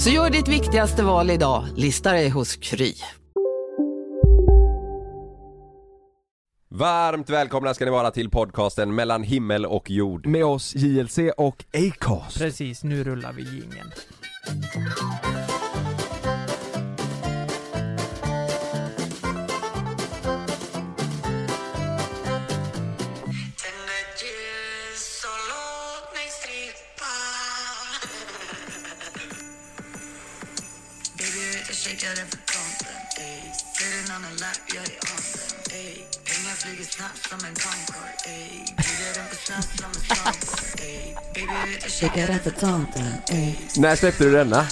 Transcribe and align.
Så 0.00 0.10
gör 0.10 0.30
ditt 0.30 0.48
viktigaste 0.48 1.02
val 1.02 1.30
idag, 1.30 1.66
lista 1.76 2.12
dig 2.12 2.28
hos 2.28 2.56
Kry. 2.56 2.94
Varmt 6.70 7.30
välkomna 7.30 7.74
ska 7.74 7.84
ni 7.84 7.90
vara 7.90 8.10
till 8.10 8.30
podcasten 8.30 8.94
mellan 8.94 9.22
himmel 9.22 9.66
och 9.66 9.90
jord. 9.90 10.26
Med 10.26 10.44
oss 10.44 10.74
JLC 10.76 11.18
och 11.36 11.64
Acast. 11.72 12.38
Precis, 12.38 12.84
nu 12.84 13.04
rullar 13.04 13.32
vi 13.32 13.42
jingeln. 34.10 34.36
Skicka 42.00 42.26
den 42.26 42.38
för 42.38 42.50
tomten, 42.50 43.02
ey. 43.30 43.54
När 43.78 43.96
släppte 43.96 44.24
du 44.24 44.32
denna? 44.32 44.64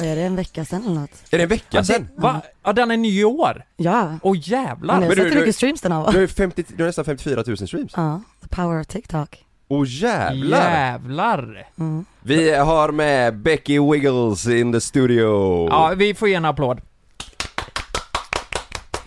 Är 0.00 0.16
det, 0.16 0.22
en 0.22 0.36
vecka 0.36 0.64
sedan 0.64 0.82
eller 0.86 1.00
något? 1.00 1.10
Är 1.30 1.36
det 1.38 1.42
en 1.42 1.48
vecka 1.48 1.84
sedan? 1.84 2.08
Va? 2.16 2.40
Ja, 2.64 2.72
den 2.72 2.90
är 2.90 2.96
ny 2.96 3.20
i 3.20 3.24
år? 3.24 3.62
Ja. 3.76 4.18
Åh 4.22 4.36
jävlar! 4.42 4.94
Men 5.00 5.02
jag 5.02 5.08
har 5.08 5.08
Men 5.08 5.08
du- 5.08 5.14
sett 5.16 5.24
hur 5.24 5.30
du- 5.30 5.40
mycket 5.40 5.56
streams 5.56 5.80
den 5.80 5.92
har 5.92 6.12
Du 6.12 6.20
har, 6.20 6.26
50, 6.26 6.64
du 6.76 6.82
har 6.82 6.86
nästan 6.88 7.04
54 7.04 7.42
000 7.46 7.56
streams. 7.56 7.92
Ja, 7.96 8.20
the 8.42 8.48
power 8.48 8.80
of 8.80 8.86
TikTok. 8.86 9.44
Åh 9.68 9.84
jävlar! 9.88 10.70
Jävlar! 10.70 11.68
Mm. 11.78 12.04
Vi 12.22 12.50
har 12.54 12.92
med 12.92 13.38
Becky 13.38 13.78
Wiggles 13.92 14.46
in 14.46 14.72
the 14.72 14.80
studio. 14.80 15.66
Ja, 15.70 15.94
vi 15.96 16.14
får 16.14 16.28
ge 16.28 16.34
en 16.34 16.44
applåd. 16.44 16.80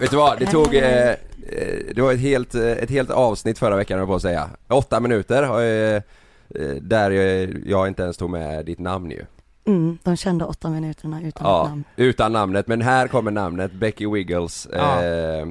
Vet 0.02 0.12
du 0.12 0.18
vad, 0.18 0.40
det 0.40 0.46
tog, 0.46 0.76
eh, 0.76 1.10
eh, 1.10 1.16
det 1.96 2.02
var 2.02 2.14
ett 2.14 2.20
helt, 2.20 2.56
eh, 2.56 2.62
ett 2.72 2.90
helt 2.90 3.10
avsnitt 3.10 3.60
förra 3.60 3.76
veckan 3.76 4.00
jag 4.00 4.08
på 4.08 4.16
att 4.16 4.22
säga. 4.22 4.50
Åtta 4.68 5.00
minuter, 5.00 5.44
eh, 5.44 5.96
eh, 5.96 6.02
där 6.82 7.12
jag, 7.12 7.50
jag 7.66 7.88
inte 7.88 8.04
ens 8.04 8.18
tog 8.18 8.30
med 8.30 8.66
ditt 8.66 8.80
namn 8.80 9.12
ju. 9.12 9.26
Mm, 9.68 9.98
de 10.04 10.18
kände 10.18 10.46
åtta 10.46 10.70
minuterna 10.70 11.22
utan 11.22 11.48
Ja, 11.48 11.64
namn. 11.70 11.84
utan 11.96 12.34
namnet, 12.34 12.68
men 12.68 12.82
här 12.82 13.08
kommer 13.08 13.32
namnet, 13.32 13.72
Becky 13.74 14.08
Wiggles. 14.08 14.68
Ja. 14.74 15.04
Eh, 15.04 15.48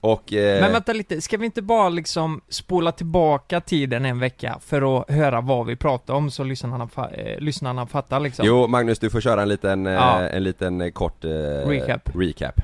och... 0.00 0.32
Eh, 0.32 0.60
Men 0.60 0.72
vänta 0.72 0.92
lite, 0.92 1.20
ska 1.20 1.36
vi 1.36 1.44
inte 1.46 1.62
bara 1.62 1.88
liksom 1.88 2.40
spola 2.48 2.92
tillbaka 2.92 3.60
tiden 3.60 4.04
en 4.04 4.18
vecka 4.18 4.58
för 4.60 4.98
att 5.00 5.10
höra 5.10 5.40
vad 5.40 5.66
vi 5.66 5.76
pratar 5.76 6.14
om 6.14 6.30
så 6.30 6.44
lyssnarna, 6.44 6.86
fa- 6.86 7.32
eh, 7.34 7.38
lyssnarna 7.40 7.86
fattar 7.86 8.20
liksom? 8.20 8.46
Jo, 8.46 8.66
Magnus 8.66 8.98
du 8.98 9.10
får 9.10 9.20
köra 9.20 9.42
en 9.42 9.48
liten, 9.48 9.86
eh, 9.86 9.92
Ja. 9.92 10.20
en 10.20 10.42
liten 10.44 10.92
kort 10.92 11.24
eh, 11.24 11.30
Recap. 11.68 12.08
recap. 12.14 12.60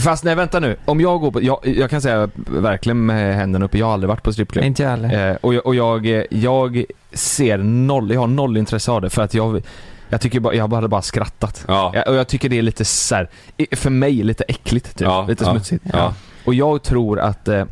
Fast 0.00 0.24
nej 0.24 0.34
vänta 0.34 0.60
nu, 0.60 0.76
om 0.84 1.00
jag 1.00 1.20
går 1.20 1.30
på, 1.30 1.42
jag, 1.42 1.58
jag 1.62 1.90
kan 1.90 2.00
säga 2.00 2.28
verkligen 2.46 3.06
med 3.06 3.36
händerna 3.36 3.64
uppe, 3.64 3.78
jag 3.78 3.86
har 3.86 3.92
aldrig 3.92 4.08
varit 4.08 4.22
på 4.22 4.32
strippklubb. 4.32 4.64
Inte 4.64 4.82
jag 4.82 4.90
heller. 4.90 5.30
Eh, 5.30 5.36
och 5.40 5.54
jag, 5.54 5.66
och 5.66 5.74
jag, 5.74 6.26
jag 6.30 6.84
ser 7.12 7.58
noll, 7.58 8.10
jag 8.12 8.20
har 8.20 8.26
noll 8.26 8.56
intresse 8.56 8.90
av 8.90 9.02
det 9.02 9.10
för 9.10 9.22
att 9.22 9.34
jag 9.34 9.62
jag 10.08 10.20
tycker 10.20 10.40
bara, 10.40 10.54
jag 10.54 10.72
hade 10.74 10.88
bara 10.88 11.02
skrattat. 11.02 11.64
Ja. 11.68 11.90
Jag, 11.94 12.08
och 12.08 12.14
jag 12.14 12.28
tycker 12.28 12.48
det 12.48 12.58
är 12.58 12.62
lite 12.62 12.84
så 12.84 13.14
här, 13.14 13.28
för 13.72 13.90
mig 13.90 14.12
lite 14.22 14.44
äckligt 14.44 14.96
typ. 14.98 15.06
Ja, 15.06 15.26
lite 15.28 15.44
ja, 15.44 15.50
smutsigt. 15.50 15.84
ja. 15.92 16.14
Och 16.44 16.54
jag 16.54 16.82
tror 16.82 17.20
att, 17.20 17.48
eh, 17.48 17.64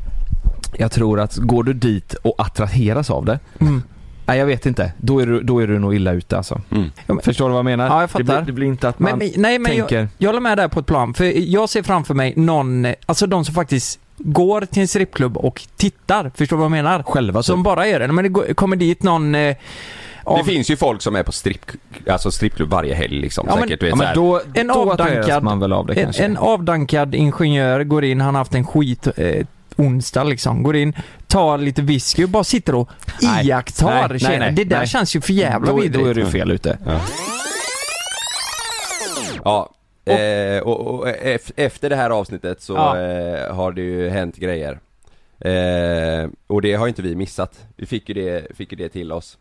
jag 0.78 0.92
tror 0.92 1.20
att 1.20 1.36
går 1.36 1.62
du 1.62 1.72
dit 1.72 2.14
och 2.14 2.34
attraheras 2.38 3.10
av 3.10 3.24
det, 3.24 3.38
Mm. 3.60 3.82
Nej 4.26 4.38
jag 4.38 4.46
vet 4.46 4.66
inte, 4.66 4.92
då 4.96 5.18
är 5.18 5.26
du, 5.26 5.40
då 5.42 5.58
är 5.62 5.66
du 5.66 5.78
nog 5.78 5.94
illa 5.94 6.12
ute 6.12 6.36
alltså. 6.36 6.60
Mm. 6.70 6.90
Förstår 7.22 7.44
du 7.44 7.50
vad 7.52 7.58
jag 7.58 7.64
menar? 7.64 7.86
Ja, 7.86 8.00
jag 8.00 8.10
fattar. 8.10 8.24
Det 8.24 8.32
blir, 8.32 8.46
det 8.46 8.52
blir 8.52 8.66
inte 8.66 8.88
att 8.88 8.98
man 8.98 9.10
Men, 9.10 9.18
men, 9.18 9.30
nej 9.42 9.58
men 9.58 9.72
tänker, 9.72 9.96
jag, 9.98 10.08
jag 10.18 10.28
håller 10.28 10.40
med 10.40 10.58
där 10.58 10.68
på 10.68 10.80
ett 10.80 10.86
plan, 10.86 11.14
för 11.14 11.24
jag 11.50 11.68
ser 11.68 11.82
framför 11.82 12.14
mig 12.14 12.32
någon, 12.36 12.86
alltså 13.06 13.26
de 13.26 13.44
som 13.44 13.54
faktiskt 13.54 13.98
går 14.18 14.60
till 14.60 14.82
en 14.82 14.88
strippklubb 14.88 15.36
och 15.36 15.62
tittar, 15.76 16.30
förstår 16.34 16.56
du 16.56 16.58
vad 16.58 16.64
jag 16.64 16.70
menar? 16.70 17.02
själva 17.02 17.40
typ. 17.40 17.46
Som 17.46 17.62
bara 17.62 17.88
gör 17.88 18.00
det, 18.00 18.08
men 18.08 18.22
det 18.24 18.28
går- 18.28 18.54
kommer 18.54 18.76
dit 18.76 19.02
någon 19.02 19.34
eh, 19.34 19.56
av, 20.24 20.38
Det 20.38 20.44
finns 20.44 20.70
ju 20.70 20.76
folk 20.76 21.02
som 21.02 21.16
är 21.16 21.22
på 21.22 21.32
stripp, 21.32 21.60
alltså 22.10 22.30
strippklubb 22.30 22.70
varje 22.70 22.94
helg 22.94 23.20
liksom, 23.20 23.46
Ja, 23.48 23.54
men- 23.56 23.68
säkert 23.68 23.88
Ja, 23.88 23.96
men 23.96 24.14
då, 24.14 24.40
En 24.54 24.66
då 24.66 24.74
avdankad- 24.74 25.42
man 25.42 25.60
väl 25.60 25.72
av 25.72 25.86
det 25.86 25.92
en, 25.92 26.04
kanske. 26.04 26.24
en 26.24 26.36
avdankad 26.36 27.14
ingenjör 27.14 27.84
går 27.84 28.04
in, 28.04 28.20
han 28.20 28.34
har 28.34 28.40
haft 28.40 28.54
en 28.54 28.66
skit 28.66 29.06
eh, 29.16 29.46
onsdag 29.76 30.24
liksom, 30.24 30.62
går 30.62 30.76
in, 30.76 30.92
tar 31.26 31.58
lite 31.58 31.82
whisky 31.82 32.24
och 32.24 32.28
bara 32.28 32.44
sitter 32.44 32.74
och 32.74 32.88
Nej. 33.22 33.46
iakttar 33.46 34.08
Nej, 34.08 34.18
nej, 34.22 34.38
nej, 34.38 34.52
Det 34.52 34.64
där 34.64 34.78
nej. 34.78 34.86
känns 34.86 35.16
ju 35.16 35.20
för 35.20 35.32
jävla 35.32 35.70
då, 35.72 35.76
vidrigt. 35.80 36.04
då 36.04 36.10
är 36.10 36.14
du 36.14 36.26
fel 36.26 36.50
ute. 36.50 36.78
Ja, 39.44 39.70
eh, 40.04 40.58
och, 40.62 40.80
och 40.80 41.06
ef- 41.08 41.52
efter 41.56 41.90
det 41.90 41.96
här 41.96 42.10
avsnittet 42.10 42.62
så 42.62 42.72
Ja. 42.74 43.00
eh, 43.00 43.54
har 43.54 43.72
det 43.72 43.82
ju 43.82 44.08
hänt 44.08 44.36
grejer. 44.36 44.78
Eh, 45.40 46.28
och 46.46 46.62
det 46.62 46.74
har 46.74 46.86
ju 46.86 46.88
inte 46.88 47.02
vi 47.02 47.14
missat. 47.16 47.66
Vi 47.76 47.86
fick 47.86 48.08
ju 48.08 48.14
det, 48.14 48.56
fick 48.56 48.72
ju 48.72 48.76
det 48.78 48.88
till 48.88 49.12
oss. 49.12 49.38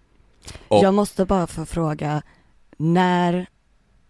Och- 0.68 0.84
Jag 0.84 0.94
måste 0.94 1.26
bara 1.26 1.48
få 1.48 1.66
fråga, 1.66 2.22
när, 2.78 3.46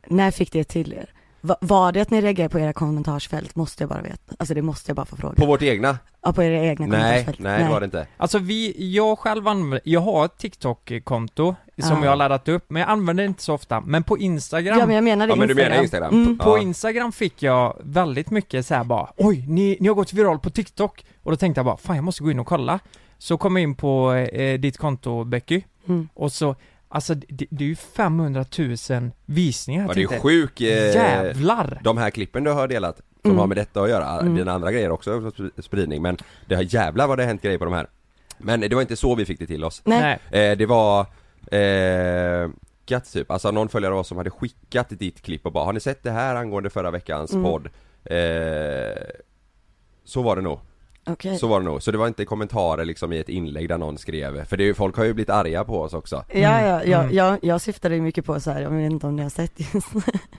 när 0.08 0.32
fick 0.32 0.52
det 0.52 0.64
till 0.64 0.94
er? 0.94 1.10
Va, 1.46 1.56
var 1.62 1.92
det 1.92 2.02
att 2.02 2.10
ni 2.10 2.22
reagerade 2.22 2.50
på 2.50 2.60
era 2.60 2.74
kommentarsfält? 2.74 3.56
Måste 3.56 3.84
jag 3.84 3.90
bara 3.90 4.02
veta. 4.02 4.36
Alltså 4.40 4.54
det 4.54 4.62
måste 4.62 4.90
jag 4.90 4.96
bara 4.96 5.06
få 5.06 5.16
fråga. 5.16 5.36
På 5.36 5.46
vårt 5.46 5.62
egna? 5.62 5.98
ja, 6.26 6.34
på 6.34 6.44
era 6.44 6.64
egna 6.66 6.86
Nej, 6.88 7.00
kommentarsfält? 7.00 7.40
nej 7.40 7.64
det 7.64 7.70
var 7.70 7.80
det 7.80 7.86
inte. 7.86 8.08
Alltså 8.18 8.40
vi, 8.40 8.92
jag 8.96 9.20
själv 9.20 9.48
använder, 9.48 9.82
jag 9.84 10.00
har 10.02 10.26
ett 10.26 10.38
TikTok-konto 10.38 11.56
som 11.78 11.98
Ja. 11.98 12.04
jag 12.04 12.10
har 12.12 12.16
laddat 12.16 12.48
upp, 12.48 12.66
men 12.70 12.80
jag 12.80 12.90
använder 12.90 13.24
det 13.24 13.28
inte 13.28 13.44
så 13.44 13.54
ofta. 13.54 13.82
Men 13.82 14.04
på 14.04 14.18
Instagram, 14.18 14.80
Ja 14.80 14.86
men 14.86 14.96
jag 14.96 15.04
menade 15.04 15.32
Ja 15.32 15.36
men 15.36 15.48
du 15.48 15.52
Instagram. 15.54 15.70
menar 15.72 15.84
Instagram? 15.84 16.14
Mm. 16.24 16.38
på 16.38 16.58
Ja. 16.58 16.62
Instagram 16.62 17.12
fick 17.12 17.44
jag 17.44 17.78
väldigt 17.84 18.30
mycket 18.30 18.66
så 18.66 18.76
här 18.76 18.84
bara 18.84 19.10
Oj, 19.18 19.46
ni, 19.48 19.78
ni 19.80 19.88
har 19.88 19.96
gått 19.96 20.14
viral 20.14 20.40
på 20.40 20.50
TikTok! 20.50 21.06
Och 21.24 21.32
då 21.32 21.38
tänkte 21.38 21.60
jag 21.60 21.66
bara, 21.66 21.78
fan 21.78 21.96
jag 21.96 22.06
måste 22.06 22.24
gå 22.24 22.32
in 22.32 22.40
och 22.40 22.48
kolla. 22.48 22.80
Så 23.18 23.38
kom 23.38 23.56
jag 23.56 23.64
in 23.64 23.76
på 23.76 24.12
eh, 24.14 24.60
ditt 24.60 24.78
konto 24.78 25.24
Becky, 25.24 25.62
Mm. 25.88 26.10
och 26.14 26.32
så, 26.32 26.56
alltså 26.94 27.16
det, 27.16 27.46
det 27.50 27.64
är 27.64 27.68
ju 27.68 27.76
500 27.76 28.46
000 28.90 29.12
visningar. 29.26 29.88
Ja 29.88 29.94
det 29.94 30.02
är 30.04 30.08
tänkte, 30.08 30.20
sjuk, 30.28 30.62
eh, 30.62 30.94
Jävlar! 30.96 31.80
de 31.84 31.98
här 31.98 32.10
klippen 32.10 32.44
du 32.44 32.52
har 32.52 32.68
delat 32.68 32.96
som 33.22 33.32
Mm. 33.32 33.40
har 33.40 33.48
med 33.48 33.58
detta 33.58 33.82
att 33.82 33.90
göra, 33.90 34.20
Mm. 34.20 34.36
dina 34.36 34.52
andra 34.52 34.72
grejer 34.72 34.92
också 34.92 35.12
sp- 35.20 35.62
spridning 35.62 36.02
men 36.02 36.18
det 36.48 36.56
har 36.56 36.64
jävlar 36.76 37.08
vad 37.08 37.18
det 37.18 37.24
har 37.24 37.28
hänt 37.28 37.42
grejer 37.42 37.58
på 37.58 37.66
de 37.66 37.74
här. 37.74 37.88
Men 38.38 38.60
det 38.60 38.76
var 38.76 38.82
inte 38.82 38.96
så 38.96 39.16
vi 39.16 39.26
fick 39.26 39.40
det 39.40 39.48
till 39.48 39.64
oss. 39.64 39.82
Nej. 39.86 40.20
Eh, 40.32 40.58
det 40.58 40.66
var 40.66 41.00
eh, 41.52 43.00
typ, 43.14 43.32
alltså 43.32 43.52
någon 43.52 43.70
följare 43.70 43.94
av 43.94 44.00
oss 44.00 44.08
som 44.08 44.18
hade 44.18 44.30
skickat 44.30 44.90
ditt 44.90 45.22
klipp 45.22 45.46
och 45.46 45.52
bara 45.52 45.66
Har 45.66 45.74
ni 45.74 45.80
sett 45.80 46.04
det 46.04 46.12
här 46.12 46.36
angående 46.36 46.70
förra 46.70 46.92
veckans 46.92 47.32
Mm. 47.34 47.44
podd? 47.44 47.70
Eh, 48.06 49.04
så 50.06 50.22
var 50.22 50.36
det 50.36 50.42
nog 50.42 50.60
Okej. 51.06 51.38
Så 51.38 51.48
var 51.48 51.60
det 51.60 51.66
nog, 51.66 51.84
så 51.84 51.92
det 51.92 51.98
var 51.98 52.08
inte 52.08 52.26
kommentarer 52.26 52.86
liksom 52.86 53.14
i 53.14 53.20
ett 53.20 53.30
inlägg 53.30 53.70
där 53.70 53.78
någon 53.78 53.98
skrev, 53.98 54.46
för 54.46 54.58
det 54.58 54.64
är 54.64 54.66
ju, 54.66 54.74
folk 54.74 54.98
har 54.98 55.04
ju 55.04 55.14
blivit 55.14 55.30
arga 55.30 55.64
på 55.64 55.82
oss 55.82 55.94
också 55.94 56.16
Ja, 56.34 56.62
ja, 56.62 56.82
ja, 56.86 57.00
Mm. 57.04 57.16
jag, 57.16 57.38
jag 57.42 57.62
syftade 57.62 57.96
ju 57.96 58.02
mycket 58.02 58.26
på 58.26 58.40
så 58.40 58.52
här, 58.52 58.62
jag 58.62 58.70
vet 58.70 58.92
inte 58.92 59.08
om 59.08 59.16
ni 59.16 59.24
har 59.24 59.30
sett 59.30 59.52
just 59.74 59.88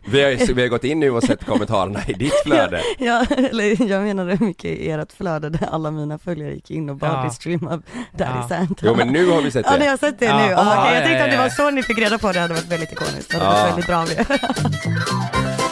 Vi 0.06 0.22
har, 0.22 0.30
ju- 0.30 0.54
vi 0.54 0.62
har 0.62 0.68
gått 0.68 0.84
in 0.84 1.00
nu 1.00 1.10
och 1.10 1.22
sett 1.22 1.44
kommentarerna 1.44 2.00
i 2.08 2.12
ditt 2.12 2.32
flöde 2.44 2.80
Ja, 2.98 3.26
eller 3.50 3.90
jag 3.90 4.02
menade 4.02 4.36
mycket 4.40 4.64
i 4.78 4.90
ert 4.90 5.12
flöde 5.12 5.48
där 5.50 5.68
alla 5.72 5.90
mina 5.90 6.18
följare 6.18 6.54
gick 6.54 6.70
in 6.70 6.90
och 6.90 6.96
bad 6.96 7.10
Ja. 7.10 7.22
dig 7.22 7.30
streama 7.30 7.70
Daddy 8.12 8.30
Ja. 8.40 8.48
Santa 8.48 8.74
Jo 8.86 8.94
men 8.96 9.08
nu 9.08 9.30
har 9.30 9.42
vi 9.42 9.50
sett 9.50 9.66
Ja, 9.66 9.72
ni 9.72 9.78
det 9.84 9.90
har 9.90 9.96
sett 9.96 10.18
det 10.18 10.24
Ja. 10.26 10.36
nu? 10.36 10.42
Ja, 10.42 10.50
Ja, 10.50 10.80
okej, 10.82 10.94
jag 10.94 11.02
ja, 11.02 11.06
tänkte 11.06 11.18
ja, 11.18 11.24
att 11.24 11.30
det 11.30 11.36
var 11.36 11.44
ja. 11.44 11.50
så 11.50 11.70
ni 11.70 11.82
fick 11.82 11.98
reda 11.98 12.18
på 12.18 12.32
det, 12.32 12.40
hade 12.40 12.54
varit 12.54 12.72
väldigt 12.72 12.92
ikoniskt, 12.92 13.30
det 13.30 13.38
hade 13.38 13.58
Ja. 13.58 13.62
varit 13.62 13.70
väldigt 13.72 13.86
bra 13.86 13.96
av 13.98 14.10
er. 15.54 15.63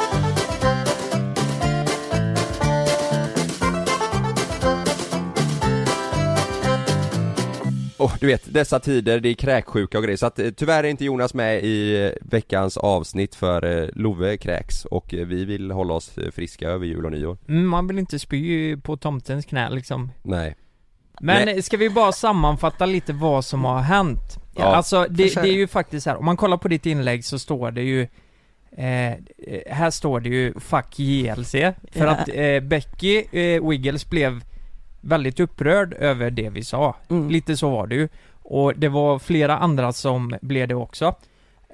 Och 8.02 8.12
du 8.20 8.26
vet, 8.26 8.54
dessa 8.54 8.80
tider, 8.80 9.20
det 9.20 9.28
är 9.28 9.34
kräksjuka 9.34 9.98
och 9.98 10.04
grejer. 10.04 10.16
Så 10.16 10.26
att 10.26 10.38
eh, 10.38 10.50
tyvärr 10.50 10.84
är 10.84 10.88
inte 10.88 11.04
Jonas 11.04 11.34
med 11.34 11.64
i 11.64 12.04
eh, 12.04 12.10
veckans 12.22 12.76
avsnitt 12.76 13.34
för 13.34 13.82
eh, 13.82 13.88
Love 13.94 14.36
kräks. 14.36 14.84
Och 14.84 15.06
vi 15.12 15.44
vill 15.44 15.70
hålla 15.70 15.94
oss 15.94 16.10
friska 16.34 16.68
över 16.68 16.86
jul 16.86 17.04
och 17.04 17.12
nyår. 17.12 17.38
Mm, 17.48 17.66
man 17.66 17.86
vill 17.86 17.98
inte 17.98 18.18
spy 18.18 18.76
på 18.76 18.96
tomtens 18.96 19.46
knä 19.46 19.70
liksom. 19.70 20.10
Nej. 20.22 20.56
Men 21.20 21.44
Nej. 21.46 21.62
ska 21.62 21.76
vi 21.76 21.90
bara 21.90 22.12
sammanfatta 22.12 22.86
lite 22.86 23.12
vad 23.12 23.44
som 23.44 23.64
har 23.64 23.80
hänt? 23.80 24.38
Ja, 24.56 24.64
alltså 24.64 25.06
det, 25.10 25.34
det 25.34 25.48
är 25.48 25.52
ju 25.52 25.66
faktiskt 25.66 26.06
här, 26.06 26.16
om 26.16 26.24
man 26.24 26.36
kollar 26.36 26.56
på 26.56 26.68
ditt 26.68 26.86
inlägg 26.86 27.24
så 27.24 27.38
står 27.38 27.70
det 27.70 27.82
ju 27.82 28.02
eh, 28.76 29.14
Här 29.70 29.90
står 29.90 30.20
det 30.20 30.28
ju 30.28 30.52
'Fuck 30.60 30.98
JLC' 30.98 31.74
För 31.92 32.04
Ja. 32.06 32.10
att 32.10 32.28
eh, 32.28 32.60
Becky 32.60 33.24
eh, 33.32 33.68
Wiggles 33.68 34.10
blev 34.10 34.40
väldigt 35.02 35.40
upprörd 35.40 35.94
över 35.94 36.30
det 36.30 36.50
vi 36.50 36.64
sa. 36.64 36.96
Mm. 37.08 37.30
Lite 37.30 37.56
så 37.56 37.70
var 37.70 37.86
det 37.86 37.94
ju. 37.94 38.08
Och 38.42 38.72
det 38.76 38.88
var 38.88 39.18
flera 39.18 39.58
andra 39.58 39.92
som 39.92 40.34
blev 40.42 40.68
det 40.68 40.74
också. 40.74 41.14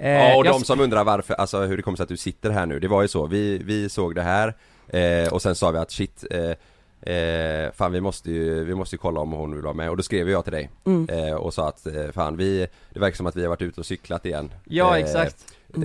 Eh, 0.01 0.11
Ja 0.13 0.37
och 0.37 0.47
jag 0.47 0.55
de 0.55 0.65
som 0.65 0.81
undrar 0.81 1.05
varför, 1.05 1.35
alltså 1.35 1.61
hur 1.61 1.77
det 1.77 1.83
kommer 1.83 1.97
sig 1.97 2.03
att 2.03 2.09
du 2.09 2.17
sitter 2.17 2.51
här 2.51 2.67
nu, 2.67 2.79
det 2.81 2.89
var 2.89 3.03
ju 3.03 3.09
så, 3.09 3.27
vi, 3.27 3.59
vi 3.59 3.89
såg 3.89 4.15
det 4.15 4.23
här 4.23 4.55
eh, 4.89 5.33
och 5.33 5.43
sen 5.43 5.55
sa 5.55 5.71
vi 5.71 5.79
att 5.79 5.91
shit 5.91 6.25
eh, 6.31 7.15
eh, 7.15 7.73
Fan 7.73 7.93
vi 7.93 8.01
måste 8.01 8.31
ju, 8.31 8.65
vi 8.65 8.75
måste 8.75 8.95
ju 8.95 8.99
kolla 8.99 9.21
om 9.21 9.33
hon 9.33 9.53
vill 9.55 9.63
vara 9.63 9.75
med. 9.75 9.91
Och 9.91 9.97
då 9.97 10.03
skrev 10.03 10.31
jag 10.31 10.45
till 10.45 10.53
dig 10.53 10.71
Mm. 10.87 11.09
eh, 11.09 11.35
och 11.35 11.55
sa 11.55 11.69
att 11.69 11.87
eh, 11.87 12.11
fan 12.15 12.37
vi, 12.37 12.67
det 12.91 13.01
verkar 13.01 13.17
som 13.17 13.27
att 13.27 13.37
vi 13.37 13.43
har 13.43 13.49
varit 13.49 13.63
ute 13.63 13.81
och 13.81 13.87
cyklat 13.87 14.27
igen. 14.27 14.51
Ja 14.65 14.97
Eh, 14.99 15.05
exakt. 15.05 15.37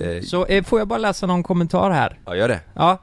eh, 0.02 0.22
Så 0.22 0.46
eh, 0.46 0.64
får 0.64 0.78
jag 0.78 0.88
bara 0.88 0.98
läsa 0.98 1.26
någon 1.26 1.42
kommentar 1.42 1.90
här? 1.90 2.18
Ja 2.26 2.36
gör 2.36 2.48
det. 2.48 2.60
Ja 2.74 2.98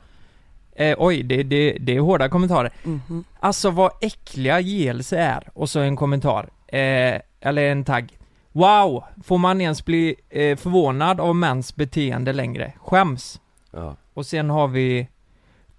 eh, 0.89 0.95
Oj, 0.99 1.23
det, 1.23 1.43
det, 1.43 1.77
det 1.79 1.95
är 1.95 1.99
hårda 1.99 2.29
kommentarer 2.29 2.71
Mhm. 2.83 3.23
Alltså 3.39 3.69
vad 3.69 3.91
äckliga 4.01 4.59
JLC 4.59 5.13
är, 5.13 5.49
och 5.53 5.69
så 5.69 5.79
en 5.79 5.95
kommentar, 5.95 6.49
eh, 6.67 7.21
eller 7.39 7.71
en 7.71 7.83
tagg 7.85 8.17
Wow! 8.51 9.03
Får 9.23 9.37
man 9.37 9.61
ens 9.61 9.85
bli 9.85 10.15
eh, 10.29 10.57
förvånad 10.57 11.19
av 11.19 11.35
mäns 11.35 11.75
beteende 11.75 12.33
längre? 12.33 12.73
Skäms! 12.77 13.41
Ja, 13.71 13.95
Och 14.13 14.25
sen 14.25 14.49
har 14.49 14.67
vi 14.67 15.07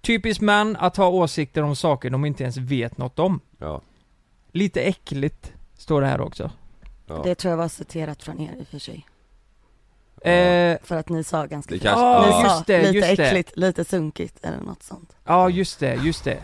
Typiskt 0.01 0.41
män 0.41 0.77
att 0.79 0.97
ha 0.97 1.07
åsikter 1.07 1.63
om 1.63 1.75
saker 1.75 2.09
de 2.09 2.25
inte 2.25 2.43
ens 2.43 2.57
vet 2.57 2.97
något 2.97 3.19
om 3.19 3.39
ja, 3.57 3.81
Lite 4.51 4.81
äckligt, 4.81 5.53
står 5.77 6.01
det 6.01 6.07
här 6.07 6.21
också 6.21 6.51
ja. 7.07 7.21
Det 7.23 7.35
tror 7.35 7.49
jag 7.49 7.57
var 7.57 7.67
citerat 7.67 8.23
från 8.23 8.39
er 8.39 8.55
i 8.59 8.63
och 8.63 8.67
för 8.67 8.79
sig. 8.79 9.05
Eh, 10.31 10.77
För 10.83 10.95
att 10.95 11.09
ni 11.09 11.23
sa 11.23 11.45
ganska 11.45 11.73
Det 11.75 11.79
fint. 11.79 11.83
kanske- 11.93 12.25
Ni 12.27 12.31
sa 12.31 12.43
just 12.55 12.65
det, 12.67 12.91
lite 12.91 13.15
det. 13.15 13.23
äckligt, 13.27 13.51
lite 13.57 13.85
sunkigt 13.85 14.39
eller 14.45 14.57
något 14.61 14.83
sånt. 14.83 15.15
ja 15.25 15.49
just 15.49 15.79
det, 15.79 15.95
just 15.95 16.23
det 16.23 16.37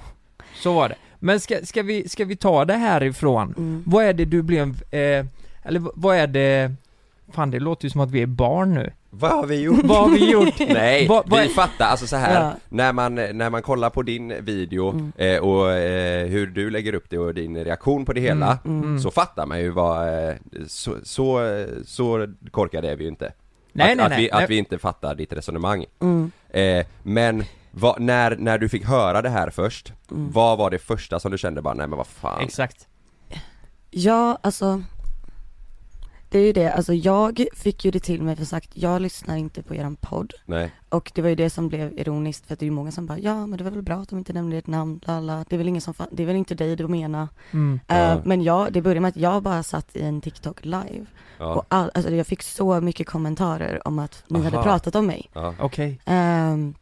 Så 0.55 0.73
var 0.73 0.89
det 0.89 0.95
Men 1.19 1.39
ska, 1.39 1.55
ska, 1.63 1.83
vi, 1.83 2.09
ska 2.09 2.25
vi 2.25 2.35
ta 2.35 2.65
det 2.65 2.73
härifrån? 2.73 3.53
Mm. 3.57 3.83
Vad 3.85 4.03
är 4.05 4.13
det 4.13 4.25
du 4.25 4.41
blev, 4.41 4.69
eh, 4.91 5.25
eller 5.63 5.79
v- 5.79 5.89
vad 5.95 6.15
är 6.17 6.27
det 6.27 6.71
Fan 7.33 7.51
det 7.51 7.59
låter 7.59 7.85
ju 7.85 7.89
som 7.89 8.01
att 8.01 8.11
vi 8.11 8.21
är 8.21 8.25
barn 8.25 8.73
nu 8.73 8.91
Vad 9.09 9.31
har 9.31 9.45
vi 9.45 9.61
gjort? 9.61 9.83
Vad 9.83 9.97
har 9.97 10.09
vi 10.09 10.31
gjort? 10.31 10.59
Nej, 10.69 11.07
Vad- 11.07 11.29
vad 11.29 11.41
vi 11.41 11.47
fattar, 11.49 11.85
alltså 11.85 12.07
så 12.07 12.15
här 12.15 12.41
Ja. 12.43 12.53
när, 12.69 12.93
man, 12.93 13.15
när 13.15 13.49
man 13.49 13.61
kollar 13.61 13.89
på 13.89 14.01
din 14.01 14.33
video 14.45 14.89
Mm. 14.91 15.11
eh, 15.15 15.37
och 15.39 15.71
eh, 15.71 16.27
hur 16.27 16.47
du 16.47 16.69
lägger 16.69 16.93
upp 16.93 17.09
det 17.09 17.17
och 17.17 17.33
din 17.33 17.63
reaktion 17.63 18.05
på 18.05 18.13
det 18.13 18.21
hela 18.21 18.57
Mm, 18.65 18.83
mm. 18.83 18.99
Så 18.99 19.11
fattar 19.11 19.45
man 19.45 19.59
ju 19.59 19.69
vad, 19.69 20.27
eh, 20.29 20.35
så, 20.67 20.95
så, 21.03 21.39
så 21.85 22.27
korkade 22.51 22.89
är 22.91 22.95
vi 22.95 23.03
ju 23.03 23.09
inte 23.09 23.31
Nej, 23.79 23.91
att, 23.91 23.97
nej, 23.97 24.05
att, 24.05 24.09
nej, 24.11 24.21
vi, 24.21 24.29
nej. 24.33 24.43
att 24.43 24.49
vi 24.49 24.57
inte 24.57 24.77
fattar 24.79 25.15
ditt 25.15 25.33
resonemang 25.33 25.85
Mm. 26.01 26.31
eh, 26.49 26.85
Men 27.03 27.43
vad, 27.71 27.99
när, 28.01 28.35
när 28.35 28.57
du 28.57 28.69
fick 28.69 28.85
höra 28.85 29.21
det 29.21 29.29
här 29.29 29.49
först, 29.49 29.93
Mm. 30.11 30.31
vad 30.31 30.57
var 30.57 30.69
det 30.69 30.79
första 30.79 31.19
som 31.19 31.31
du 31.31 31.37
kände 31.37 31.61
bara, 31.61 31.73
nej 31.73 31.87
men 31.87 31.97
vad 31.97 32.07
fan 32.07 32.41
Exakt 32.41 32.87
Ja, 33.91 34.37
alltså 34.43 34.83
Det 36.31 36.39
är 36.39 36.45
ju 36.45 36.53
det, 36.53 36.73
alltså 36.73 36.93
jag 36.93 37.45
fick 37.53 37.85
ju 37.85 37.91
det 37.91 37.99
till 37.99 38.21
mig 38.23 38.35
för 38.35 38.45
sagt, 38.45 38.69
jag 38.73 39.01
lyssnar 39.01 39.35
inte 39.37 39.63
på 39.63 39.75
eran 39.75 39.95
podd. 39.95 40.33
Nej, 40.45 40.71
Och 40.89 41.11
det 41.15 41.21
var 41.21 41.29
ju 41.29 41.35
det 41.35 41.49
som 41.49 41.67
blev 41.69 41.99
ironiskt 41.99 42.45
för 42.47 42.53
att 42.53 42.59
det 42.59 42.63
är 42.63 42.67
ju 42.67 42.71
många 42.71 42.91
som 42.91 43.05
bara 43.05 43.19
Ja 43.19 43.45
men 43.47 43.57
det 43.57 43.63
var 43.63 43.71
väl 43.71 43.81
bra 43.81 43.95
att 43.95 44.09
de 44.09 44.17
inte 44.19 44.33
nämnde 44.33 44.57
ert 44.57 44.67
namn, 44.67 44.99
lala. 45.03 45.45
Det 45.49 45.55
är 45.55 45.57
väl 45.57 45.67
ingen 45.67 45.81
som, 45.81 45.93
det 46.11 46.23
är 46.23 46.27
väl 46.27 46.35
inte 46.35 46.55
dig 46.55 46.75
du 46.75 46.87
menar. 46.87 47.27
Mm. 47.51 47.79
Eh, 47.87 47.97
Ja. 47.97 48.21
Men 48.25 48.43
jag, 48.43 48.73
det 48.73 48.81
började 48.81 48.99
med 48.99 49.09
att 49.09 49.17
jag 49.17 49.43
bara 49.43 49.63
satt 49.63 49.95
i 49.95 50.01
en 50.01 50.21
TikTok 50.21 50.65
live. 50.65 51.05
Ja, 51.37 51.53
Och 51.55 51.65
all, 51.67 51.91
alltså 51.93 52.11
jag 52.15 52.27
fick 52.27 52.43
så 52.43 52.81
mycket 52.81 53.07
kommentarer 53.07 53.87
om 53.87 53.99
att 53.99 54.23
ni 54.27 54.41
hade 54.43 54.57
Aha. 54.57 54.63
pratat 54.63 54.95
om 54.95 55.05
mig. 55.05 55.29
Ja, 55.33 55.53
Okej. 55.59 56.01
Ehm, 56.05 56.73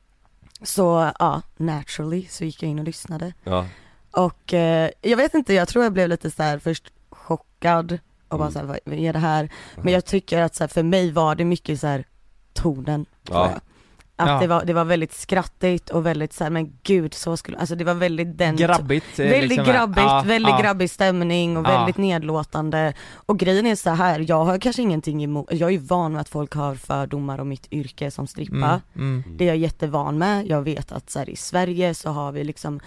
Så 0.64 1.12
ja, 1.20 1.42
naturally 1.58 2.26
så 2.30 2.44
gick 2.46 2.64
jag 2.64 2.70
in 2.70 2.80
och 2.80 2.86
lyssnade. 2.86 3.34
Ja, 3.44 3.66
Och 4.12 4.54
eh, 4.54 4.90
jag 5.02 5.18
vet 5.18 5.34
inte, 5.34 5.54
jag 5.54 5.68
tror 5.68 5.84
jag 5.84 5.94
blev 5.94 6.10
lite 6.10 6.32
så 6.32 6.44
här 6.44 6.60
först 6.60 6.92
chockad 7.10 8.00
och 8.30 8.38
bara 8.40 8.48
Mm. 8.50 8.54
så 8.54 8.60
här, 8.60 8.80
vad, 8.86 9.00
är 9.00 9.14
det 9.14 9.20
här? 9.20 9.50
Men 9.76 9.94
jag 9.94 10.06
tycker 10.06 10.42
att 10.42 10.56
så 10.56 10.64
här, 10.64 10.68
för 10.68 10.84
mig 10.84 11.12
var 11.12 11.36
det 11.36 11.46
mycket 11.46 11.80
så 11.80 11.88
här 11.88 12.06
tonen, 12.54 13.06
tror 13.24 13.40
Ja. 13.40 13.50
jag. 13.52 13.62
Att 14.20 14.28
Ja. 14.30 14.40
det, 14.40 14.48
var, 14.48 14.66
det 14.66 14.74
var 14.74 14.86
väldigt 14.86 15.14
skrattigt 15.14 15.90
och 15.90 16.06
väldigt 16.06 16.34
så 16.34 16.44
här, 16.44 16.52
men 16.52 16.78
gud 16.84 17.14
så 17.14 17.38
skulle, 17.38 17.58
alltså 17.58 17.76
det 17.76 17.84
var 17.84 17.94
väldigt 17.94 18.38
den 18.38 18.56
Grabbigt 18.56 19.20
eh, 19.20 19.26
Väldigt 19.30 19.50
liksom. 19.50 19.66
grabbigt, 19.66 19.98
Ja, 20.06 20.24
väldigt 20.26 20.50
ja. 20.52 20.62
grabbig 20.62 20.90
stämning 20.90 21.58
och 21.58 21.66
Ja. 21.66 21.70
väldigt 21.78 21.98
nedlåtande 21.98 22.94
Och 23.14 23.40
grejen 23.40 23.66
är 23.66 23.76
så 23.76 23.90
här, 23.90 24.26
jag 24.28 24.46
har 24.46 24.60
kanske 24.60 24.82
ingenting 24.82 25.24
emot, 25.24 25.48
jag 25.52 25.68
är 25.68 25.72
ju 25.72 25.78
van 25.78 26.12
med 26.12 26.22
att 26.22 26.30
folk 26.30 26.54
har 26.54 26.76
fördomar 26.76 27.40
om 27.40 27.50
mitt 27.50 27.68
yrke 27.74 28.12
som 28.12 28.28
strippa 28.28 28.82
mm, 28.96 29.24
mm. 29.24 29.24
det 29.38 29.44
är 29.44 29.48
jag 29.48 29.58
jättevan 29.58 30.18
med, 30.18 30.48
jag 30.48 30.62
vet 30.62 30.92
att 30.92 31.10
så 31.10 31.20
här, 31.20 31.30
i 31.30 31.36
Sverige 31.36 31.94
så 31.94 32.10
har 32.10 32.32
vi 32.32 32.44
liksom 32.44 32.80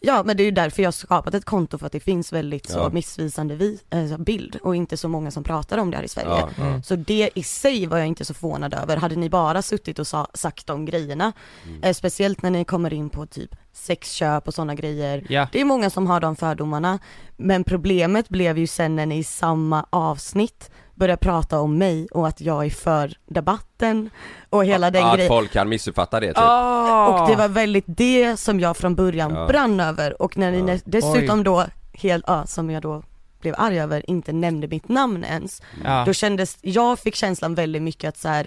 Ja 0.00 0.22
men 0.22 0.36
det 0.36 0.42
är 0.42 0.44
ju 0.44 0.50
därför 0.50 0.82
jag 0.82 0.86
har 0.86 0.92
skapat 0.92 1.34
ett 1.34 1.44
konto 1.44 1.78
för 1.78 1.86
att 1.86 1.92
det 1.92 2.00
finns 2.00 2.32
väldigt 2.32 2.68
så 2.70 2.78
Ja. 2.78 2.88
missvisande 2.92 3.54
vi, 3.54 3.78
eh, 3.90 4.18
bild 4.18 4.56
och 4.62 4.76
inte 4.76 4.96
så 4.96 5.08
många 5.08 5.30
som 5.30 5.44
pratar 5.44 5.78
om 5.78 5.90
det 5.90 5.96
här 5.96 6.04
i 6.04 6.08
Sverige. 6.08 6.28
ja, 6.28 6.50
Mm. 6.58 6.82
Så 6.82 6.96
det 6.96 7.30
i 7.34 7.42
sig 7.42 7.86
var 7.86 7.98
jag 7.98 8.06
inte 8.06 8.24
så 8.24 8.34
förvånad 8.34 8.74
över. 8.74 8.96
Hade 8.96 9.16
ni 9.16 9.30
bara 9.30 9.62
suttit 9.62 9.98
och 9.98 10.06
sa, 10.06 10.26
sagt 10.34 10.66
de 10.66 10.84
grejerna, 10.84 11.32
Mm. 11.66 11.82
eh, 11.82 11.92
speciellt 11.94 12.42
när 12.42 12.50
ni 12.50 12.64
kommer 12.64 12.92
in 12.92 13.10
på 13.10 13.26
typ 13.26 13.56
sexköp 13.72 14.48
och 14.48 14.54
sådana 14.54 14.74
grejer. 14.74 15.26
Ja, 15.28 15.48
Det 15.52 15.60
är 15.60 15.64
många 15.64 15.90
som 15.90 16.06
har 16.06 16.20
de 16.20 16.36
fördomarna, 16.36 16.98
men 17.36 17.64
problemet 17.64 18.28
blev 18.28 18.58
ju 18.58 18.66
sen 18.66 18.96
när 18.96 19.06
ni 19.06 19.18
i 19.18 19.24
samma 19.24 19.86
avsnitt 19.90 20.70
börjar 20.98 21.16
prata 21.16 21.60
om 21.60 21.78
mig 21.78 22.08
och 22.10 22.28
att 22.28 22.40
jag 22.40 22.66
är 22.66 22.70
för 22.70 23.12
debatten 23.26 24.10
och 24.50 24.64
hela 24.64 24.90
den 24.90 25.04
att 25.04 25.14
grejen. 25.16 25.28
folk 25.28 25.52
kan 25.52 25.68
missuppfatta 25.68 26.20
det 26.20 26.26
typ 26.26 26.36
Ah! 26.38 27.08
Och 27.22 27.28
det 27.30 27.36
var 27.36 27.48
väldigt 27.48 27.84
det 27.86 28.36
som 28.36 28.60
jag 28.60 28.76
från 28.76 28.94
början 28.94 29.34
Ja. 29.34 29.46
brann 29.46 29.80
över 29.80 30.22
och 30.22 30.36
när 30.38 30.50
ni 30.52 30.72
Ja. 30.72 30.78
dessutom 30.84 31.44
då, 31.44 31.64
helt, 31.92 32.24
ja, 32.26 32.46
som 32.46 32.70
jag 32.70 32.82
då 32.82 33.02
blev 33.40 33.54
arg 33.58 33.80
över, 33.80 34.10
inte 34.10 34.32
nämnde 34.32 34.68
mitt 34.68 34.88
namn 34.88 35.24
ens. 35.24 35.62
ja. 35.84 36.02
Då 36.06 36.12
kändes, 36.12 36.58
jag 36.60 36.98
fick 36.98 37.14
känslan 37.14 37.54
väldigt 37.54 37.82
mycket 37.82 38.08
att 38.08 38.16
så 38.18 38.28
här. 38.28 38.46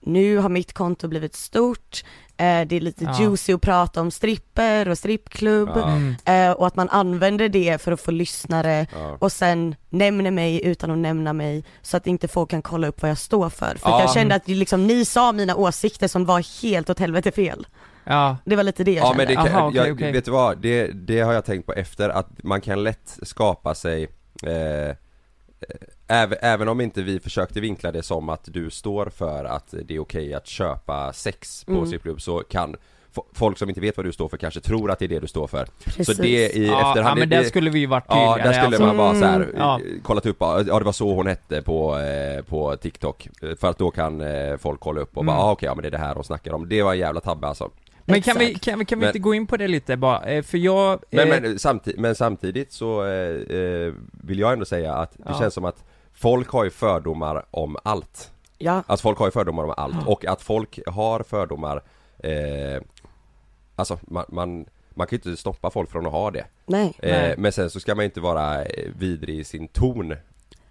Nu 0.00 0.36
har 0.38 0.48
mitt 0.48 0.72
konto 0.72 1.08
blivit 1.08 1.34
stort, 1.34 2.04
eh, 2.36 2.60
det 2.66 2.76
är 2.76 2.80
lite 2.80 3.04
Ja. 3.04 3.20
juicy 3.20 3.52
att 3.52 3.60
prata 3.60 4.00
om 4.00 4.10
stripper 4.10 4.88
och 4.88 4.98
strippklubb 4.98 5.70
Ja. 5.74 5.88
Mm. 5.92 6.14
eh, 6.24 6.50
och 6.52 6.66
att 6.66 6.76
man 6.76 6.88
använder 6.88 7.48
det 7.48 7.82
för 7.82 7.92
att 7.92 8.00
få 8.00 8.10
lyssnare 8.10 8.86
ja. 8.92 9.16
och 9.20 9.32
sen 9.32 9.74
nämner 9.88 10.30
mig 10.30 10.64
utan 10.64 10.90
att 10.90 10.98
nämna 10.98 11.32
mig 11.32 11.64
så 11.82 11.96
att 11.96 12.06
inte 12.06 12.28
folk 12.28 12.50
kan 12.50 12.62
kolla 12.62 12.86
upp 12.88 13.02
vad 13.02 13.10
jag 13.10 13.18
står 13.18 13.48
för. 13.48 13.74
För 13.76 13.88
Ja. 13.90 13.96
att 13.96 14.00
jag 14.02 14.12
kände 14.14 14.34
att 14.34 14.48
liksom, 14.48 14.86
ni 14.86 15.04
sa 15.04 15.32
mina 15.32 15.54
åsikter 15.56 16.08
som 16.08 16.24
var 16.24 16.62
helt 16.62 16.90
åt 16.90 16.98
helvete 16.98 17.30
fel. 17.30 17.66
ja. 18.04 18.36
Det 18.44 18.56
var 18.56 18.62
lite 18.62 18.84
det 18.84 18.92
jag 18.92 19.02
Ja 19.04 19.08
kände. 19.08 19.16
men 19.16 19.26
det 19.26 19.34
kan, 19.34 19.46
Aha, 19.58 19.68
okej, 19.68 19.80
jag, 19.86 19.92
okej. 19.94 20.12
vet 20.12 20.24
du 20.24 20.30
vad? 20.30 20.58
Det, 20.58 20.86
det 20.86 21.20
har 21.20 21.32
jag 21.32 21.44
tänkt 21.44 21.66
på 21.66 21.72
efter 21.72 22.08
att 22.08 22.42
man 22.44 22.60
kan 22.60 22.82
lätt 22.84 23.18
skapa 23.22 23.74
sig 23.74 24.02
eh, 24.42 24.96
även, 26.08 26.38
även 26.42 26.68
om 26.68 26.80
inte 26.80 27.02
vi 27.02 27.20
försökte 27.20 27.60
vinkla 27.60 27.92
det 27.92 28.02
som 28.02 28.28
att 28.28 28.44
du 28.44 28.70
står 28.70 29.06
för 29.06 29.44
att 29.44 29.74
det 29.84 29.94
är 29.94 29.98
okej 29.98 30.34
att 30.34 30.46
köpa 30.46 31.12
sex 31.12 31.64
på 31.64 31.72
Mm. 31.72 31.86
strippklubb 31.86 32.20
så 32.20 32.38
kan 32.38 32.76
folk 33.32 33.58
som 33.58 33.68
inte 33.68 33.80
vet 33.80 33.96
vad 33.96 34.06
du 34.06 34.12
står 34.12 34.28
för 34.28 34.36
kanske 34.36 34.60
tror 34.60 34.90
att 34.90 34.98
det 34.98 35.04
är 35.04 35.08
det 35.08 35.18
du 35.20 35.26
står 35.26 35.46
för. 35.46 35.66
Precis. 35.84 36.06
Så 36.16 36.22
det 36.22 36.28
i 36.56 36.66
ja, 36.66 36.88
efterhand, 36.90 36.98
ja 37.18 37.20
men 37.20 37.28
det, 37.28 37.36
där 37.36 37.44
skulle 37.44 37.70
vi 37.70 37.78
ju 37.78 37.86
varit 37.86 38.04
Ja, 38.08 38.14
tydligare 38.34 38.42
där 38.56 38.62
skulle 38.62 38.66
alltså. 38.66 38.86
man 38.86 38.96
bara 38.96 39.14
så 39.14 39.24
här, 39.26 39.36
Mm, 39.40 39.50
ja. 39.56 39.80
kollat 40.02 40.26
upp, 40.26 40.36
ja 40.40 40.62
det 40.62 40.84
var 40.84 40.92
så 40.92 41.14
hon 41.14 41.26
hette 41.26 41.62
på, 41.62 41.98
eh, 41.98 42.42
på 42.44 42.76
TikTok 42.76 43.28
För 43.60 43.68
att 43.68 43.78
då 43.78 43.90
kan 43.90 44.20
eh, 44.20 44.56
folk 44.56 44.80
kolla 44.80 45.00
upp 45.00 45.16
och 45.16 45.24
bara, 45.24 45.32
Mm. 45.36 45.44
ah, 45.44 45.52
okej 45.52 45.66
ja 45.66 45.74
men 45.74 45.82
det 45.82 45.88
är 45.88 45.90
det 45.90 45.98
här 45.98 46.14
hon 46.14 46.24
snackar 46.24 46.52
om 46.52 46.68
Det 46.68 46.82
var 46.82 46.92
en 46.92 46.98
jävla 46.98 47.20
tabbe 47.20 47.46
alltså 47.46 47.70
Men 48.04 48.22
kan 48.22 48.38
vi, 48.38 48.46
Exakt. 48.46 48.64
kan, 48.64 48.78
vi- 48.78 48.84
kan 48.84 48.98
vi 48.98 49.00
Men- 49.00 49.08
inte 49.08 49.18
gå 49.18 49.34
in 49.34 49.46
på 49.46 49.56
det 49.56 49.68
lite 49.68 49.96
bara? 49.96 50.24
Eh, 50.24 50.42
För 50.42 50.58
jag... 50.58 51.00
Men, 51.10 51.32
eh, 51.32 51.40
men, 51.40 51.58
samtidigt, 51.58 52.00
men 52.00 52.14
samtidigt 52.14 52.72
så 52.72 53.02
vill 54.22 54.38
jag 54.38 54.52
ändå 54.52 54.64
säga 54.64 54.94
att 54.94 55.12
det 55.12 55.22
Ja. 55.26 55.38
känns 55.40 55.54
som 55.54 55.64
att 55.64 55.84
folk 56.20 56.48
har 56.50 56.64
ju 56.64 56.70
fördomar 56.70 57.44
om 57.50 57.76
allt. 57.82 58.32
Ja, 58.58 58.82
Alltså 58.86 59.02
folk 59.02 59.18
har 59.18 59.26
ju 59.26 59.30
fördomar 59.30 59.64
om 59.64 59.74
allt 59.76 60.06
och 60.06 60.24
att 60.26 60.42
folk 60.42 60.78
har 60.86 61.22
fördomar 61.22 61.82
eh, 62.18 62.82
Alltså 63.76 63.98
man, 64.02 64.24
man, 64.28 64.66
man 64.94 65.06
kan 65.06 65.16
ju 65.22 65.30
inte 65.30 65.40
stoppa 65.40 65.70
folk 65.70 65.90
från 65.90 66.06
att 66.06 66.12
ha 66.12 66.30
det. 66.30 66.44
nej. 66.66 66.94
Eh, 67.02 67.10
Nej. 67.10 67.34
men 67.38 67.52
sen 67.52 67.70
så 67.70 67.80
ska 67.80 67.94
man 67.94 68.04
inte 68.04 68.20
vara 68.20 68.64
eh, 68.64 68.90
vidrig 68.98 69.38
i 69.38 69.44
sin 69.44 69.68
ton 69.68 70.16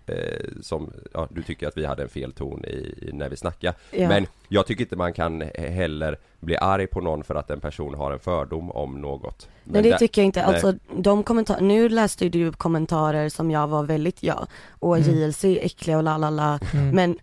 eh, 0.10 0.16
Som, 0.62 0.92
ja 1.14 1.28
du 1.32 1.44
tycker 1.44 1.68
att 1.68 1.78
vi 1.78 1.86
hade 1.86 2.04
en 2.04 2.10
fel 2.10 2.32
ton 2.32 2.66
i, 2.66 2.94
i 3.02 3.10
när 3.14 3.30
vi 3.30 3.36
snackar 3.38 3.74
Ja. 3.92 4.08
Men 4.08 4.28
jag 4.48 4.66
tycker 4.68 4.82
inte 4.84 4.96
man 4.96 5.14
kan 5.14 5.42
heller 5.56 6.18
bli 6.40 6.58
arg 6.58 6.88
på 6.88 7.02
någon 7.02 7.24
för 7.24 7.36
att 7.36 7.50
en 7.50 7.60
person 7.60 7.94
har 7.94 8.12
en 8.12 8.20
fördom 8.20 8.72
om 8.72 9.02
något 9.02 9.48
Men 9.64 9.74
Nej 9.74 9.82
det 9.84 9.90
där- 9.90 9.98
tycker 9.98 10.22
jag 10.22 10.26
inte, 10.26 10.40
nej. 10.46 10.50
alltså 10.50 10.74
de 10.98 11.24
kommentarer, 11.24 11.62
nu 11.62 11.90
läste 11.90 12.30
du 12.30 12.52
kommentarer 12.52 13.30
som 13.30 13.52
jag 13.52 13.68
var 13.68 13.84
väldigt 13.84 14.24
ja, 14.24 14.48
och 14.70 14.98
Mm. 14.98 15.10
JLC 15.10 15.44
är 15.44 15.66
äckliga 15.66 15.98
och 15.98 16.04
la 16.04 16.18
la 16.18 16.30
la, 16.30 16.60
mm. 16.74 16.90
men 16.90 17.18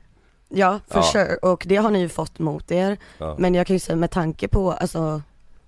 ja 0.49 0.81
för 0.89 0.99
Ja. 0.99 1.03
sure, 1.03 1.37
och 1.43 1.65
det 1.69 1.77
har 1.77 1.91
ni 1.91 2.01
ju 2.01 2.09
fått 2.09 2.39
mot 2.39 2.71
er, 2.73 2.97
ja, 3.19 3.35
men 3.39 3.55
jag 3.55 3.67
kan 3.67 3.77
ju 3.77 3.81
säga 3.81 3.97
med 3.97 4.11
tanke 4.11 4.49
på 4.49 4.73
alltså 4.73 5.23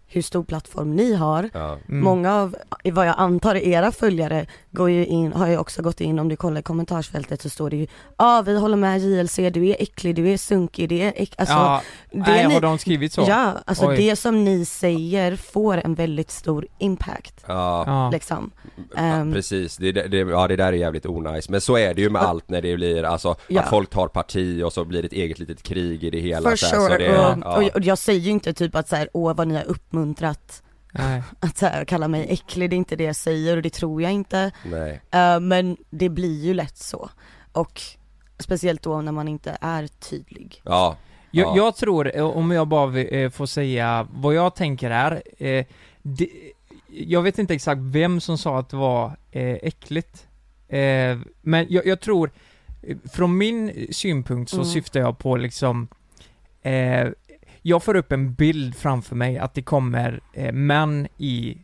hur 0.08 0.22
stor 0.22 0.44
plattform 0.44 0.96
ni 0.96 1.14
har, 1.14 1.50
ja, 1.54 1.78
Mm. 1.88 2.00
många 2.04 2.34
av, 2.34 2.56
i 2.84 2.90
vad 2.90 3.06
jag 3.08 3.14
antar 3.18 3.54
era 3.54 3.92
följare 3.92 4.46
går 4.70 4.90
ju 4.90 5.06
in, 5.06 5.32
har 5.32 5.46
ju 5.46 5.58
också 5.58 5.82
gått 5.82 6.00
in, 6.00 6.18
om 6.18 6.28
du 6.28 6.36
kollar 6.36 6.60
i 6.60 6.62
kommentarsfältet 6.62 7.42
så 7.42 7.50
står 7.50 7.70
det 7.70 7.76
ju 7.76 7.82
Ja 7.82 7.88
ah, 8.16 8.42
vi 8.42 8.58
håller 8.58 8.76
med 8.76 8.98
JLC, 9.00 9.36
du 9.36 9.68
är 9.68 9.76
äcklig, 9.82 10.14
du 10.14 10.28
är 10.32 10.36
sunkig, 10.36 10.88
det 10.88 11.02
är 11.02 11.12
äck, 11.16 11.34
alltså 11.38 11.54
ja, 11.54 11.82
det 12.12 12.18
nej, 12.18 12.48
ni, 12.48 12.54
har 12.54 12.60
de 12.60 12.78
skrivit 12.78 13.12
så? 13.12 13.24
Ja, 13.28 13.52
alltså 13.66 13.86
Oj. 13.86 13.96
det 13.96 14.16
som 14.16 14.44
ni 14.44 14.64
säger 14.64 15.36
får 15.36 15.76
en 15.84 15.94
väldigt 15.94 16.30
stor 16.30 16.66
impact 16.78 17.44
ja, 17.46 18.10
liksom. 18.12 18.50
ja 18.94 19.00
Ehm. 19.02 19.32
precis, 19.32 19.76
det, 19.76 19.92
det, 19.92 20.16
ja 20.18 20.48
det 20.48 20.56
där 20.56 20.66
är 20.66 20.72
jävligt 20.72 21.06
onajs 21.06 21.48
Men 21.48 21.60
så 21.60 21.76
är 21.78 21.94
det 21.94 22.00
ju 22.02 22.10
med 22.10 22.22
Ja. 22.22 22.26
allt 22.26 22.48
när 22.50 22.62
det 22.62 22.76
blir 22.76 23.02
alltså 23.02 23.36
Ja. 23.48 23.62
att 23.62 23.70
folk 23.70 23.90
tar 23.90 24.08
parti 24.08 24.62
och 24.62 24.72
så 24.72 24.84
blir 24.84 25.02
det 25.02 25.06
ett 25.06 25.12
eget 25.12 25.38
litet 25.38 25.62
krig 25.62 26.04
i 26.04 26.10
det 26.10 26.20
hela 26.20 26.50
For 26.50 26.56
så 26.56 26.66
här, 26.66 26.74
så 26.76 26.86
sure, 26.86 26.98
det, 26.98 27.18
och, 27.18 27.38
ja. 27.44 27.56
och, 27.56 27.74
och 27.76 27.80
jag 27.80 27.98
säger 27.98 28.20
ju 28.20 28.30
inte 28.30 28.52
typ 28.52 28.74
att 28.76 28.88
så 28.88 28.96
här, 28.96 29.08
åh 29.12 29.34
vad 29.36 29.48
ni 29.48 29.54
har 29.54 29.64
uppmuntrat 29.64 29.95
Nej. 30.92 31.22
att 31.40 31.58
så 31.58 31.66
här, 31.66 31.84
kalla 31.84 32.08
mig 32.08 32.26
äcklig, 32.28 32.70
det 32.70 32.76
är 32.76 32.78
inte 32.78 32.96
det 32.96 33.04
jag 33.04 33.16
säger 33.16 33.56
och 33.56 33.62
det 33.62 33.70
tror 33.70 34.02
jag 34.02 34.12
inte. 34.12 34.50
Nej, 34.64 35.00
Eh, 35.10 35.40
men 35.40 35.76
det 35.90 36.08
blir 36.08 36.44
ju 36.44 36.54
lätt 36.54 36.76
så. 36.76 37.10
Och 37.52 37.80
speciellt 38.38 38.82
då 38.82 39.00
när 39.00 39.12
man 39.12 39.28
inte 39.28 39.58
är 39.60 39.86
tydlig. 39.86 40.60
ja, 40.64 40.96
Jag, 41.30 41.46
Ja. 41.46 41.56
jag 41.56 41.76
tror, 41.76 42.16
eh, 42.16 42.24
om 42.24 42.50
jag 42.50 42.68
bara 42.68 43.00
eh, 43.00 43.30
får 43.30 43.46
säga 43.46 44.06
vad 44.14 44.34
jag 44.34 44.54
tänker 44.54 44.90
är, 44.90 45.22
eh, 45.38 45.64
det, 46.02 46.28
jag 46.90 47.22
vet 47.22 47.38
inte 47.38 47.54
exakt 47.54 47.80
vem 47.80 48.20
som 48.20 48.38
sa 48.38 48.58
att 48.58 48.68
det 48.68 48.76
var 48.76 49.06
eh, 49.30 49.54
äckligt. 49.62 50.26
Eh, 50.68 51.18
men 51.42 51.66
jag, 51.68 51.86
jag 51.86 52.00
tror, 52.00 52.30
från 53.12 53.38
min 53.38 53.86
synpunkt 53.90 54.50
så 54.50 54.56
Mm. 54.56 54.66
syftar 54.68 55.00
jag 55.00 55.18
på 55.18 55.36
liksom, 55.36 55.88
eh, 56.62 57.08
jag 57.68 57.82
får 57.82 57.96
upp 57.96 58.12
en 58.12 58.34
bild 58.34 58.76
framför 58.76 59.16
mig 59.16 59.38
att 59.38 59.54
det 59.54 59.62
kommer 59.62 60.20
eh, 60.32 60.52
män 60.52 61.08
i 61.18 61.58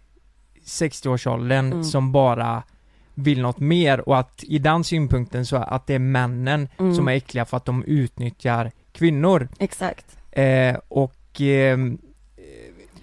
60-årsåldern 0.64 1.66
Mm. 1.72 1.84
som 1.84 2.12
bara 2.12 2.62
vill 3.14 3.42
något 3.42 3.58
mer 3.60 4.08
och 4.08 4.18
att 4.18 4.44
i 4.44 4.58
den 4.58 4.84
synpunkten 4.84 5.46
så 5.46 5.56
att 5.56 5.86
det 5.86 5.94
är 5.94 5.98
männen 5.98 6.68
Mm. 6.78 6.94
som 6.94 7.08
är 7.08 7.12
äckliga 7.12 7.44
för 7.44 7.56
att 7.56 7.64
de 7.64 7.84
utnyttjar 7.84 8.70
kvinnor. 8.92 9.48
Exakt. 9.58 10.16
Eh, 10.30 10.76
och 10.88 11.40
ehm, 11.40 11.98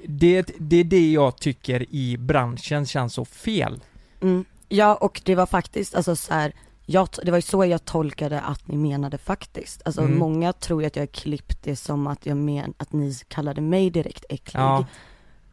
det, 0.05 0.51
det 0.59 0.75
är 0.77 0.83
det 0.83 1.11
jag 1.11 1.37
tycker 1.37 1.85
i 1.95 2.17
branschen 2.17 2.85
känns 2.85 3.13
så 3.13 3.25
fel. 3.25 3.83
Mm. 4.21 4.45
Ja 4.69 4.95
och 4.95 5.21
det 5.25 5.35
var 5.35 5.45
faktiskt, 5.45 5.95
alltså 5.95 6.15
så 6.15 6.33
här, 6.33 6.53
jag, 6.91 7.09
det 7.23 7.31
var 7.31 7.37
ju 7.37 7.41
så 7.41 7.65
jag 7.65 7.85
tolkade 7.85 8.41
att 8.41 8.67
ni 8.67 8.77
menade 8.77 9.17
faktiskt. 9.17 9.81
Alltså 9.85 10.01
Mm. 10.01 10.17
många 10.17 10.53
tror 10.53 10.81
ju 10.81 10.87
att 10.87 10.95
jag 10.95 11.01
har 11.03 11.07
klippt 11.07 11.63
det 11.63 11.75
som 11.75 12.07
att 12.07 12.25
jag 12.25 12.37
men, 12.37 12.73
att 12.77 12.93
ni 12.93 13.15
kallade 13.27 13.61
mig 13.61 13.89
direkt 13.89 14.25
äcklig. 14.29 14.61
Ja. 14.61 14.85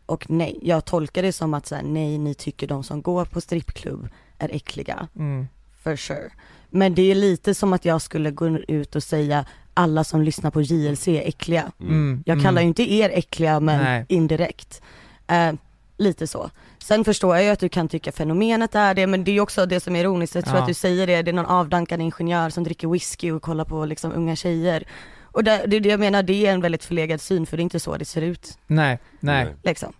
Och 0.06 0.30
nej, 0.30 0.58
jag 0.62 0.84
tolkar 0.84 1.22
det 1.22 1.32
som 1.32 1.54
att 1.54 1.66
så 1.66 1.74
här, 1.74 1.82
nej 1.82 2.18
ni 2.18 2.34
tycker 2.34 2.66
de 2.66 2.84
som 2.84 3.02
går 3.02 3.24
på 3.24 3.40
strippklubb 3.40 4.08
är 4.38 4.54
äckliga. 4.54 5.08
Mm. 5.16 5.48
For 5.82 5.96
sure. 5.96 6.30
Men 6.70 6.94
det 6.94 7.02
är 7.10 7.14
lite 7.14 7.54
som 7.54 7.72
att 7.72 7.84
jag 7.84 8.02
skulle 8.02 8.30
gå 8.30 8.48
ut 8.48 8.96
och 8.96 9.02
säga 9.02 9.44
alla 9.74 10.04
som 10.04 10.22
lyssnar 10.22 10.50
på 10.50 10.62
JLC 10.62 11.08
är 11.08 11.28
äckliga. 11.28 11.72
Mm. 11.80 12.22
Jag 12.26 12.42
kallar 12.42 12.62
ju 12.62 12.68
inte 12.68 12.92
er 12.92 13.10
äckliga 13.10 13.60
men 13.60 13.84
Nej. 13.84 14.06
indirekt. 14.08 14.82
Eh, 15.26 15.52
lite 15.96 16.26
så. 16.26 16.50
Sen 16.86 17.04
förstår 17.04 17.36
jag 17.36 17.44
ju 17.44 17.50
att 17.50 17.60
du 17.60 17.68
kan 17.68 17.88
tycka 17.88 18.12
fenomenet 18.12 18.74
är 18.74 18.94
det 18.94 19.06
men 19.06 19.24
det 19.24 19.30
är 19.30 19.32
ju 19.32 19.40
också 19.40 19.66
det 19.66 19.80
som 19.80 19.96
är 19.96 20.00
ironiskt, 20.00 20.34
jag 20.34 20.44
tror 20.44 20.56
Ja. 20.56 20.62
att 20.62 20.68
du 20.68 20.74
säger 20.74 21.06
det, 21.06 21.22
det 21.22 21.30
är 21.30 21.32
någon 21.32 21.46
avdankad 21.46 22.00
ingenjör 22.00 22.50
som 22.50 22.64
dricker 22.64 22.88
whisky 22.88 23.30
och 23.30 23.42
kollar 23.42 23.64
på 23.64 23.84
liksom 23.84 24.12
unga 24.12 24.36
tjejer. 24.36 24.84
Och 25.22 25.44
det, 25.44 25.64
det, 25.66 25.80
det 25.80 25.88
jag 25.88 26.00
menar 26.00 26.22
det 26.22 26.46
är 26.46 26.52
en 26.52 26.60
väldigt 26.60 26.84
förlegad 26.84 27.20
syn 27.20 27.46
för 27.46 27.56
det 27.56 27.60
är 27.60 27.62
inte 27.64 27.80
så 27.80 27.96
det 27.96 28.04
ser 28.04 28.22
ut 28.22 28.58
Nej, 28.66 28.98
nej, 29.20 29.54
liksom. 29.62 29.92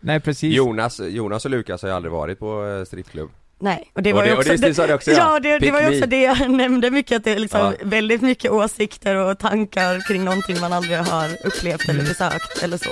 nej 0.00 0.20
precis. 0.20 0.54
Jonas, 0.56 1.00
Jonas 1.00 1.44
och 1.44 1.50
Lukas 1.50 1.82
har 1.82 1.88
ju 1.88 1.94
aldrig 1.94 2.12
varit 2.12 2.38
på 2.38 2.66
eh, 2.66 2.84
strippklubb 2.84 3.30
Nej, 3.58 3.90
och 3.94 4.02
det 4.02 4.12
Och 4.12 4.16
var 4.16 4.22
det- 4.24 4.30
ju 4.30 4.36
också, 4.36 4.56
det- 4.56 4.72
det 4.72 4.86
du 4.86 4.94
också, 4.94 5.10
ja. 5.10 5.16
ja 5.18 5.40
det, 5.40 5.58
det 5.58 5.70
var 5.70 5.80
ju 5.80 5.88
också 5.96 6.06
det 6.08 6.22
jag 6.22 6.50
nämnde 6.62 6.90
mycket 6.90 7.16
att 7.16 7.24
det 7.24 7.30
är 7.32 7.38
liksom 7.38 7.60
Ja. 7.60 7.72
väldigt 7.82 8.22
mycket 8.22 8.50
åsikter 8.50 9.16
och 9.16 9.38
tankar 9.38 10.08
kring 10.08 10.24
någonting 10.24 10.60
man 10.60 10.72
aldrig 10.72 10.98
har 10.98 11.28
upplevt 11.46 11.88
eller 11.88 12.02
besökt 12.02 12.62
eller 12.62 12.76
så. 12.78 12.90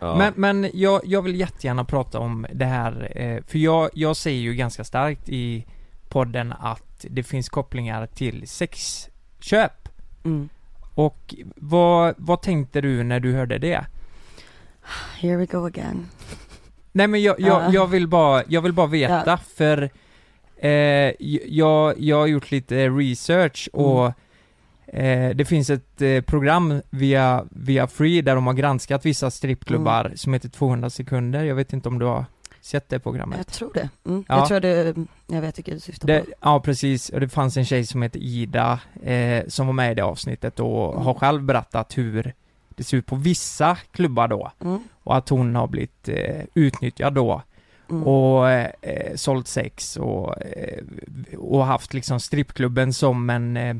Ja. 0.00 0.16
Men, 0.16 0.32
men 0.36 0.70
jag, 0.74 1.00
jag 1.04 1.22
vill 1.22 1.40
jättegärna 1.40 1.84
prata 1.84 2.18
om 2.18 2.46
det 2.52 2.64
här, 2.64 3.12
eh, 3.16 3.42
för 3.46 3.58
jag, 3.58 3.90
jag 3.94 4.16
säger 4.16 4.40
ju 4.40 4.54
ganska 4.54 4.84
starkt 4.84 5.28
i 5.28 5.66
podden 6.08 6.52
att 6.60 7.04
det 7.10 7.22
finns 7.22 7.48
kopplingar 7.48 8.06
till 8.06 8.48
sexköp. 8.48 9.88
Mm. 10.24 10.48
Och 10.94 11.34
vad, 11.56 12.14
vad 12.18 12.42
tänkte 12.42 12.80
du 12.80 13.02
när 13.02 13.20
du 13.20 13.32
hörde 13.32 13.58
det? 13.58 13.86
Here 15.20 15.36
we 15.36 15.46
go 15.46 15.66
again. 15.66 16.06
Nej 16.92 17.06
men 17.06 17.22
jag, 17.22 17.40
jag, 17.40 17.62
Ja. 17.62 17.72
jag 17.72 17.86
vill 17.86 18.08
bara, 18.08 18.42
jag 18.48 18.60
vill 18.62 18.72
bara 18.72 18.86
veta 18.86 19.22
Ja. 19.26 19.38
för 19.56 19.90
eh, 20.56 20.70
jag, 21.48 21.94
jag 21.98 22.16
har 22.18 22.26
gjort 22.26 22.50
lite 22.50 22.88
research 22.88 23.68
Mm. 23.74 24.12
Eh, 24.92 25.30
det 25.36 25.44
finns 25.44 25.70
ett 25.70 26.02
eh, 26.02 26.20
program 26.20 26.82
via, 26.90 27.44
via 27.50 27.86
Free 27.86 28.22
där 28.22 28.34
de 28.34 28.46
har 28.46 28.54
granskat 28.54 29.06
vissa 29.06 29.30
strippklubbar 29.30 30.04
Mm. 30.04 30.16
som 30.16 30.32
heter 30.32 30.48
200 30.48 30.90
sekunder, 30.90 31.44
jag 31.44 31.54
vet 31.54 31.72
inte 31.72 31.88
om 31.88 31.98
du 31.98 32.06
har 32.06 32.24
sett 32.60 32.88
det 32.88 32.94
Jag 32.94 33.02
programmet? 33.02 33.48
tror 33.52 33.70
det. 33.74 33.88
Mm. 34.06 34.24
Ja. 34.28 34.38
Jag 34.38 34.48
tror 34.48 34.60
det, 34.60 34.94
jag 35.26 35.40
vet 35.40 35.58
vilket 35.58 35.74
du 35.74 35.80
syftar 35.80 36.06
Det, 36.06 36.20
på. 36.20 36.30
ja 36.40 36.60
precis, 36.60 37.08
och 37.08 37.20
det 37.20 37.28
fanns 37.28 37.56
en 37.56 37.64
tjej 37.64 37.86
som 37.86 38.02
heter 38.02 38.20
Ida 38.20 38.80
eh, 39.02 39.44
som 39.48 39.66
var 39.66 39.72
med 39.74 39.92
i 39.92 39.94
det 39.94 40.04
avsnittet 40.04 40.60
och 40.60 40.92
Mm. 40.92 41.04
har 41.06 41.14
själv 41.14 41.42
berättat 41.42 41.98
hur 41.98 42.32
det 42.74 42.84
ser 42.84 42.96
ut 42.96 43.06
på 43.06 43.16
vissa 43.16 43.76
klubbar 43.92 44.28
då 44.28 44.52
Mm. 44.60 44.78
och 45.02 45.16
att 45.16 45.28
hon 45.28 45.54
har 45.54 45.66
blivit 45.66 46.08
eh, 46.08 46.44
utnyttjad 46.54 47.14
då 47.14 47.42
Mm. 47.90 48.02
och 48.02 48.50
eh, 48.50 48.70
eh, 48.82 49.14
sålt 49.16 49.48
sex 49.48 49.96
och, 49.96 50.42
eh, 50.42 50.84
och 51.38 51.66
haft 51.66 51.94
liksom 51.94 52.20
strippklubben 52.20 52.92
som 52.92 53.30
en, 53.30 53.56
eh, 53.56 53.76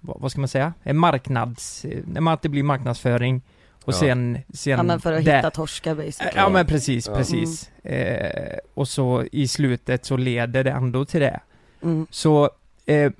vad, 0.00 0.20
vad 0.20 0.30
ska 0.30 0.40
man 0.40 0.48
säga, 0.48 0.72
en 0.82 0.96
marknads, 0.98 1.86
att 2.28 2.42
det 2.42 2.48
blir 2.48 2.62
marknadsföring 2.62 3.42
och 3.84 3.92
Ja. 3.94 3.98
sen, 3.98 4.38
sen 4.54 4.70
ja 4.70 4.82
men 4.82 5.00
för 5.00 5.12
att 5.12 5.24
där- 5.24 5.36
hitta 5.36 5.50
torskar 5.50 5.94
basically. 5.94 6.30
Ja 6.36 6.48
men 6.48 6.66
precis, 6.66 7.06
Ja. 7.08 7.14
precis. 7.16 7.70
Eh, 7.84 8.58
och 8.74 8.88
så 8.88 9.24
i 9.32 9.48
slutet 9.48 10.04
så 10.04 10.16
leder 10.16 10.64
det 10.64 10.70
ändå 10.70 11.04
till 11.04 11.20
det. 11.20 11.40
Mm. 11.82 12.06
Så 12.10 12.50
eh, 12.86 13.12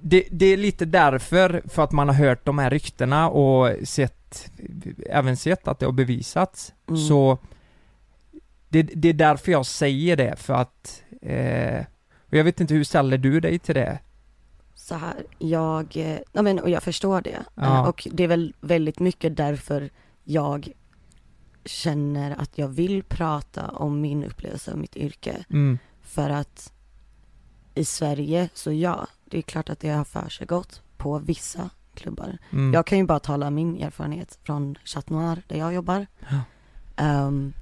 det, 0.00 0.24
det 0.30 0.46
är 0.46 0.56
lite 0.56 0.84
därför, 0.84 1.62
för 1.68 1.84
att 1.84 1.92
man 1.92 2.08
har 2.08 2.14
hört 2.14 2.44
de 2.44 2.58
här 2.58 2.70
ryktena 2.70 3.28
och 3.28 3.70
sett, 3.88 4.50
även 5.10 5.36
sett 5.36 5.68
att 5.68 5.78
det 5.78 5.86
har 5.86 5.92
bevisats. 5.92 6.72
Mm. 6.88 7.00
Så 7.00 7.38
det, 8.68 8.82
det 8.82 9.08
är 9.08 9.12
därför 9.12 9.52
jag 9.52 9.66
säger 9.66 10.16
det, 10.16 10.34
för 10.36 10.54
att 10.54 11.02
eh, 11.22 11.84
och 12.28 12.34
jag 12.38 12.44
vet 12.44 12.60
inte, 12.60 12.74
hur 12.74 12.84
ställer 12.84 13.18
du 13.18 13.40
dig 13.40 13.58
till 13.58 13.74
det? 13.74 13.98
Så 14.84 14.94
här, 14.94 15.26
jag, 15.38 15.96
eh, 15.96 16.18
ja 16.32 16.42
men 16.42 16.58
och 16.58 16.70
jag 16.70 16.82
förstår 16.82 17.20
det. 17.20 17.44
Ja. 17.54 17.62
Eh, 17.82 17.88
Och 17.88 18.08
det 18.12 18.24
är 18.24 18.28
väl 18.28 18.54
väldigt 18.60 18.98
mycket 18.98 19.36
därför 19.36 19.90
jag 20.24 20.68
känner 21.64 22.40
att 22.40 22.58
jag 22.58 22.68
vill 22.68 23.02
prata 23.02 23.68
om 23.68 24.00
min 24.00 24.24
upplevelse 24.24 24.72
av 24.72 24.78
mitt 24.78 24.96
yrke. 24.96 25.44
Mm, 25.50 25.78
För 26.02 26.30
att 26.30 26.72
i 27.74 27.84
Sverige, 27.84 28.48
så 28.54 28.72
ja, 28.72 29.06
det 29.24 29.38
är 29.38 29.42
klart 29.42 29.70
att 29.70 29.80
det 29.80 29.88
har 29.88 30.04
för 30.04 30.28
sig 30.28 30.46
gått 30.46 30.82
på 30.96 31.18
vissa 31.18 31.70
klubbar. 31.94 32.38
mm, 32.52 32.74
Jag 32.74 32.86
kan 32.86 32.98
ju 32.98 33.04
bara 33.04 33.20
tala 33.20 33.50
min 33.50 33.82
erfarenhet 33.82 34.38
från 34.42 34.78
Chat 34.84 35.10
Noir 35.10 35.42
där 35.48 35.56
jag 35.58 35.74
jobbar. 35.74 36.06
Ja. 36.30 36.40
Ehm, 36.96 37.52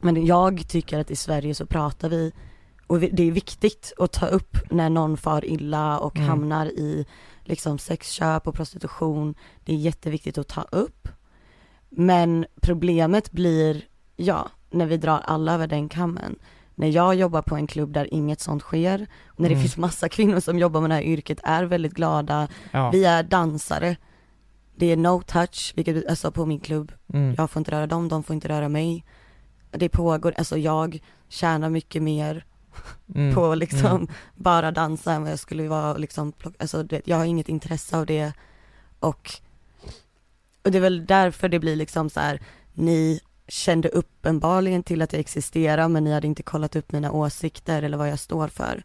men 0.00 0.26
jag 0.26 0.68
tycker 0.68 0.98
att 0.98 1.10
i 1.10 1.16
Sverige 1.16 1.54
så 1.54 1.66
pratar 1.66 2.08
vi, 2.08 2.32
och 2.90 3.00
det 3.00 3.22
är 3.28 3.32
viktigt 3.32 3.92
att 3.98 4.12
ta 4.12 4.26
upp 4.26 4.56
när 4.70 4.90
någon 4.90 5.16
far 5.16 5.44
illa 5.44 5.98
och 5.98 6.16
Mm. 6.16 6.28
hamnar 6.28 6.66
i 6.66 7.06
liksom 7.44 7.78
sexköp 7.78 8.48
och 8.48 8.54
prostitution, 8.54 9.34
det 9.64 9.72
är 9.72 9.76
jätteviktigt 9.76 10.38
att 10.38 10.48
ta 10.48 10.62
upp. 10.72 11.08
Men 11.88 12.46
problemet 12.62 13.32
blir, 13.32 13.82
ja, 14.16 14.48
när 14.70 14.86
vi 14.86 14.96
drar 14.96 15.18
alla 15.24 15.54
över 15.54 15.66
den 15.66 15.88
kammen. 15.88 16.38
När 16.74 16.88
jag 16.88 17.14
jobbar 17.14 17.42
på 17.42 17.56
en 17.56 17.66
klubb 17.66 17.92
där 17.92 18.14
inget 18.14 18.40
sånt 18.40 18.62
sker, 18.62 19.06
när 19.36 19.48
det 19.48 19.54
Mm. 19.54 19.60
finns 19.62 19.76
massa 19.76 20.08
kvinnor 20.08 20.40
som 20.40 20.58
jobbar 20.58 20.80
med 20.80 20.90
det 20.90 20.94
här 20.94 21.02
yrket, 21.02 21.40
är 21.42 21.64
väldigt 21.64 21.92
glada, 21.94 22.48
Ja. 22.72 22.90
vi 22.90 23.04
är 23.04 23.22
dansare. 23.22 23.96
Det 24.76 24.86
är 24.92 24.96
no 24.96 25.22
touch, 25.22 25.72
vilket, 25.76 26.06
alltså 26.06 26.30
på 26.30 26.46
min 26.46 26.60
klubb. 26.60 26.92
Mm. 27.12 27.34
Jag 27.38 27.50
får 27.50 27.60
inte 27.60 27.70
röra 27.70 27.86
dem, 27.86 28.08
de 28.08 28.22
får 28.22 28.34
inte 28.34 28.48
röra 28.48 28.68
mig. 28.68 29.04
Det 29.70 29.88
pågår, 29.88 30.34
alltså 30.38 30.56
jag 30.58 30.98
tjänar 31.28 31.70
mycket 31.70 32.02
mer 32.02 32.44
Mm. 33.14 33.34
på 33.34 33.54
liksom 33.54 33.86
Mm. 33.96 34.08
bara 34.34 34.70
dansa 34.70 35.12
än 35.12 35.22
vad 35.22 35.32
jag 35.32 35.38
skulle 35.38 35.68
vara 35.68 35.96
liksom, 35.96 36.32
alltså 36.58 36.82
det, 36.82 37.02
jag 37.04 37.16
har 37.16 37.24
inget 37.24 37.48
intresse 37.48 37.96
av 37.98 38.06
det 38.06 38.32
och, 38.98 39.30
och 40.64 40.70
det 40.70 40.78
är 40.78 40.82
väl 40.82 41.06
därför 41.06 41.48
det 41.48 41.58
blir 41.58 41.76
liksom 41.76 42.10
så 42.10 42.20
här, 42.20 42.40
ni 42.74 43.20
kände 43.48 43.88
uppenbarligen 43.88 44.82
till 44.82 45.02
att 45.02 45.12
jag 45.12 45.20
existerar 45.20 45.88
men 45.88 46.04
ni 46.04 46.12
hade 46.12 46.26
inte 46.26 46.42
kollat 46.42 46.76
upp 46.76 46.92
mina 46.92 47.12
åsikter 47.12 47.82
eller 47.82 47.96
vad 47.96 48.10
jag 48.10 48.18
står 48.18 48.48
för. 48.48 48.84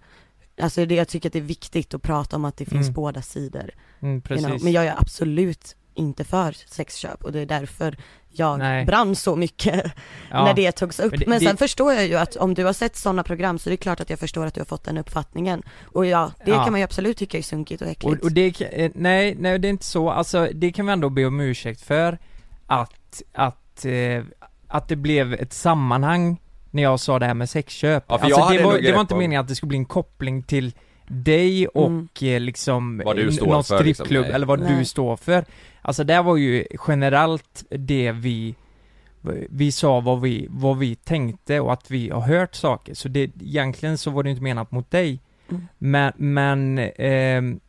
Alltså 0.61 0.85
det, 0.85 0.95
jag 0.95 1.07
tycker 1.07 1.29
att 1.29 1.33
det 1.33 1.39
är 1.39 1.43
viktigt 1.43 1.93
att 1.93 2.01
prata 2.01 2.35
om 2.35 2.45
att 2.45 2.57
det 2.57 2.65
finns 2.65 2.87
Mm. 2.87 2.93
båda 2.93 3.21
sidor. 3.21 3.71
Mm, 3.99 4.21
You 4.29 4.39
know, 4.39 4.63
Men 4.63 4.73
jag 4.73 4.85
är 4.85 4.95
absolut 4.97 5.75
inte 5.95 6.23
för 6.23 6.51
sexköp 6.67 7.23
och 7.23 7.31
det 7.31 7.39
är 7.39 7.45
därför 7.45 7.97
jag 8.37 8.59
Nej. 8.59 8.85
brann 8.85 9.15
så 9.15 9.35
mycket 9.35 9.83
Ja. 10.31 10.45
när 10.45 10.53
det 10.53 10.71
togs 10.71 10.99
upp. 10.99 11.11
Men 11.11 11.23
Men, 11.27 11.39
det- 11.39 11.45
sen 11.45 11.55
det- 11.55 11.57
förstår 11.59 11.93
jag 11.93 12.07
ju 12.07 12.15
att 12.15 12.35
om 12.35 12.53
du 12.53 12.63
har 12.65 12.73
sett 12.73 12.95
sådana 12.95 13.23
program 13.23 13.59
så 13.59 13.69
är 13.69 13.71
det 13.71 13.77
klart 13.77 13.99
att 13.99 14.09
jag 14.09 14.19
förstår 14.19 14.45
att 14.45 14.53
du 14.53 14.59
har 14.61 14.65
fått 14.65 14.83
den 14.83 14.97
uppfattningen. 14.97 15.63
Och 15.93 16.05
ja, 16.05 16.31
det 16.45 16.51
Ja. 16.51 16.63
kan 16.63 16.71
man 16.73 16.79
ju 16.79 16.83
absolut 16.83 17.17
tycka 17.17 17.37
är 17.37 17.41
sunkigt 17.41 17.81
och 17.81 17.87
äckligt. 17.87 18.19
Och, 18.21 18.25
och 18.25 18.31
det, 18.31 18.61
eh, 18.61 18.91
nej, 18.95 19.35
nej 19.39 19.59
det 19.59 19.67
är 19.67 19.69
inte 19.69 19.85
så, 19.85 20.09
alltså 20.09 20.49
det 20.53 20.71
kan 20.71 20.85
vi 20.85 20.93
ändå 20.93 21.09
be 21.09 21.25
om 21.25 21.39
ursäkt 21.39 21.81
för 21.81 22.17
att, 22.67 23.21
att, 23.33 23.85
eh, 23.85 24.23
att 24.67 24.87
det 24.87 24.95
blev 24.95 25.33
ett 25.33 25.53
sammanhang 25.53 26.41
när 26.71 26.83
jag 26.83 26.99
sa 26.99 27.19
det 27.19 27.25
här 27.25 27.33
med 27.33 27.49
sexköp. 27.49 28.03
Ja, 28.07 28.19
alltså 28.21 28.47
det, 28.49 28.63
var, 28.63 28.77
det 28.79 28.91
var 28.91 29.01
inte 29.01 29.15
meningen 29.15 29.41
att 29.41 29.47
det 29.47 29.55
skulle 29.55 29.67
bli 29.67 29.77
en 29.77 29.85
koppling 29.85 30.43
till 30.43 30.73
dig 31.07 31.67
och 31.67 31.87
Mm. 31.87 32.07
eh, 32.21 32.39
liksom 32.39 33.01
Vad 33.05 33.15
du 33.15 33.25
eh, 33.27 33.31
står 33.31 33.45
någon 33.47 33.57
liksom, 33.57 33.77
strippklubb 33.77 34.25
nej. 34.25 34.33
eller 34.33 34.45
vad 34.45 34.59
du 34.59 34.63
Nej. 34.75 34.85
står 34.85 35.15
för. 35.17 35.45
Alltså 35.81 36.03
det 36.03 36.21
var 36.21 36.37
ju 36.37 36.65
generellt 36.87 37.63
det 37.69 38.11
vi 38.11 38.55
vi 39.49 39.71
sa 39.71 39.99
vad 39.99 40.21
vi, 40.21 40.47
vad 40.49 40.77
vi 40.77 40.95
tänkte 40.95 41.59
och 41.59 41.73
att 41.73 41.91
vi 41.91 42.09
har 42.09 42.21
hört 42.21 42.55
saker, 42.55 42.93
så 42.93 43.07
det, 43.07 43.21
egentligen 43.41 43.97
så 43.97 44.11
var 44.11 44.23
det 44.23 44.29
inte 44.29 44.43
menat 44.43 44.71
mot 44.71 44.91
dig. 44.91 45.19
Mm. 45.49 45.67
Men, 45.77 46.13
men, 46.15 46.77
ehm, 46.95 47.59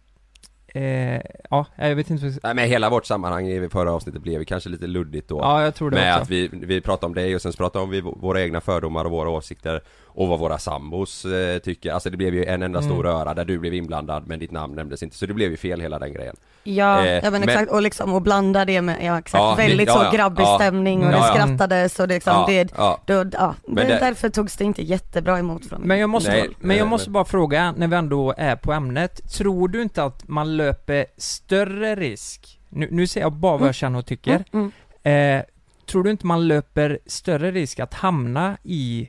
eh, 0.69 1.21
ja, 1.50 1.66
jag 1.76 1.95
vet 1.97 2.11
inte 2.11 2.25
Nej 2.43 2.55
men 2.55 2.69
hela 2.69 2.90
vårt 2.90 3.07
sammanhang 3.07 3.49
i 3.49 3.69
förra 3.69 3.93
avsnittet 3.93 4.23
blev 4.23 4.45
kanske 4.45 4.69
lite 4.69 4.87
luddigt 4.87 5.28
då 5.28 5.38
Ja, 5.38 5.62
jag 5.64 5.75
tror 5.75 5.90
det 5.90 5.97
Med 5.97 6.12
också. 6.12 6.23
att 6.23 6.31
vi, 6.31 6.49
vi 6.52 6.81
pratade 6.81 7.07
om 7.07 7.14
dig 7.14 7.35
och 7.35 7.43
sen 7.43 7.52
pratade 7.52 7.87
vi 7.87 8.00
om 8.00 8.07
vi, 8.14 8.21
våra 8.21 8.43
egna 8.43 8.61
fördomar 8.61 9.05
och 9.05 9.11
våra 9.11 9.31
åsikter 9.31 9.81
Och 10.19 10.29
vad 10.29 10.39
våra 10.39 10.59
sambos 10.59 11.25
eh, 11.25 11.59
tycker, 11.59 11.93
alltså 11.93 12.11
det 12.11 12.17
blev 12.17 12.35
ju 12.35 12.45
en 12.45 12.63
enda 12.63 12.79
Mm. 12.79 12.91
stor 12.91 13.03
röra 13.05 13.35
där 13.35 13.45
du 13.45 13.59
blev 13.59 13.75
inblandad 13.75 14.23
men 14.27 14.39
ditt 14.39 14.51
namn 14.51 14.75
nämndes 14.75 15.03
inte 15.03 15.17
Så 15.17 15.27
det 15.27 15.35
blev 15.35 15.51
ju 15.51 15.57
fel 15.57 15.81
hela 15.81 15.99
den 15.99 16.13
grejen 16.13 16.37
Ja, 16.65 17.07
Eh, 17.07 17.13
ja 17.15 17.21
men 17.23 17.33
men- 17.33 17.43
exakt, 17.49 17.71
och 17.73 17.83
liksom 17.83 18.13
och 18.15 18.23
blanda 18.23 18.65
det 18.65 18.83
med, 18.83 18.97
ja 19.03 19.19
exakt, 19.19 19.43
Ja, 19.43 19.55
det- 19.57 19.63
väldigt 19.69 19.87
ja, 19.89 20.05
så 20.11 20.17
grabbig 20.17 20.43
ja. 20.43 20.55
stämning 20.59 21.07
och 21.07 21.13
Ja, 21.13 21.17
det 21.17 21.23
skrattades 21.35 22.01
och 22.01 22.09
det 22.09 22.15
liksom, 22.15 22.33
ja, 22.33 22.45
det, 22.49 22.73
ja. 22.77 23.01
då, 23.07 23.25
ja, 23.33 23.55
Men 23.67 23.75
det, 23.75 23.83
det- 23.93 23.99
därför 23.99 24.29
togs 24.29 24.57
det 24.57 24.65
inte 24.65 24.83
jättebra 24.83 25.39
emot 25.39 25.67
från 25.67 25.79
mig. 25.81 25.89
Men 25.89 25.99
jag 25.99 26.11
måste, 26.11 26.31
Nej, 26.31 26.51
men 26.61 26.77
jag 26.77 26.89
måste 26.89 27.09
men- 27.11 27.13
bara 27.13 27.25
fråga, 27.25 27.75
när 27.77 27.89
vi 27.89 27.97
ändå 27.97 28.35
är 28.37 28.57
på 28.57 28.73
ämnet, 28.73 29.31
tror 29.33 29.69
du 29.69 29.83
inte 29.83 30.03
att 30.03 30.29
man 30.29 30.57
löper 30.57 31.07
större 31.17 31.95
risk, 31.95 32.61
nu, 32.69 32.89
nu 32.91 33.07
säger 33.07 33.25
jag 33.27 33.33
bara 33.33 33.53
vad 33.53 33.61
Mm. 33.61 33.67
jag 33.69 33.75
känner 33.75 33.99
och 33.99 34.07
tycker, 34.07 34.45
Mm, 34.53 34.73
mm. 35.03 35.39
eh, 35.41 35.45
tror 35.91 36.03
du 36.05 36.11
inte 36.11 36.27
man 36.27 36.49
löper 36.49 36.99
större 37.07 37.51
risk 37.51 37.81
att 37.81 37.95
hamna 37.95 38.57
i, 38.63 39.09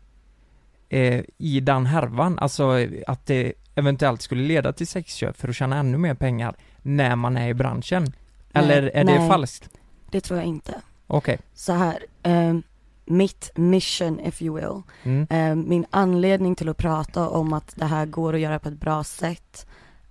eh, 0.89 1.23
i 1.37 1.59
den 1.59 1.85
härvan, 1.85 2.39
alltså 2.39 2.71
att 3.07 3.25
det 3.25 3.53
eventuellt 3.75 4.21
skulle 4.21 4.43
leda 4.43 4.73
till 4.73 4.87
sexköp 4.87 5.37
för 5.37 5.47
att 5.49 5.55
tjäna 5.55 5.77
ännu 5.77 5.97
mer 5.97 6.13
pengar 6.13 6.55
när 6.81 7.15
man 7.15 7.37
är 7.37 7.49
i 7.49 7.53
branschen? 7.53 8.13
Eller 8.53 8.81
Nej, 8.81 8.91
är 8.93 9.03
det 9.03 9.19
nej. 9.19 9.29
falskt? 9.29 9.69
Det 10.11 10.21
tror 10.21 10.39
jag 10.39 10.47
inte. 10.47 10.81
Okej. 11.07 11.39
Så 11.53 11.73
här, 11.73 12.05
eh, 12.23 12.57
mitt 13.05 13.51
mission 13.55 14.19
if 14.19 14.41
you 14.41 14.55
will, 14.55 14.81
Mm. 15.03 15.27
Eh, 15.29 15.55
Min 15.69 15.85
anledning 15.89 16.55
till 16.55 16.69
att 16.69 16.77
prata 16.77 17.29
om 17.29 17.53
att 17.53 17.73
det 17.75 17.85
här 17.85 18.05
går 18.05 18.33
att 18.33 18.39
göra 18.39 18.59
på 18.59 18.69
ett 18.69 18.79
bra 18.79 19.03
sätt 19.03 19.67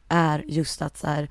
är 0.08 0.44
just 0.46 0.82
att 0.82 0.96
så 0.96 1.06
här, 1.06 1.28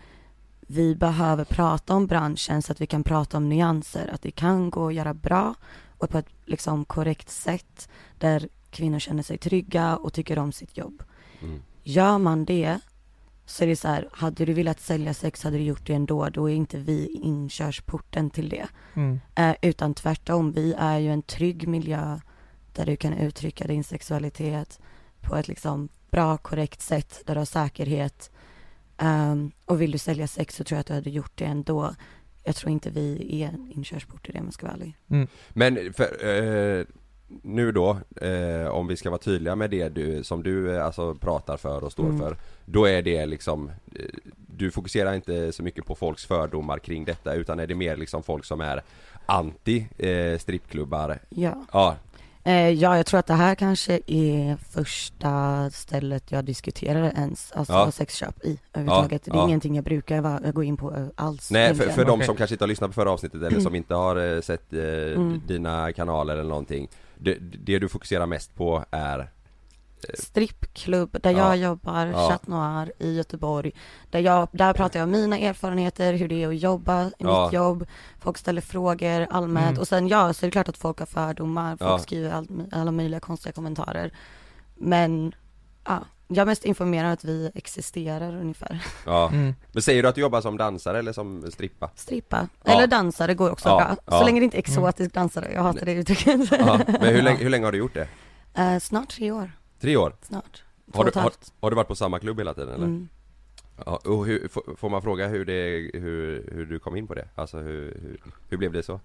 vi 0.68 0.96
behöver 0.96 1.44
prata 1.46 1.94
om 1.96 2.08
branschen 2.08 2.62
så 2.62 2.72
att 2.72 2.82
vi 2.82 2.88
kan 2.88 3.04
prata 3.04 3.38
om 3.38 3.50
nyanser, 3.50 4.10
att 4.14 4.22
det 4.22 4.32
kan 4.32 4.70
gå 4.70 4.88
att 4.88 4.94
göra 4.94 5.14
bra 5.14 5.56
och 5.98 6.10
på 6.10 6.18
ett 6.18 6.30
liksom 6.46 6.86
korrekt 6.86 7.30
sätt 7.30 7.90
där 8.20 8.50
kvinnor 8.76 9.00
känner 9.00 9.24
sig 9.24 9.38
trygga 9.38 9.96
och 9.96 10.14
tycker 10.14 10.40
om 10.40 10.52
sitt 10.52 10.78
jobb. 10.78 11.04
Mm. 11.42 11.62
Gör 11.84 12.18
man 12.18 12.46
det 12.46 12.80
så 13.46 13.64
är 13.64 13.68
det 13.68 13.76
så 13.76 13.88
här, 13.88 14.10
hade 14.12 14.46
du 14.46 14.54
velat 14.54 14.80
sälja 14.80 15.14
sex 15.14 15.44
hade 15.44 15.58
du 15.58 15.64
gjort 15.64 15.88
det 15.88 15.94
ändå, 15.94 16.30
då 16.30 16.50
är 16.50 16.54
inte 16.54 16.78
vi 16.78 17.08
inkörsporten 17.08 18.30
till 18.30 18.50
det. 18.50 18.68
Mm. 18.94 19.20
Eh, 19.36 19.56
utan 19.62 19.94
tvärtom, 19.94 20.52
vi 20.52 20.74
är 20.78 20.98
ju 20.98 21.12
en 21.12 21.22
trygg 21.22 21.68
miljö 21.68 22.20
där 22.74 22.86
du 22.86 22.96
kan 22.96 23.14
uttrycka 23.14 23.68
din 23.68 23.84
sexualitet 23.84 24.80
på 25.22 25.36
ett 25.36 25.48
liksom 25.48 25.90
bra, 26.12 26.38
korrekt 26.38 26.82
sätt, 26.82 27.22
där 27.26 27.36
du 27.36 27.40
har 27.40 27.46
säkerhet. 27.46 28.32
Ehm, 28.98 29.52
och 29.66 29.82
vill 29.82 29.92
du 29.92 29.98
sälja 29.98 30.28
sex 30.28 30.56
så 30.56 30.64
tror 30.64 30.76
jag 30.76 30.80
att 30.80 30.88
du 30.88 30.94
hade 30.94 31.10
gjort 31.10 31.32
det 31.36 31.46
ändå. 31.46 31.96
Jag 32.44 32.56
tror 32.56 32.72
inte 32.72 32.90
vi 32.90 33.42
är 33.42 33.48
en 33.48 33.72
inkörsport 33.72 34.30
i 34.30 34.32
det 34.32 34.40
om 34.40 34.46
jag 34.46 34.54
ska 34.54 34.66
vara 34.66 34.76
ärlig. 34.76 34.98
Men 35.50 35.94
för, 35.94 36.26
eh, 36.26 36.86
nu 37.28 37.72
då, 37.72 37.98
eh, 38.22 38.68
om 38.68 38.88
vi 38.88 38.98
ska 38.98 39.10
vara 39.10 39.20
tydliga 39.22 39.56
med 39.56 39.70
det 39.70 39.90
du, 39.90 40.24
som 40.24 40.44
du 40.44 40.76
eh, 40.76 40.86
alltså 40.86 41.16
pratar 41.16 41.58
för 41.58 41.84
och 41.84 41.92
står 41.92 42.04
Mm. 42.06 42.20
för 42.20 42.38
Då 42.66 42.86
är 42.86 43.02
det 43.02 43.26
liksom 43.26 43.72
eh, 43.96 44.06
Du 44.36 44.72
fokuserar 44.72 45.14
inte 45.14 45.52
så 45.52 45.64
mycket 45.64 45.86
på 45.86 45.96
folks 45.96 46.26
fördomar 46.26 46.80
kring 46.80 47.06
detta 47.06 47.34
utan 47.34 47.60
är 47.60 47.68
det 47.68 47.76
mer 47.76 47.98
liksom 47.98 48.24
folk 48.24 48.46
som 48.46 48.62
är 48.62 48.82
anti 49.26 49.88
eh, 49.98 50.38
strippklubbar? 50.40 51.20
Ja. 51.30 51.66
Ja, 51.72 51.96
Eh, 52.48 52.70
ja, 52.70 52.98
jag 52.98 53.06
tror 53.06 53.20
att 53.20 53.26
det 53.28 53.34
här 53.34 53.56
kanske 53.56 54.00
är 54.08 54.56
första 54.56 55.70
stället 55.70 56.32
jag 56.32 56.46
diskuterar 56.46 57.04
ens, 57.16 57.52
alltså 57.52 57.74
Ja. 57.74 57.92
sexköp 57.92 58.46
i 58.46 58.60
överhuvudtaget. 58.74 59.24
det 59.26 59.32
är 59.32 59.36
ja. 59.36 59.48
ingenting 59.48 59.76
jag 59.76 59.84
brukar 59.84 60.52
gå 60.52 60.64
in 60.64 60.78
på 60.78 60.96
eh, 60.96 61.06
alls. 61.16 61.52
Nej 61.52 61.76
för, 61.76 61.90
för 61.90 62.06
de 62.06 62.22
som 62.24 62.36
kanske 62.36 62.54
inte 62.54 62.64
har 62.64 62.68
lyssnat 62.68 62.90
på 62.90 62.94
förra 62.94 63.12
avsnittet 63.12 63.42
eller 63.44 63.60
som 63.60 63.76
inte 63.82 63.94
har 63.96 64.42
sett 64.42 64.74
eh, 64.74 64.80
Mm. 65.16 65.42
dina 65.48 65.94
kanaler 65.94 66.34
eller 66.34 66.50
någonting 66.50 66.88
det, 67.18 67.38
det 67.40 67.80
du 67.80 67.90
fokuserar 67.90 68.26
mest 68.26 68.56
på 68.56 68.86
är 68.92 69.32
strippklubb 70.20 71.18
där 71.22 71.32
Ja. 71.32 71.38
jag 71.38 71.58
jobbar, 71.58 72.06
Ja. 72.06 72.30
Chat 72.30 72.48
Noir 72.48 72.92
i 73.00 73.16
Göteborg. 73.16 73.72
Där, 74.10 74.20
jag, 74.20 74.48
där 74.52 74.74
pratar 74.74 75.00
jag 75.00 75.06
om 75.06 75.12
mina 75.12 75.38
erfarenheter, 75.38 76.14
hur 76.14 76.28
det 76.28 76.44
är 76.44 76.48
att 76.48 76.58
jobba 76.60 77.06
i 77.08 77.12
Ja. 77.18 77.46
mitt 77.46 77.54
jobb. 77.54 77.86
Folk 78.20 78.38
ställer 78.38 78.62
frågor 78.62 79.28
allmänt 79.30 79.68
Mm. 79.70 79.80
och 79.80 79.88
sen 79.88 80.08
ja, 80.08 80.34
så 80.34 80.46
är 80.46 80.48
det 80.48 80.52
klart 80.52 80.70
att 80.70 80.78
folk 80.78 81.00
har 81.00 81.06
fördomar, 81.06 81.78
folk 81.78 81.92
Ja. 81.92 82.00
skriver 82.00 82.32
all, 82.32 82.48
alla 82.72 82.92
möjliga 82.92 83.20
konstiga 83.20 83.54
kommentarer. 83.54 84.12
Men 84.76 85.34
ja, 85.86 86.00
jag 86.28 86.48
mest 86.48 86.66
informerad 86.66 87.12
att 87.14 87.24
vi 87.24 87.52
existerar 87.56 88.36
ungefär. 88.36 88.86
Ja, 89.06 89.30
Mm. 89.30 89.54
men 89.72 89.82
säger 89.82 90.04
du 90.04 90.10
att 90.10 90.16
du 90.16 90.22
jobbar 90.22 90.42
som 90.42 90.58
dansare 90.58 91.00
eller 91.00 91.14
som 91.14 91.52
strippa? 91.52 91.90
Strippa, 91.96 92.48
Ja. 92.64 92.72
eller 92.74 92.88
dansare 92.88 93.34
går 93.34 93.52
också 93.52 93.70
Ja, 93.70 93.78
bra. 93.78 93.96
ja. 94.06 94.20
Så 94.20 94.26
länge 94.26 94.40
det 94.40 94.44
inte 94.44 94.58
är 94.58 94.60
exotisk 94.60 95.14
dansare, 95.14 95.52
jag 95.54 95.62
hatar 95.64 95.86
det 95.86 95.94
uttrycket. 95.94 96.52
Ja, 96.52 96.80
men 96.88 97.16
hur 97.16 97.22
länge, 97.22 97.38
hur 97.44 97.50
länge 97.50 97.66
har 97.66 97.72
du 97.72 97.78
gjort 97.78 97.94
det? 97.94 98.08
Eh, 98.54 98.80
snart 98.80 99.10
tre 99.10 99.32
år, 99.32 99.52
Tre 99.80 99.98
år? 99.98 100.16
snart. 100.22 100.64
Två 100.94 100.98
Har 100.98 101.06
du, 101.12 101.20
har, 101.20 101.32
har 101.62 101.70
du 101.70 101.76
varit 101.76 101.88
på 101.88 101.96
samma 101.96 102.20
klubb 102.20 102.38
hela 102.38 102.54
tiden 102.54 102.70
eller? 102.74 102.86
Mm. 102.86 103.08
Ja, 103.86 103.96
och 104.06 104.26
hur, 104.26 104.48
får- 104.48 104.76
får 104.78 104.90
man 104.90 105.02
fråga 105.02 105.28
hur 105.28 105.46
det, 105.46 105.90
hur, 106.00 106.50
hur 106.54 106.66
du 106.66 106.80
kom 106.80 106.96
in 106.96 107.08
på 107.08 107.14
det? 107.14 107.28
Alltså 107.36 107.58
hur, 107.58 107.98
hur, 108.02 108.20
hur 108.50 108.58
blev 108.58 108.72
det 108.72 108.84
så? 108.84 109.00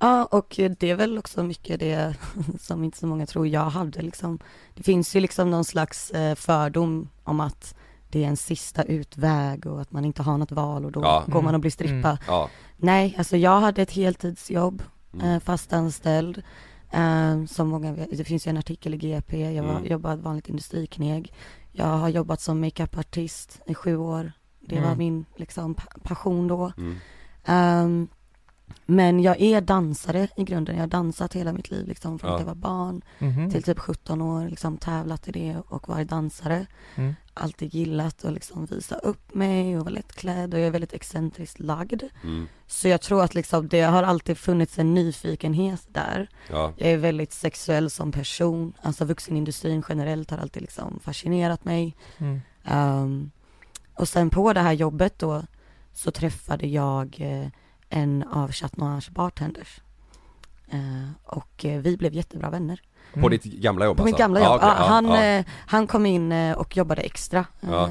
Ja, 0.00 0.24
och 0.24 0.54
det 0.78 0.90
är 0.90 0.94
väl 0.96 1.18
också 1.18 1.42
mycket 1.42 1.80
det 1.80 2.14
som 2.60 2.84
inte 2.84 2.98
så 2.98 3.06
många 3.06 3.26
tror 3.26 3.46
jag 3.48 3.64
hade 3.70 4.02
liksom. 4.02 4.38
Det 4.74 4.82
finns 4.82 5.16
ju 5.16 5.20
liksom 5.20 5.50
någon 5.50 5.64
slags 5.64 6.10
eh, 6.10 6.34
fördom 6.34 7.08
om 7.24 7.40
att 7.40 7.74
det 8.10 8.24
är 8.24 8.28
en 8.28 8.36
sista 8.36 8.82
utväg 8.82 9.66
och 9.66 9.80
att 9.80 9.92
man 9.92 10.04
inte 10.04 10.22
har 10.22 10.38
något 10.38 10.52
val 10.52 10.84
och 10.84 10.92
då 10.92 11.00
Ja. 11.02 11.24
går 11.26 11.32
man 11.34 11.42
Mm. 11.44 11.54
och 11.54 11.60
blir 11.60 11.70
strippa. 11.70 12.08
Mm. 12.10 12.18
Ja, 12.26 12.48
Nej, 12.76 13.14
alltså 13.18 13.36
jag 13.36 13.60
hade 13.60 13.82
ett 13.82 13.90
heltidsjobb, 13.92 14.82
mm. 15.14 15.26
eh, 15.26 15.40
fast 15.40 15.72
anställd. 15.72 16.42
Eh, 16.90 17.44
som 17.44 17.68
många 17.68 17.92
vet, 17.92 18.18
det 18.18 18.24
finns 18.24 18.46
ju 18.46 18.50
en 18.50 18.56
artikel 18.56 18.94
i 18.94 18.96
GP, 18.96 19.52
jag 19.52 19.62
var, 19.62 19.70
Mm. 19.76 19.86
jobbade 19.86 20.22
vanligt 20.22 20.48
industrikneg. 20.48 21.32
Jag 21.72 21.86
har 21.86 22.08
jobbat 22.08 22.40
som 22.40 22.60
makeupartist 22.60 23.60
i 23.66 23.74
sju 23.74 23.96
år. 23.96 24.32
Det 24.60 24.76
var 24.80 24.86
Mm. 24.86 24.98
min 24.98 25.24
liksom 25.36 25.74
pa- 25.74 25.98
passion 26.02 26.48
då. 26.48 26.72
Mm. 27.44 28.08
Men 28.86 29.20
jag 29.20 29.40
är 29.40 29.60
dansare 29.60 30.28
i 30.36 30.44
grunden, 30.44 30.74
jag 30.76 30.82
har 30.82 30.88
dansat 30.88 31.34
hela 31.36 31.52
mitt 31.52 31.70
liv 31.70 31.88
liksom 31.88 32.18
från 32.18 32.30
Ja. 32.30 32.34
att 32.36 32.40
jag 32.40 32.46
var 32.46 32.54
barn 32.54 33.02
Mhm. 33.18 33.50
till 33.50 33.62
typ 33.62 33.78
17 33.78 34.22
år, 34.22 34.48
liksom 34.48 34.76
tävlat 34.76 35.28
i 35.28 35.32
det 35.32 35.56
och 35.68 35.88
varit 35.88 36.08
dansare. 36.08 36.66
Mm. 36.94 37.14
Alltid 37.34 37.74
gillat 37.74 38.24
att 38.24 38.32
liksom 38.32 38.66
visa 38.66 38.94
upp 38.94 39.34
mig 39.34 39.78
och 39.78 39.84
vara 39.84 39.94
lättklädd 39.94 40.54
och 40.54 40.60
jag 40.60 40.66
är 40.66 40.70
väldigt 40.70 40.92
excentriskt 40.92 41.60
lagd. 41.60 42.02
Mm. 42.24 42.48
Så 42.66 42.88
jag 42.88 43.00
tror 43.00 43.22
att 43.24 43.34
liksom 43.34 43.68
det 43.68 43.80
har 43.82 44.02
alltid 44.02 44.38
funnits 44.38 44.78
en 44.78 44.94
nyfikenhet 44.94 45.86
där. 45.88 46.28
Ja. 46.50 46.72
Jag 46.76 46.90
är 46.90 46.96
väldigt 46.96 47.32
sexuell 47.32 47.90
som 47.90 48.12
person, 48.12 48.72
alltså 48.82 49.04
vuxenindustrin 49.04 49.82
generellt 49.88 50.30
har 50.30 50.38
alltid 50.38 50.62
liksom 50.62 51.00
fascinerat 51.02 51.64
mig. 51.64 51.96
Mm. 52.18 52.40
Ehm, 52.64 53.30
och 53.94 54.08
sen 54.08 54.30
på 54.30 54.52
det 54.52 54.60
här 54.60 54.72
jobbet 54.72 55.18
då 55.18 55.42
så 55.92 56.10
träffade 56.10 56.66
jag 56.66 57.16
eh, 57.20 57.48
en 57.90 58.22
av 58.32 58.52
Chat 58.52 58.76
Noirs 58.76 59.10
bartenders. 59.10 59.80
Eh, 60.70 60.78
och 61.24 61.64
eh, 61.64 61.80
vi 61.80 61.96
blev 61.96 62.14
jättebra 62.14 62.50
vänner. 62.50 62.80
På 63.14 63.28
ditt 63.28 63.44
gamla 63.44 63.84
jobb 63.84 63.96
På 63.96 64.04
mitt 64.04 64.14
alltså? 64.14 64.22
gamla 64.22 64.40
jobb. 64.40 64.48
Ja, 64.48 64.56
okej, 64.56 64.68
ja, 64.78 64.86
han, 64.88 65.06
ja. 65.08 65.24
eh, 65.24 65.44
han 65.66 65.86
kom 65.86 66.06
in 66.06 66.32
och 66.32 66.76
jobbade 66.76 67.02
extra 67.02 67.44
eh, 67.60 67.88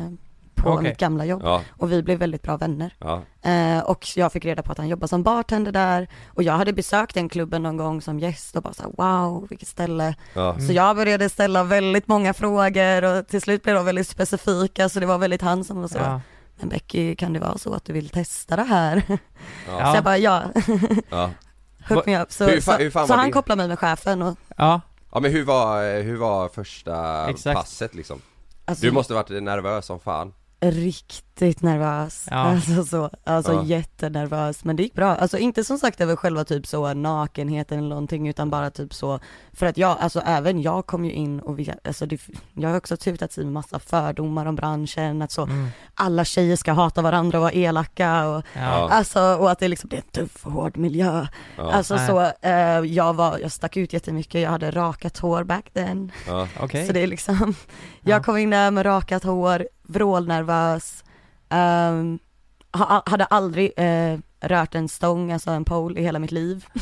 på 0.55 0.69
Okej. 0.69 0.83
mitt 0.83 0.97
gamla 0.97 1.25
jobb. 1.25 1.41
Ja, 1.43 1.61
Och 1.69 1.91
vi 1.91 2.03
blev 2.03 2.19
väldigt 2.19 2.41
bra 2.41 2.57
vänner. 2.57 2.93
ja, 2.99 3.21
Eh, 3.41 3.79
och 3.79 4.05
jag 4.17 4.31
fick 4.33 4.45
reda 4.45 4.63
på 4.63 4.71
att 4.71 4.77
han 4.77 4.87
jobbar 4.87 5.07
som 5.07 5.23
bartender 5.23 5.71
där. 5.71 6.07
Och 6.27 6.43
jag 6.43 6.53
hade 6.53 6.73
besökt 6.73 7.13
den 7.13 7.29
klubben 7.29 7.63
någon 7.63 7.77
gång 7.77 8.01
som 8.01 8.19
gäst 8.19 8.55
och 8.55 8.63
bara 8.63 8.73
så 8.73 8.83
här, 8.83 8.91
wow, 8.97 9.47
vilket 9.49 9.67
ställe. 9.67 10.15
ja. 10.33 10.49
Mm. 10.53 10.67
Så 10.67 10.73
jag 10.73 10.95
började 10.95 11.29
ställa 11.29 11.63
väldigt 11.63 12.07
många 12.07 12.33
frågor 12.33 13.03
och 13.03 13.27
till 13.27 13.41
slut 13.41 13.63
blev 13.63 13.75
de 13.75 13.85
väldigt 13.85 14.07
specifika 14.07 14.89
så 14.89 14.99
det 14.99 15.05
var 15.05 15.17
väldigt 15.17 15.41
han 15.41 15.63
som 15.63 15.81
var 15.81 15.87
så. 15.87 16.21
Men 16.59 16.69
Becky 16.69 17.15
kan 17.15 17.33
det 17.33 17.39
vara 17.39 17.57
så 17.57 17.73
att 17.73 17.85
du 17.85 17.93
vill 17.93 18.09
testa 18.09 18.55
det 18.55 18.63
här? 18.63 19.03
ja. 19.67 19.91
Så 19.91 19.97
jag 19.97 20.03
bara 20.03 20.17
ja, 20.17 20.43
ja. 21.09 21.31
hook 21.89 22.05
me 22.05 22.21
up. 22.21 22.31
Så, 22.31 22.45
Hur 22.45 22.57
fa- 22.57 22.61
så, 22.61 22.71
hur 22.71 22.91
fan 22.91 23.07
så 23.07 23.13
var 23.13 23.17
han 23.21 23.31
kopplade 23.31 23.57
mig 23.57 23.67
med 23.67 23.79
chefen 23.79 24.21
och 24.21 24.37
Ja, 24.57 24.81
Ja 25.11 25.19
men 25.19 25.31
hur 25.31 25.43
var, 25.45 26.01
hur 26.01 26.17
var 26.17 26.49
första 26.49 27.29
Exakt. 27.29 27.57
passet 27.59 27.95
liksom? 27.95 28.21
alltså, 28.65 28.85
Du 28.85 28.91
måste 28.91 29.13
varit 29.13 29.43
nervös 29.43 29.85
som 29.85 29.99
fan 29.99 30.33
riktigt 30.61 31.28
nervös. 31.61 32.27
Ja. 32.31 32.37
Alltså 32.37 32.83
så, 32.85 33.09
alltså 33.23 33.53
Ja. 33.53 33.63
jättenervös. 33.63 34.63
Men 34.65 34.75
det 34.75 34.83
gick 34.83 34.93
bra. 34.93 35.15
Alltså 35.15 35.37
inte 35.37 35.63
som 35.63 35.77
sagt 35.77 36.01
över 36.01 36.15
själva 36.15 36.43
typ 36.43 36.67
så 36.67 36.93
nakenheten 36.93 37.77
eller 37.77 37.89
någonting 37.89 38.27
utan 38.27 38.49
bara 38.49 38.69
typ 38.69 38.93
så, 38.93 39.19
för 39.53 39.65
att 39.65 39.77
jag, 39.77 39.97
alltså 39.99 40.21
även 40.25 40.61
jag 40.61 40.85
kom 40.85 41.05
ju 41.05 41.11
in 41.11 41.39
och 41.39 41.59
vi, 41.59 41.73
alltså 41.83 42.05
det, 42.05 42.21
jag 42.53 42.69
har 42.69 42.77
också 42.77 42.97
tutats 42.97 43.37
i 43.37 43.45
massa 43.45 43.79
fördomar 43.79 44.45
om 44.45 44.55
branschen, 44.55 45.21
att 45.21 45.31
så 45.31 45.43
mm. 45.43 45.67
alla 45.93 46.25
tjejer 46.25 46.55
ska 46.55 46.71
hata 46.71 47.01
varandra 47.01 47.37
och 47.37 47.41
vara 47.41 47.51
elaka 47.51 48.27
och 48.27 48.43
ja. 48.53 48.89
Alltså, 48.89 49.21
och 49.21 49.51
att 49.51 49.59
det 49.59 49.67
liksom, 49.67 49.89
det 49.89 49.95
är 49.95 50.01
en 50.01 50.25
tuff 50.27 50.45
och 50.45 50.51
hård 50.51 50.77
miljö. 50.77 51.27
Alltså 51.57 51.95
Nej. 51.95 52.07
så, 52.07 52.31
eh, 52.41 52.79
jag 52.93 53.13
var, 53.13 53.37
jag 53.37 53.51
stack 53.51 53.77
ut 53.77 53.93
jättemycket, 53.93 54.41
jag 54.41 54.49
hade 54.49 54.71
rakat 54.71 55.17
hår 55.17 55.43
back 55.43 55.69
then. 55.73 56.11
okej. 56.59 56.87
Så 56.87 56.93
det 56.93 56.99
är 56.99 57.07
liksom, 57.07 57.55
Ja. 58.01 58.09
jag 58.11 58.25
kom 58.25 58.37
in 58.37 58.49
där 58.49 58.71
med 58.71 58.85
rakat 58.85 59.23
hår, 59.23 59.67
vrålnervös, 59.83 61.03
ehm, 61.49 62.19
ha, 62.73 63.03
hade 63.05 63.25
aldrig 63.25 63.71
eh, 63.77 64.17
rört 64.41 64.75
en 64.75 64.89
stång, 64.89 65.31
alltså 65.31 65.51
en 65.51 65.65
pole 65.65 65.99
i 65.99 66.03
hela 66.03 66.19
mitt 66.19 66.31
liv. 66.31 66.65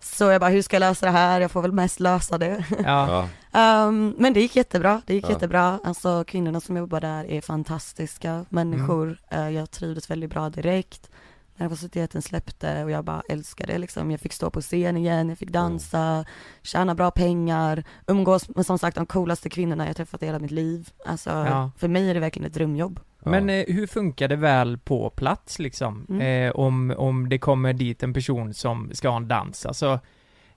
Så 0.00 0.24
jag 0.24 0.40
bara, 0.40 0.50
hur 0.50 0.62
ska 0.62 0.76
jag 0.76 0.80
lösa 0.80 1.06
det 1.06 1.12
här? 1.12 1.40
Jag 1.40 1.50
får 1.50 1.62
väl 1.62 1.72
mest 1.72 2.00
lösa 2.00 2.38
det. 2.38 2.64
Ja. 2.84 3.28
Ehm, 3.52 4.14
men 4.18 4.32
det 4.32 4.40
gick 4.40 4.56
jättebra, 4.56 5.02
det 5.06 5.14
gick 5.14 5.24
Ja. 5.24 5.30
jättebra. 5.30 5.80
Alltså 5.84 6.24
kvinnorna 6.24 6.60
som 6.60 6.76
jobbar 6.76 7.00
där 7.00 7.24
är 7.30 7.40
fantastiska 7.40 8.44
människor. 8.48 9.18
Eh, 9.30 9.48
jag 9.50 9.70
trivdes 9.70 10.10
väldigt 10.10 10.30
bra 10.30 10.50
direkt. 10.50 11.10
Nervositeten 11.56 12.22
släppte 12.22 12.84
och 12.84 12.90
jag 12.90 13.04
bara 13.04 13.22
älskade 13.28 13.72
det 13.72 13.78
liksom. 13.78 14.10
Jag 14.10 14.20
fick 14.20 14.32
stå 14.32 14.50
på 14.50 14.60
scen 14.60 14.96
igen, 14.96 15.28
jag 15.28 15.38
fick 15.38 15.50
dansa, 15.50 16.24
tjäna 16.62 16.94
bra 16.94 17.10
pengar, 17.10 17.84
umgås 18.06 18.48
med 18.48 18.66
som 18.66 18.78
sagt 18.78 18.96
de 18.96 19.06
coolaste 19.06 19.48
kvinnorna 19.50 19.86
jag 19.86 19.96
träffat 19.96 20.22
i 20.22 20.26
hela 20.26 20.38
mitt 20.38 20.50
liv. 20.50 20.88
Alltså 21.06 21.30
Ja. 21.30 21.70
för 21.78 21.88
mig 21.88 22.10
är 22.10 22.14
det 22.14 22.20
verkligen 22.20 22.46
ett 22.46 22.54
drömjobb. 22.54 23.00
Men 23.30 23.50
eh, 23.50 23.64
hur 23.68 23.86
funkar 23.86 24.28
det 24.28 24.36
väl 24.36 24.78
på 24.78 25.10
plats 25.10 25.58
liksom? 25.58 26.06
Mm. 26.08 26.46
Eh, 26.46 26.52
om, 26.52 26.94
om 26.96 27.28
det 27.28 27.38
kommer 27.38 27.72
dit 27.72 28.02
en 28.02 28.14
person 28.14 28.54
som 28.54 28.90
ska 28.92 29.08
ha 29.08 29.16
en 29.16 29.28
dans, 29.28 29.66
alltså 29.66 30.00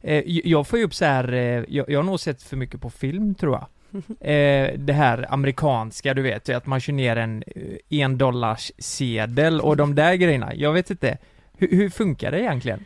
eh, 0.01 0.23
Jag 0.25 0.67
får 0.67 0.79
ju 0.79 0.85
upp 0.85 0.93
så 0.93 1.05
här, 1.05 1.33
eh, 1.33 1.63
jag, 1.67 1.89
jag 1.89 1.99
har 1.99 2.03
nog 2.03 2.19
sett 2.19 2.43
för 2.43 2.57
mycket 2.57 2.81
på 2.81 2.89
film 2.89 3.35
tror 3.35 3.53
jag 3.53 3.67
eh, 4.19 4.79
Det 4.79 4.93
här 4.93 5.33
amerikanska, 5.33 6.13
du 6.13 6.21
vet, 6.21 6.49
att 6.49 6.65
man 6.65 6.79
kör 6.79 6.93
ner 6.93 7.15
en 7.15 7.43
eh, 7.55 8.01
en 8.01 8.17
dollars 8.17 8.71
sedel 8.77 9.61
och 9.61 9.77
de 9.77 9.95
där 9.95 10.15
grejerna, 10.15 10.55
jag 10.55 10.73
vet 10.73 10.89
inte 10.89 11.17
Hur, 11.57 11.67
hur 11.67 11.89
funkar 11.89 12.31
det 12.31 12.39
egentligen? 12.39 12.85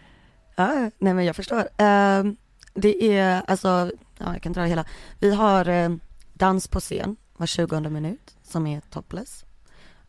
Ja, 0.56 0.92
nej 0.98 1.14
men 1.14 1.26
jag 1.26 1.36
förstår. 1.36 1.68
Ehm, 1.78 2.36
det 2.74 3.18
är, 3.18 3.42
alltså, 3.48 3.92
ja 4.18 4.34
jag 4.34 4.42
kan 4.42 4.54
dra 4.54 4.62
det 4.62 4.68
hela. 4.68 4.86
Vi 5.20 5.34
har 5.34 6.00
dans 6.34 6.68
på 6.68 6.80
scen 6.80 7.16
var 7.38 7.48
20 7.48 7.80
minut 7.80 8.36
som 8.44 8.68
är 8.68 8.82
topless. 8.90 9.46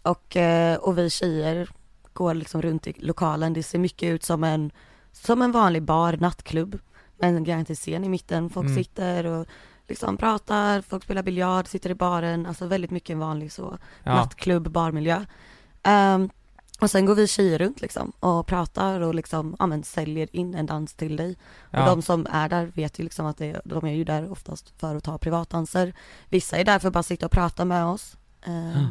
Och, 0.03 0.37
eh, 0.37 0.77
och 0.77 0.99
vi 0.99 1.11
tjejer 1.11 1.69
går 2.12 2.35
liksom 2.35 2.62
runt 2.62 2.87
i 2.87 2.93
lokalen. 2.99 3.53
Det 3.53 3.62
ser 3.62 3.79
mycket 3.79 4.07
ut 4.15 4.23
som 4.25 4.45
en, 4.45 4.71
som 5.12 5.43
en 5.43 5.53
vanlig 5.53 5.83
bar, 5.83 6.17
nattklubb. 6.17 6.79
Med 7.19 7.49
en 7.49 7.65
scen 7.65 8.05
i 8.05 8.09
mitten. 8.09 8.51
Folk 8.51 8.67
Mm. 8.67 8.77
sitter 8.85 9.25
och 9.27 9.47
liksom 9.88 10.17
pratar, 10.17 10.81
folk 10.81 11.05
spelar 11.05 11.23
biljard, 11.23 11.67
sitter 11.69 11.91
i 11.91 11.95
baren. 11.95 12.47
Alltså 12.47 12.67
väldigt 12.67 12.91
mycket 12.91 13.11
en 13.15 13.19
vanlig 13.19 13.53
så 13.53 13.79
Ja, 14.05 14.15
nattklubb, 14.15 14.71
barmiljö. 14.71 15.25
Ehm, 15.83 16.31
och 16.81 16.91
sen 16.91 17.07
går 17.07 17.15
vi 17.15 17.27
tjejer 17.27 17.59
runt 17.59 17.81
liksom 17.81 18.12
och 18.21 18.47
pratar 18.47 19.01
och 19.01 19.15
liksom, 19.15 19.57
ja 19.59 19.67
men 19.67 19.83
säljer 19.85 20.37
in 20.37 20.55
en 20.55 20.67
dans 20.67 20.95
till 20.95 21.17
dig. 21.17 21.37
Och 21.61 21.79
ja, 21.79 21.87
de 21.87 22.03
som 22.03 22.27
är 22.31 22.49
där 22.49 22.67
vet 22.75 22.99
ju 22.99 23.03
liksom 23.05 23.27
att 23.27 23.37
det, 23.38 23.61
de 23.65 23.85
är 23.87 23.93
ju 23.95 24.05
där 24.05 24.33
oftast 24.33 24.73
för 24.81 24.95
att 24.97 25.05
ta 25.05 25.19
privatdanser. 25.19 25.95
Vissa 26.29 26.57
är 26.57 26.65
där 26.65 26.79
för 26.79 26.88
att 26.88 26.95
bara 26.95 27.03
sitta 27.03 27.27
och 27.27 27.33
prata 27.33 27.65
med 27.65 27.85
oss. 27.85 28.17
Ehm, 28.47 28.73
Ja. 28.75 28.87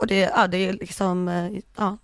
Och 0.00 0.06
det, 0.06 0.18
ja 0.36 0.46
det 0.46 0.58
är 0.68 0.72
liksom, 0.72 1.28
eh, 1.28 1.50
ja, 1.76 1.96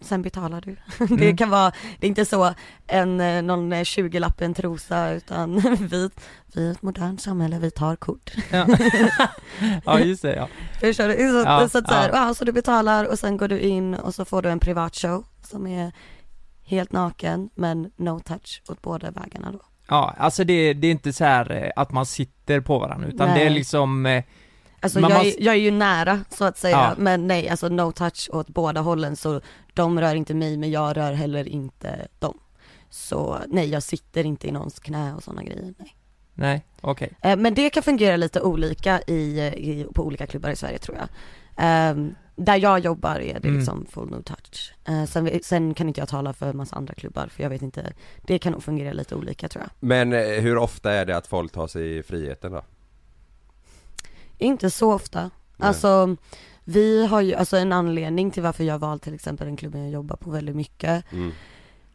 sen 0.00 0.22
betalar 0.22 0.60
du. 0.60 0.76
det 1.06 1.24
Mm. 1.24 1.36
kan 1.36 1.50
vara, 1.50 1.72
det 1.98 2.06
är 2.06 2.08
inte 2.08 2.24
så 2.24 2.54
en, 2.86 3.20
eh, 3.20 3.42
någon 3.42 3.72
20-lapp 3.74 4.40
en 4.40 4.54
trosa 4.54 5.10
utan 5.10 5.58
vi, 5.90 6.10
vi 6.54 6.66
är 6.68 6.72
ett 6.72 6.82
modernt 6.82 7.20
samhälle, 7.22 7.58
vi 7.58 7.70
tar 7.70 7.96
kort. 7.96 8.30
ja. 8.50 8.66
ja 9.84 10.00
just 10.00 10.22
det, 10.22 10.34
ja 10.36 10.48
Förstår 10.80 11.08
du? 11.08 11.14
Så, 11.14 11.48
Ja, 11.48 11.68
så, 11.68 11.78
att 11.78 11.88
så, 11.88 11.94
här, 11.94 12.08
ja. 12.08 12.26
ja, 12.26 12.34
så 12.34 12.44
du 12.44 12.52
betalar 12.52 13.04
och 13.04 13.18
sen 13.18 13.36
går 13.36 13.48
du 13.48 13.60
in 13.60 13.94
och 13.94 14.14
så 14.14 14.24
får 14.24 14.42
du 14.42 14.50
en 14.50 14.58
privat 14.60 14.96
show 14.96 15.24
som 15.42 15.66
är 15.66 15.92
helt 16.64 16.92
naken 16.92 17.50
men 17.54 17.90
no 17.96 18.20
touch 18.20 18.62
åt 18.68 18.82
båda 18.82 19.10
vägarna 19.10 19.52
då. 19.52 19.60
Ja, 19.88 20.14
alltså 20.18 20.44
det, 20.44 20.72
det 20.74 20.86
är 20.86 20.90
inte 20.90 21.12
så 21.12 21.24
här 21.24 21.50
eh, 21.52 21.70
att 21.76 21.92
man 21.92 22.06
sitter 22.06 22.60
på 22.60 22.78
varandra 22.78 23.08
utan 23.08 23.28
det 23.28 23.40
är 23.40 23.44
Nej. 23.44 23.50
liksom 23.54 24.06
eh, 24.06 24.24
Alltså 24.82 25.00
jag, 25.00 25.10
måste- 25.12 25.40
är, 25.42 25.44
jag 25.44 25.54
är 25.54 25.58
ju 25.58 25.70
nära 25.70 26.20
så 26.30 26.44
att 26.44 26.58
säga 26.58 26.76
Ja. 26.76 26.94
men 26.98 27.26
nej 27.26 27.48
alltså 27.48 27.68
no 27.68 27.92
touch 27.92 28.28
åt 28.32 28.48
båda 28.48 28.80
hållen 28.80 29.16
så 29.16 29.40
de 29.74 30.00
rör 30.00 30.14
inte 30.14 30.34
mig 30.34 30.56
men 30.56 30.70
jag 30.70 30.96
rör 30.96 31.12
heller 31.12 31.48
inte 31.48 32.08
dem. 32.18 32.38
Så 32.90 33.38
nej 33.48 33.68
jag 33.70 33.82
sitter 33.82 34.24
inte 34.26 34.48
i 34.48 34.52
någons 34.52 34.78
knä 34.80 35.14
och 35.14 35.22
sådana 35.22 35.42
grejer. 35.42 35.74
Nej. 35.78 35.96
Nej, 36.34 36.66
okej 36.80 37.12
Eh, 37.22 37.36
Men 37.36 37.54
det 37.54 37.70
kan 37.70 37.82
fungera 37.82 38.16
lite 38.16 38.40
olika 38.40 39.00
i, 39.06 39.40
i, 39.40 39.86
på 39.94 40.02
olika 40.06 40.26
klubbar 40.26 40.50
i 40.50 40.56
Sverige 40.56 40.78
tror 40.78 40.96
jag. 40.98 41.08
Ehm, 41.56 42.14
där 42.36 42.56
jag 42.56 42.78
jobbar 42.78 43.14
är 43.20 43.40
det 43.40 43.48
Mm. 43.48 43.56
liksom 43.58 43.86
full 43.90 44.10
no 44.10 44.22
touch. 44.22 44.74
Eh, 44.88 45.04
sen, 45.04 45.30
sen 45.42 45.74
kan 45.74 45.88
inte 45.88 46.00
jag 46.00 46.08
tala 46.08 46.32
för 46.32 46.52
massa 46.52 46.76
andra 46.76 46.94
klubbar 46.94 47.26
för 47.26 47.42
jag 47.42 47.50
vet 47.50 47.62
inte, 47.62 47.92
det 48.22 48.38
kan 48.38 48.52
nog 48.52 48.62
fungera 48.62 48.92
lite 48.92 49.14
olika 49.14 49.48
tror 49.48 49.62
jag. 49.64 49.70
Men 49.88 50.12
eh, 50.12 50.20
hur 50.20 50.56
ofta 50.58 50.92
är 50.92 51.06
det 51.06 51.16
att 51.16 51.26
folk 51.26 51.52
tar 51.52 51.66
sig 51.66 51.98
i 51.98 52.02
friheten 52.02 52.52
då? 52.52 52.62
Inte 54.42 54.70
så 54.70 54.92
ofta. 54.92 55.20
Nej. 55.22 55.68
Alltså 55.68 56.16
vi 56.64 57.06
har 57.06 57.20
ju, 57.20 57.34
alltså 57.34 57.56
en 57.56 57.72
anledning 57.72 58.30
till 58.30 58.42
varför 58.42 58.64
jag 58.64 58.78
valt 58.78 59.02
till 59.02 59.14
exempel 59.14 59.46
den 59.46 59.56
klubben 59.56 59.80
jag 59.82 59.90
jobbar 59.90 60.16
på 60.16 60.30
väldigt 60.30 60.56
mycket 60.56 61.04
Mm. 61.12 61.30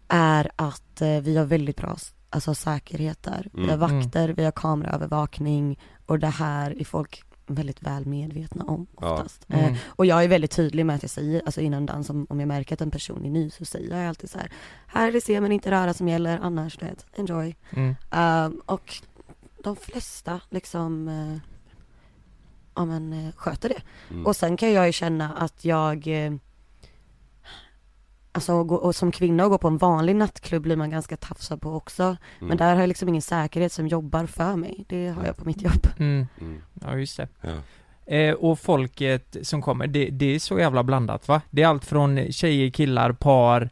är 0.08 0.52
att 0.56 1.02
eh, 1.02 1.20
vi 1.20 1.38
har 1.38 1.46
väldigt 1.46 1.78
bra 1.78 1.98
alltså, 2.30 2.56
säkerhet 2.56 3.24
där. 3.24 3.50
Vi 3.54 3.68
har 3.68 3.74
Mm. 3.74 3.80
vakter, 3.80 4.30
vi 4.30 4.44
har 4.44 4.52
kameraövervakning 4.52 5.80
och 6.06 6.20
det 6.20 6.28
här 6.28 6.82
är 6.82 6.86
folk 6.86 7.24
väldigt 7.50 7.82
väl 7.82 8.06
medvetna 8.06 8.64
om 8.66 8.88
Ja. 9.02 9.12
oftast. 9.14 9.46
Mm. 9.50 9.66
Eh, 9.74 9.78
och 9.88 10.06
jag 10.06 10.24
är 10.24 10.28
väldigt 10.28 10.52
tydlig 10.52 10.86
med 10.86 10.96
att 10.96 11.04
jag 11.04 11.10
säger, 11.10 11.42
alltså 11.46 11.62
innan 11.62 11.86
dans 11.86 12.10
om, 12.10 12.28
om 12.30 12.40
jag 12.40 12.48
märker 12.48 12.74
att 12.76 12.82
en 12.82 12.92
person 12.92 13.26
är 13.26 13.30
ny 13.30 13.50
så 13.50 13.66
säger 13.66 13.98
jag 14.00 14.08
alltid 14.10 14.30
så 14.30 14.38
här, 14.38 14.52
här 14.88 15.08
är 15.08 15.12
det 15.12 15.22
se 15.22 15.42
men 15.42 15.52
inte 15.52 15.72
röra 15.72 15.94
som 15.94 16.08
gäller, 16.08 16.40
annars 16.44 16.78
du 16.78 16.86
vet, 16.86 17.06
enjoy. 17.18 17.56
mm. 17.72 17.96
Ehm, 18.12 18.62
och 18.66 18.94
de 19.64 19.76
flesta 19.76 20.42
liksom 20.50 21.08
eh, 21.08 21.38
ja 22.78 22.86
men 22.86 23.14
eh, 23.14 23.34
sköter 23.36 23.70
det. 23.70 23.82
Mm. 24.12 24.26
Och 24.26 24.36
sen 24.36 24.58
kan 24.58 24.74
jag 24.74 24.86
ju 24.86 24.92
känna 24.92 25.34
att 25.34 25.66
jag 25.66 26.08
eh, 26.08 26.34
Alltså 28.32 28.54
och, 28.54 28.68
gå, 28.68 28.76
och 28.76 28.96
som 28.96 29.12
kvinna 29.12 29.44
och 29.44 29.52
gå 29.52 29.58
på 29.58 29.68
en 29.68 29.78
vanlig 29.78 30.16
nattklubb 30.16 30.64
blir 30.64 30.76
man 30.76 30.90
ganska 30.90 31.18
tafsad 31.18 31.62
på 31.62 31.76
också. 31.76 32.04
Mm. 32.04 32.18
Men 32.40 32.58
där 32.58 32.74
har 32.74 32.82
jag 32.82 32.88
liksom 32.88 33.10
ingen 33.10 33.22
säkerhet 33.22 33.72
som 33.72 33.88
jobbar 33.88 34.26
för 34.26 34.56
mig. 34.56 34.86
Det 34.88 35.08
har 35.08 35.26
jag 35.26 35.38
på 35.38 35.46
mitt 35.46 35.62
jobb. 35.62 35.88
Mm. 36.00 36.28
Mm. 36.42 36.62
Ja 36.82 36.98
just 36.98 37.18
det 37.18 37.28
Ja. 37.42 37.50
Eh, 38.16 38.34
och 38.34 38.60
folket 38.60 39.38
som 39.42 39.62
kommer, 39.62 39.88
det, 39.88 40.10
det 40.10 40.36
är 40.36 40.40
så 40.40 40.60
jävla 40.60 40.84
blandat 40.84 41.28
va? 41.28 41.42
Det 41.50 41.64
är 41.64 41.68
allt 41.68 41.86
från 41.86 42.32
tjejer, 42.32 42.70
killar, 42.70 43.12
par 43.12 43.70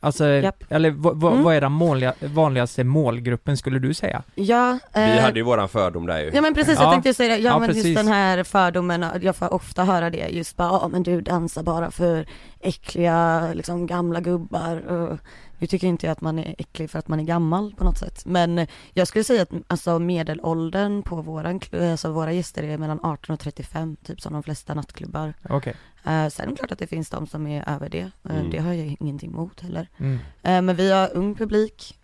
Alltså, 0.00 0.26
Japp. 0.28 0.64
eller 0.68 0.88
Mm. 0.88 1.42
vad 1.42 1.54
är 1.56 1.60
den 1.60 1.72
måliga, 1.72 2.14
vanligaste 2.20 2.84
målgruppen 2.84 3.56
skulle 3.56 3.78
du 3.78 3.94
säga? 3.94 4.22
Ja, 4.34 4.78
Vi 4.94 5.00
eh, 5.16 5.22
hade 5.22 5.38
ju 5.38 5.42
våran 5.44 5.68
fördom 5.68 6.06
där 6.06 6.18
ju 6.18 6.30
Ja 6.34 6.40
men 6.42 6.54
precis, 6.54 6.74
Ja. 6.78 6.82
jag 6.84 6.92
tänkte 6.92 7.14
säga 7.14 7.28
det. 7.36 7.40
Ja, 7.42 7.50
Ja, 7.50 7.58
men 7.58 7.68
precis. 7.68 7.84
just 7.84 7.96
den 7.96 8.08
här 8.08 8.42
fördomen, 8.44 9.04
jag 9.22 9.36
får 9.36 9.54
ofta 9.54 9.84
höra 9.84 10.10
det 10.10 10.28
just 10.28 10.56
bara, 10.56 10.68
ja 10.68 10.88
men 10.88 11.02
du 11.02 11.20
dansar 11.20 11.62
bara 11.62 11.90
för 11.90 12.26
äckliga, 12.60 13.48
liksom 13.54 13.86
gamla 13.86 14.20
gubbar 14.20 14.76
och 14.76 15.18
nu 15.58 15.66
tycker 15.66 15.86
inte 15.86 16.06
jag 16.06 16.12
att 16.12 16.20
man 16.20 16.38
är 16.38 16.54
äcklig 16.58 16.90
för 16.90 16.98
att 16.98 17.08
man 17.08 17.20
är 17.20 17.24
gammal 17.24 17.74
på 17.76 17.84
något 17.84 17.98
sätt. 17.98 18.22
Men 18.26 18.66
jag 18.92 19.08
skulle 19.08 19.24
säga 19.24 19.42
att 19.42 19.50
alltså 19.66 19.98
medelåldern 19.98 21.02
på 21.02 21.22
våran, 21.22 21.60
alltså 21.90 22.12
våra 22.12 22.32
gäster 22.32 22.62
är 22.62 22.78
mellan 22.78 23.00
18 23.02 23.32
och 23.34 23.40
35, 23.40 23.96
typ 23.96 24.20
som 24.20 24.32
de 24.32 24.42
flesta 24.42 24.74
nattklubbar. 24.74 25.34
Okej. 25.48 25.74
Eh, 26.04 26.28
sen 26.28 26.46
är 26.46 26.50
det 26.50 26.56
klart 26.56 26.72
att 26.72 26.78
det 26.78 26.86
finns 26.86 27.10
de 27.10 27.26
som 27.26 27.46
är 27.46 27.68
över 27.68 27.88
det, 27.88 28.10
Mm. 28.30 28.50
det 28.50 28.58
har 28.58 28.72
jag 28.72 28.96
ingenting 29.00 29.30
emot 29.30 29.60
heller. 29.60 29.88
Mm. 29.98 30.18
Eh, 30.42 30.62
Men 30.62 30.76
vi 30.76 30.92
har 30.92 31.10
ung 31.16 31.34
publik. 31.34 31.98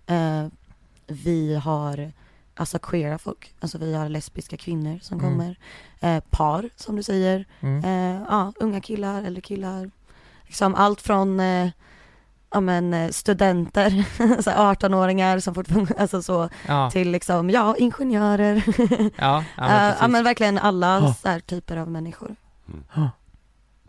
Vi 1.06 1.54
har 1.54 2.12
alltså 2.54 2.78
queera 2.78 3.18
folk. 3.18 3.54
Alltså 3.60 3.78
vi 3.78 3.94
har 3.94 4.08
lesbiska 4.08 4.56
kvinnor 4.56 4.98
som 5.02 5.18
Mm. 5.20 5.30
kommer. 5.30 5.56
Eh, 6.00 6.22
Par 6.30 6.70
som 6.76 6.96
du 6.96 7.02
säger. 7.02 7.44
Mm. 7.60 7.84
Eh, 7.84 8.22
Ja, 8.28 8.52
unga 8.56 8.80
killar, 8.80 9.22
äldre 9.22 9.40
killar. 9.40 9.90
Liksom 10.46 10.74
allt 10.74 11.00
från 11.00 11.40
eh, 11.40 11.68
ja 12.52 12.60
men 12.60 12.94
eh, 12.94 13.10
studenter, 13.10 14.04
så 14.42 14.50
här 14.50 14.74
18-åringar 14.74 15.38
som 15.40 15.54
fortfarande, 15.54 15.94
alltså 15.98 16.22
så, 16.22 16.48
Ja, 16.68 16.90
till 16.90 17.10
liksom, 17.10 17.50
ja, 17.50 17.76
ingenjörer. 17.78 18.62
ja, 19.16 19.44
ja, 19.56 19.66
men 19.66 19.90
Eh, 19.90 19.96
ja 20.00 20.08
men 20.08 20.24
verkligen 20.24 20.58
alla 20.58 21.00
Ja. 21.00 21.14
så 21.22 21.28
här 21.28 21.40
typer 21.40 21.76
av 21.76 21.90
människor. 21.90 22.36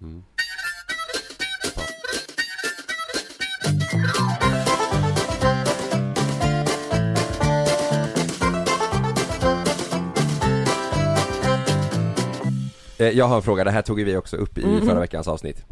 mm. 0.01 0.23
Eh, 12.97 13.09
Jag 13.09 13.25
har 13.27 13.35
en 13.35 13.41
fråga, 13.41 13.63
det 13.63 13.71
här 13.71 13.81
tog 13.81 14.01
vi 14.03 14.17
också 14.17 14.37
upp 14.37 14.57
i 14.57 14.65
Mhm. 14.65 14.85
förra 14.87 14.99
veckans 14.99 15.27
avsnitt 15.27 15.65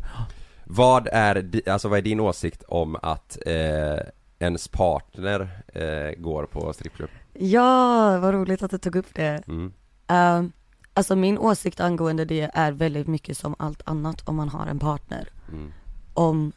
Vad 0.73 1.07
är, 1.11 1.61
alltså 1.69 1.87
vad 1.87 1.97
är 1.97 2.01
din 2.01 2.19
åsikt 2.19 2.63
om 2.63 2.97
att 3.01 3.37
eh, 3.45 3.99
ens 4.39 4.67
partner 4.67 5.63
eh, 5.67 6.21
går 6.21 6.45
på 6.45 6.73
strippklubb? 6.73 7.09
Ja, 7.33 8.19
vad 8.19 8.33
roligt 8.33 8.63
att 8.63 8.71
du 8.71 8.77
tog 8.77 8.95
upp 8.95 9.13
det. 9.13 9.43
Mm. 9.47 9.73
Uh, 10.11 10.49
alltså 10.93 11.15
min 11.15 11.37
åsikt 11.37 11.79
angående 11.79 12.25
det 12.25 12.51
är 12.53 12.71
väldigt 12.71 13.07
mycket 13.07 13.37
som 13.37 13.55
allt 13.59 13.81
annat 13.85 14.27
om 14.27 14.35
man 14.35 14.49
har 14.49 14.67
en 14.67 14.79
partner. 14.79 15.29
Mm. 15.51 15.73
Om 16.13 16.51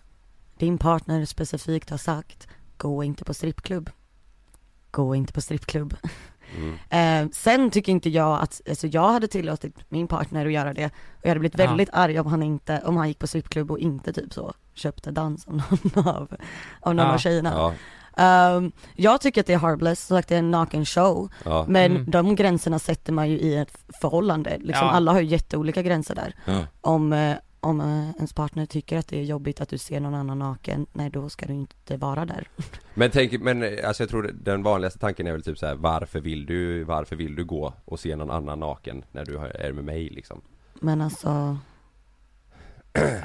din 0.59 0.79
partner 0.79 1.25
specifikt 1.25 1.91
har 1.91 1.99
sagt, 1.99 2.49
gå 2.77 3.05
inte 3.05 3.25
på 3.25 3.35
strippklubb. 3.35 3.91
Gå 4.91 5.15
inte 5.15 5.33
på 5.33 5.41
strippklubb. 5.41 5.97
Mm. 6.57 7.25
Eh, 7.27 7.31
sen 7.33 7.71
tycker 7.71 7.93
inte 7.93 8.11
jag 8.11 8.41
att, 8.43 8.61
alltså 8.69 8.87
jag 8.87 9.09
hade 9.13 9.29
tillåtit 9.29 9.75
min 9.89 10.09
partner 10.09 10.47
att 10.47 10.53
göra 10.53 10.75
det 10.75 10.87
och 10.87 10.93
jag 11.23 11.29
hade 11.29 11.41
blivit 11.41 11.59
Ja. 11.59 11.67
väldigt 11.67 11.89
arg 11.93 12.21
om 12.21 12.27
han 12.27 12.43
inte, 12.43 12.83
om 12.85 12.97
han 12.97 13.09
gick 13.09 13.19
på 13.19 13.27
strippklubb 13.27 13.71
och 13.71 13.79
inte 13.79 14.13
typ 14.13 14.33
så 14.33 14.53
köpte 14.75 15.11
dans 15.11 15.49
av 15.49 15.55
någon 15.95 16.09
av, 16.09 16.37
av 16.81 16.95
någon 16.95 17.07
Ja. 17.07 17.13
av 17.15 17.19
tjejerna. 17.19 17.53
Ja, 17.57 17.73
Ehm, 18.17 18.73
jag 18.97 19.21
tycker 19.21 19.41
att 19.41 19.47
det 19.47 19.53
är 19.53 19.59
harmless, 19.59 20.07
som 20.07 20.17
sagt 20.17 20.29
det 20.29 20.35
är 20.35 20.39
en 20.39 20.51
naken 20.51 20.85
show. 20.87 21.29
ja, 21.45 21.65
Men 21.69 21.91
Mm. 21.97 22.11
de 22.11 22.35
gränserna 22.35 22.79
sätter 22.79 23.13
man 23.13 23.31
ju 23.31 23.39
i 23.39 23.57
ett 23.57 23.79
förhållande, 24.01 24.51
liksom 24.59 24.87
Ja. 24.87 24.91
alla 24.93 25.13
har 25.13 25.21
ju 25.21 25.27
jätteolika 25.27 25.83
gränser 25.83 26.15
där. 26.15 26.35
ja. 26.45 26.61
Om, 26.81 27.13
eh, 27.13 27.37
om 27.65 27.81
eh, 27.81 28.11
ens 28.17 28.33
partner 28.33 28.67
tycker 28.67 28.99
att 28.99 29.09
det 29.09 29.19
är 29.19 29.23
jobbigt 29.25 29.61
att 29.61 29.69
du 29.69 29.79
ser 29.79 30.01
någon 30.01 30.15
annan 30.15 30.39
naken, 30.39 30.87
nej 30.93 31.11
då 31.11 31.29
ska 31.29 31.47
du 31.47 31.53
inte 31.53 31.97
vara 31.97 32.25
där. 32.25 32.49
Men 32.95 33.11
tänk, 33.11 33.43
men 33.43 33.63
eh, 33.63 33.89
alltså 33.89 34.03
jag 34.03 34.11
tror 34.11 34.31
den 34.43 34.63
vanligaste 34.63 34.99
tanken 34.99 35.27
är 35.27 35.33
väl 35.33 35.43
typ 35.43 35.59
så 35.59 35.67
här: 35.67 35.75
varför 35.75 36.21
vill 36.21 36.47
du, 36.47 36.85
varför 36.85 37.17
vill 37.17 37.35
du 37.35 37.45
gå 37.45 37.73
och 37.85 38.01
se 38.01 38.17
någon 38.17 38.31
annan 38.31 38.61
naken 38.61 39.05
när 39.13 39.25
du 39.25 39.39
är 39.39 39.73
med 39.73 39.85
mig 39.85 40.09
liksom? 40.11 40.41
Men 40.75 41.01
alltså, 41.01 41.59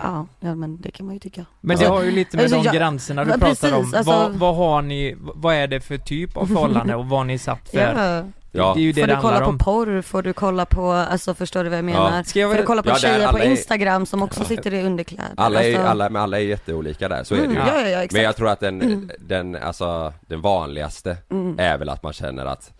ja, 0.03 0.27
ja 0.39 0.55
men 0.55 0.81
det 0.81 0.91
kan 0.91 1.05
man 1.05 1.15
ju 1.15 1.19
tycka. 1.19 1.45
Men 1.61 1.77
det 1.77 1.85
har 1.85 2.03
ju 2.03 2.11
lite 2.11 2.37
med 2.37 2.43
alltså, 2.43 2.71
de 2.71 2.77
gränserna 2.77 3.23
du 3.23 3.29
Ja, 3.31 3.37
pratar 3.37 3.49
precis, 3.49 3.71
om. 3.73 3.93
alltså- 3.97 4.03
vad, 4.11 4.31
vad 4.31 4.55
har 4.55 4.81
ni, 4.81 5.15
vad 5.19 5.55
är 5.55 5.67
det 5.67 5.79
för 5.81 5.97
typ 5.97 6.37
av 6.37 6.45
förhållande 6.45 6.95
och 6.95 7.05
vad 7.09 7.19
har 7.19 7.25
ni 7.25 7.37
satt 7.37 7.69
för? 7.69 7.77
Ja. 7.95 8.25
Ja. 8.51 8.73
Det 8.73 8.79
är 8.79 8.83
ju 8.83 8.91
det 8.91 9.01
Får 9.01 9.07
det 9.07 9.15
du 9.15 9.21
kolla 9.21 9.39
på 9.39 9.45
om. 9.45 9.57
porr, 9.57 10.01
får 10.01 10.21
du 10.21 10.33
kolla 10.33 10.65
på, 10.65 10.91
alltså 10.91 11.33
förstår 11.33 11.63
du 11.63 11.69
vad 11.69 11.77
jag 11.77 11.85
menar? 11.85 12.23
Ska 12.23 12.39
jag 12.39 12.51
Får 12.51 12.57
du 12.57 12.63
kolla 12.63 12.83
på 12.83 12.89
Ja, 12.89 12.95
tjejer 12.95 13.19
på 13.23 13.35
alla 13.35 13.43
är- 13.45 13.49
Instagram 13.51 14.05
som 14.05 14.23
också 14.23 14.43
sitter 14.45 14.73
i 14.73 14.83
underkläder? 14.83 15.33
Alla 15.37 15.63
är, 15.63 15.73
alltså, 15.75 15.87
alla, 15.87 16.09
men 16.09 16.21
alla 16.21 16.39
är 16.39 16.43
jätteolika 16.43 17.09
där, 17.09 17.23
så 17.23 17.35
är 17.35 17.39
det 17.39 17.45
mm, 17.45 17.57
ju 17.57 17.63
ja, 17.63 17.81
ja, 17.81 17.87
ja, 17.89 17.97
exakt. 17.97 18.13
Men 18.13 18.21
jag 18.23 18.35
tror 18.35 18.49
att 18.49 18.59
den, 18.59 18.81
Mm. 18.81 19.11
den, 19.19 19.55
alltså 19.55 20.13
den 20.27 20.41
vanligaste 20.41 21.17
Mm. 21.29 21.55
är 21.59 21.77
väl 21.77 21.89
att 21.89 22.03
man 22.03 22.13
känner 22.13 22.45
att 22.45 22.73